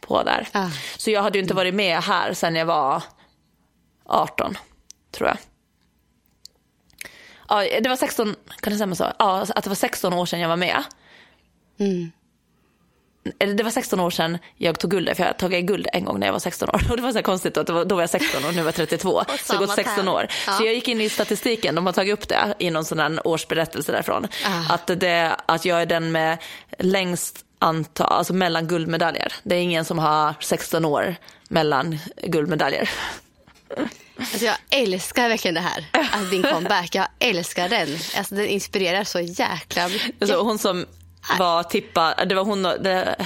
på 0.00 0.22
där. 0.22 0.48
Ah. 0.52 0.68
Så 0.96 1.10
jag 1.10 1.22
hade 1.22 1.38
ju 1.38 1.42
inte 1.42 1.54
varit 1.54 1.74
med 1.74 2.02
här 2.02 2.32
sen 2.32 2.56
jag 2.56 2.66
var 2.66 3.02
18, 4.04 4.58
tror 5.10 5.28
jag. 5.28 5.38
Ja, 7.48 7.80
det 7.80 7.88
var 7.88 7.96
16, 7.96 8.36
kan 8.60 8.72
det 8.72 8.76
stämma 8.76 8.94
så? 8.94 9.12
Ja, 9.18 9.46
att 9.54 9.64
det 9.64 9.70
var 9.70 9.74
16 9.74 10.12
år 10.12 10.26
sedan 10.26 10.40
jag 10.40 10.48
var 10.48 10.56
med. 10.56 10.82
Mm. 11.78 12.12
Det 13.56 13.62
var 13.62 13.70
16 13.70 14.00
år 14.00 14.10
sedan 14.10 14.38
jag 14.56 14.78
tog 14.78 14.90
guld, 14.90 15.16
för 15.16 15.24
jag 15.24 15.38
tog 15.38 15.50
guld 15.50 15.86
en 15.92 16.04
gång 16.04 16.20
när 16.20 16.26
jag 16.26 16.32
var 16.32 16.40
16 16.40 16.68
år. 16.68 16.80
Och 16.90 16.96
det 16.96 17.02
var 17.02 17.10
så 17.10 17.18
här 17.18 17.22
konstigt 17.22 17.56
att 17.56 17.68
var, 17.68 17.84
då 17.84 17.94
var 17.94 18.02
jag 18.02 18.10
16 18.10 18.44
och 18.44 18.54
nu 18.54 18.60
var 18.60 18.68
jag 18.68 18.74
32. 18.74 19.24
så 19.44 19.52
det 19.52 19.58
gått 19.58 19.74
16 19.74 20.06
här. 20.06 20.14
år. 20.14 20.26
Ja. 20.46 20.52
Så 20.52 20.64
jag 20.64 20.74
gick 20.74 20.88
in 20.88 21.00
i 21.00 21.08
statistiken, 21.08 21.74
de 21.74 21.86
har 21.86 21.92
tagit 21.92 22.12
upp 22.12 22.28
det 22.28 22.54
i 22.58 22.70
någon 22.70 22.84
sån 22.84 22.98
här 22.98 23.26
årsberättelse 23.26 23.92
därifrån. 23.92 24.26
Ah. 24.46 24.74
Att, 24.74 24.86
det, 24.86 25.36
att 25.46 25.64
jag 25.64 25.82
är 25.82 25.86
den 25.86 26.12
med 26.12 26.38
längst 26.78 27.44
antal, 27.58 28.06
alltså 28.06 28.32
mellan 28.32 28.66
guldmedaljer. 28.66 29.32
Det 29.42 29.54
är 29.54 29.60
ingen 29.60 29.84
som 29.84 29.98
har 29.98 30.34
16 30.40 30.84
år 30.84 31.16
mellan 31.48 31.98
guldmedaljer. 32.22 32.90
Alltså 34.18 34.44
jag 34.44 34.56
älskar 34.70 35.28
verkligen 35.28 35.54
det 35.54 35.60
här. 35.60 35.84
Alltså 35.92 36.30
din 36.30 36.42
comeback. 36.42 36.94
Jag 36.94 37.06
älskar 37.18 37.68
den. 37.68 37.88
Alltså 38.16 38.34
den 38.34 38.46
inspirerar 38.46 39.04
så 39.04 39.20
jäkla 39.20 39.88
mycket. 39.88 40.22
Alltså, 40.22 40.42
hon 40.42 40.58
som 40.58 40.86
var 41.38 41.62
tippad, 41.62 42.28
det 42.28 42.34
var 42.34 42.44
hon 42.44 42.62
det, 42.62 43.16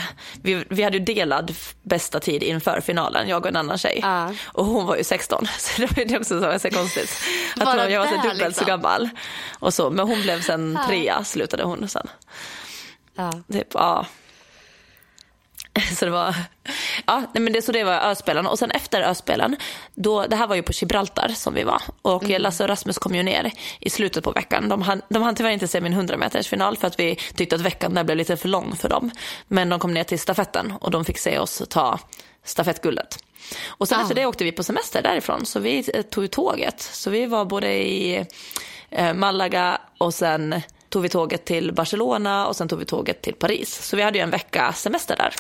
vi, 0.43 0.65
vi 0.69 0.83
hade 0.83 0.97
ju 0.97 1.05
delad 1.05 1.55
bästa 1.83 2.21
tid 2.21 2.43
inför 2.43 2.81
finalen, 2.81 3.29
jag 3.29 3.43
och 3.43 3.49
en 3.49 3.57
annan 3.57 3.79
tjej. 3.79 3.99
Ja. 4.03 4.35
Och 4.45 4.67
hon 4.67 4.87
var 4.87 4.97
ju 4.97 5.05
16, 5.05 5.47
så 5.59 5.81
det 5.81 5.97
var 5.97 6.05
ju 6.05 6.17
också 6.17 6.41
så, 6.41 6.59
så 6.59 6.71
konstigt. 6.71 7.11
Att 7.57 7.65
Bara 7.65 7.83
hon, 7.83 7.93
jag 7.93 8.01
var 8.01 8.07
så 8.07 8.29
dubbelt 8.29 8.41
så 8.41 8.49
liksom. 8.49 8.67
gammal. 8.67 9.09
Och 9.59 9.75
så, 9.75 9.91
men 9.91 10.07
hon 10.07 10.23
blev 10.23 10.41
sen 10.41 10.79
trea, 10.89 11.25
slutade 11.25 11.63
hon 11.63 11.89
sen. 11.89 12.07
Ja. 13.15 13.33
Typ, 13.53 13.69
ja. 13.75 14.07
Så 15.97 16.05
det 16.05 16.11
var, 16.11 16.35
ja, 17.07 17.23
nej 17.35 17.43
men 17.43 17.53
det, 17.53 17.63
så 17.63 17.73
det 17.73 17.85
var 17.85 17.95
öspelen. 17.95 18.47
Och 18.47 18.59
sen 18.59 18.71
efter 18.71 19.03
öspelen, 19.03 19.57
då, 19.95 20.27
det 20.27 20.37
här 20.37 20.47
var 20.47 20.57
ju 20.57 20.63
på 20.63 20.73
Gibraltar 20.73 21.29
som 21.29 21.55
vi 21.55 21.63
var. 21.63 21.83
Och 22.03 22.29
Lasse 22.29 22.63
och 22.63 22.69
Rasmus 22.69 22.99
kom 22.99 23.15
ju 23.15 23.23
ner 23.23 23.51
i 23.81 23.91
slutet 23.91 24.25
på 24.25 24.31
veckan. 24.31 24.69
De 24.69 24.83
hann, 24.83 25.03
de 25.09 25.23
hann 25.23 25.35
tyvärr 25.35 25.51
inte 25.51 25.69
se 25.69 25.81
min 25.81 25.93
100 25.93 26.17
meters 26.17 26.49
final 26.49 26.77
för 26.77 26.87
att 26.87 26.99
vi 26.99 27.17
tyckte 27.35 27.57
att 27.57 27.61
veckan 27.63 27.95
där 27.95 28.05
blev 28.05 28.17
lite 28.17 28.37
för 28.37 28.49
lång 28.49 28.77
för 28.77 28.89
dem. 28.89 29.11
Men 29.49 29.69
de 29.69 29.79
kom 29.81 29.95
ner 29.95 30.05
till 30.05 30.19
stafetten 30.19 30.73
och 30.81 30.91
de 30.91 31.05
fick 31.05 31.19
se 31.19 31.39
oss 31.39 31.63
ta 31.69 31.99
stafettguldet. 32.45 33.19
Och 33.67 33.89
sen 33.89 33.99
Ah. 33.99 34.03
efter 34.03 34.15
det 34.15 34.27
åkte 34.27 34.45
vi 34.45 34.53
på 34.53 34.63
semester 34.63 35.03
därifrån, 35.03 35.47
så 35.47 35.61
vi 35.61 35.91
eh, 35.95 36.03
tog 36.03 36.31
tåget. 36.31 36.81
Så 36.81 37.11
vi 37.11 37.27
var 37.27 37.45
både 37.45 37.73
i 37.73 38.27
eh, 38.91 39.15
Malaga 39.15 39.81
och 39.99 40.15
sen 40.15 40.63
tog 40.93 41.03
vi 41.03 41.09
tåget 41.09 41.45
till 41.45 41.73
Barcelona 41.73 42.47
och 42.47 42.57
sen 42.57 42.69
tog 42.69 42.79
vi 42.79 42.85
tåget 42.85 43.23
till 43.23 43.35
Paris. 43.35 43.83
Så 43.89 43.97
vi 43.97 44.03
hade 44.03 44.19
ju 44.19 44.23
en 44.23 44.31
vecka 44.31 44.73
semester 44.73 45.17
där. 45.17 45.35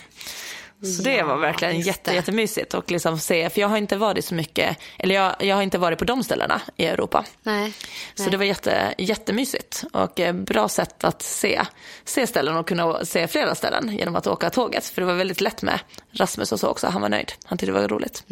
Så 0.97 1.03
det 1.03 1.15
Ja, 1.17 1.27
var 1.27 1.37
verkligen 1.37 1.77
just 1.77 1.87
jätte, 1.87 2.11
det. 2.11 2.15
jättemysigt 2.15 2.75
att 2.75 2.91
liksom 2.91 3.19
se, 3.19 3.51
för 3.51 3.61
jag 3.61 3.69
har 3.69 3.77
inte 3.77 3.97
varit 3.97 4.25
så 4.25 4.35
mycket, 4.35 4.77
eller 4.99 5.15
jag, 5.15 5.35
jag 5.39 5.57
har 5.57 5.63
inte 5.63 5.79
varit 5.79 5.99
på 5.99 6.05
de 6.05 6.25
ställena 6.25 6.61
i 6.77 6.85
Europa. 6.87 7.25
Nej. 7.43 7.73
Så 8.15 8.31
det 8.31 8.37
var 8.37 8.45
jätte, 8.45 8.95
jättemysigt 8.99 9.85
och 9.93 10.21
eh, 10.21 10.33
bra 10.33 10.69
sätt 10.69 11.05
att 11.05 11.23
se, 11.23 11.63
se 12.05 12.27
ställen 12.27 12.57
och 12.57 12.69
kunna 12.69 13.05
se 13.05 13.29
flera 13.29 13.55
ställen 13.55 13.97
genom 13.99 14.17
att 14.17 14.27
åka 14.27 14.51
tåget. 14.51 14.85
För 14.87 15.01
det 15.03 15.07
var 15.07 15.15
väldigt 15.15 15.41
lätt 15.41 15.63
med 15.63 15.81
Rasmus 16.13 16.53
och 16.53 16.61
så 16.61 16.69
också, 16.69 16.87
han 16.87 17.03
var 17.03 17.09
nöjd. 17.09 17.33
Han 17.45 17.59
tyckte 17.59 17.73
det 17.73 17.81
var 17.81 17.89
roligt. 17.89 18.25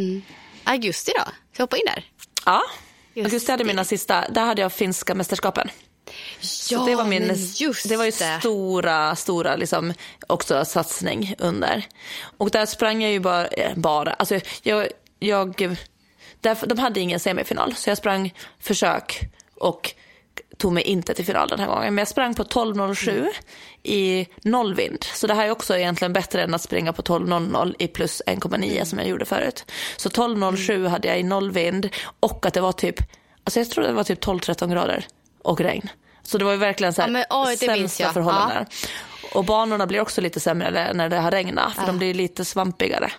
Augusti 0.64 1.12
då? 1.16 1.22
Ska 1.22 1.30
jag 1.52 1.62
hoppa 1.62 1.76
in 1.76 1.84
där? 1.86 2.04
Ja, 2.46 2.62
Just 3.14 3.26
augusti 3.26 3.50
hade 3.52 3.64
mina 3.64 3.84
sista, 3.84 4.24
där 4.28 4.44
hade 4.44 4.62
jag 4.62 4.72
finska 4.72 5.14
mästerskapen. 5.14 5.68
Så 6.40 6.86
det 6.86 6.94
var 6.94 7.05
min, 7.05 7.34
det 7.88 7.96
var 7.96 8.05
ju 8.05 8.11
det. 8.11 8.38
stora, 8.40 9.16
stora 9.16 9.57
liksom 9.57 9.94
också 10.26 10.64
satsning 10.64 11.34
under. 11.38 11.86
Och 12.38 12.51
där 12.51 12.66
sprang 12.66 13.03
jag 13.03 13.12
ju 13.12 13.20
bara, 13.20 13.46
eh, 13.46 13.74
bara 13.76 14.12
alltså 14.12 14.40
jag, 14.62 14.88
jag 15.18 15.76
där, 16.40 16.66
de 16.66 16.78
hade 16.78 17.01
ingen 17.01 17.20
semifinal 17.20 17.74
så 17.74 17.90
jag 17.90 17.98
sprang 17.98 18.34
försök 18.59 19.20
och 19.55 19.94
tog 20.57 20.72
mig 20.72 20.82
inte 20.82 21.14
till 21.14 21.24
final 21.24 21.48
den 21.48 21.61
här 21.61 21.66
gången. 21.66 21.94
Men 21.94 21.98
jag 21.98 22.09
sprang 22.09 22.34
på 22.34 22.44
12.07 22.44 23.26
i 23.82 24.26
nollvind. 24.44 25.05
Så 25.05 25.26
det 25.26 25.34
här 25.34 25.46
är 25.46 25.51
också 25.51 25.76
egentligen 25.76 26.12
bättre 26.12 26.42
än 26.42 26.55
att 26.55 26.62
springa 26.62 26.92
på 26.92 27.03
12.00 27.03 27.74
i 27.78 27.88
plus 27.88 28.22
1,9 28.26 28.84
som 28.84 28.98
jag 28.98 29.09
gjorde 29.09 29.24
förut. 29.24 29.72
Så 29.96 30.09
12.07 30.09 30.88
hade 30.88 31.09
jag 31.09 31.20
i 31.20 31.22
nollvind 31.22 31.88
och 32.20 32.46
att 32.46 32.55
det 32.55 32.61
var 32.61 32.72
typ, 32.72 32.96
alltså 33.44 33.61
jag 33.61 33.70
tror 33.70 33.84
det 33.84 33.92
var 33.92 34.05
typ 34.05 34.24
12-13 34.24 34.72
grader 34.72 35.07
och 35.45 35.61
regn. 35.61 35.88
Så 36.22 36.38
det 36.38 36.45
var 36.45 36.53
ju 36.53 36.59
verkligen 36.59 36.93
så 36.93 37.03
här 37.03 37.09
Ja, 37.09 37.12
men, 37.12 37.72
minns 37.78 37.95
sämsta 37.95 38.12
förhållanden. 38.12 38.66
Och 39.34 39.45
banorna 39.45 39.86
blir 39.86 40.01
också 40.01 40.20
lite 40.20 40.41
sämre 40.41 40.93
när 40.93 41.09
det 41.09 41.16
har 41.16 41.30
regnat 41.30 41.74
för 41.74 41.86
de 41.86 41.99
blir 41.99 42.14
lite 42.14 42.45
svampigare. 42.45 43.12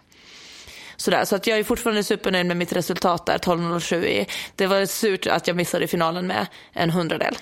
Sådär, 0.95 1.25
så 1.25 1.35
att 1.35 1.47
jag 1.47 1.59
är 1.59 1.63
fortfarande 1.63 2.03
supernöjd 2.03 2.45
med 2.45 2.57
mitt 2.57 2.73
resultat 2.73 3.25
där, 3.25 3.37
12.07. 3.37 4.05
i- 4.05 4.27
Det 4.55 4.67
var 4.67 4.85
surt 4.85 5.27
att 5.27 5.47
jag 5.47 5.57
missade 5.57 5.87
finalen 5.87 6.27
med 6.27 6.47
en 6.73 6.89
hundradel. 6.89 7.37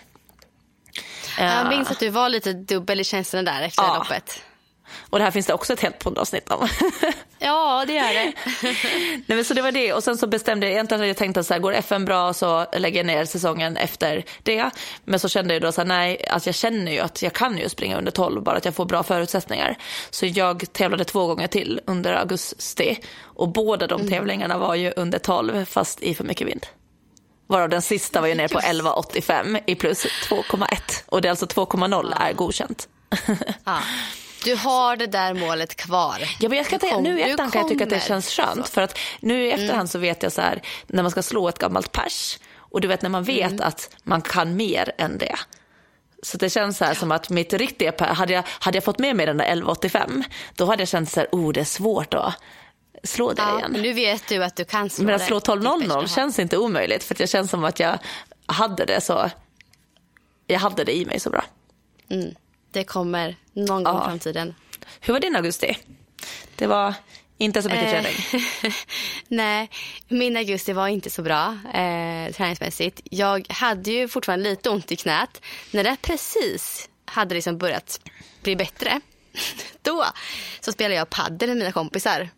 Jag 1.39 1.69
minns 1.69 1.91
att 1.91 1.99
du 1.99 2.09
var 2.09 2.29
lite 2.29 2.53
dubbel 2.53 2.99
i 2.99 3.03
känslorna 3.03 3.51
där 3.51 3.61
efter 3.61 3.83
Ja. 3.83 3.97
loppet. 3.97 4.43
Och 5.09 5.17
det 5.19 5.23
här 5.23 5.31
finns 5.31 5.45
det 5.45 5.53
också 5.53 5.73
ett 5.73 5.81
helt 5.81 5.99
poddavsnitt 5.99 6.51
om. 6.51 6.67
Ja, 7.41 7.83
det 7.87 7.93
gör 7.93 8.13
det. 8.13 8.33
Nej, 9.25 9.37
men 9.37 9.45
så 9.45 9.53
det 9.53 9.61
var 9.61 9.71
det. 9.71 9.93
Och 9.93 10.03
sen 10.03 10.17
så 10.17 10.27
bestämde 10.27 10.65
jag, 10.65 10.73
egentligen 10.73 10.99
hade 10.99 11.07
jag 11.07 11.17
tänkt 11.17 11.37
att 11.37 11.45
så 11.45 11.53
här, 11.53 11.61
går 11.61 11.73
FN 11.73 12.05
bra 12.05 12.33
så 12.33 12.65
lägger 12.73 12.99
jag 12.99 13.05
ner 13.05 13.25
säsongen 13.25 13.77
efter 13.77 14.25
det. 14.43 14.69
Men 15.05 15.19
så 15.19 15.29
kände 15.29 15.53
jag 15.53 15.61
då 15.61 15.71
så 15.71 15.81
här, 15.81 15.87
nej, 15.87 16.27
alltså 16.29 16.47
jag 16.47 16.55
känner 16.55 16.91
ju 16.91 16.99
att 16.99 17.21
jag 17.21 17.33
kan 17.33 17.57
ju 17.57 17.69
springa 17.69 17.97
under 17.97 18.11
12, 18.11 18.43
bara 18.43 18.57
att 18.57 18.65
jag 18.65 18.75
får 18.75 18.85
bra 18.85 19.03
förutsättningar. 19.03 19.77
Så 20.09 20.25
jag 20.25 20.73
tävlade 20.73 21.05
två 21.05 21.27
gånger 21.27 21.47
till 21.47 21.81
under 21.85 22.13
augusti. 22.13 22.99
Och 23.21 23.49
båda 23.49 23.87
de 23.87 24.09
tävlingarna 24.09 24.57
var 24.57 24.75
ju 24.75 24.93
under 24.95 25.19
12, 25.19 25.65
fast 25.65 26.01
i 26.03 26.15
för 26.15 26.23
mycket 26.23 26.47
vind. 26.47 26.65
Varav 27.47 27.69
den 27.69 27.81
sista 27.81 28.21
var 28.21 28.27
ju 28.27 28.35
ner 28.35 28.47
på 28.47 28.59
11,85 28.59 29.59
i 29.65 29.75
plus 29.75 30.05
2,1. 30.05 31.03
Och 31.05 31.21
det 31.21 31.27
är 31.27 31.29
alltså 31.29 31.45
2,0 31.45 32.13
är 32.19 32.33
godkänt. 32.33 32.87
Ja. 33.63 33.77
Du 34.43 34.55
har 34.55 34.95
det 34.95 35.07
där 35.07 35.33
målet 35.33 35.75
kvar. 35.75 36.19
Ja, 36.39 36.49
men 36.49 36.57
jag 36.57 36.65
ska 36.65 36.79
kom- 36.79 37.03
nu 37.03 37.19
i 37.19 37.21
efterhand 37.23 37.53
kan 37.53 37.61
jag 37.61 37.69
tycka 37.69 37.83
att 37.83 37.89
det 37.89 38.03
känns 38.03 38.29
skönt. 38.29 38.69
För 38.69 38.81
att 38.81 38.97
nu 39.19 39.45
i 39.45 39.51
efterhand 39.51 39.89
så 39.89 39.99
vet 39.99 40.23
jag 40.23 40.31
så 40.31 40.41
här, 40.41 40.61
när 40.87 41.03
man 41.03 41.11
ska 41.11 41.21
slå 41.21 41.49
ett 41.49 41.59
gammalt 41.59 41.91
pers. 41.91 42.39
Och 42.57 42.81
du 42.81 42.87
vet 42.87 43.01
när 43.01 43.09
man 43.09 43.23
vet 43.23 43.61
att 43.61 43.95
man 44.03 44.21
kan 44.21 44.55
mer 44.55 44.91
än 44.97 45.17
det. 45.17 45.35
Så 46.23 46.37
det 46.37 46.49
känns 46.49 46.77
så 46.77 46.85
här 46.85 46.93
som 46.93 47.11
att 47.11 47.29
mitt 47.29 47.53
riktiga 47.53 47.91
per, 47.91 48.07
hade 48.13 48.33
jag, 48.33 48.43
hade 48.47 48.77
jag 48.77 48.83
fått 48.83 48.99
med 48.99 49.15
mig 49.15 49.25
den 49.25 49.37
där 49.37 49.45
1185, 49.45 50.23
då 50.55 50.65
hade 50.65 50.81
jag 50.81 50.87
känt 50.89 51.11
så 51.11 51.19
här, 51.19 51.29
oh 51.31 51.51
det 51.53 51.59
är 51.59 51.63
svårt 51.65 52.13
att 52.13 52.33
slå 53.03 53.33
det 53.33 53.41
Ja, 53.41 53.57
igen. 53.59 53.71
men 53.71 53.81
nu 53.81 53.93
vet 53.93 54.27
du 54.27 54.43
att 54.43 54.55
du 54.55 54.65
kan 54.65 54.89
slå 54.89 55.05
Men 55.05 55.15
att 55.15 55.21
slå 55.25 55.35
Ditt 55.39 55.45
bästa 55.45 55.55
12.00 55.61 55.91
har. 55.93 56.07
känns 56.07 56.39
inte 56.39 56.57
omöjligt 56.57 57.03
för 57.03 57.15
jag 57.19 57.29
känns 57.29 57.51
som 57.51 57.63
att 57.63 57.79
jag 57.79 57.99
hade 58.45 58.85
det 58.85 59.01
så, 59.01 59.29
jag 60.47 60.59
hade 60.59 60.83
det 60.83 60.95
i 60.97 61.05
mig 61.05 61.19
så 61.19 61.29
bra. 61.29 61.43
Mm. 62.09 62.35
Det 62.71 62.83
kommer 62.83 63.35
någon 63.53 63.83
gång 63.83 63.95
Ja. 63.95 64.01
i 64.03 64.05
framtiden. 64.05 64.55
Hur 64.99 65.13
var 65.13 65.19
din 65.19 65.35
augusti? 65.35 65.77
Det 66.55 66.67
var 66.67 66.93
inte 67.37 67.61
så 67.61 67.69
mycket 67.69 67.83
Eh, 67.83 67.91
träning. 67.91 68.73
Nej, 69.27 69.69
min 70.07 70.37
augusti 70.37 70.73
var 70.73 70.87
inte 70.87 71.09
så 71.09 71.21
bra 71.21 71.57
eh, 71.73 72.31
träningsmässigt. 72.33 73.01
Jag 73.03 73.45
hade 73.49 73.91
ju 73.91 74.07
fortfarande 74.07 74.49
lite 74.49 74.69
ont 74.69 74.91
i 74.91 74.95
knät. 74.95 75.41
När 75.71 75.83
det 75.83 75.97
precis 76.01 76.89
hade 77.05 77.35
liksom 77.35 77.57
börjat 77.57 77.99
bli 78.43 78.55
bättre, 78.55 79.01
då 79.81 80.05
så 80.59 80.71
spelade 80.71 80.95
jag 80.95 81.09
padel 81.09 81.49
med 81.49 81.57
mina 81.57 81.71
kompisar. 81.71 82.29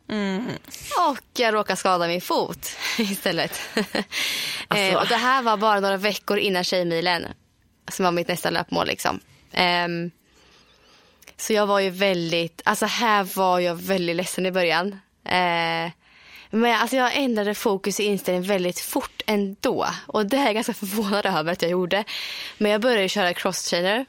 Och 1.09 1.39
jag 1.39 1.53
råkade 1.53 1.77
skada 1.77 2.07
min 2.07 2.21
fot 2.21 2.69
istället. 2.97 3.61
Alltså. 4.67 4.85
eh, 4.85 4.95
och 4.95 5.07
det 5.07 5.15
här 5.17 5.41
var 5.41 5.57
bara 5.57 5.79
några 5.79 5.97
veckor 5.97 6.37
innan 6.37 6.63
Tjejmilen, 6.63 7.25
som 7.91 8.05
var 8.05 8.11
mitt 8.11 8.27
nästa 8.27 8.49
löpmål. 8.49 8.87
Liksom. 8.87 9.19
Ehm, 9.51 10.11
så 11.41 11.53
jag 11.53 11.67
var 11.67 11.79
ju 11.79 11.89
väldigt, 11.89 12.61
alltså 12.65 12.85
här 12.85 13.23
var 13.23 13.59
jag 13.59 13.75
väldigt 13.75 14.15
ledsen 14.15 14.45
i 14.45 14.51
början. 14.51 14.87
Eh, 15.25 15.91
men 16.49 16.75
alltså 16.75 16.95
jag 16.95 17.15
ändrade 17.15 17.55
fokus 17.55 17.99
och 17.99 18.05
inställning 18.05 18.43
väldigt 18.43 18.79
fort 18.79 19.21
ändå. 19.25 19.87
Och 20.07 20.25
det 20.25 20.37
är 20.37 20.45
jag 20.45 20.53
ganska 20.53 20.73
förvånad 20.73 21.25
över 21.25 21.51
att 21.51 21.61
jag 21.61 21.71
gjorde. 21.71 22.03
Men 22.57 22.71
jag 22.71 22.81
började 22.81 23.09
köra 23.09 23.33
cross-trainer 23.33 24.05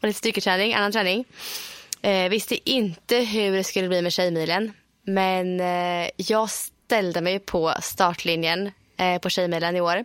och 0.00 0.08
lite 0.08 0.18
styrketräning, 0.18 0.74
annan 0.74 0.92
träning. 0.92 1.24
Eh, 2.02 2.28
visste 2.28 2.70
inte 2.70 3.16
hur 3.16 3.56
det 3.56 3.64
skulle 3.64 3.88
bli 3.88 4.02
med 4.02 4.12
Tjejmilen. 4.12 4.72
Men 5.02 5.60
eh, 5.60 6.10
jag 6.16 6.50
ställde 6.50 7.20
mig 7.20 7.38
på 7.38 7.74
startlinjen 7.82 8.70
eh, 8.96 9.18
på 9.18 9.30
Tjejmilen 9.30 9.76
i 9.76 9.80
år. 9.80 10.04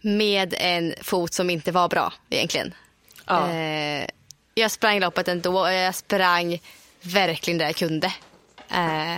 Med 0.00 0.54
en 0.58 0.94
fot 1.02 1.34
som 1.34 1.50
inte 1.50 1.72
var 1.72 1.88
bra 1.88 2.12
egentligen. 2.30 2.74
Ja. 3.26 3.50
Eh, 3.50 4.06
jag 4.54 4.70
sprang 4.70 5.00
loppet 5.00 5.28
ändå 5.28 5.60
och 5.60 5.72
jag 5.72 5.94
sprang 5.94 6.62
verkligen 7.02 7.58
där 7.58 7.66
jag 7.66 7.76
kunde. 7.76 8.06
Eh, 8.70 9.16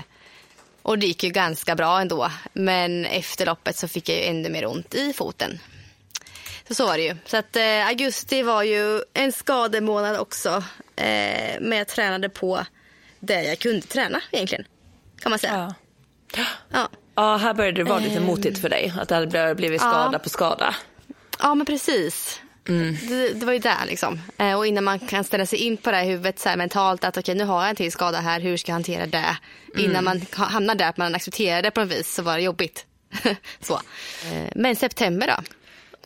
och 0.83 0.99
det 0.99 1.07
gick 1.07 1.25
ju 1.25 1.31
ganska 1.31 1.75
bra 1.77 2.01
ändå. 2.01 2.31
Men 2.53 3.05
efter 3.05 3.47
loppet 3.47 3.77
så 3.77 3.89
fick 3.89 4.09
jag 4.09 4.19
ju 4.19 4.25
ännu 4.25 4.49
mer 4.49 4.67
ont 4.67 4.95
i 4.95 5.13
foten. 5.13 5.59
Så 6.69 6.75
så 6.75 6.87
var 6.87 6.97
det 6.97 7.03
ju. 7.03 7.17
Så 7.27 7.37
att 7.37 7.57
eh, 7.57 7.87
augusti 7.87 8.43
var 8.43 8.63
ju 8.63 9.03
en 9.15 9.33
skademånad 9.33 10.17
också. 10.19 10.65
Eh, 10.97 11.61
men 11.61 11.79
jag 11.79 11.89
tränade 11.89 12.29
på 12.29 12.67
det 13.21 13.43
jag 13.43 13.59
kunde 13.59 13.87
träna 13.87 14.21
egentligen. 14.31 14.65
Kan 15.21 15.31
man 15.31 15.39
säga. 15.39 15.75
Ja. 16.37 16.45
Ja. 16.73 16.89
ja, 17.15 17.37
här 17.37 17.55
började 17.55 17.77
det 17.85 17.91
vara 17.91 17.99
lite 17.99 18.21
motigt 18.21 18.59
för 18.61 18.69
dig. 18.69 18.93
Att 19.01 19.09
det 19.09 19.15
hade 19.15 19.55
blivit 19.55 19.81
skada 19.81 20.11
Ja. 20.13 20.19
på 20.19 20.29
skada. 20.29 20.75
Ja, 21.39 21.55
men 21.55 21.67
precis. 21.67 22.41
Det, 23.09 23.33
det 23.41 23.47
var 23.47 23.53
ju 23.53 23.59
där 23.59 23.87
liksom. 23.87 24.21
Eh, 24.39 24.55
och 24.55 24.67
innan 24.67 24.85
man 24.85 24.99
kan 24.99 25.25
ställa 25.25 25.47
sig 25.47 25.59
in 25.59 25.77
på 25.77 25.91
det 25.91 25.97
här 25.97 26.05
i 26.05 26.09
huvudet 26.09 26.39
så 26.39 26.49
här 26.49 26.57
mentalt 26.57 27.05
att 27.05 27.17
okej 27.17 27.35
nu 27.35 27.45
har 27.45 27.61
jag 27.61 27.71
en 27.71 27.77
till 27.77 27.93
skada 27.93 28.21
här, 28.21 28.41
hur 28.41 28.57
ska 28.57 28.71
jag 28.71 28.75
hantera 28.75 29.07
det? 29.07 29.37
Innan 29.79 30.05
man 30.05 30.21
ha- 30.37 30.45
hamnar 30.45 30.75
där 30.75 30.89
att 30.89 30.97
man 30.97 31.15
accepterar 31.15 31.63
det 31.63 31.71
på 31.71 31.81
något 31.81 31.93
vis 31.93 32.15
så 32.15 32.23
var 32.23 32.37
det 32.37 32.43
jobbigt. 32.43 32.87
så. 33.61 33.75
Eh, 34.33 34.49
men 34.55 34.77
september 34.77 35.27
då? 35.27 35.43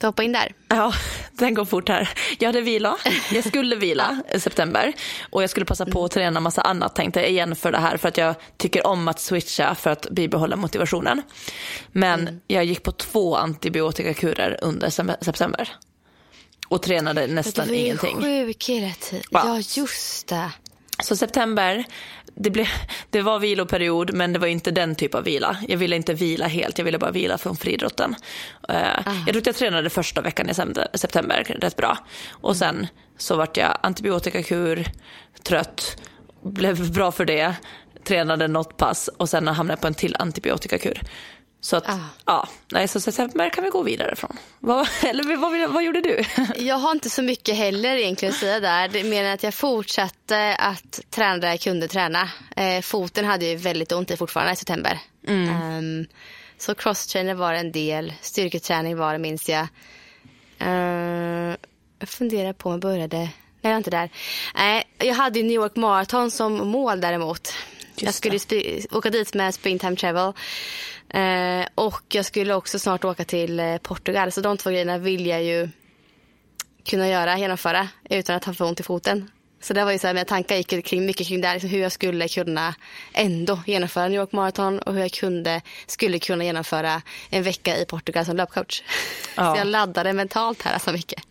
Du 0.00 0.06
hoppa 0.06 0.22
in 0.22 0.32
där. 0.32 0.52
Ja, 0.68 0.92
den 1.32 1.54
går 1.54 1.64
fort 1.64 1.88
här. 1.88 2.08
Jag 2.38 2.48
hade 2.48 2.60
vila. 2.60 2.96
Jag 3.32 3.44
skulle 3.44 3.76
vila 3.86 4.22
i 4.34 4.40
september. 4.40 4.92
Och 5.30 5.42
jag 5.42 5.50
skulle 5.50 5.66
passa 5.66 5.86
på 5.86 6.04
att 6.04 6.10
träna 6.10 6.40
massa 6.40 6.62
annat 6.62 6.96
tänkte 6.96 7.20
jag 7.20 7.30
igen 7.30 7.56
för 7.56 7.72
det 7.72 7.78
här. 7.78 7.96
För 7.96 8.08
att 8.08 8.16
jag 8.18 8.34
tycker 8.56 8.86
om 8.86 9.08
att 9.08 9.20
switcha 9.20 9.74
för 9.74 9.90
att 9.90 10.06
bibehålla 10.10 10.56
motivationen. 10.56 11.22
Men 11.92 12.40
jag 12.46 12.64
gick 12.64 12.82
på 12.82 12.92
två 12.92 13.36
antibiotikakurer 13.36 14.58
under 14.62 14.90
september. 15.24 15.68
Och 16.68 16.82
tränade 16.82 17.26
nästan 17.26 17.64
du 17.66 17.70
var 17.72 17.78
ju 17.78 17.84
ingenting. 17.84 18.22
sjuk 18.22 18.68
hela 18.68 18.92
tiden. 19.00 19.24
Ja. 19.30 19.42
Ja, 19.44 19.80
just 19.82 20.28
det. 20.28 20.50
Så 21.02 21.16
september, 21.16 21.84
det, 22.34 22.50
blev, 22.50 22.66
det 23.10 23.22
var 23.22 23.38
viloperiod 23.38 24.14
men 24.14 24.32
det 24.32 24.38
var 24.38 24.46
inte 24.46 24.70
den 24.70 24.94
typ 24.94 25.14
av 25.14 25.24
vila. 25.24 25.56
Jag 25.68 25.76
ville 25.76 25.96
inte 25.96 26.14
vila 26.14 26.46
helt, 26.46 26.78
jag 26.78 26.84
ville 26.84 26.98
bara 26.98 27.10
vila 27.10 27.38
från 27.38 27.56
friidrotten. 27.56 28.14
Uh, 28.70 28.76
Jag 29.04 29.26
tror 29.26 29.38
att 29.38 29.46
jag 29.46 29.56
tränade 29.56 29.90
första 29.90 30.20
veckan 30.20 30.50
i 30.50 30.54
september 30.98 31.44
rätt 31.60 31.76
bra. 31.76 31.98
Och 32.30 32.56
sen 32.56 32.86
så 33.18 33.36
vart 33.36 33.56
jag 33.56 33.78
antibiotikakur, 33.82 34.84
trött, 35.42 36.02
blev 36.42 36.92
bra 36.92 37.12
för 37.12 37.24
det, 37.24 37.54
tränade 38.04 38.48
något 38.48 38.76
pass 38.76 39.08
och 39.16 39.28
sen 39.28 39.48
hamnade 39.48 39.72
jag 39.72 39.80
på 39.80 39.86
en 39.86 39.94
till 39.94 40.16
antibiotikakur. 40.18 41.00
Så 41.66 41.76
att, 41.76 41.88
Ah. 41.88 41.98
ja, 42.24 42.48
nej, 42.72 42.88
så 42.88 43.00
september 43.00 43.50
kan 43.50 43.64
vi 43.64 43.70
gå 43.70 43.82
vidare 43.82 44.16
från. 44.16 44.36
Vad, 44.60 44.88
eller 45.02 45.36
vad, 45.36 45.70
vad 45.72 45.84
gjorde 45.84 46.00
du? 46.00 46.24
Jag 46.64 46.76
har 46.76 46.90
inte 46.90 47.10
så 47.10 47.22
mycket 47.22 47.56
heller 47.56 47.96
egentligen 47.96 48.34
att 48.34 48.40
säga 48.40 48.60
där. 48.60 49.04
Mer 49.04 49.24
än 49.24 49.32
att 49.32 49.42
jag 49.42 49.54
fortsatte 49.54 50.54
att 50.58 51.00
träna 51.10 51.36
där 51.38 51.48
jag 51.48 51.60
kunde 51.60 51.88
träna. 51.88 52.28
Eh, 52.56 52.80
foten 52.82 53.24
hade 53.24 53.44
ju 53.46 53.56
väldigt 53.56 53.92
ont 53.92 54.10
i 54.10 54.16
fortfarande 54.16 54.52
i 54.52 54.56
september. 54.56 54.98
Ehm, 55.28 56.06
så 56.58 56.74
crosstrainer 56.74 57.34
var 57.34 57.54
en 57.54 57.72
del, 57.72 58.12
styrketräning 58.20 58.96
var 58.96 59.12
det 59.12 59.18
minns 59.18 59.48
jag. 59.48 59.66
Ehm, 60.58 61.56
jag 61.98 62.08
funderar 62.08 62.52
på 62.52 62.68
om 62.68 62.72
jag 62.72 62.80
började, 62.80 63.16
nej 63.18 63.30
jag 63.60 63.70
var 63.70 63.76
inte 63.76 63.90
där. 63.90 64.10
Nej, 64.54 64.84
jag 64.98 65.14
hade 65.14 65.38
ju 65.38 65.44
New 65.44 65.54
York 65.54 65.76
Marathon 65.76 66.30
som 66.30 66.68
mål 66.68 67.00
däremot. 67.00 67.52
jag 67.96 68.14
skulle 68.14 68.38
åka 68.90 69.10
dit 69.10 69.34
med 69.34 69.54
Springtime 69.54 69.96
Travel. 69.96 70.32
Eh, 71.16 71.66
och 71.74 72.02
jag 72.08 72.24
skulle 72.24 72.54
också 72.54 72.78
snart 72.78 73.04
åka 73.04 73.24
till 73.24 73.60
eh, 73.60 73.76
Portugal. 73.76 74.32
Så 74.32 74.40
de 74.40 74.56
två 74.56 74.70
grejerna 74.70 74.98
vill 74.98 75.26
jag 75.26 75.42
ju 75.42 75.68
kunna 76.84 77.08
göra, 77.08 77.38
genomföra 77.38 77.88
utan 78.10 78.36
att 78.36 78.44
ha 78.44 78.54
för 78.54 78.64
ont 78.64 78.80
i 78.80 78.82
foten. 78.82 79.30
Så 79.60 79.74
det 79.74 79.84
var 79.84 79.92
ju 79.92 79.98
så 79.98 80.06
här, 80.06 80.14
mina 80.14 80.24
tankar 80.24 80.56
gick 80.56 80.86
kring, 80.86 81.06
mycket 81.06 81.26
kring 81.26 81.40
det 81.40 81.48
här, 81.48 81.54
liksom 81.54 81.70
hur 81.70 81.80
jag 81.80 81.92
skulle 81.92 82.28
kunna 82.28 82.74
ändå 83.12 83.60
genomföra 83.66 84.08
New 84.08 84.20
York 84.20 84.32
Marathon 84.32 84.78
och 84.78 84.94
hur 84.94 85.00
jag 85.00 85.12
kunde, 85.12 85.60
skulle 85.86 86.18
kunna 86.18 86.44
genomföra 86.44 87.02
en 87.30 87.42
vecka 87.42 87.76
i 87.78 87.84
Portugal 87.84 88.24
som 88.24 88.36
löpcoach. 88.36 88.82
Ja. 89.38 89.54
Så 89.54 89.60
jag 89.60 89.66
laddade 89.66 90.12
mentalt 90.12 90.62
här 90.62 90.78
så 90.78 90.92
mycket. 90.92 91.22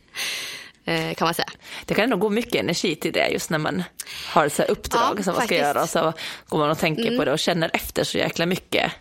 Eh, 0.86 1.14
kan 1.14 1.26
man 1.26 1.34
säga. 1.34 1.50
Det 1.86 1.94
kan 1.94 2.04
ändå 2.04 2.18
gå 2.18 2.30
mycket 2.30 2.56
energi 2.56 2.96
till 2.96 3.14
det 3.14 3.28
just 3.28 3.50
när 3.50 3.58
man 3.58 3.84
har 4.28 4.50
så 4.50 4.64
uppdrag 4.64 5.02
Ja, 5.02 5.08
som 5.08 5.16
man 5.16 5.24
ska 5.24 5.34
faktiskt. 5.34 5.52
Mm. 5.52 5.76
göra. 5.76 5.88
Så 5.88 6.14
går 6.48 6.58
man 6.60 6.70
och 6.70 6.78
tänker 6.78 7.18
på 7.18 7.26
det 7.26 7.32
och 7.32 7.40
känner 7.40 7.72
efter 7.74 8.04
så 8.04 8.18
jäkla 8.18 8.46
mycket 8.46 8.92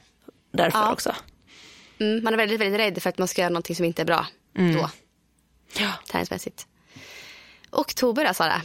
därför 0.55 0.79
Ja. 0.79 0.93
också. 0.93 1.15
Mm, 1.99 2.25
man 2.25 2.33
är 2.33 2.37
väldigt, 2.37 2.61
väldigt 2.61 2.81
rädd 2.81 3.03
för 3.03 3.11
att 3.11 3.19
man 3.19 3.29
ska 3.29 3.41
göra 3.43 3.51
någonting 3.51 3.77
som 3.77 3.85
inte 3.85 4.03
är 4.03 4.07
bra 4.07 4.27
då, 4.55 4.91
Ja. 5.79 5.93
träningsmässigt. 6.11 6.67
Oktober 7.71 8.25
då, 8.29 8.35
Sara? 8.35 8.63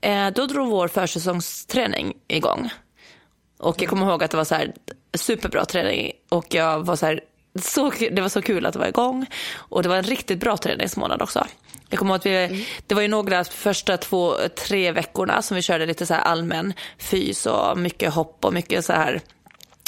Eh, 0.00 0.30
då 0.30 0.46
drog 0.46 0.68
vår 0.68 0.88
försäsongsträning 0.88 2.14
igång. 2.28 2.70
Och 3.58 3.82
jag 3.82 3.90
kommer 3.90 4.06
ihåg 4.06 4.24
att 4.24 4.30
det 4.30 4.36
var 4.36 4.44
så 4.44 4.54
här 4.54 4.72
superbra 5.14 5.64
träning 5.64 6.12
och 6.28 6.54
jag 6.54 6.86
var 6.86 6.96
så 6.96 7.06
här, 7.06 7.20
så, 7.62 7.90
det 7.90 8.20
var 8.22 8.28
så 8.28 8.42
kul 8.42 8.66
att 8.66 8.72
det 8.72 8.78
var 8.78 8.86
igång. 8.86 9.26
Och 9.54 9.82
det 9.82 9.88
var 9.88 9.96
en 9.96 10.02
riktigt 10.02 10.40
bra 10.40 10.56
träningsmånad 10.56 11.22
också. 11.22 11.46
Jag 11.88 11.98
kommer 11.98 12.10
ihåg 12.14 12.18
att 12.20 12.26
vi, 12.26 12.66
det 12.86 12.94
var 12.94 13.02
ju 13.02 13.08
några 13.08 13.44
första 13.44 13.96
två, 13.96 14.34
tre 14.56 14.92
veckorna 14.92 15.42
som 15.42 15.54
vi 15.54 15.62
körde 15.62 15.86
lite 15.86 16.06
så 16.06 16.14
allmän 16.14 16.72
fys 16.98 17.46
och 17.46 17.78
mycket 17.78 18.12
hopp 18.14 18.44
och 18.44 18.52
mycket 18.52 18.84
så 18.84 18.92
här 18.92 19.20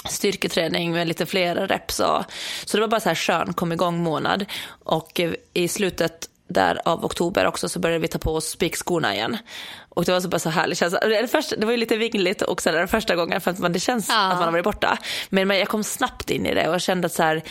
styrketräning 0.04 0.92
med 0.92 1.08
lite 1.08 1.26
fler 1.26 1.54
reps. 1.54 2.00
Och, 2.00 2.24
så 2.64 2.76
det 2.76 2.80
var 2.80 2.88
bara 2.88 3.00
så 3.00 3.08
här 3.08 3.16
skön 3.16 3.52
kom 3.52 3.72
igång 3.72 4.02
månad. 4.02 4.44
Och 4.84 5.20
eh, 5.20 5.32
i 5.54 5.68
slutet 5.68 6.28
där 6.48 6.80
av 6.84 7.04
oktober 7.04 7.46
också 7.46 7.68
så 7.68 7.78
började 7.78 7.98
vi 8.02 8.08
ta 8.08 8.18
på 8.18 8.34
oss 8.34 8.48
spikskorna 8.48 9.14
igen. 9.14 9.36
Och 9.88 10.04
det 10.04 10.12
var 10.12 10.20
så 10.20 10.28
bara 10.28 10.38
så 10.38 10.50
härligt 10.50 10.78
känsla. 10.78 11.00
Först, 11.30 11.52
det 11.58 11.64
var 11.66 11.72
ju 11.72 11.76
lite 11.78 11.96
vingligt 11.96 12.42
också 12.42 12.72
den 12.72 12.88
första 12.88 13.16
gången 13.16 13.40
för 13.40 13.50
att 13.50 13.58
man, 13.58 13.72
det 13.72 13.80
känns 13.80 14.08
Ja. 14.08 14.14
att 14.28 14.34
man 14.34 14.44
har 14.44 14.52
varit 14.52 14.64
borta. 14.64 14.98
Men, 15.28 15.48
men 15.48 15.58
jag 15.58 15.68
kom 15.68 15.84
snabbt 15.84 16.30
in 16.30 16.46
i 16.46 16.54
det 16.54 16.68
och 16.68 16.74
jag 16.74 16.82
kände 16.82 17.06
att 17.06 17.12
så 17.12 17.22
här, 17.22 17.42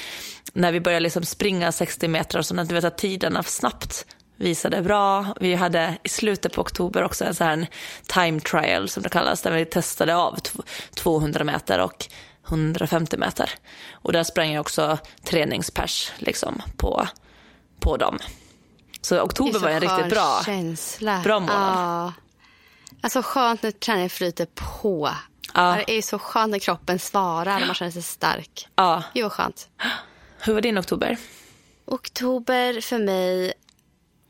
när 0.53 0.71
vi 0.71 0.79
började 0.79 1.03
liksom 1.03 1.23
springa 1.23 1.71
60 1.71 2.07
meter 2.07 2.39
och 2.39 2.45
så, 2.45 2.53
du 2.53 2.75
vet 2.75 2.83
att 2.83 2.97
tiderna 2.97 3.43
snabbt 3.43 4.05
visade 4.37 4.81
bra. 4.81 5.25
Vi 5.39 5.55
hade 5.55 5.97
i 6.03 6.09
slutet 6.09 6.53
på 6.53 6.61
oktober 6.61 7.03
också 7.03 7.25
en 7.25 7.35
sån 7.35 7.47
här 7.47 7.67
time 8.07 8.39
trial 8.39 8.89
som 8.89 9.03
det 9.03 9.09
kallas, 9.09 9.41
där 9.41 9.51
vi 9.51 9.65
testade 9.65 10.15
av 10.15 10.35
tw- 10.35 10.63
200 10.95 11.43
meter 11.43 11.79
och 11.79 12.07
150 12.49 13.17
meter. 13.17 13.51
Och 13.91 14.13
där 14.13 14.23
sprang 14.23 14.51
jag 14.51 14.61
också 14.61 14.97
träningspers 15.23 16.11
liksom 16.17 16.61
på, 16.77 17.07
på 17.79 17.97
dem. 17.97 18.19
Så 19.01 19.21
oktober 19.21 19.59
var 19.59 19.69
en 19.69 19.79
riktigt 19.81 20.09
bra. 20.09 20.41
känsla. 20.45 21.21
bra 21.23 21.39
månad. 21.39 21.77
Ja. 21.77 22.13
Alltså 23.01 23.21
skönt 23.21 23.63
när 23.63 23.71
träningen 23.71 24.09
flyter 24.09 24.47
på. 24.55 25.09
Ja. 25.53 25.77
Det 25.87 25.97
är 25.97 26.01
så 26.01 26.19
skönt 26.19 26.51
när 26.51 26.59
kroppen 26.59 26.99
svarar 26.99 27.61
och 27.61 27.67
man 27.67 27.75
känner 27.75 27.91
sig 27.91 28.01
stark. 28.03 28.67
Ja. 28.75 29.03
Gud 29.13 29.23
vad 29.23 29.31
skönt. 29.31 29.67
Hur 30.39 30.53
var 30.53 30.61
din 30.61 30.79
oktober? 30.79 31.17
Oktober 31.85 32.81
för 32.81 32.99
mig... 32.99 33.53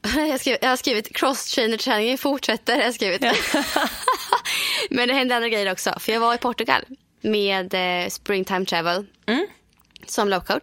Jag, 0.16 0.28
har 0.32 0.38
skrivit- 0.38 0.60
jag 0.62 0.70
har 0.70 0.78
skrivit 0.78 1.16
cross-trainer-träningen 1.16 2.18
fortsätter. 2.18 2.78
Jag 2.78 2.86
har 2.86 2.92
skrivit. 2.92 3.22
Men 4.90 5.08
det 5.08 5.14
hände 5.14 5.36
andra 5.36 5.50
grejer 5.50 5.72
också. 5.72 5.94
För 6.00 6.12
jag 6.12 6.20
var 6.20 6.34
i 6.36 6.38
Portugal 6.38 6.86
med 7.22 7.74
eh, 7.74 8.10
Springtime 8.10 8.66
Travel 8.66 9.06
Mm. 9.26 9.48
som 10.06 10.30
love. 10.30 10.60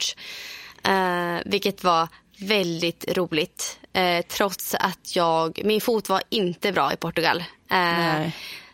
Eh, 0.84 1.42
vilket 1.44 1.84
var 1.84 2.08
väldigt 2.38 3.16
roligt. 3.16 3.78
Eh, 3.92 4.24
trots 4.26 4.74
att 4.74 5.16
jag, 5.16 5.60
min 5.64 5.80
fot 5.80 6.08
var 6.08 6.22
inte 6.28 6.72
bra 6.72 6.92
i 6.92 6.96
Portugal. 6.96 7.44
Eh, 7.70 8.28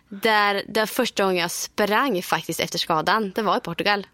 där, 0.08 0.62
där 0.68 0.86
första 0.86 1.22
gången 1.24 1.36
jag 1.36 1.50
sprang 1.50 2.22
faktiskt 2.22 2.60
efter 2.60 2.78
skadan, 2.78 3.32
det 3.34 3.42
var 3.42 3.56
i 3.56 3.60
Portugal. 3.60 4.06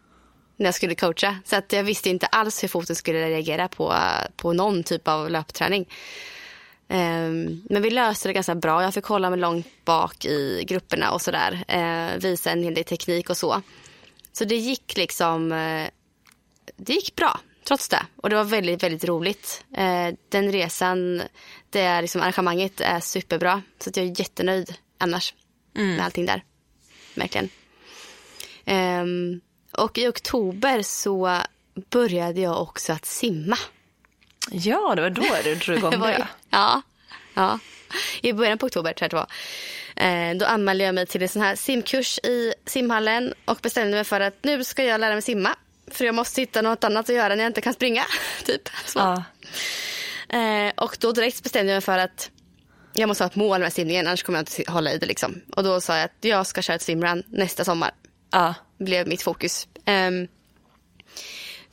När 0.57 0.67
jag 0.67 0.75
skulle 0.75 0.95
coacha. 0.95 1.39
Så 1.45 1.57
att 1.57 1.73
jag 1.73 1.83
visste 1.83 2.11
inte 2.11 2.27
alls 2.27 2.63
hur 2.63 2.69
foten 2.69 2.97
skulle 2.97 3.29
reagera 3.29 3.69
på, 3.69 3.95
på 4.37 4.53
någon 4.53 4.83
typ 4.83 5.09
av 5.09 5.31
löpträning. 5.31 5.87
Ehm, 6.89 7.63
men 7.71 7.83
vi 7.83 7.91
löste 7.91 8.29
det 8.29 8.33
ganska 8.33 8.55
bra. 8.55 8.83
Jag 8.83 8.95
fick 8.95 9.05
hålla 9.05 9.31
mig 9.31 9.39
långt 9.39 9.67
bak 9.85 10.25
i 10.25 10.65
grupperna 10.67 11.13
och 11.13 11.23
sådär. 11.23 11.65
Uh, 11.75 12.21
visa 12.21 12.51
en 12.51 12.63
hel 12.63 12.75
del 12.75 12.85
teknik 12.85 13.31
och 13.31 13.37
så. 13.37 13.63
Så 14.33 14.45
det 14.45 14.57
gick 14.57 14.97
liksom, 14.97 15.53
eh, 15.53 15.89
det 16.77 16.93
gick 16.93 17.17
bra 17.17 17.41
trots 17.65 17.89
det. 17.89 18.07
Och 18.17 18.31
det 18.31 18.37
var 18.37 18.45
väldigt, 18.45 18.83
väldigt 18.83 19.05
roligt. 19.05 19.65
Eh, 19.77 20.15
den 20.29 20.53
resan, 20.53 21.23
det 21.71 21.81
är 21.81 22.03
liksom, 22.03 22.21
arrangemanget 22.21 22.81
är 22.81 23.01
superbra. 23.01 23.63
Så 23.79 23.91
att 23.91 23.97
jag 23.97 24.07
är 24.07 24.21
jättenöjd 24.21 24.75
annars 24.99 25.35
med 25.73 26.01
allting 26.01 26.27
där. 26.27 26.45
Verkligen. 27.15 27.49
Ehm, 28.65 29.41
och 29.73 29.99
i 29.99 30.09
oktober 30.09 30.83
så 30.83 31.43
började 31.91 32.41
jag 32.41 32.63
också 32.63 32.93
att 32.93 33.07
simma. 33.07 33.59
Ja, 34.51 34.95
det 34.95 35.03
var 35.03 35.11
då 35.11 35.23
du 35.45 35.55
drog 35.55 35.79
igång 35.79 35.91
Det 35.91 35.99
det. 35.99 36.29
Ja, 36.51 36.83
ja. 37.35 37.59
I 38.23 38.33
början 38.33 38.59
på 38.59 38.67
oktober 38.67 38.93
tror 38.93 39.05
jag 39.05 39.11
det 39.11 39.17
var. 39.17 39.29
Eh, 40.31 40.37
då 40.37 40.47
anmälde 40.47 40.85
jag 40.85 40.95
mig 40.95 41.07
till 41.07 41.23
en 41.23 41.29
sån 41.29 41.43
här 41.43 41.57
simkurs 41.57 42.19
i 42.19 42.55
simhallen 42.67 43.35
och 43.45 43.59
bestämde 43.63 43.95
mig 43.95 44.05
för 44.05 44.21
att 44.21 44.35
nu 44.43 44.65
ska 44.65 44.85
jag 44.85 45.01
lära 45.01 45.13
mig 45.13 45.23
simma. 45.23 45.57
För 45.91 46.05
jag 46.05 46.15
måste 46.15 46.41
hitta 46.41 46.63
något 46.63 46.85
annat 46.85 47.11
att 47.11 47.17
göra 47.17 47.29
när 47.29 47.43
jag 47.45 47.51
inte 47.51 47.61
kan 47.61 47.75
springa. 47.75 48.05
typ. 48.45 48.69
Så. 48.87 48.99
Ja. 48.99 49.25
Eh, 50.39 50.73
och 50.77 50.97
då 51.01 51.13
direkt 51.13 51.43
bestämde 51.43 51.73
jag 51.73 51.77
mig 51.77 51.83
för 51.83 51.99
att 51.99 52.31
jag 52.93 53.09
måste 53.09 53.25
ha 53.25 53.27
ett 53.31 53.37
mål 53.37 53.61
med 53.61 53.73
simningen 53.73 54.07
annars 54.07 54.23
kommer 54.23 54.39
jag 54.39 54.43
inte 54.49 54.73
hålla 54.73 54.93
i 54.93 54.99
det. 54.99 55.07
Liksom. 55.07 55.41
Och 55.57 55.65
då 55.65 55.81
sa 55.81 55.97
jag 55.97 56.05
att 56.05 56.17
jag 56.21 56.47
ska 56.47 56.63
köra 56.63 56.75
ett 56.75 56.83
simrun 56.83 57.23
nästa 57.27 57.65
sommar. 57.65 57.91
Ja. 58.31 58.55
blev 58.79 59.09
mitt 59.09 59.23
fokus. 59.23 59.69
Ehm, 59.85 60.29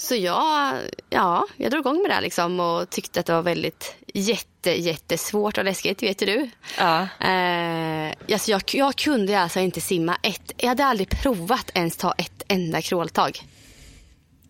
så 0.04 0.16
jag, 0.16 0.76
ja, 1.10 1.47
jag 1.58 1.72
drog 1.72 1.82
igång 1.82 2.01
med 2.01 2.10
det 2.10 2.14
här 2.14 2.22
liksom 2.22 2.60
och 2.60 2.89
tyckte 2.89 3.20
att 3.20 3.26
det 3.26 3.34
var 3.34 3.41
väldigt 3.41 3.95
jätte, 4.14 4.72
jättesvårt 4.72 5.58
och 5.58 5.64
läskigt, 5.64 6.04
vet 6.04 6.22
ju 6.22 6.26
du. 6.26 6.49
Ja. 6.78 7.08
Eh, 7.28 8.14
alltså 8.34 8.51
jag, 8.51 8.62
jag 8.74 8.95
kunde 8.95 9.39
alltså 9.39 9.60
inte 9.60 9.82
simma 9.82 10.18
ett, 10.24 10.51
jag 10.58 10.68
hade 10.68 10.86
aldrig 10.86 11.10
provat 11.10 11.72
ens 11.74 11.97
ta 11.97 12.12
ett 12.12 12.43
enda 12.47 12.82
crawltag. 12.82 13.43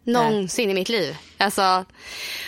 Någonsin 0.04 0.70
i 0.70 0.74
mitt 0.74 0.90
liv. 0.90 1.18
Alltså, 1.38 1.86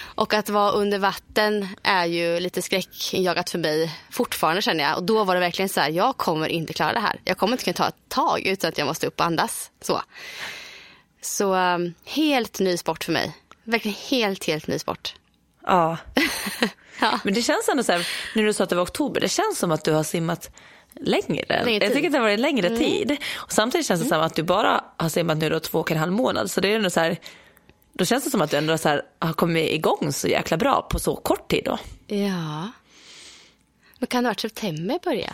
och 0.04 0.34
att 0.34 0.50
vara 0.50 0.72
under 0.72 1.00
vatten 1.00 1.68
är 1.84 2.06
ju 2.06 2.40
lite 2.40 2.62
skräckjagat 2.62 3.50
för 3.50 3.60
mig 3.60 3.92
fortfarande 4.10 4.62
känner 4.62 4.84
jag. 4.84 4.98
Och 4.98 5.04
då 5.04 5.24
var 5.24 5.34
det 5.34 5.40
verkligen 5.40 5.70
så 5.70 5.80
här, 5.80 5.90
jag 5.90 6.18
kommer 6.18 6.48
inte 6.48 6.74
klara 6.74 6.94
det 6.94 7.00
här. 7.00 7.20
Jag 7.24 7.38
kommer 7.38 7.54
inte 7.54 7.64
kunna 7.64 7.74
ta 7.74 7.88
ett 7.88 8.10
tag 8.10 8.42
utan 8.46 8.70
att 8.70 8.78
jag 8.78 8.88
måste 8.88 9.08
upp 9.08 9.20
och 9.20 9.26
andas. 9.26 9.72
Så, 9.82 10.02
så 11.26 11.56
um, 11.56 11.94
helt 12.06 12.60
ny 12.60 12.78
sport 12.78 13.04
för 13.04 13.12
mig. 13.12 13.38
Verkligen 13.64 13.98
helt, 14.10 14.46
helt 14.46 14.68
ny 14.68 14.80
sport. 14.80 15.16
Ja. 15.64 15.98
Ja. 17.00 17.20
Men 17.24 17.34
det 17.34 17.42
känns 17.42 17.70
ändå 17.70 17.84
så 17.84 17.92
här, 17.92 18.08
när 18.36 18.44
du 18.44 18.54
sa 18.54 18.64
att 18.64 18.70
det 18.70 18.76
var 18.76 18.84
oktober, 18.84 19.22
det 19.22 19.30
känns 19.30 19.60
som 19.60 19.72
att 19.72 19.84
du 19.84 19.92
har 19.92 20.04
simmat 20.04 20.50
längre. 21.00 21.66
Längre 21.66 21.86
jag 21.86 21.94
tycker 21.94 22.08
att 22.08 22.12
det 22.12 22.18
har 22.18 22.26
varit 22.26 22.40
längre 22.40 22.78
tid. 22.78 23.18
Och 23.36 23.52
samtidigt 23.52 23.88
känns 23.88 24.02
det 24.02 24.08
som 24.08 24.22
att 24.22 24.36
du 24.36 24.44
bara 24.44 24.84
har 24.98 25.10
simmat 25.10 25.38
nu 25.38 25.50
då 25.50 25.60
två 25.60 25.80
och 25.80 25.92
en 25.92 25.98
halv 25.98 26.12
månad. 26.12 26.52
Så 26.52 26.62
det 26.62 26.68
är 26.68 26.76
ändå 26.76 26.90
så 26.90 27.00
här, 27.00 27.18
då 27.94 28.06
känns 28.06 28.24
det 28.24 28.30
som 28.30 28.42
att 28.42 28.52
du 28.52 28.58
ändå 28.58 28.78
så 28.78 28.90
här, 28.90 29.02
har 29.20 29.34
kommit 29.34 29.72
igång 29.72 30.14
så 30.14 30.28
jäkla 30.28 30.58
bra 30.58 30.88
på 30.90 31.00
så 31.00 31.16
kort 31.16 31.48
tid 31.48 31.62
då. 31.66 31.78
Ja. 32.08 32.72
Men 34.00 34.08
kan 34.08 34.24
det 34.24 34.28
ha 34.28 34.32
varit 34.32 34.40
september 34.40 35.00
börja? 35.04 35.34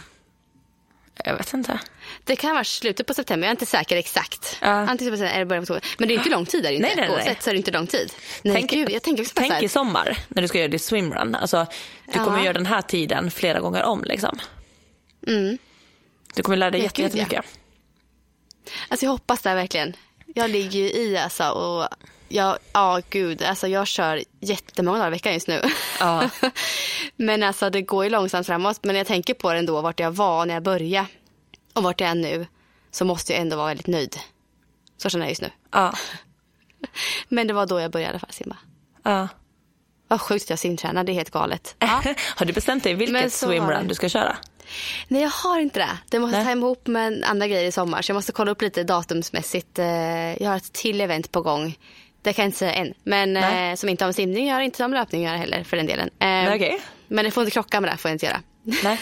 Jag 1.26 1.38
vet 1.38 1.54
inte. 1.54 1.80
Det 2.24 2.36
kan 2.36 2.56
varit 2.56 2.68
slutet 2.68 3.08
på 3.08 3.14
september, 3.14 3.46
jag 3.48 3.50
är 3.50 3.56
inte 3.56 3.66
säker 3.66 3.96
exakt. 3.98 4.58
Ja. 4.62 4.68
Antingen 4.68 5.14
är 5.24 5.40
det 5.40 5.46
början 5.46 5.66
på 5.66 5.74
oktober. 5.74 5.96
Men 5.98 6.08
det 6.08 6.14
är 6.14 6.18
inte 6.18 6.30
lång 6.30 6.46
tid 6.46 6.64
där 6.64 6.72
inte. 6.72 6.82
Nej, 6.88 6.94
nej, 6.96 7.06
nej. 7.08 7.16
Oavsett 7.18 7.44
så 7.44 7.50
är 7.50 7.54
det 7.54 7.58
inte 7.58 7.72
lång 7.72 7.88
tid. 7.88 8.14
Nej, 8.44 8.54
Tänk- 8.54 8.72
gud, 8.72 8.90
jag 8.90 9.04
tänker 9.04 9.24
också 9.24 9.34
Tänk 9.36 9.54
här. 9.54 9.64
i 9.64 9.70
sommar 9.70 10.18
när 10.28 10.42
du 10.42 10.48
ska 10.48 10.58
göra 10.58 10.68
ditt 10.68 10.82
swimrun. 10.84 11.36
Alltså, 11.36 11.68
du 12.06 12.20
Ja. 12.20 12.26
kommer 12.26 12.40
göra 12.44 12.54
den 12.54 12.66
här 12.66 12.82
tiden 12.82 13.32
flera 13.32 13.60
gånger 13.60 13.84
om. 13.84 14.04
Liksom. 14.04 14.40
Mm. 15.28 15.58
Du 16.36 16.44
kommer 16.44 16.58
lära 16.58 16.72
dig 16.72 16.80
Ja, 16.82 16.84
jätte- 16.86 17.02
gud, 17.02 17.16
jättemycket. 17.16 17.46
Alltså 18.90 19.06
jag 19.06 19.12
hoppas 19.12 19.42
det 19.42 19.54
verkligen. 19.56 19.94
Jag 20.36 20.50
ligger 20.50 20.80
ju 20.80 20.86
i 20.92 21.18
alltså 21.18 21.50
och 21.50 21.88
ja 22.32 23.02
gud, 23.10 23.44
alltså 23.44 23.68
jag 23.68 23.88
kör 23.88 24.24
jättemånga 24.40 24.98
dagar 24.98 25.08
i 25.08 25.12
veckan 25.12 25.34
just 25.34 25.48
nu. 25.48 25.62
Ja. 26.00 26.30
men 27.16 27.44
alltså 27.44 27.70
det 27.70 27.82
går 27.82 28.04
ju 28.04 28.10
långsamt 28.10 28.48
framåt. 28.48 28.80
Men 28.84 28.94
när 28.94 29.00
jag 29.00 29.08
tänker 29.08 29.34
på 29.34 29.54
det 29.54 29.60
ändå, 29.60 29.82
vart 29.82 30.00
jag 30.00 30.12
var 30.12 30.46
när 30.46 30.54
jag 30.54 30.64
började 30.64 31.08
och 31.74 31.84
vart 31.84 32.02
jag 32.02 32.10
är 32.10 32.16
nu, 32.16 32.48
så 32.92 33.06
måste 33.06 33.34
jag 33.34 33.42
ändå 33.42 33.56
vara 33.56 33.68
väldigt 33.68 33.88
nöjd. 33.88 34.20
Så 34.98 35.10
känner 35.10 35.26
jag 35.26 35.30
just 35.32 35.42
nu. 35.42 35.50
Ja. 35.72 35.94
Men 37.30 37.48
det 37.48 37.54
var 37.54 37.66
då 37.66 37.80
jag 37.80 37.92
började 37.92 38.20
fall 38.20 38.32
simma. 38.32 38.58
Ja. 39.04 39.28
Vad 40.08 40.22
sjukt 40.22 40.44
att 40.46 40.50
jag 40.50 40.60
simtränar, 40.60 41.04
det 41.04 41.12
är 41.12 41.14
helt 41.14 41.30
galet. 41.30 41.76
Har 42.36 42.46
du 42.46 42.54
bestämt 42.54 42.84
dig 42.84 42.94
vilket 42.94 43.34
swimrun 43.34 43.88
du 43.88 43.96
ska 43.96 44.10
köra? 44.10 44.38
Nej, 45.08 45.22
jag 45.22 45.30
har 45.30 45.60
inte 45.60 45.80
det. 45.80 45.98
Det 46.10 46.20
måste 46.20 46.38
Nej. 46.38 46.46
ta 46.46 46.52
ihop 46.52 46.88
med 46.88 47.24
andra 47.26 47.48
grejer 47.48 47.68
i 47.68 47.72
sommar. 47.72 48.02
Så 48.02 48.10
jag 48.10 48.16
måste 48.16 48.32
kolla 48.32 48.52
upp 48.52 48.62
lite 48.62 48.84
datumsmässigt. 48.84 49.80
Eh, 49.80 49.86
Jag 50.44 50.50
har 50.50 50.58
ett 50.58 50.74
till 50.74 51.02
event 51.02 51.32
på 51.32 51.42
gång. 51.42 51.78
Det 52.22 52.34
kan 52.34 52.44
jag 52.44 52.48
inte 52.48 52.58
säga 52.58 52.74
än. 52.74 52.94
Men 53.04 53.38
eh, 53.38 53.76
som 53.76 53.90
inte 53.90 54.04
har 54.04 54.08
med 54.08 54.16
simning 54.16 54.48
göra, 54.48 54.64
inte 54.64 54.78
som 54.78 54.94
löpning 54.94 55.26
att 55.26 55.30
göra 55.32 55.38
heller 55.38 55.64
för 55.64 55.78
den 55.78 55.86
delen. 55.86 56.10
Eh, 56.20 56.56
okej. 56.56 56.82
Men 57.08 57.26
det 57.26 57.32
får 57.32 57.44
inte 57.44 57.52
krocka 57.54 57.82
med 57.82 57.92
det, 57.92 57.98
får 57.98 58.10
jag 58.10 58.16
inte 58.16 58.26
göra. 58.26 58.42
Nej. 58.84 59.00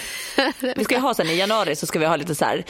Vi 0.76 0.84
ska 0.84 0.98
ha 1.00 1.14
sen 1.14 1.28
i 1.30 1.36
januari 1.36 1.76
så 1.76 1.86
ska 1.86 2.00
vi 2.00 2.06
ha 2.06 2.16
lite 2.16 2.36
så 2.36 2.46
här 2.46 2.64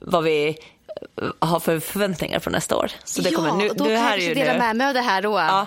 vad 0.00 0.24
vi 0.24 0.48
eh, 0.48 1.28
har 1.48 1.60
för 1.60 1.80
förväntningar 1.80 2.38
på 2.38 2.50
nästa 2.50 2.76
år. 2.76 2.90
Så 3.04 3.22
det 3.22 3.30
kommer, 3.30 3.52
nu, 3.52 3.68
då 3.68 3.84
du 3.84 3.96
kan 3.96 4.20
jag 4.20 4.36
dela 4.36 4.52
nu. 4.52 4.58
med 4.58 4.76
mig 4.76 4.86
av 4.86 4.94
det 4.94 5.00
här 5.00 5.22
då. 5.22 5.32
Ja, 5.38 5.66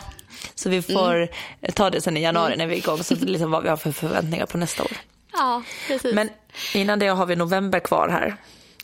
så 0.55 0.69
vi 0.69 0.81
får 0.81 1.15
Mm. 1.15 1.27
ta 1.73 1.89
det 1.89 2.01
sen 2.01 2.17
i 2.17 2.21
januari 2.21 2.55
när 2.57 2.67
vi 2.67 2.73
är 2.73 2.77
igång. 2.77 3.03
Så 3.03 3.15
liksom 3.15 3.51
vad 3.51 3.63
vi 3.63 3.69
har 3.69 3.77
för 3.77 3.91
förväntningar 3.91 4.45
på 4.45 4.57
nästa 4.57 4.83
år. 4.83 4.91
Ja, 5.33 5.63
precis. 5.87 6.13
Men 6.13 6.29
innan 6.73 6.99
det 6.99 7.07
har 7.07 7.25
vi 7.25 7.35
november 7.35 7.79
kvar 7.79 8.09
här. 8.09 8.35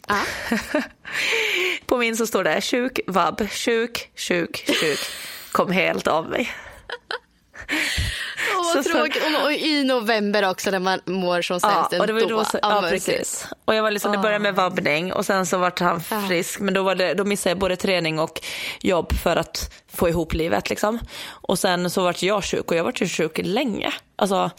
ja. 0.08 0.20
På 1.86 1.97
min 1.97 2.18
så 2.18 2.28
står 2.28 2.43
det 2.43 2.62
sjuk, 2.62 2.99
vabb, 3.08 3.49
sjuk, 3.49 4.10
sjuk, 4.16 4.66
sjuk. 4.82 4.99
Kom 5.54 5.72
helt 5.72 6.08
av 6.08 6.30
mig. 6.30 6.49
Så- 8.54 8.76
vad 8.76 8.86
så- 8.86 8.91
tråkigt. 8.91 9.24
Och, 9.39 9.43
och 9.45 9.51
i 9.51 9.84
november 9.84 10.49
också 10.49 10.72
när 10.72 10.80
man 10.80 10.99
mår 11.06 11.41
som 11.41 11.60
Ja, 11.64 11.88
sämst. 11.89 12.01
och 12.01 12.08
det 12.08 12.14
var 12.14 12.30
då, 12.30 12.45
så, 12.45 12.60
ja, 12.62 12.86
precis. 12.89 13.47
Och 13.66 13.76
jag 13.76 13.84
var 13.84 13.91
liksom, 13.91 14.12
det 14.12 14.18
började 14.18 14.39
med 14.43 14.56
vabbning 14.56 15.14
och 15.14 15.26
sen 15.26 15.45
så 15.45 15.58
vart 15.58 15.80
han 15.80 16.01
frisk. 16.01 16.60
Men 16.60 16.74
då, 16.74 16.84
var 16.84 16.95
det, 16.95 17.14
då 17.14 17.24
missade 17.24 17.51
jag 17.51 17.58
både 17.58 17.76
träning 17.76 18.20
och 18.20 18.41
jobb 18.82 19.14
för 19.24 19.36
att 19.36 19.74
få 19.93 20.10
ihop 20.10 20.34
livet 20.34 20.70
liksom. 20.70 20.99
Och 21.28 21.60
sen 21.60 21.89
så 21.89 22.04
vart 22.04 22.24
jag 22.24 22.43
sjuk 22.43 22.72
och 22.72 22.78
jag 22.78 22.84
vart 22.84 23.01
ju 23.01 23.08
sjuk 23.08 23.39
länge. 23.43 23.93
Alltså 24.16 24.51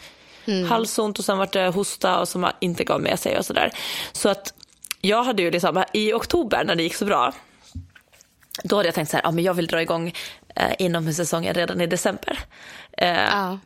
halsont 0.69 1.19
och 1.19 1.25
sen 1.25 1.37
vart 1.37 1.53
det 1.53 1.67
hosta 1.67 2.19
och 2.19 2.27
som 2.27 2.47
inte 2.59 2.83
gav 2.83 3.01
med 3.01 3.19
sig 3.19 3.37
och 3.37 3.45
sådär. 3.45 3.71
Så 4.11 4.29
att 4.29 4.53
jag 5.01 5.23
hade 5.23 5.41
ju 5.41 5.51
liksom, 5.51 5.83
i 5.93 6.13
oktober 6.13 6.63
när 6.63 6.75
det 6.75 6.83
gick 6.83 6.95
så 6.95 7.05
bra, 7.05 7.33
då 8.63 8.75
hade 8.75 8.87
jag 8.87 8.95
tänkt 8.95 9.09
så 9.11 9.17
här, 9.17 9.23
ja 9.23 9.31
men 9.31 9.43
jag 9.43 9.53
vill 9.53 9.67
dra 9.67 9.81
igång 9.81 10.13
eh, 10.55 10.71
inom 10.79 11.13
säsongen 11.13 11.53
redan 11.53 11.81
i 11.81 11.87
december. 11.87 12.39
Eh, 12.97 13.09
Ja. 13.25 13.59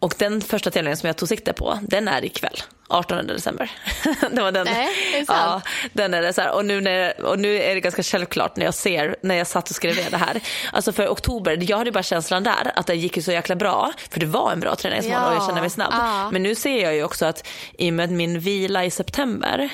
och 0.00 0.14
den 0.18 0.40
första 0.40 0.70
tävlingen 0.70 0.96
som 0.96 1.06
jag 1.06 1.16
tog 1.16 1.28
sikte 1.28 1.52
på, 1.52 1.78
den 1.82 2.08
är 2.08 2.24
ikväll. 2.24 2.56
18 2.88 3.26
december. 3.26 3.70
det 4.30 4.42
var 4.42 4.52
den. 4.52 4.66
Nej, 4.70 4.88
det 5.12 5.24
ja, 5.28 5.62
den 5.92 6.14
är 6.14 6.22
det 6.22 6.32
så 6.32 6.40
här. 6.40 6.52
Och 6.54 6.64
nu, 6.64 6.80
när, 6.80 7.20
och 7.24 7.38
nu 7.38 7.54
är 7.62 7.74
det 7.74 7.80
ganska 7.80 8.02
självklart 8.02 8.56
när 8.56 8.64
jag 8.64 8.74
ser, 8.74 9.16
när 9.22 9.34
jag 9.34 9.46
satt 9.46 9.70
och 9.70 9.76
skrev 9.76 9.96
ner 9.96 10.10
det 10.10 10.16
här. 10.16 10.40
Alltså 10.72 10.92
för 10.92 11.08
oktober, 11.08 11.58
jag 11.70 11.76
hade 11.78 11.92
bara 11.92 12.02
känslan 12.02 12.42
där 12.42 12.72
att 12.76 12.86
det 12.86 12.94
gick 12.94 13.24
så 13.24 13.32
jäkla 13.32 13.56
bra. 13.56 13.92
För 14.10 14.20
det 14.20 14.26
var 14.26 14.52
en 14.52 14.60
bra 14.60 14.76
träningsmånad 14.76 15.26
och 15.28 15.32
jag 15.34 15.42
Ja, 15.42 15.46
kände 15.46 15.60
mig 15.60 15.70
snabb. 15.70 15.92
ja. 15.96 16.30
Men 16.30 16.42
nu 16.42 16.54
ser 16.54 16.82
jag 16.82 16.94
ju 16.94 17.04
också 17.04 17.26
att 17.26 17.46
i 17.78 17.90
och 17.90 17.94
med 17.94 18.10
min 18.10 18.40
vila 18.40 18.84
i 18.84 18.90
september 18.90 19.68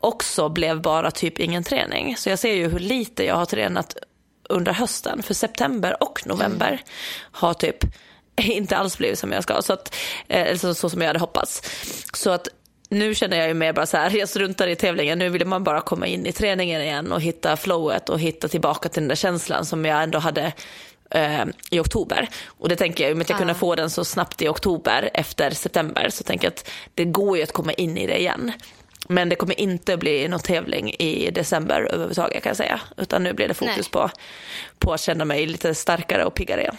också 0.00 0.48
blev 0.48 0.80
bara 0.82 1.10
typ 1.10 1.38
ingen 1.40 1.64
träning. 1.64 2.16
Så 2.16 2.28
jag 2.28 2.38
ser 2.38 2.54
ju 2.54 2.68
hur 2.68 2.78
lite 2.78 3.24
jag 3.24 3.34
har 3.34 3.46
tränat 3.46 3.96
under 4.48 4.72
hösten. 4.72 5.22
För 5.22 5.34
september 5.34 6.02
och 6.02 6.26
november 6.26 6.80
har 7.32 7.54
typ 7.54 7.76
inte 8.40 8.76
alls 8.76 8.98
blivit 8.98 9.18
som 9.18 9.32
jag 9.32 9.42
ska. 9.42 9.62
Så, 9.62 9.72
att, 9.72 9.94
eh, 10.28 10.56
så, 10.56 10.74
så 10.74 10.90
som 10.90 11.00
jag 11.00 11.06
hade 11.08 11.18
hoppats. 11.18 11.62
Så 12.14 12.30
att 12.30 12.48
nu 12.88 13.14
känner 13.14 13.36
jag 13.36 13.48
ju 13.48 13.54
mer 13.54 13.72
bara 13.72 13.86
så 13.86 13.96
här, 13.96 14.10
jag 14.18 14.28
struntar 14.28 14.66
i 14.66 14.76
tävlingen. 14.76 15.18
Nu 15.18 15.28
vill 15.28 15.46
man 15.46 15.64
bara 15.64 15.80
komma 15.80 16.06
in 16.06 16.26
i 16.26 16.32
träningen 16.32 16.82
igen 16.82 17.12
och 17.12 17.20
hitta 17.20 17.56
flowet 17.56 18.08
och 18.08 18.20
hitta 18.20 18.48
tillbaka 18.48 18.88
till 18.88 19.02
den 19.02 19.08
där 19.08 19.16
känslan 19.16 19.64
som 19.66 19.84
jag 19.84 20.02
ändå 20.02 20.18
hade 20.18 20.52
eh, 21.10 21.44
i 21.70 21.80
oktober. 21.80 22.28
Och 22.46 22.68
det 22.68 22.76
tänker 22.76 23.04
jag, 23.04 23.12
om 23.12 23.18
jag 23.18 23.30
Ja. 23.30 23.38
kunde 23.38 23.54
få 23.54 23.74
den 23.74 23.90
så 23.90 24.04
snabbt 24.04 24.42
i 24.42 24.48
oktober 24.48 25.10
efter 25.14 25.50
september 25.50 26.08
så 26.10 26.24
tänker 26.24 26.46
jag 26.46 26.52
att 26.52 26.70
det 26.94 27.04
går 27.04 27.36
ju 27.36 27.42
att 27.42 27.52
komma 27.52 27.72
in 27.72 27.98
i 27.98 28.06
det 28.06 28.20
igen. 28.20 28.52
Men 29.08 29.28
det 29.28 29.36
kommer 29.36 29.60
inte 29.60 29.96
bli 29.96 30.28
någon 30.28 30.40
tävling 30.40 30.90
i 30.90 31.30
december 31.30 31.80
överhuvudtaget 31.80 32.42
kan 32.42 32.50
jag 32.50 32.56
säga. 32.56 32.80
Utan 32.96 33.22
nu 33.22 33.32
blir 33.32 33.48
det 33.48 33.54
fokus 33.54 33.76
Nej. 33.76 33.90
på, 33.90 34.10
på 34.78 34.92
att 34.92 35.00
känna 35.00 35.24
mig 35.24 35.46
lite 35.46 35.74
starkare 35.74 36.24
och 36.24 36.34
piggare 36.34 36.60
igen. 36.60 36.76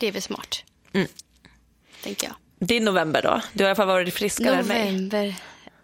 Det 0.00 0.08
är 0.08 0.12
väl 0.12 0.22
smart. 0.22 0.64
Mm. 0.92 1.08
Tänker 2.02 2.26
jag. 2.26 2.68
Din 2.68 2.84
november 2.84 3.22
då? 3.22 3.40
Du 3.52 3.64
har 3.64 3.68
i 3.68 3.70
alla 3.70 3.76
fall 3.76 3.86
varit 3.86 4.14
friskare 4.14 4.56
än 4.56 4.66
mig. 4.66 4.92
November. 4.92 5.34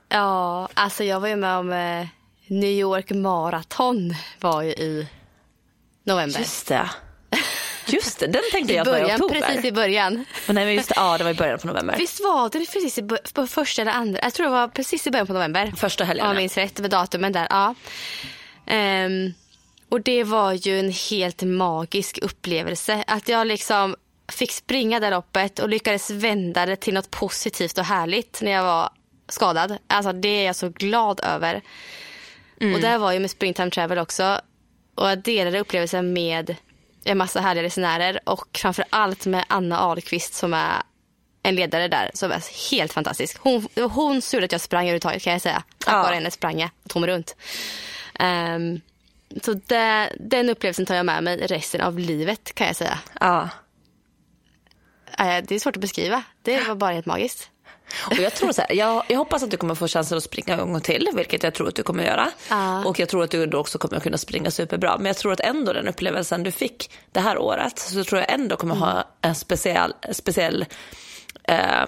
Ja, 0.08 0.68
alltså 0.74 1.04
jag 1.04 1.20
var 1.20 1.28
ju 1.28 1.36
med 1.36 1.56
om 1.56 1.72
eh, 1.72 2.06
New 2.46 2.70
York 2.70 3.10
Marathon 3.10 4.14
var 4.40 4.62
ju 4.62 4.70
i 4.70 5.08
november. 6.04 6.38
Just 6.38 6.68
det. 6.68 6.90
Just 7.86 8.18
det, 8.18 8.26
den 8.26 8.42
tänkte 8.52 8.72
I 8.72 8.76
jag 8.76 8.82
att 8.82 8.92
var 8.92 8.98
i 8.98 9.00
början, 9.02 9.22
oktober. 9.22 9.40
precis 9.40 9.64
i 9.64 9.72
början. 9.72 10.24
Men 10.46 10.54
nej, 10.54 10.64
men 10.64 10.74
just 10.74 10.92
ja, 10.96 11.18
det 11.18 11.24
var 11.24 11.30
i 11.30 11.34
början 11.34 11.58
på 11.58 11.66
november. 11.66 11.96
Visst 11.98 12.20
var 12.20 12.48
det 12.50 12.58
precis 12.72 12.98
i 12.98 13.02
på 13.34 13.46
första 13.46 13.82
eller 13.82 13.92
andra? 13.92 14.20
Jag 14.22 14.34
tror 14.34 14.46
det 14.46 14.52
var 14.52 14.68
precis 14.68 15.06
i 15.06 15.10
början 15.10 15.26
på 15.26 15.32
november. 15.32 15.72
Första 15.76 16.04
helgen, 16.04 16.26
Om 16.26 16.28
ja. 16.28 16.34
jag 16.34 16.42
minns 16.42 16.56
rätt 16.56 16.80
med 16.80 16.90
datumen 16.90 17.32
där. 17.32 17.46
Ja. 17.50 17.74
Ehm, 18.66 19.34
och 19.88 20.00
det 20.00 20.24
var 20.24 20.52
ju 20.52 20.78
en 20.80 20.92
helt 21.10 21.42
magisk 21.42 22.18
upplevelse. 22.22 23.04
Att 23.06 23.28
jag 23.28 23.46
liksom 23.46 23.96
fick 24.32 24.52
springa 24.52 25.00
det 25.00 25.10
loppet 25.10 25.58
och 25.58 25.68
lyckades 25.68 26.10
vända 26.10 26.66
det 26.66 26.76
till 26.76 26.94
något 26.94 27.10
positivt 27.10 27.78
och 27.78 27.84
härligt 27.84 28.42
när 28.42 28.50
jag 28.52 28.62
var 28.62 28.90
skadad. 29.28 29.78
Alltså 29.86 30.12
det 30.12 30.28
är 30.28 30.46
jag 30.46 30.56
så 30.56 30.68
glad 30.68 31.20
över. 31.24 31.62
Och 32.74 32.80
där 32.80 32.98
var 32.98 33.12
jag 33.12 33.20
med 33.22 33.30
Springtime 33.30 33.70
Travel 33.70 33.98
också. 33.98 34.40
Och 34.94 35.10
jag 35.10 35.18
delade 35.18 35.60
upplevelsen 35.60 36.12
med 36.12 36.56
en 37.06 37.18
massa 37.18 37.40
härliga 37.40 37.64
resenärer 37.64 38.20
och 38.24 38.58
framför 38.58 38.84
allt 38.90 39.26
med 39.26 39.44
Anna 39.48 39.78
Ahlqvist 39.78 40.34
som 40.34 40.54
är 40.54 40.82
en 41.42 41.54
ledare 41.54 41.88
där 41.88 42.10
som 42.14 42.32
är 42.32 42.70
helt 42.70 42.92
fantastisk. 42.92 43.38
Hon, 43.38 43.68
hon 43.90 44.22
såg 44.22 44.44
att 44.44 44.52
jag 44.52 44.60
sprang 44.60 44.82
överhuvudtaget 44.82 45.22
kan 45.22 45.32
jag 45.32 45.42
säga. 45.42 45.62
Tack 45.78 45.94
Ja. 45.94 46.02
vare 46.02 46.14
henne 46.14 46.30
sprang 46.30 46.60
jag 46.60 46.70
tom 46.88 47.06
runt. 47.06 47.36
Ehm, 48.14 48.80
så 49.42 49.52
det, 49.54 50.12
den 50.20 50.48
upplevelsen 50.50 50.86
tar 50.86 50.94
jag 50.94 51.06
med 51.06 51.24
mig 51.24 51.36
resten 51.36 51.80
av 51.80 51.98
livet 51.98 52.54
kan 52.54 52.66
jag 52.66 52.76
säga. 52.76 52.98
Ja. 53.20 53.48
Eh, 55.18 55.44
det 55.48 55.54
är 55.54 55.58
svårt 55.58 55.76
att 55.76 55.80
beskriva. 55.80 56.22
Det 56.42 56.68
var 56.68 56.74
bara 56.74 56.92
helt 56.92 57.06
magiskt. 57.06 57.50
Och 58.10 58.18
jag, 58.18 58.34
tror 58.34 58.52
så 58.52 58.62
här, 58.62 58.74
jag, 58.74 59.04
jag 59.08 59.18
hoppas 59.18 59.42
att 59.42 59.50
du 59.50 59.56
kommer 59.56 59.74
få 59.74 59.88
chansen 59.88 60.18
att 60.18 60.24
springa 60.24 60.54
en 60.54 60.72
gång 60.72 60.80
till, 60.80 61.08
vilket 61.14 61.42
jag 61.42 61.54
tror 61.54 61.68
att 61.68 61.74
du 61.74 61.82
kommer 61.82 62.04
göra. 62.04 62.30
Ja. 62.50 62.84
Och 62.84 62.98
jag 62.98 63.08
tror 63.08 63.24
att 63.24 63.30
du 63.30 63.46
då 63.46 63.58
också 63.58 63.78
kommer 63.78 64.00
kunna 64.00 64.18
springa 64.18 64.50
superbra. 64.50 64.96
Men 64.96 65.06
jag 65.06 65.16
tror 65.16 65.32
att 65.32 65.40
ändå 65.40 65.72
den 65.72 65.88
upplevelsen 65.88 66.42
du 66.42 66.50
fick 66.50 66.90
det 67.12 67.20
här 67.20 67.38
året, 67.38 67.78
så 67.78 68.04
tror 68.04 68.20
jag 68.20 68.32
ändå 68.32 68.56
kommer 68.56 68.74
ha 68.74 69.04
en 69.20 69.34
speciell, 69.34 69.94
speciell 70.12 70.64
eh, 71.44 71.86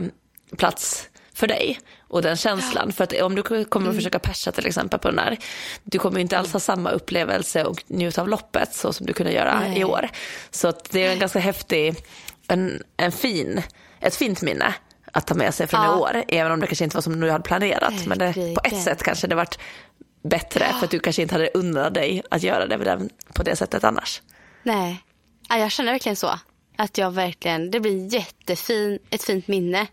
plats 0.56 1.08
för 1.34 1.46
dig. 1.46 1.80
Och 2.08 2.22
den 2.22 2.36
känslan. 2.36 2.92
För 2.92 3.04
att 3.04 3.20
om 3.20 3.34
du 3.34 3.64
kommer 3.64 3.90
att 3.90 3.96
försöka 3.96 4.18
persa 4.18 4.52
till 4.52 4.66
exempel 4.66 4.98
på 4.98 5.08
den 5.08 5.16
där, 5.16 5.38
du 5.84 5.98
kommer 5.98 6.20
inte 6.20 6.38
alls 6.38 6.52
ha 6.52 6.60
samma 6.60 6.90
upplevelse 6.90 7.64
och 7.64 7.84
njuta 7.86 8.20
av 8.20 8.28
loppet 8.28 8.74
så 8.74 8.92
som 8.92 9.06
du 9.06 9.12
kunde 9.12 9.32
göra 9.32 9.60
Nej. 9.60 9.80
i 9.80 9.84
år. 9.84 10.08
Så 10.50 10.72
det 10.90 11.06
är 11.06 11.12
en 11.12 11.18
ganska 11.18 11.38
häftig, 11.38 11.94
en, 12.48 12.82
en 12.96 13.12
fin, 13.12 13.62
ett 14.00 14.16
fint 14.16 14.42
minne 14.42 14.74
att 15.12 15.26
ta 15.26 15.34
med 15.34 15.54
sig 15.54 15.66
från 15.66 15.82
Ja. 15.84 15.92
i 15.92 16.00
år. 16.00 16.24
Även 16.28 16.52
om 16.52 16.60
det 16.60 16.66
kanske 16.66 16.84
inte 16.84 16.96
var 16.96 17.02
som 17.02 17.20
du 17.20 17.30
hade 17.30 17.44
planerat. 17.44 18.06
Men 18.06 18.18
det, 18.18 18.32
på 18.54 18.60
ett 18.64 18.82
sätt 18.82 19.02
kanske 19.02 19.26
det 19.26 19.34
varit 19.34 19.58
bättre 20.22 20.66
för 20.78 20.84
att 20.84 20.90
du 20.90 20.98
kanske 20.98 21.22
inte 21.22 21.34
hade 21.34 21.50
unnat 21.54 21.94
dig 21.94 22.22
att 22.30 22.42
göra 22.42 22.66
det 22.66 23.08
på 23.34 23.42
det 23.42 23.56
sättet 23.56 23.84
annars. 23.84 24.22
Nej, 24.62 25.02
ja, 25.48 25.58
jag 25.58 25.70
känner 25.70 25.92
verkligen 25.92 26.16
så. 26.16 26.38
Att 26.76 26.98
jag 26.98 27.10
verkligen, 27.10 27.70
det 27.70 27.80
blir 27.80 28.14
jättefin, 28.14 28.98
ett 29.10 29.22
fint 29.24 29.48
minne 29.48 29.86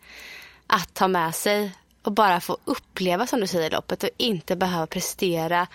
att 0.68 0.94
ta 0.94 1.08
med 1.08 1.36
sig 1.36 1.72
och 2.04 2.12
bara 2.12 2.42
få 2.42 2.58
uppleva 2.66 3.28
som 3.28 3.40
du 3.40 3.48
säger 3.48 3.72
loppet 3.72 4.04
och 4.04 4.10
inte 4.18 4.56
behöva 4.56 4.88
prestera, 4.88 5.68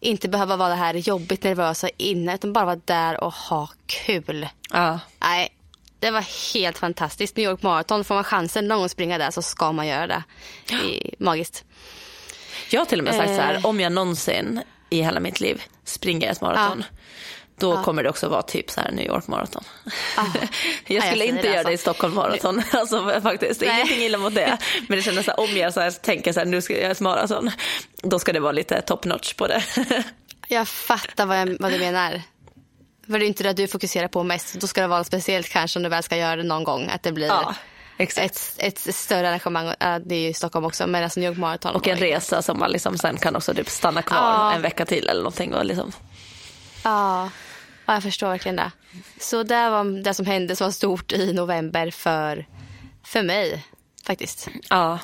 inte 0.00 0.28
behöva 0.28 0.56
vara 0.56 0.68
det 0.68 0.74
här 0.74 0.94
jobbigt 0.94 1.42
nervösa 1.44 1.88
inne 1.96 2.34
utan 2.34 2.52
bara 2.52 2.64
vara 2.64 2.80
där 2.84 3.24
och 3.24 3.32
ha 3.34 3.68
kul. 3.86 4.48
Ja. 4.70 5.00
Nej, 5.20 5.55
det 6.00 6.10
var 6.10 6.54
helt 6.54 6.78
fantastiskt. 6.78 7.36
New 7.36 7.50
York 7.50 7.62
Marathon, 7.62 8.04
får 8.04 8.14
man 8.14 8.24
chansen 8.24 8.68
någon 8.68 8.78
gång 8.78 8.84
att 8.84 8.90
springa 8.90 9.18
där 9.18 9.30
så 9.30 9.42
ska 9.42 9.72
man 9.72 9.86
göra 9.86 10.06
det. 10.06 10.22
Är 10.70 11.14
magiskt. 11.18 11.64
Jag 12.70 12.80
har 12.80 12.86
till 12.86 12.98
och 12.98 13.04
med 13.04 13.14
sagt 13.14 13.28
så 13.28 13.34
Eh. 13.34 13.40
här, 13.40 13.66
om 13.66 13.80
jag 13.80 13.92
någonsin 13.92 14.62
i 14.90 15.02
hela 15.02 15.20
mitt 15.20 15.40
liv 15.40 15.62
springer 15.84 16.30
ett 16.32 16.40
maraton, 16.40 16.84
då 17.58 17.82
kommer 17.82 18.02
det 18.02 18.08
också 18.10 18.28
vara 18.28 18.42
typ 18.42 18.70
så 18.70 18.80
här 18.80 18.90
New 18.90 19.06
York 19.06 19.26
maraton. 19.26 19.64
jag 20.16 20.26
jag 20.86 21.02
skulle 21.02 21.16
säger 21.20 21.24
inte 21.24 21.42
det 21.42 21.48
göra 21.48 21.58
alltså. 21.58 21.68
det 21.68 21.74
i 21.74 21.78
Stockholm 21.78 22.14
maraton, 22.14 22.62
alltså 22.72 23.20
faktiskt. 23.22 23.60
Nej. 23.60 23.70
Ingenting 23.76 24.02
illa 24.06 24.18
mot 24.18 24.34
det. 24.34 24.58
Men 24.88 24.96
det 24.98 25.02
kändes 25.02 25.24
så 25.24 25.30
här, 25.30 25.40
om 25.40 25.56
jag 25.56 25.74
så 25.74 25.80
här, 25.80 25.90
tänker 25.90 26.32
så 26.32 26.40
här, 26.40 26.46
nu 26.46 26.62
ska 26.62 26.72
jag 26.72 26.82
göra 26.82 26.92
ett 26.92 27.00
maraton, 27.00 27.50
då 28.02 28.18
ska 28.18 28.32
det 28.32 28.40
vara 28.40 28.52
lite 28.52 28.82
top 28.82 29.04
notch 29.04 29.34
på 29.34 29.46
det. 29.46 29.62
Jag 30.48 30.68
fattar 30.68 31.26
vad, 31.26 31.38
jag, 31.40 31.56
vad 31.60 31.72
du 31.72 31.78
menar. 31.78 32.22
För 33.06 33.18
det 33.18 33.24
är 33.24 33.26
inte 33.26 33.42
det 33.42 33.52
du 33.52 33.68
fokuserar 33.68 34.08
på 34.08 34.22
mest. 34.22 34.54
Då 34.60 34.66
ska 34.66 34.80
det 34.80 34.86
vara 34.86 35.04
speciellt 35.04 35.48
kanske 35.48 35.78
om 35.78 35.82
du 35.82 35.88
väl 35.88 36.02
ska 36.02 36.16
göra 36.16 36.36
det 36.36 36.42
någon 36.42 36.64
gång. 36.64 36.88
Att 36.88 37.02
det 37.02 37.12
blir 37.12 37.26
Ja, 37.26 37.54
ett, 37.98 38.54
ett 38.58 38.94
större 38.94 39.28
arrangemang. 39.28 39.74
Det 40.04 40.14
är 40.14 40.26
ju 40.28 40.34
Stockholm 40.34 40.66
också. 40.66 40.86
Men 40.86 41.04
alltså 41.04 41.20
New 41.20 41.28
York 41.30 41.38
Marathon. 41.38 41.74
Och 41.74 41.88
en 41.88 41.98
var 41.98 42.06
resa 42.06 42.42
som 42.42 42.58
man 42.58 42.70
liksom 42.70 42.98
sen 42.98 43.16
kan 43.16 43.36
också 43.36 43.54
typ 43.54 43.68
stanna 43.68 44.02
kvar 44.02 44.16
Ja. 44.18 44.52
en 44.54 44.62
vecka 44.62 44.86
till 44.86 45.08
eller 45.08 45.20
någonting. 45.20 45.54
Och 45.54 45.64
liksom. 45.64 45.92
Ja, 46.84 47.30
ja, 47.86 47.92
jag 47.94 48.02
förstår 48.02 48.28
verkligen 48.28 48.56
det. 48.56 48.70
Så 49.20 49.42
det 49.42 49.70
var 49.70 50.02
det 50.04 50.14
som 50.14 50.26
hände 50.26 50.56
som 50.56 50.64
var 50.64 50.72
stort 50.72 51.12
i 51.12 51.32
november 51.32 51.90
för, 51.90 52.46
för 53.04 53.22
mig 53.22 53.64
faktiskt. 54.06 54.48
Ja. 54.70 54.98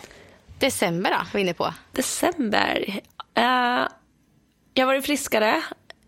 December 0.59 1.11
då, 1.11 1.17
var 1.17 1.27
vi 1.33 1.41
inne 1.41 1.55
på. 1.55 1.75
December. 1.93 3.01
Eh, 3.35 3.87
jag 4.75 4.87
varit 4.87 5.05
friskare. 5.07 5.63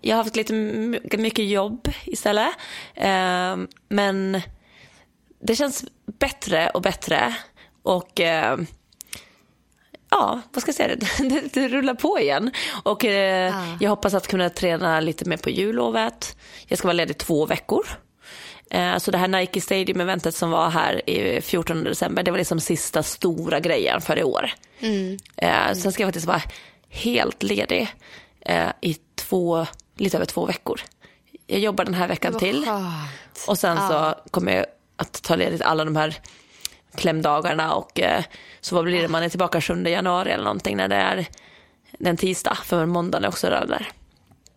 Jag 0.06 0.16
har 0.16 0.24
haft 0.24 0.36
lite 0.36 0.52
my- 0.52 1.00
mycket 1.18 1.44
jobb 1.48 1.88
istället. 2.04 2.48
Eh, 2.94 3.56
men 3.88 4.40
det 5.40 5.56
känns 5.56 5.84
bättre 6.18 6.70
och 6.70 6.82
bättre. 6.82 7.34
Och 7.82 8.20
eh, 8.20 8.58
ja, 10.10 10.40
vad 10.52 10.62
ska 10.62 10.68
jag 10.68 10.76
säga, 10.76 10.96
det, 10.96 11.28
det, 11.28 11.54
det 11.54 11.68
rullar 11.68 11.94
på 11.94 12.18
igen. 12.20 12.50
Och 12.82 13.04
eh, 13.04 13.54
jag 13.80 13.90
hoppas 13.90 14.14
att 14.14 14.28
kunna 14.28 14.50
träna 14.50 15.00
lite 15.00 15.24
mer 15.28 15.36
på 15.36 15.50
jullovet. 15.50 16.36
Jag 16.66 16.78
ska 16.78 16.88
vara 16.88 16.92
ledig 16.96 17.18
två 17.18 17.46
veckor. 17.46 17.86
Eh, 18.70 18.96
Så 18.98 19.10
det 19.10 19.18
här 19.18 19.28
Nike 19.28 19.60
Stadium-eventet 19.60 20.34
som 20.34 20.50
var 20.50 20.70
här 20.70 21.10
i 21.10 21.40
14 21.40 21.84
december, 21.84 22.22
det 22.22 22.30
var 22.30 22.38
liksom 22.38 22.60
sista 22.60 23.02
stora 23.02 23.60
grejen 23.60 24.00
för 24.00 24.18
i 24.18 24.22
år. 24.24 24.50
Eh, 25.36 25.72
Sen 25.72 25.92
ska 25.92 26.02
jag 26.02 26.08
faktiskt 26.08 26.26
vara 26.26 26.42
helt 26.88 27.42
ledig 27.42 27.88
eh, 28.40 28.68
i 28.80 28.96
två, 29.16 29.66
lite 29.96 30.16
över 30.16 30.26
två 30.26 30.46
veckor. 30.46 30.80
Jag 31.46 31.60
jobbar 31.60 31.84
den 31.84 31.94
här 31.94 32.08
veckan 32.08 32.38
till 32.38 32.64
Skönt. 32.64 32.88
och 33.46 33.58
sen 33.58 33.88
så 33.88 34.14
kommer 34.30 34.56
jag 34.56 34.66
att 34.96 35.22
ta 35.22 35.36
ledigt 35.36 35.62
alla 35.62 35.84
de 35.84 35.96
här 35.96 36.18
klämdagarna 36.94 37.74
och 37.74 38.00
eh, 38.00 38.24
så 38.60 38.74
vad 38.74 38.84
blir 38.84 39.02
det, 39.02 39.08
man 39.08 39.22
är 39.22 39.28
tillbaka 39.28 39.60
7 39.60 39.82
januari 39.82 40.30
eller 40.30 40.44
någonting 40.44 40.76
när 40.76 40.88
det 40.88 40.96
är 40.96 41.26
en 41.98 42.16
tisdag, 42.16 42.58
för 42.64 42.86
måndagen 42.86 43.24
är 43.24 43.28
också 43.28 43.46
där. 43.50 43.88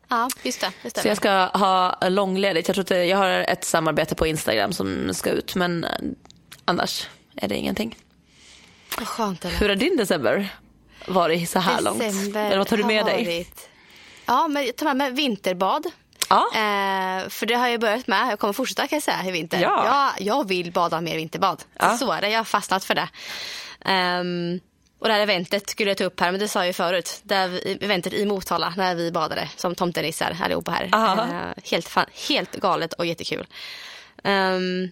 Ja, 0.07 0.29
just 0.43 0.61
det. 0.61 0.71
Just 0.83 0.95
det. 0.95 1.01
Så 1.01 1.07
jag 1.07 1.17
ska 1.17 1.31
ha 1.45 1.97
långledigt. 2.09 2.67
Jag, 2.67 2.75
tror 2.75 2.99
att 2.99 3.07
jag 3.07 3.17
har 3.17 3.29
ett 3.29 3.63
samarbete 3.63 4.15
på 4.15 4.27
Instagram 4.27 4.73
som 4.73 5.13
ska 5.13 5.29
ut 5.29 5.55
men 5.55 5.83
eh, 5.83 5.89
annars 6.65 7.07
är 7.35 7.47
det 7.47 7.55
ingenting. 7.55 7.97
Vad 8.97 9.07
skönt 9.07 9.41
det 9.41 9.47
Hur 9.49 9.69
har 9.69 9.75
din 9.75 9.97
december 9.97 10.49
varit 11.07 11.49
så 11.49 11.59
här 11.59 11.81
långt? 11.81 12.01
Eller 12.35 12.57
vad 12.57 12.67
tar 12.67 12.77
du 12.77 12.83
med 12.83 13.05
dig? 13.05 13.25
varit- 13.25 13.69
Ja, 14.27 14.47
men 14.47 14.73
tar 14.73 14.85
med 14.85 14.97
mig 14.97 15.11
vinterbad. 15.11 15.85
Ja. 16.29 16.47
Eh, 16.53 17.29
för 17.29 17.45
det 17.45 17.53
har 17.55 17.67
jag 17.67 17.79
börjat 17.79 18.07
med. 18.07 18.31
Jag 18.31 18.39
kommer 18.39 18.53
fortsätta 18.53 18.87
kan 18.87 18.95
jag 18.95 19.03
säga 19.03 19.23
i 19.25 19.31
vinter. 19.31 19.59
Ja. 19.61 20.13
Jag, 20.17 20.27
jag 20.27 20.47
vill 20.47 20.71
bada 20.71 21.01
mer 21.01 21.15
vinterbad. 21.15 21.63
Ja. 21.79 21.97
Så 21.97 22.11
är 22.11 22.21
det. 22.21 22.29
Jag 22.29 22.39
har 22.39 22.43
fastnat 22.43 22.83
för 22.85 22.95
det. 22.95 23.09
Ehm, 23.85 24.59
och 24.99 25.07
det 25.07 25.13
här 25.13 25.21
eventet 25.21 25.69
skulle 25.69 25.89
jag 25.89 25.97
ta 25.97 26.03
upp 26.03 26.19
här, 26.19 26.31
men 26.31 26.39
det 26.39 26.47
sa 26.47 26.59
jag 26.59 26.67
ju 26.67 26.73
förut. 26.73 27.19
Det 27.23 27.35
här 27.35 27.61
eventet 27.83 28.13
i 28.13 28.25
Motala 28.25 28.73
när 28.77 28.95
vi 28.95 29.11
badade 29.11 29.49
som 29.55 29.75
tomtenissar 29.75 30.37
allihopa 30.43 30.71
här. 30.71 30.89
Eh, 31.31 31.63
helt, 31.71 31.87
fan, 31.87 32.05
helt 32.29 32.55
galet 32.55 32.93
och 32.93 33.05
jättekul. 33.05 33.47
Ehm, 34.23 34.91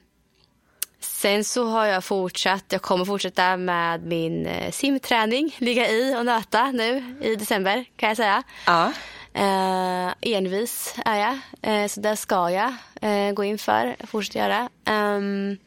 sen 0.99 1.43
så 1.43 1.65
har 1.65 1.85
jag 1.85 2.03
fortsatt, 2.03 2.63
jag 2.69 2.81
kommer 2.81 3.05
fortsätta 3.05 3.57
med 3.57 4.03
min 4.03 4.45
eh, 4.45 4.71
simträning, 4.71 5.55
ligga 5.57 5.89
i 5.89 6.15
och 6.15 6.25
nöta 6.25 6.71
nu 6.71 7.17
i 7.21 7.35
december 7.35 7.85
kan 7.97 8.09
jag 8.09 8.17
säga. 8.17 8.43
Ja. 8.65 8.91
Eh, 9.35 10.13
envis 10.21 10.95
är 11.05 11.19
jag, 11.19 11.39
eh, 11.61 11.87
så 11.87 12.01
där 12.01 12.15
ska 12.15 12.49
jag 12.51 12.73
eh, 13.01 13.33
gå 13.33 13.43
in 13.43 13.57
för, 13.57 13.95
fortsätta 14.07 14.39
göra. 14.39 14.69
Ehm, 14.85 15.57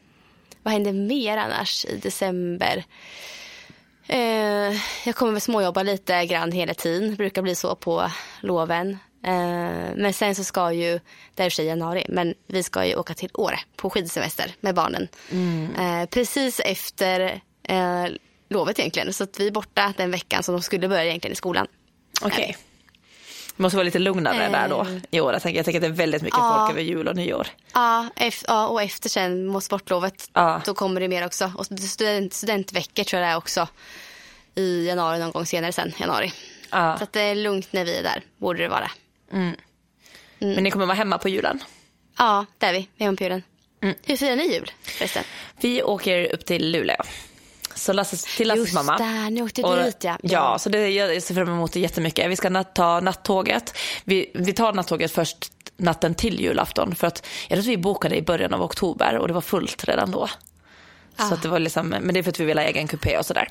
vad 0.63 0.73
händer 0.73 0.93
mer 0.93 1.37
annars 1.37 1.85
i 1.85 1.97
december? 1.97 2.83
Eh, 4.07 4.77
jag 5.05 5.15
kommer 5.15 5.31
väl 5.31 5.41
småjobba 5.41 5.83
lite 5.83 6.25
grann 6.25 6.51
hela 6.51 6.73
tiden, 6.73 7.15
brukar 7.15 7.41
bli 7.41 7.55
så 7.55 7.75
på 7.75 8.11
loven. 8.41 8.89
Eh, 9.23 9.95
men 9.95 10.13
sen 10.13 10.35
så 10.35 10.43
ska 10.43 10.71
ju, 10.71 10.99
det 11.35 11.43
är 11.43 11.59
i 11.59 11.63
och 11.63 11.67
januari, 11.67 12.05
men 12.09 12.33
vi 12.47 12.63
ska 12.63 12.85
ju 12.85 12.95
åka 12.95 13.13
till 13.13 13.29
Åre 13.33 13.59
på 13.75 13.89
skidsemester 13.89 14.51
med 14.59 14.75
barnen. 14.75 15.07
Eh, 15.79 16.05
precis 16.09 16.59
efter 16.59 17.41
lovet 18.49 18.79
egentligen, 18.79 19.13
så 19.13 19.23
att 19.23 19.39
vi 19.39 19.47
är 19.47 19.51
borta 19.51 19.93
den 19.97 20.11
veckan 20.11 20.43
som 20.43 20.55
de 20.55 20.61
skulle 20.61 20.87
börja 20.87 21.05
egentligen 21.05 21.33
i 21.33 21.35
skolan. 21.35 21.67
Okej. 22.21 22.57
Det 22.57 22.68
måste 23.59 23.75
vara 23.77 23.83
lite 23.83 23.99
lugnare 23.99 24.45
Eh. 24.45 24.51
där 24.51 24.69
då 24.69 24.87
i 25.11 25.19
år. 25.19 25.33
Jag 25.33 25.41
tänker, 25.41 25.57
jag 25.59 25.65
tänker 25.65 25.79
att 25.79 25.81
det 25.81 25.87
är 25.87 25.91
väldigt 25.91 26.21
mycket 26.21 26.39
Ja. 26.39 26.55
folk 26.59 26.71
över 26.71 26.81
jul 26.81 27.07
och 27.07 27.15
nyår. 27.15 27.47
Ja, 27.73 28.07
ef- 28.15 28.45
ja, 28.47 28.67
och 28.67 28.81
efter 28.81 29.09
sen 29.09 29.47
mot 29.47 29.63
sportlovet, 29.63 30.29
Ja. 30.33 30.61
då 30.65 30.73
kommer 30.73 31.01
det 31.01 31.07
mer 31.07 31.25
också. 31.25 31.51
Och 31.57 31.65
student, 31.65 32.33
studentveckor 32.33 33.03
tror 33.03 33.21
jag 33.21 33.29
det 33.29 33.33
är 33.33 33.37
också 33.37 33.67
i 34.55 34.87
januari 34.87 35.19
någon 35.19 35.31
gång 35.31 35.45
senare 35.45 35.71
sen, 35.71 35.93
januari. 35.99 36.33
Ja. 36.71 36.97
Så 36.97 37.03
att 37.03 37.13
det 37.13 37.21
är 37.21 37.35
lugnt 37.35 37.73
när 37.73 37.85
vi 37.85 37.97
är 37.97 38.03
där, 38.03 38.21
borde 38.37 38.61
det 38.63 38.69
vara. 38.69 38.91
Mm. 39.33 39.55
Men 40.39 40.63
ni 40.63 40.71
kommer 40.71 40.85
vara 40.85 40.97
hemma 40.97 41.17
på 41.17 41.29
julen. 41.29 41.59
Ja, 42.17 42.45
där 42.57 42.67
är 42.67 42.73
vi, 42.73 42.87
hemma 43.05 43.17
på 43.17 43.23
julen. 43.23 43.43
Mm. 43.81 43.95
Hur 44.05 44.17
firar 44.17 44.35
ni 44.35 44.53
jul 44.53 44.71
förresten? 44.81 45.23
Vi 45.61 45.83
åker 45.83 46.33
upp 46.33 46.45
till 46.45 46.71
Luleå. 46.71 47.03
Så 47.79 47.93
Lasses, 47.93 48.35
till 48.37 48.47
Lasses 48.47 48.63
Just 48.63 48.73
mamma. 48.73 48.97
där, 48.97 49.29
ni 49.29 49.41
åkte 49.41 49.63
Och- 49.63 49.83
dit 49.83 50.03
ja. 50.03 50.17
Ja, 50.23 50.59
så 50.59 50.69
det, 50.69 50.89
jag 50.89 51.23
ser 51.23 51.35
fram 51.35 51.47
emot 51.49 51.73
det 51.73 51.79
jättemycket. 51.79 52.29
Vi 52.31 52.35
ska 52.35 52.63
ta 52.63 52.99
nattåget. 52.99 53.77
Vi, 54.03 54.31
vi 54.33 54.53
tar 54.53 54.73
nattåget 54.73 55.11
först 55.11 55.51
natten 55.77 56.15
till 56.15 56.39
julafton. 56.41 56.95
För 56.95 57.07
att 57.07 57.25
jag 57.47 57.55
tror 57.57 57.59
att 57.59 57.65
vi 57.67 57.77
bokade 57.77 58.15
i 58.17 58.21
början 58.21 58.53
av 58.53 58.61
oktober 58.61 59.17
och 59.17 59.27
det 59.27 59.33
var 59.33 59.41
fullt 59.41 59.83
redan 59.83 60.11
då. 60.11 60.27
Så 61.17 61.23
Ah. 61.33 61.37
det 61.41 61.47
var 61.47 61.59
liksom, 61.59 61.87
men 61.89 62.13
det 62.13 62.19
är 62.19 62.23
för 62.23 62.29
att 62.29 62.39
vi 62.39 62.45
vill 62.45 62.57
ha 62.57 62.65
egen 62.65 62.87
kupé 62.87 63.17
och 63.17 63.25
sådär. 63.25 63.47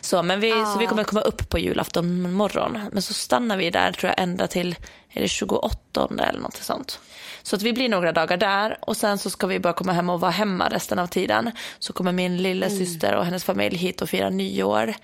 Så, 0.00 0.22
men 0.22 0.40
vi, 0.40 0.50
så 0.50 0.78
vi 0.78 0.86
Ah. 0.86 0.88
kommer 0.88 1.04
komma 1.04 1.20
upp 1.20 1.48
på 1.48 1.58
julafton 1.58 2.32
morgon. 2.32 2.78
Men 2.92 3.02
så 3.02 3.14
stannar 3.14 3.56
vi 3.56 3.70
där 3.70 3.92
tror 3.92 4.08
jag 4.16 4.22
ända 4.22 4.46
till 4.46 4.76
är 5.12 5.20
det 5.22 5.28
28 5.28 6.08
eller 6.28 6.40
något 6.40 6.56
sånt. 6.56 7.00
Så 7.48 7.56
att 7.56 7.62
vi 7.62 7.72
blir 7.72 7.88
några 7.88 8.12
dagar 8.12 8.36
där 8.36 8.78
och 8.80 8.96
sen 8.96 9.18
så 9.18 9.30
ska 9.30 9.46
vi 9.46 9.60
bara 9.60 9.72
komma 9.72 9.92
hem 9.92 10.10
och 10.10 10.20
vara 10.20 10.30
hemma 10.30 10.68
resten 10.68 10.98
av 10.98 11.06
tiden. 11.06 11.50
Så 11.78 11.92
kommer 11.92 12.12
min 12.12 12.36
lilla 12.36 12.66
Mm. 12.66 12.78
syster 12.78 13.14
och 13.14 13.24
hennes 13.24 13.44
familj 13.44 13.76
hit 13.76 14.02
och 14.02 14.08
fira 14.08 14.30
nyår. 14.30 14.94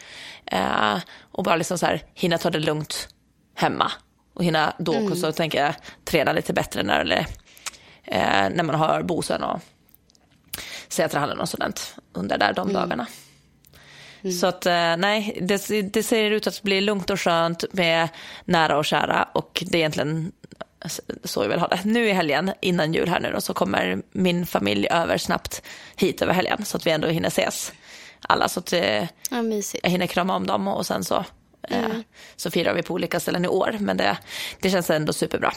Eh, 0.47 0.97
och 1.33 1.45
bara 1.45 1.57
liksom 1.57 1.79
så 1.79 1.87
här 1.87 2.03
hinna 2.15 2.39
ta 2.39 2.51
det 2.51 2.59
lugnt 2.59 3.09
hemma. 3.55 3.93
Och 4.35 4.45
hinna 4.45 4.75
då 4.79 4.95
Mm. 4.95 5.13
också 5.13 5.33
tänker 5.33 5.65
jag 5.65 5.75
träna 6.05 6.33
lite 6.33 6.53
bättre 6.53 6.83
när, 6.83 7.01
eller, 7.01 7.27
eh, 8.05 8.49
när 8.51 8.63
man 8.63 8.75
har 8.75 9.03
Bosön 9.03 9.43
och 9.43 9.61
Sätrahallen 10.89 11.41
och 11.41 11.49
sådant 11.49 11.97
under 12.13 12.39
där 12.39 12.53
de 12.53 12.73
dagarna. 12.73 13.07
Så 14.41 14.47
att 14.47 14.67
eh, 14.67 14.97
nej, 14.97 15.39
det, 15.43 15.83
det 15.93 16.03
ser 16.03 16.31
ut 16.31 16.47
att 16.47 16.63
bli 16.63 16.81
lugnt 16.81 17.11
och 17.11 17.21
skönt 17.21 17.65
med 17.73 18.09
nära 18.45 18.77
och 18.79 18.85
kära 18.85 19.29
och 19.33 19.63
det 19.67 19.77
är 19.77 19.81
egentligen 19.81 20.33
så 21.25 21.43
vi 21.43 21.49
vill 21.49 21.59
ha 21.59 21.69
det. 21.69 21.81
Nu 21.85 22.09
i 22.09 22.13
helgen, 22.13 22.53
innan 22.61 22.95
jul 22.95 23.09
här 23.09 23.21
nu 23.21 23.33
då, 23.33 23.41
så 23.41 23.55
kommer 23.55 24.03
min 24.13 24.47
familj 24.47 24.87
över 24.91 25.19
snabbt 25.19 25.63
hit 25.97 26.23
över 26.23 26.33
helgen 26.33 26.65
så 26.65 26.77
att 26.77 26.87
vi 26.87 26.91
ändå 26.91 27.09
hinner 27.09 27.29
ses 27.29 27.73
alla. 28.21 28.49
Så 28.49 28.61
att 28.61 28.73
eh, 28.73 28.81
Ja, 28.83 29.09
jag 29.83 29.91
hinner 29.91 30.07
krama 30.07 30.37
om 30.37 30.47
dem 30.47 30.69
och 30.69 30.87
sen 30.87 31.05
så, 31.05 31.25
eh, 31.69 31.89
så 32.37 32.51
firar 32.51 32.75
vi 32.75 32.83
på 32.83 32.95
olika 32.95 33.21
ställen 33.21 33.45
i 33.45 33.49
år. 33.49 33.77
Men 33.81 33.97
det, 33.97 34.19
det 34.61 34.71
känns 34.71 34.91
ändå 34.91 35.13
superbra. 35.13 35.53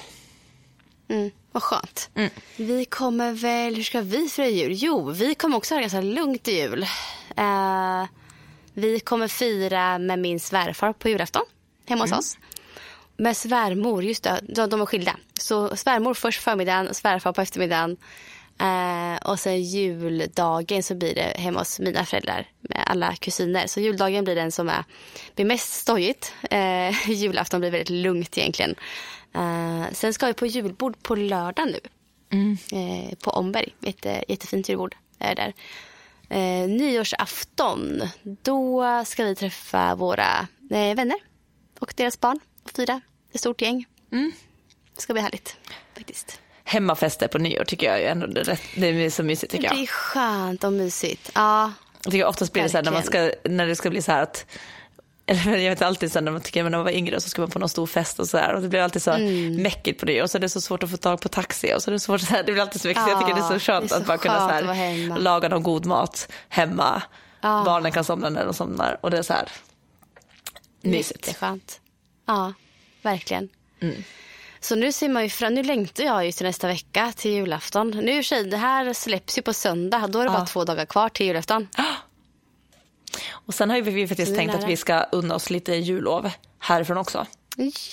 Mm, 1.10 1.32
vad 1.52 1.64
skönt. 1.64 2.10
Mm. 2.16 2.30
Vi 2.56 2.86
kommer 2.86 3.32
väl, 3.32 3.76
hur 3.76 3.84
ska 3.84 4.02
vi 4.02 4.30
fira 4.30 4.48
jul? 4.48 4.72
Jo, 4.74 5.12
vi 5.12 5.36
kommer 5.36 5.58
också 5.58 5.76
ha 5.76 5.82
ganska 5.82 6.02
lugnt 6.02 6.48
i 6.48 6.52
jul. 6.52 6.84
Eh, 7.38 8.06
vi 8.74 9.00
kommer 9.00 9.28
fira 9.28 9.98
med 9.98 10.20
min 10.20 10.40
svärfar 10.40 10.94
på 10.94 11.10
julafton 11.10 11.44
hemma 11.86 12.04
hos 12.04 12.12
oss. 12.12 12.38
Med 13.18 13.38
svärmor, 13.38 14.04
just 14.04 14.24
det, 14.24 14.42
de, 14.44 14.70
de 14.70 14.82
är 14.82 14.86
skilda. 14.86 15.16
Så 15.40 15.76
svärmor 15.76 16.14
först 16.14 16.42
förmiddagen, 16.42 16.94
svärfar 16.94 17.34
på 17.34 17.42
eftermiddagen. 17.42 17.98
Eh, 18.60 19.30
och 19.30 19.40
sen 19.40 19.64
juldagen 19.64 20.84
så 20.84 20.96
blir 20.96 21.16
det 21.16 21.34
hemma 21.36 21.60
hos 21.60 21.80
mina 21.80 22.06
föräldrar 22.06 22.48
med 22.62 22.84
alla 22.86 23.16
kusiner. 23.16 23.68
Så 23.68 23.80
juldagen 23.80 24.24
blir 24.24 24.36
den 24.36 24.52
som 24.52 24.70
är, 24.70 24.84
blir 25.36 25.46
mest 25.46 25.74
stojigt. 25.74 26.34
Eh, 26.50 27.10
julafton 27.12 27.60
blir 27.60 27.72
väldigt 27.72 27.90
lugnt 27.90 28.38
egentligen. 28.38 28.76
Eh, 29.36 29.84
sen 29.92 30.14
ska 30.14 30.28
vi 30.28 30.34
på 30.34 30.46
julbord 30.46 31.04
på 31.04 31.16
lördag 31.16 31.68
nu. 31.68 31.80
Eh, 32.72 33.16
på 33.16 33.32
Omberg. 33.32 33.76
Jätte, 33.80 34.24
jättefint 34.28 34.70
julbord 34.70 34.96
är 35.20 35.36
där. 35.36 35.54
Eh, 36.30 36.70
nyårsafton, 36.70 38.02
då 38.24 38.84
ska 39.06 39.24
vi 39.24 39.36
träffa 39.36 39.96
våra 39.96 40.48
eh, 40.72 40.96
vänner 40.96 41.18
och 41.80 41.94
deras 41.96 42.20
barn 42.20 42.40
och 42.70 42.76
fira 42.76 43.02
ett 43.34 43.40
stort 43.40 43.62
gäng. 43.62 43.86
Det 44.96 45.02
ska 45.02 45.14
bli 45.14 45.22
härligt 45.22 45.56
faktiskt. 45.98 46.40
Hemmafester 46.64 47.28
på 47.28 47.38
nyår 47.38 47.64
tycker 47.64 47.88
jag 47.90 48.00
ju 48.00 48.06
ändå 48.06 48.28
det 48.28 48.58
det 48.76 48.88
är 48.88 49.10
så 49.10 49.24
mysigt 49.24 49.52
tycker 49.52 49.70
Det 49.70 49.76
jag. 49.76 49.84
är 49.84 49.88
skönt 49.88 50.64
och 50.64 50.74
mysigt. 50.74 51.32
Ja, 51.36 51.72
Jag 52.04 52.12
tycker 52.12 52.26
oftast 52.26 52.54
blir 52.54 52.64
det 52.64 52.70
så 52.70 52.78
här 52.78 52.84
när, 52.84 52.92
man 52.92 53.04
ska, 53.04 53.32
när 53.44 53.68
det 53.68 53.76
ska 53.76 53.90
bli 53.90 54.02
så 54.02 54.12
här 54.12 54.22
att 54.24 54.46
eller 55.26 55.58
jag 55.58 55.70
vet 55.72 55.82
alltid 55.82 56.14
här 56.14 56.22
när 56.22 56.32
man 56.32 56.42
tycker 56.42 56.64
när 56.64 56.70
man 56.70 56.84
var 56.84 56.92
yngre 56.92 57.22
så 57.22 57.30
ska 57.30 57.42
man 57.42 57.50
på 57.52 57.60
någon 57.60 57.70
stor 57.70 57.88
fest 57.88 58.20
och 58.20 58.28
så 58.28 58.38
här 58.38 58.54
och 58.54 58.62
det 58.62 58.68
blir 58.68 58.80
alltid 58.80 59.02
så 59.02 59.12
Mm. 59.12 59.62
mäckigt 59.62 60.00
på 60.00 60.06
det 60.06 60.22
och 60.22 60.32
så 60.32 60.38
är 60.38 60.40
det 60.40 60.50
så 60.50 60.62
svårt 60.62 60.84
att 60.84 60.92
få 60.92 60.98
tag 60.98 61.22
på 61.22 61.30
taxi 61.30 61.74
och 61.76 61.84
så 61.84 61.90
är 61.90 61.94
det 61.94 62.00
svårt 62.00 62.22
så 62.22 62.28
här, 62.28 62.44
det 62.44 62.52
blir 62.52 62.62
alltid 62.62 62.82
så 62.82 62.88
mycket 62.88 63.04
så 63.04 63.10
jag 63.10 63.20
tycker 63.20 63.34
det 63.34 63.40
är 63.42 63.48
så 63.48 63.54
Ja, 63.54 63.60
skönt 63.60 63.90
det 63.90 63.96
är 63.96 63.98
så 63.98 64.02
att 64.02 64.08
bara 64.08 64.18
kunna 64.18 64.40
så 64.40 64.48
här, 64.74 65.20
laga 65.20 65.50
någon 65.50 65.64
god 65.64 65.86
mat 65.86 66.32
hemma. 66.50 67.02
Barnen 67.42 67.92
kan 67.92 68.04
somna 68.04 68.30
när 68.30 68.46
de 68.46 68.54
somnar 68.54 68.98
och 69.02 69.12
det 69.12 69.18
är 69.18 69.22
så 69.22 69.34
här 69.34 69.50
mysigt. 70.82 71.28
jätteskönt. 71.28 71.80
Ja, 72.28 72.54
verkligen. 73.02 73.50
Så 74.60 74.76
nu 74.76 74.92
ser 74.92 75.10
man 75.10 75.24
ju 75.24 75.30
fram, 75.30 75.54
nu 75.54 75.64
längtar 75.64 76.04
jag 76.04 76.26
ju 76.26 76.32
till 76.32 76.46
nästa 76.46 76.68
vecka 76.68 77.14
till 77.16 77.32
julafton. 77.32 77.90
Nu 77.90 78.24
sig, 78.24 78.44
det 78.44 78.58
här 78.58 78.94
släpps 78.94 79.38
ju 79.38 79.42
på 79.42 79.54
söndag. 79.54 80.08
Då 80.08 80.20
är 80.20 80.24
det 80.24 80.30
bara 80.30 80.46
två 80.46 80.64
dagar 80.64 80.86
kvar 80.86 81.10
till 81.10 81.26
julafton. 81.26 81.68
Och 83.32 83.54
sen 83.54 83.70
har 83.70 83.82
vi 83.82 84.08
faktiskt 84.08 84.36
tänkt 84.36 84.56
att 84.56 84.68
vi 84.68 84.78
ska 84.78 85.04
unna 85.12 85.36
oss 85.36 85.50
lite 85.50 85.76
jullov 85.76 86.32
härifrån 86.60 86.98
också. 86.98 87.26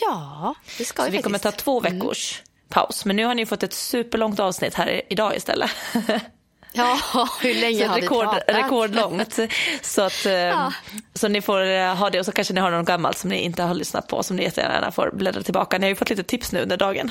Ja, 0.00 0.54
det 0.78 0.84
ska 0.84 1.02
Så 1.02 1.10
vi 1.10 1.16
vi 1.16 1.22
kommer 1.22 1.38
ta 1.38 1.52
två 1.52 1.80
veckors 1.80 2.42
paus. 2.68 3.04
Men 3.04 3.16
nu 3.16 3.24
har 3.24 3.34
ni 3.34 3.46
fått 3.46 3.62
ett 3.62 3.72
superlångt 3.72 4.40
avsnitt 4.40 4.74
här 4.74 5.02
idag 5.08 5.36
istället. 5.36 5.70
Ja, 7.14 7.28
hur 7.40 7.54
länge 7.54 7.78
Så 7.84 7.86
har 7.88 7.94
vi 7.96 8.02
rekord, 8.02 8.24
pratat? 8.24 8.42
rekordlångt. 8.48 9.38
Så, 9.82 10.02
att, 10.02 10.26
eh, 10.26 10.68
så 11.14 11.28
ni 11.28 11.40
får 11.42 11.66
eh, 11.70 11.94
ha 11.94 12.10
det 12.10 12.18
och 12.20 12.26
så 12.26 12.32
kanske 12.32 12.54
ni 12.54 12.60
har 12.60 12.70
något 12.70 12.86
gammalt 12.86 13.18
som 13.18 13.30
ni 13.30 13.38
inte 13.40 13.62
har 13.62 13.74
lyssnat 13.74 14.08
på 14.08 14.22
som 14.22 14.36
ni 14.36 14.42
jättegärna 14.42 14.90
får 14.92 15.10
bläddra 15.14 15.42
tillbaka. 15.42 15.78
Ni 15.78 15.84
har 15.84 15.88
ju 15.88 15.94
fått 15.96 16.10
lite 16.10 16.22
tips 16.22 16.52
nu 16.52 16.62
under 16.62 16.76
dagen. 16.76 17.10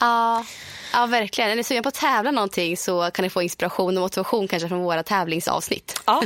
Ja, 0.00 0.44
ja, 0.92 1.06
verkligen. 1.06 1.50
Är 1.50 1.56
ni 1.56 1.64
sugen 1.64 1.82
på 1.82 1.88
att 1.88 1.94
tävla 1.94 2.30
någonting 2.30 2.76
så 2.76 3.10
kan 3.10 3.22
ni 3.22 3.30
få 3.30 3.42
inspiration 3.42 3.96
och 3.96 4.00
motivation 4.02 4.48
kanske 4.48 4.68
från 4.68 4.78
våra 4.82 5.02
tävlingsavsnitt. 5.02 6.02
Ja, 6.06 6.22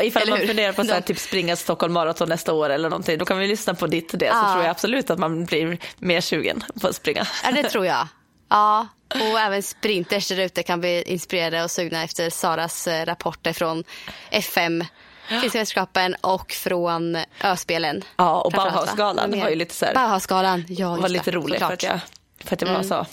ifall 0.00 0.28
man 0.30 0.38
funderar 0.38 0.72
på 0.72 0.84
så 0.84 0.92
De- 0.94 1.02
typ 1.02 1.18
springa 1.18 1.56
Stockholm 1.56 1.92
Marathon 1.94 2.28
nästa 2.28 2.52
år 2.52 2.70
eller 2.70 2.90
någonting, 2.90 3.18
då 3.18 3.24
kan 3.24 3.38
vi 3.38 3.46
lyssna 3.46 3.74
på 3.74 3.86
ditt 3.86 4.08
det 4.12 4.18
så 4.18 4.36
Ja. 4.36 4.52
tror 4.52 4.64
jag 4.64 4.70
absolut 4.70 5.10
att 5.10 5.18
man 5.18 5.44
blir 5.44 5.78
mer 5.98 6.20
sugen 6.20 6.64
på 6.80 6.88
att 6.88 6.96
springa. 6.96 7.26
Ja, 7.44 7.50
det 7.50 7.62
tror 7.62 7.86
jag. 7.86 8.08
Ja, 8.48 8.88
och 9.08 9.40
även 9.40 9.62
sprinters 9.62 10.28
där 10.28 10.38
ute 10.40 10.62
kan 10.62 10.80
bli 10.80 11.02
inspirerade 11.02 11.64
och 11.64 11.70
sugna 11.70 12.02
efter 12.02 12.30
Saras 12.30 12.86
eh, 12.86 13.04
rapporter 13.06 13.52
från 13.52 13.84
FM, 14.30 14.84
Finska 15.28 15.58
mästerskapen 15.58 16.14
och 16.20 16.52
från 16.52 17.18
Öspelen. 17.42 18.04
Ja, 18.16 18.40
och? 18.40 18.52
Bauhausgalan 18.52 19.40
var 19.40 19.48
ju 19.48 19.54
lite 19.54 19.74
så 19.74 19.84
här- 19.86 19.94
Bauhausgalan, 19.94 20.64
ja 20.68 20.96
var 20.96 21.08
lite 21.08 21.30
det, 21.30 21.36
roligt 21.36 21.58
för 21.58 21.76
såklart. 21.76 21.82
Mm. 21.84 21.96
att, 21.96 22.02
jag, 22.40 22.46
för 22.48 22.54
att 22.54 22.60
det 22.60 22.66
var 22.66 22.82
så 22.82 23.06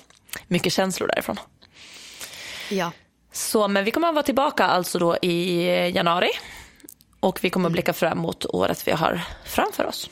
mycket 0.48 0.74
känslor 0.74 1.08
därifrån. 1.08 1.40
Ja. 2.70 2.92
Så, 3.32 3.68
men 3.68 3.84
vi 3.84 3.92
kommer 3.92 4.08
att 4.08 4.16
vara 4.16 4.24
tillbaka 4.24 4.64
alltså 4.66 5.00
då 5.00 5.18
i 5.22 5.66
januari. 5.96 6.30
Och 7.20 7.40
vi 7.44 7.50
kommer 7.50 7.70
att 7.70 7.74
blicka 7.74 7.94
fram 7.94 8.18
mot 8.18 8.46
året 8.46 8.88
vi 8.88 8.92
har 8.92 9.22
framför 9.46 9.86
oss. 9.86 10.10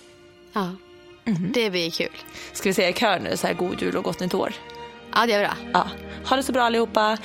ja. 0.53 0.75
Mhm. 1.23 1.51
Det 1.53 1.69
blir 1.69 1.91
kul. 1.91 2.11
Ska 2.53 2.69
vi 2.69 2.73
säga 2.73 2.89
i 2.89 2.93
kör 2.93 3.19
nu, 3.19 3.37
så 3.37 3.47
här 3.47 3.53
god 3.53 3.81
jul 3.81 3.97
och 3.97 4.03
gott 4.03 4.19
nytt 4.19 4.33
år? 4.33 4.53
Ja, 5.15 5.25
det 5.25 5.31
gör 5.31 5.39
vi 5.39 5.45
då. 5.45 5.53
Ja. 5.73 5.87
Ha 6.29 6.35
det 6.35 6.43
så 6.43 6.51
bra 6.51 6.63
allihopa. 6.63 7.17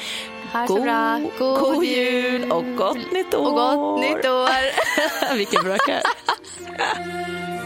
Ha 0.52 0.66
så 0.66 0.80
bra. 0.80 1.18
God, 1.38 1.58
God 1.58 1.74
god 1.74 1.84
jul 1.84 2.52
och 2.52 2.64
gott 2.76 3.12
nytt 3.12 3.34
år. 3.34 3.46
Och 3.46 3.54
gott 3.54 4.00
nytt 4.00 4.24
år. 4.24 5.34
Vilken 5.36 5.64
bra 5.64 5.76
kör. 5.86 6.00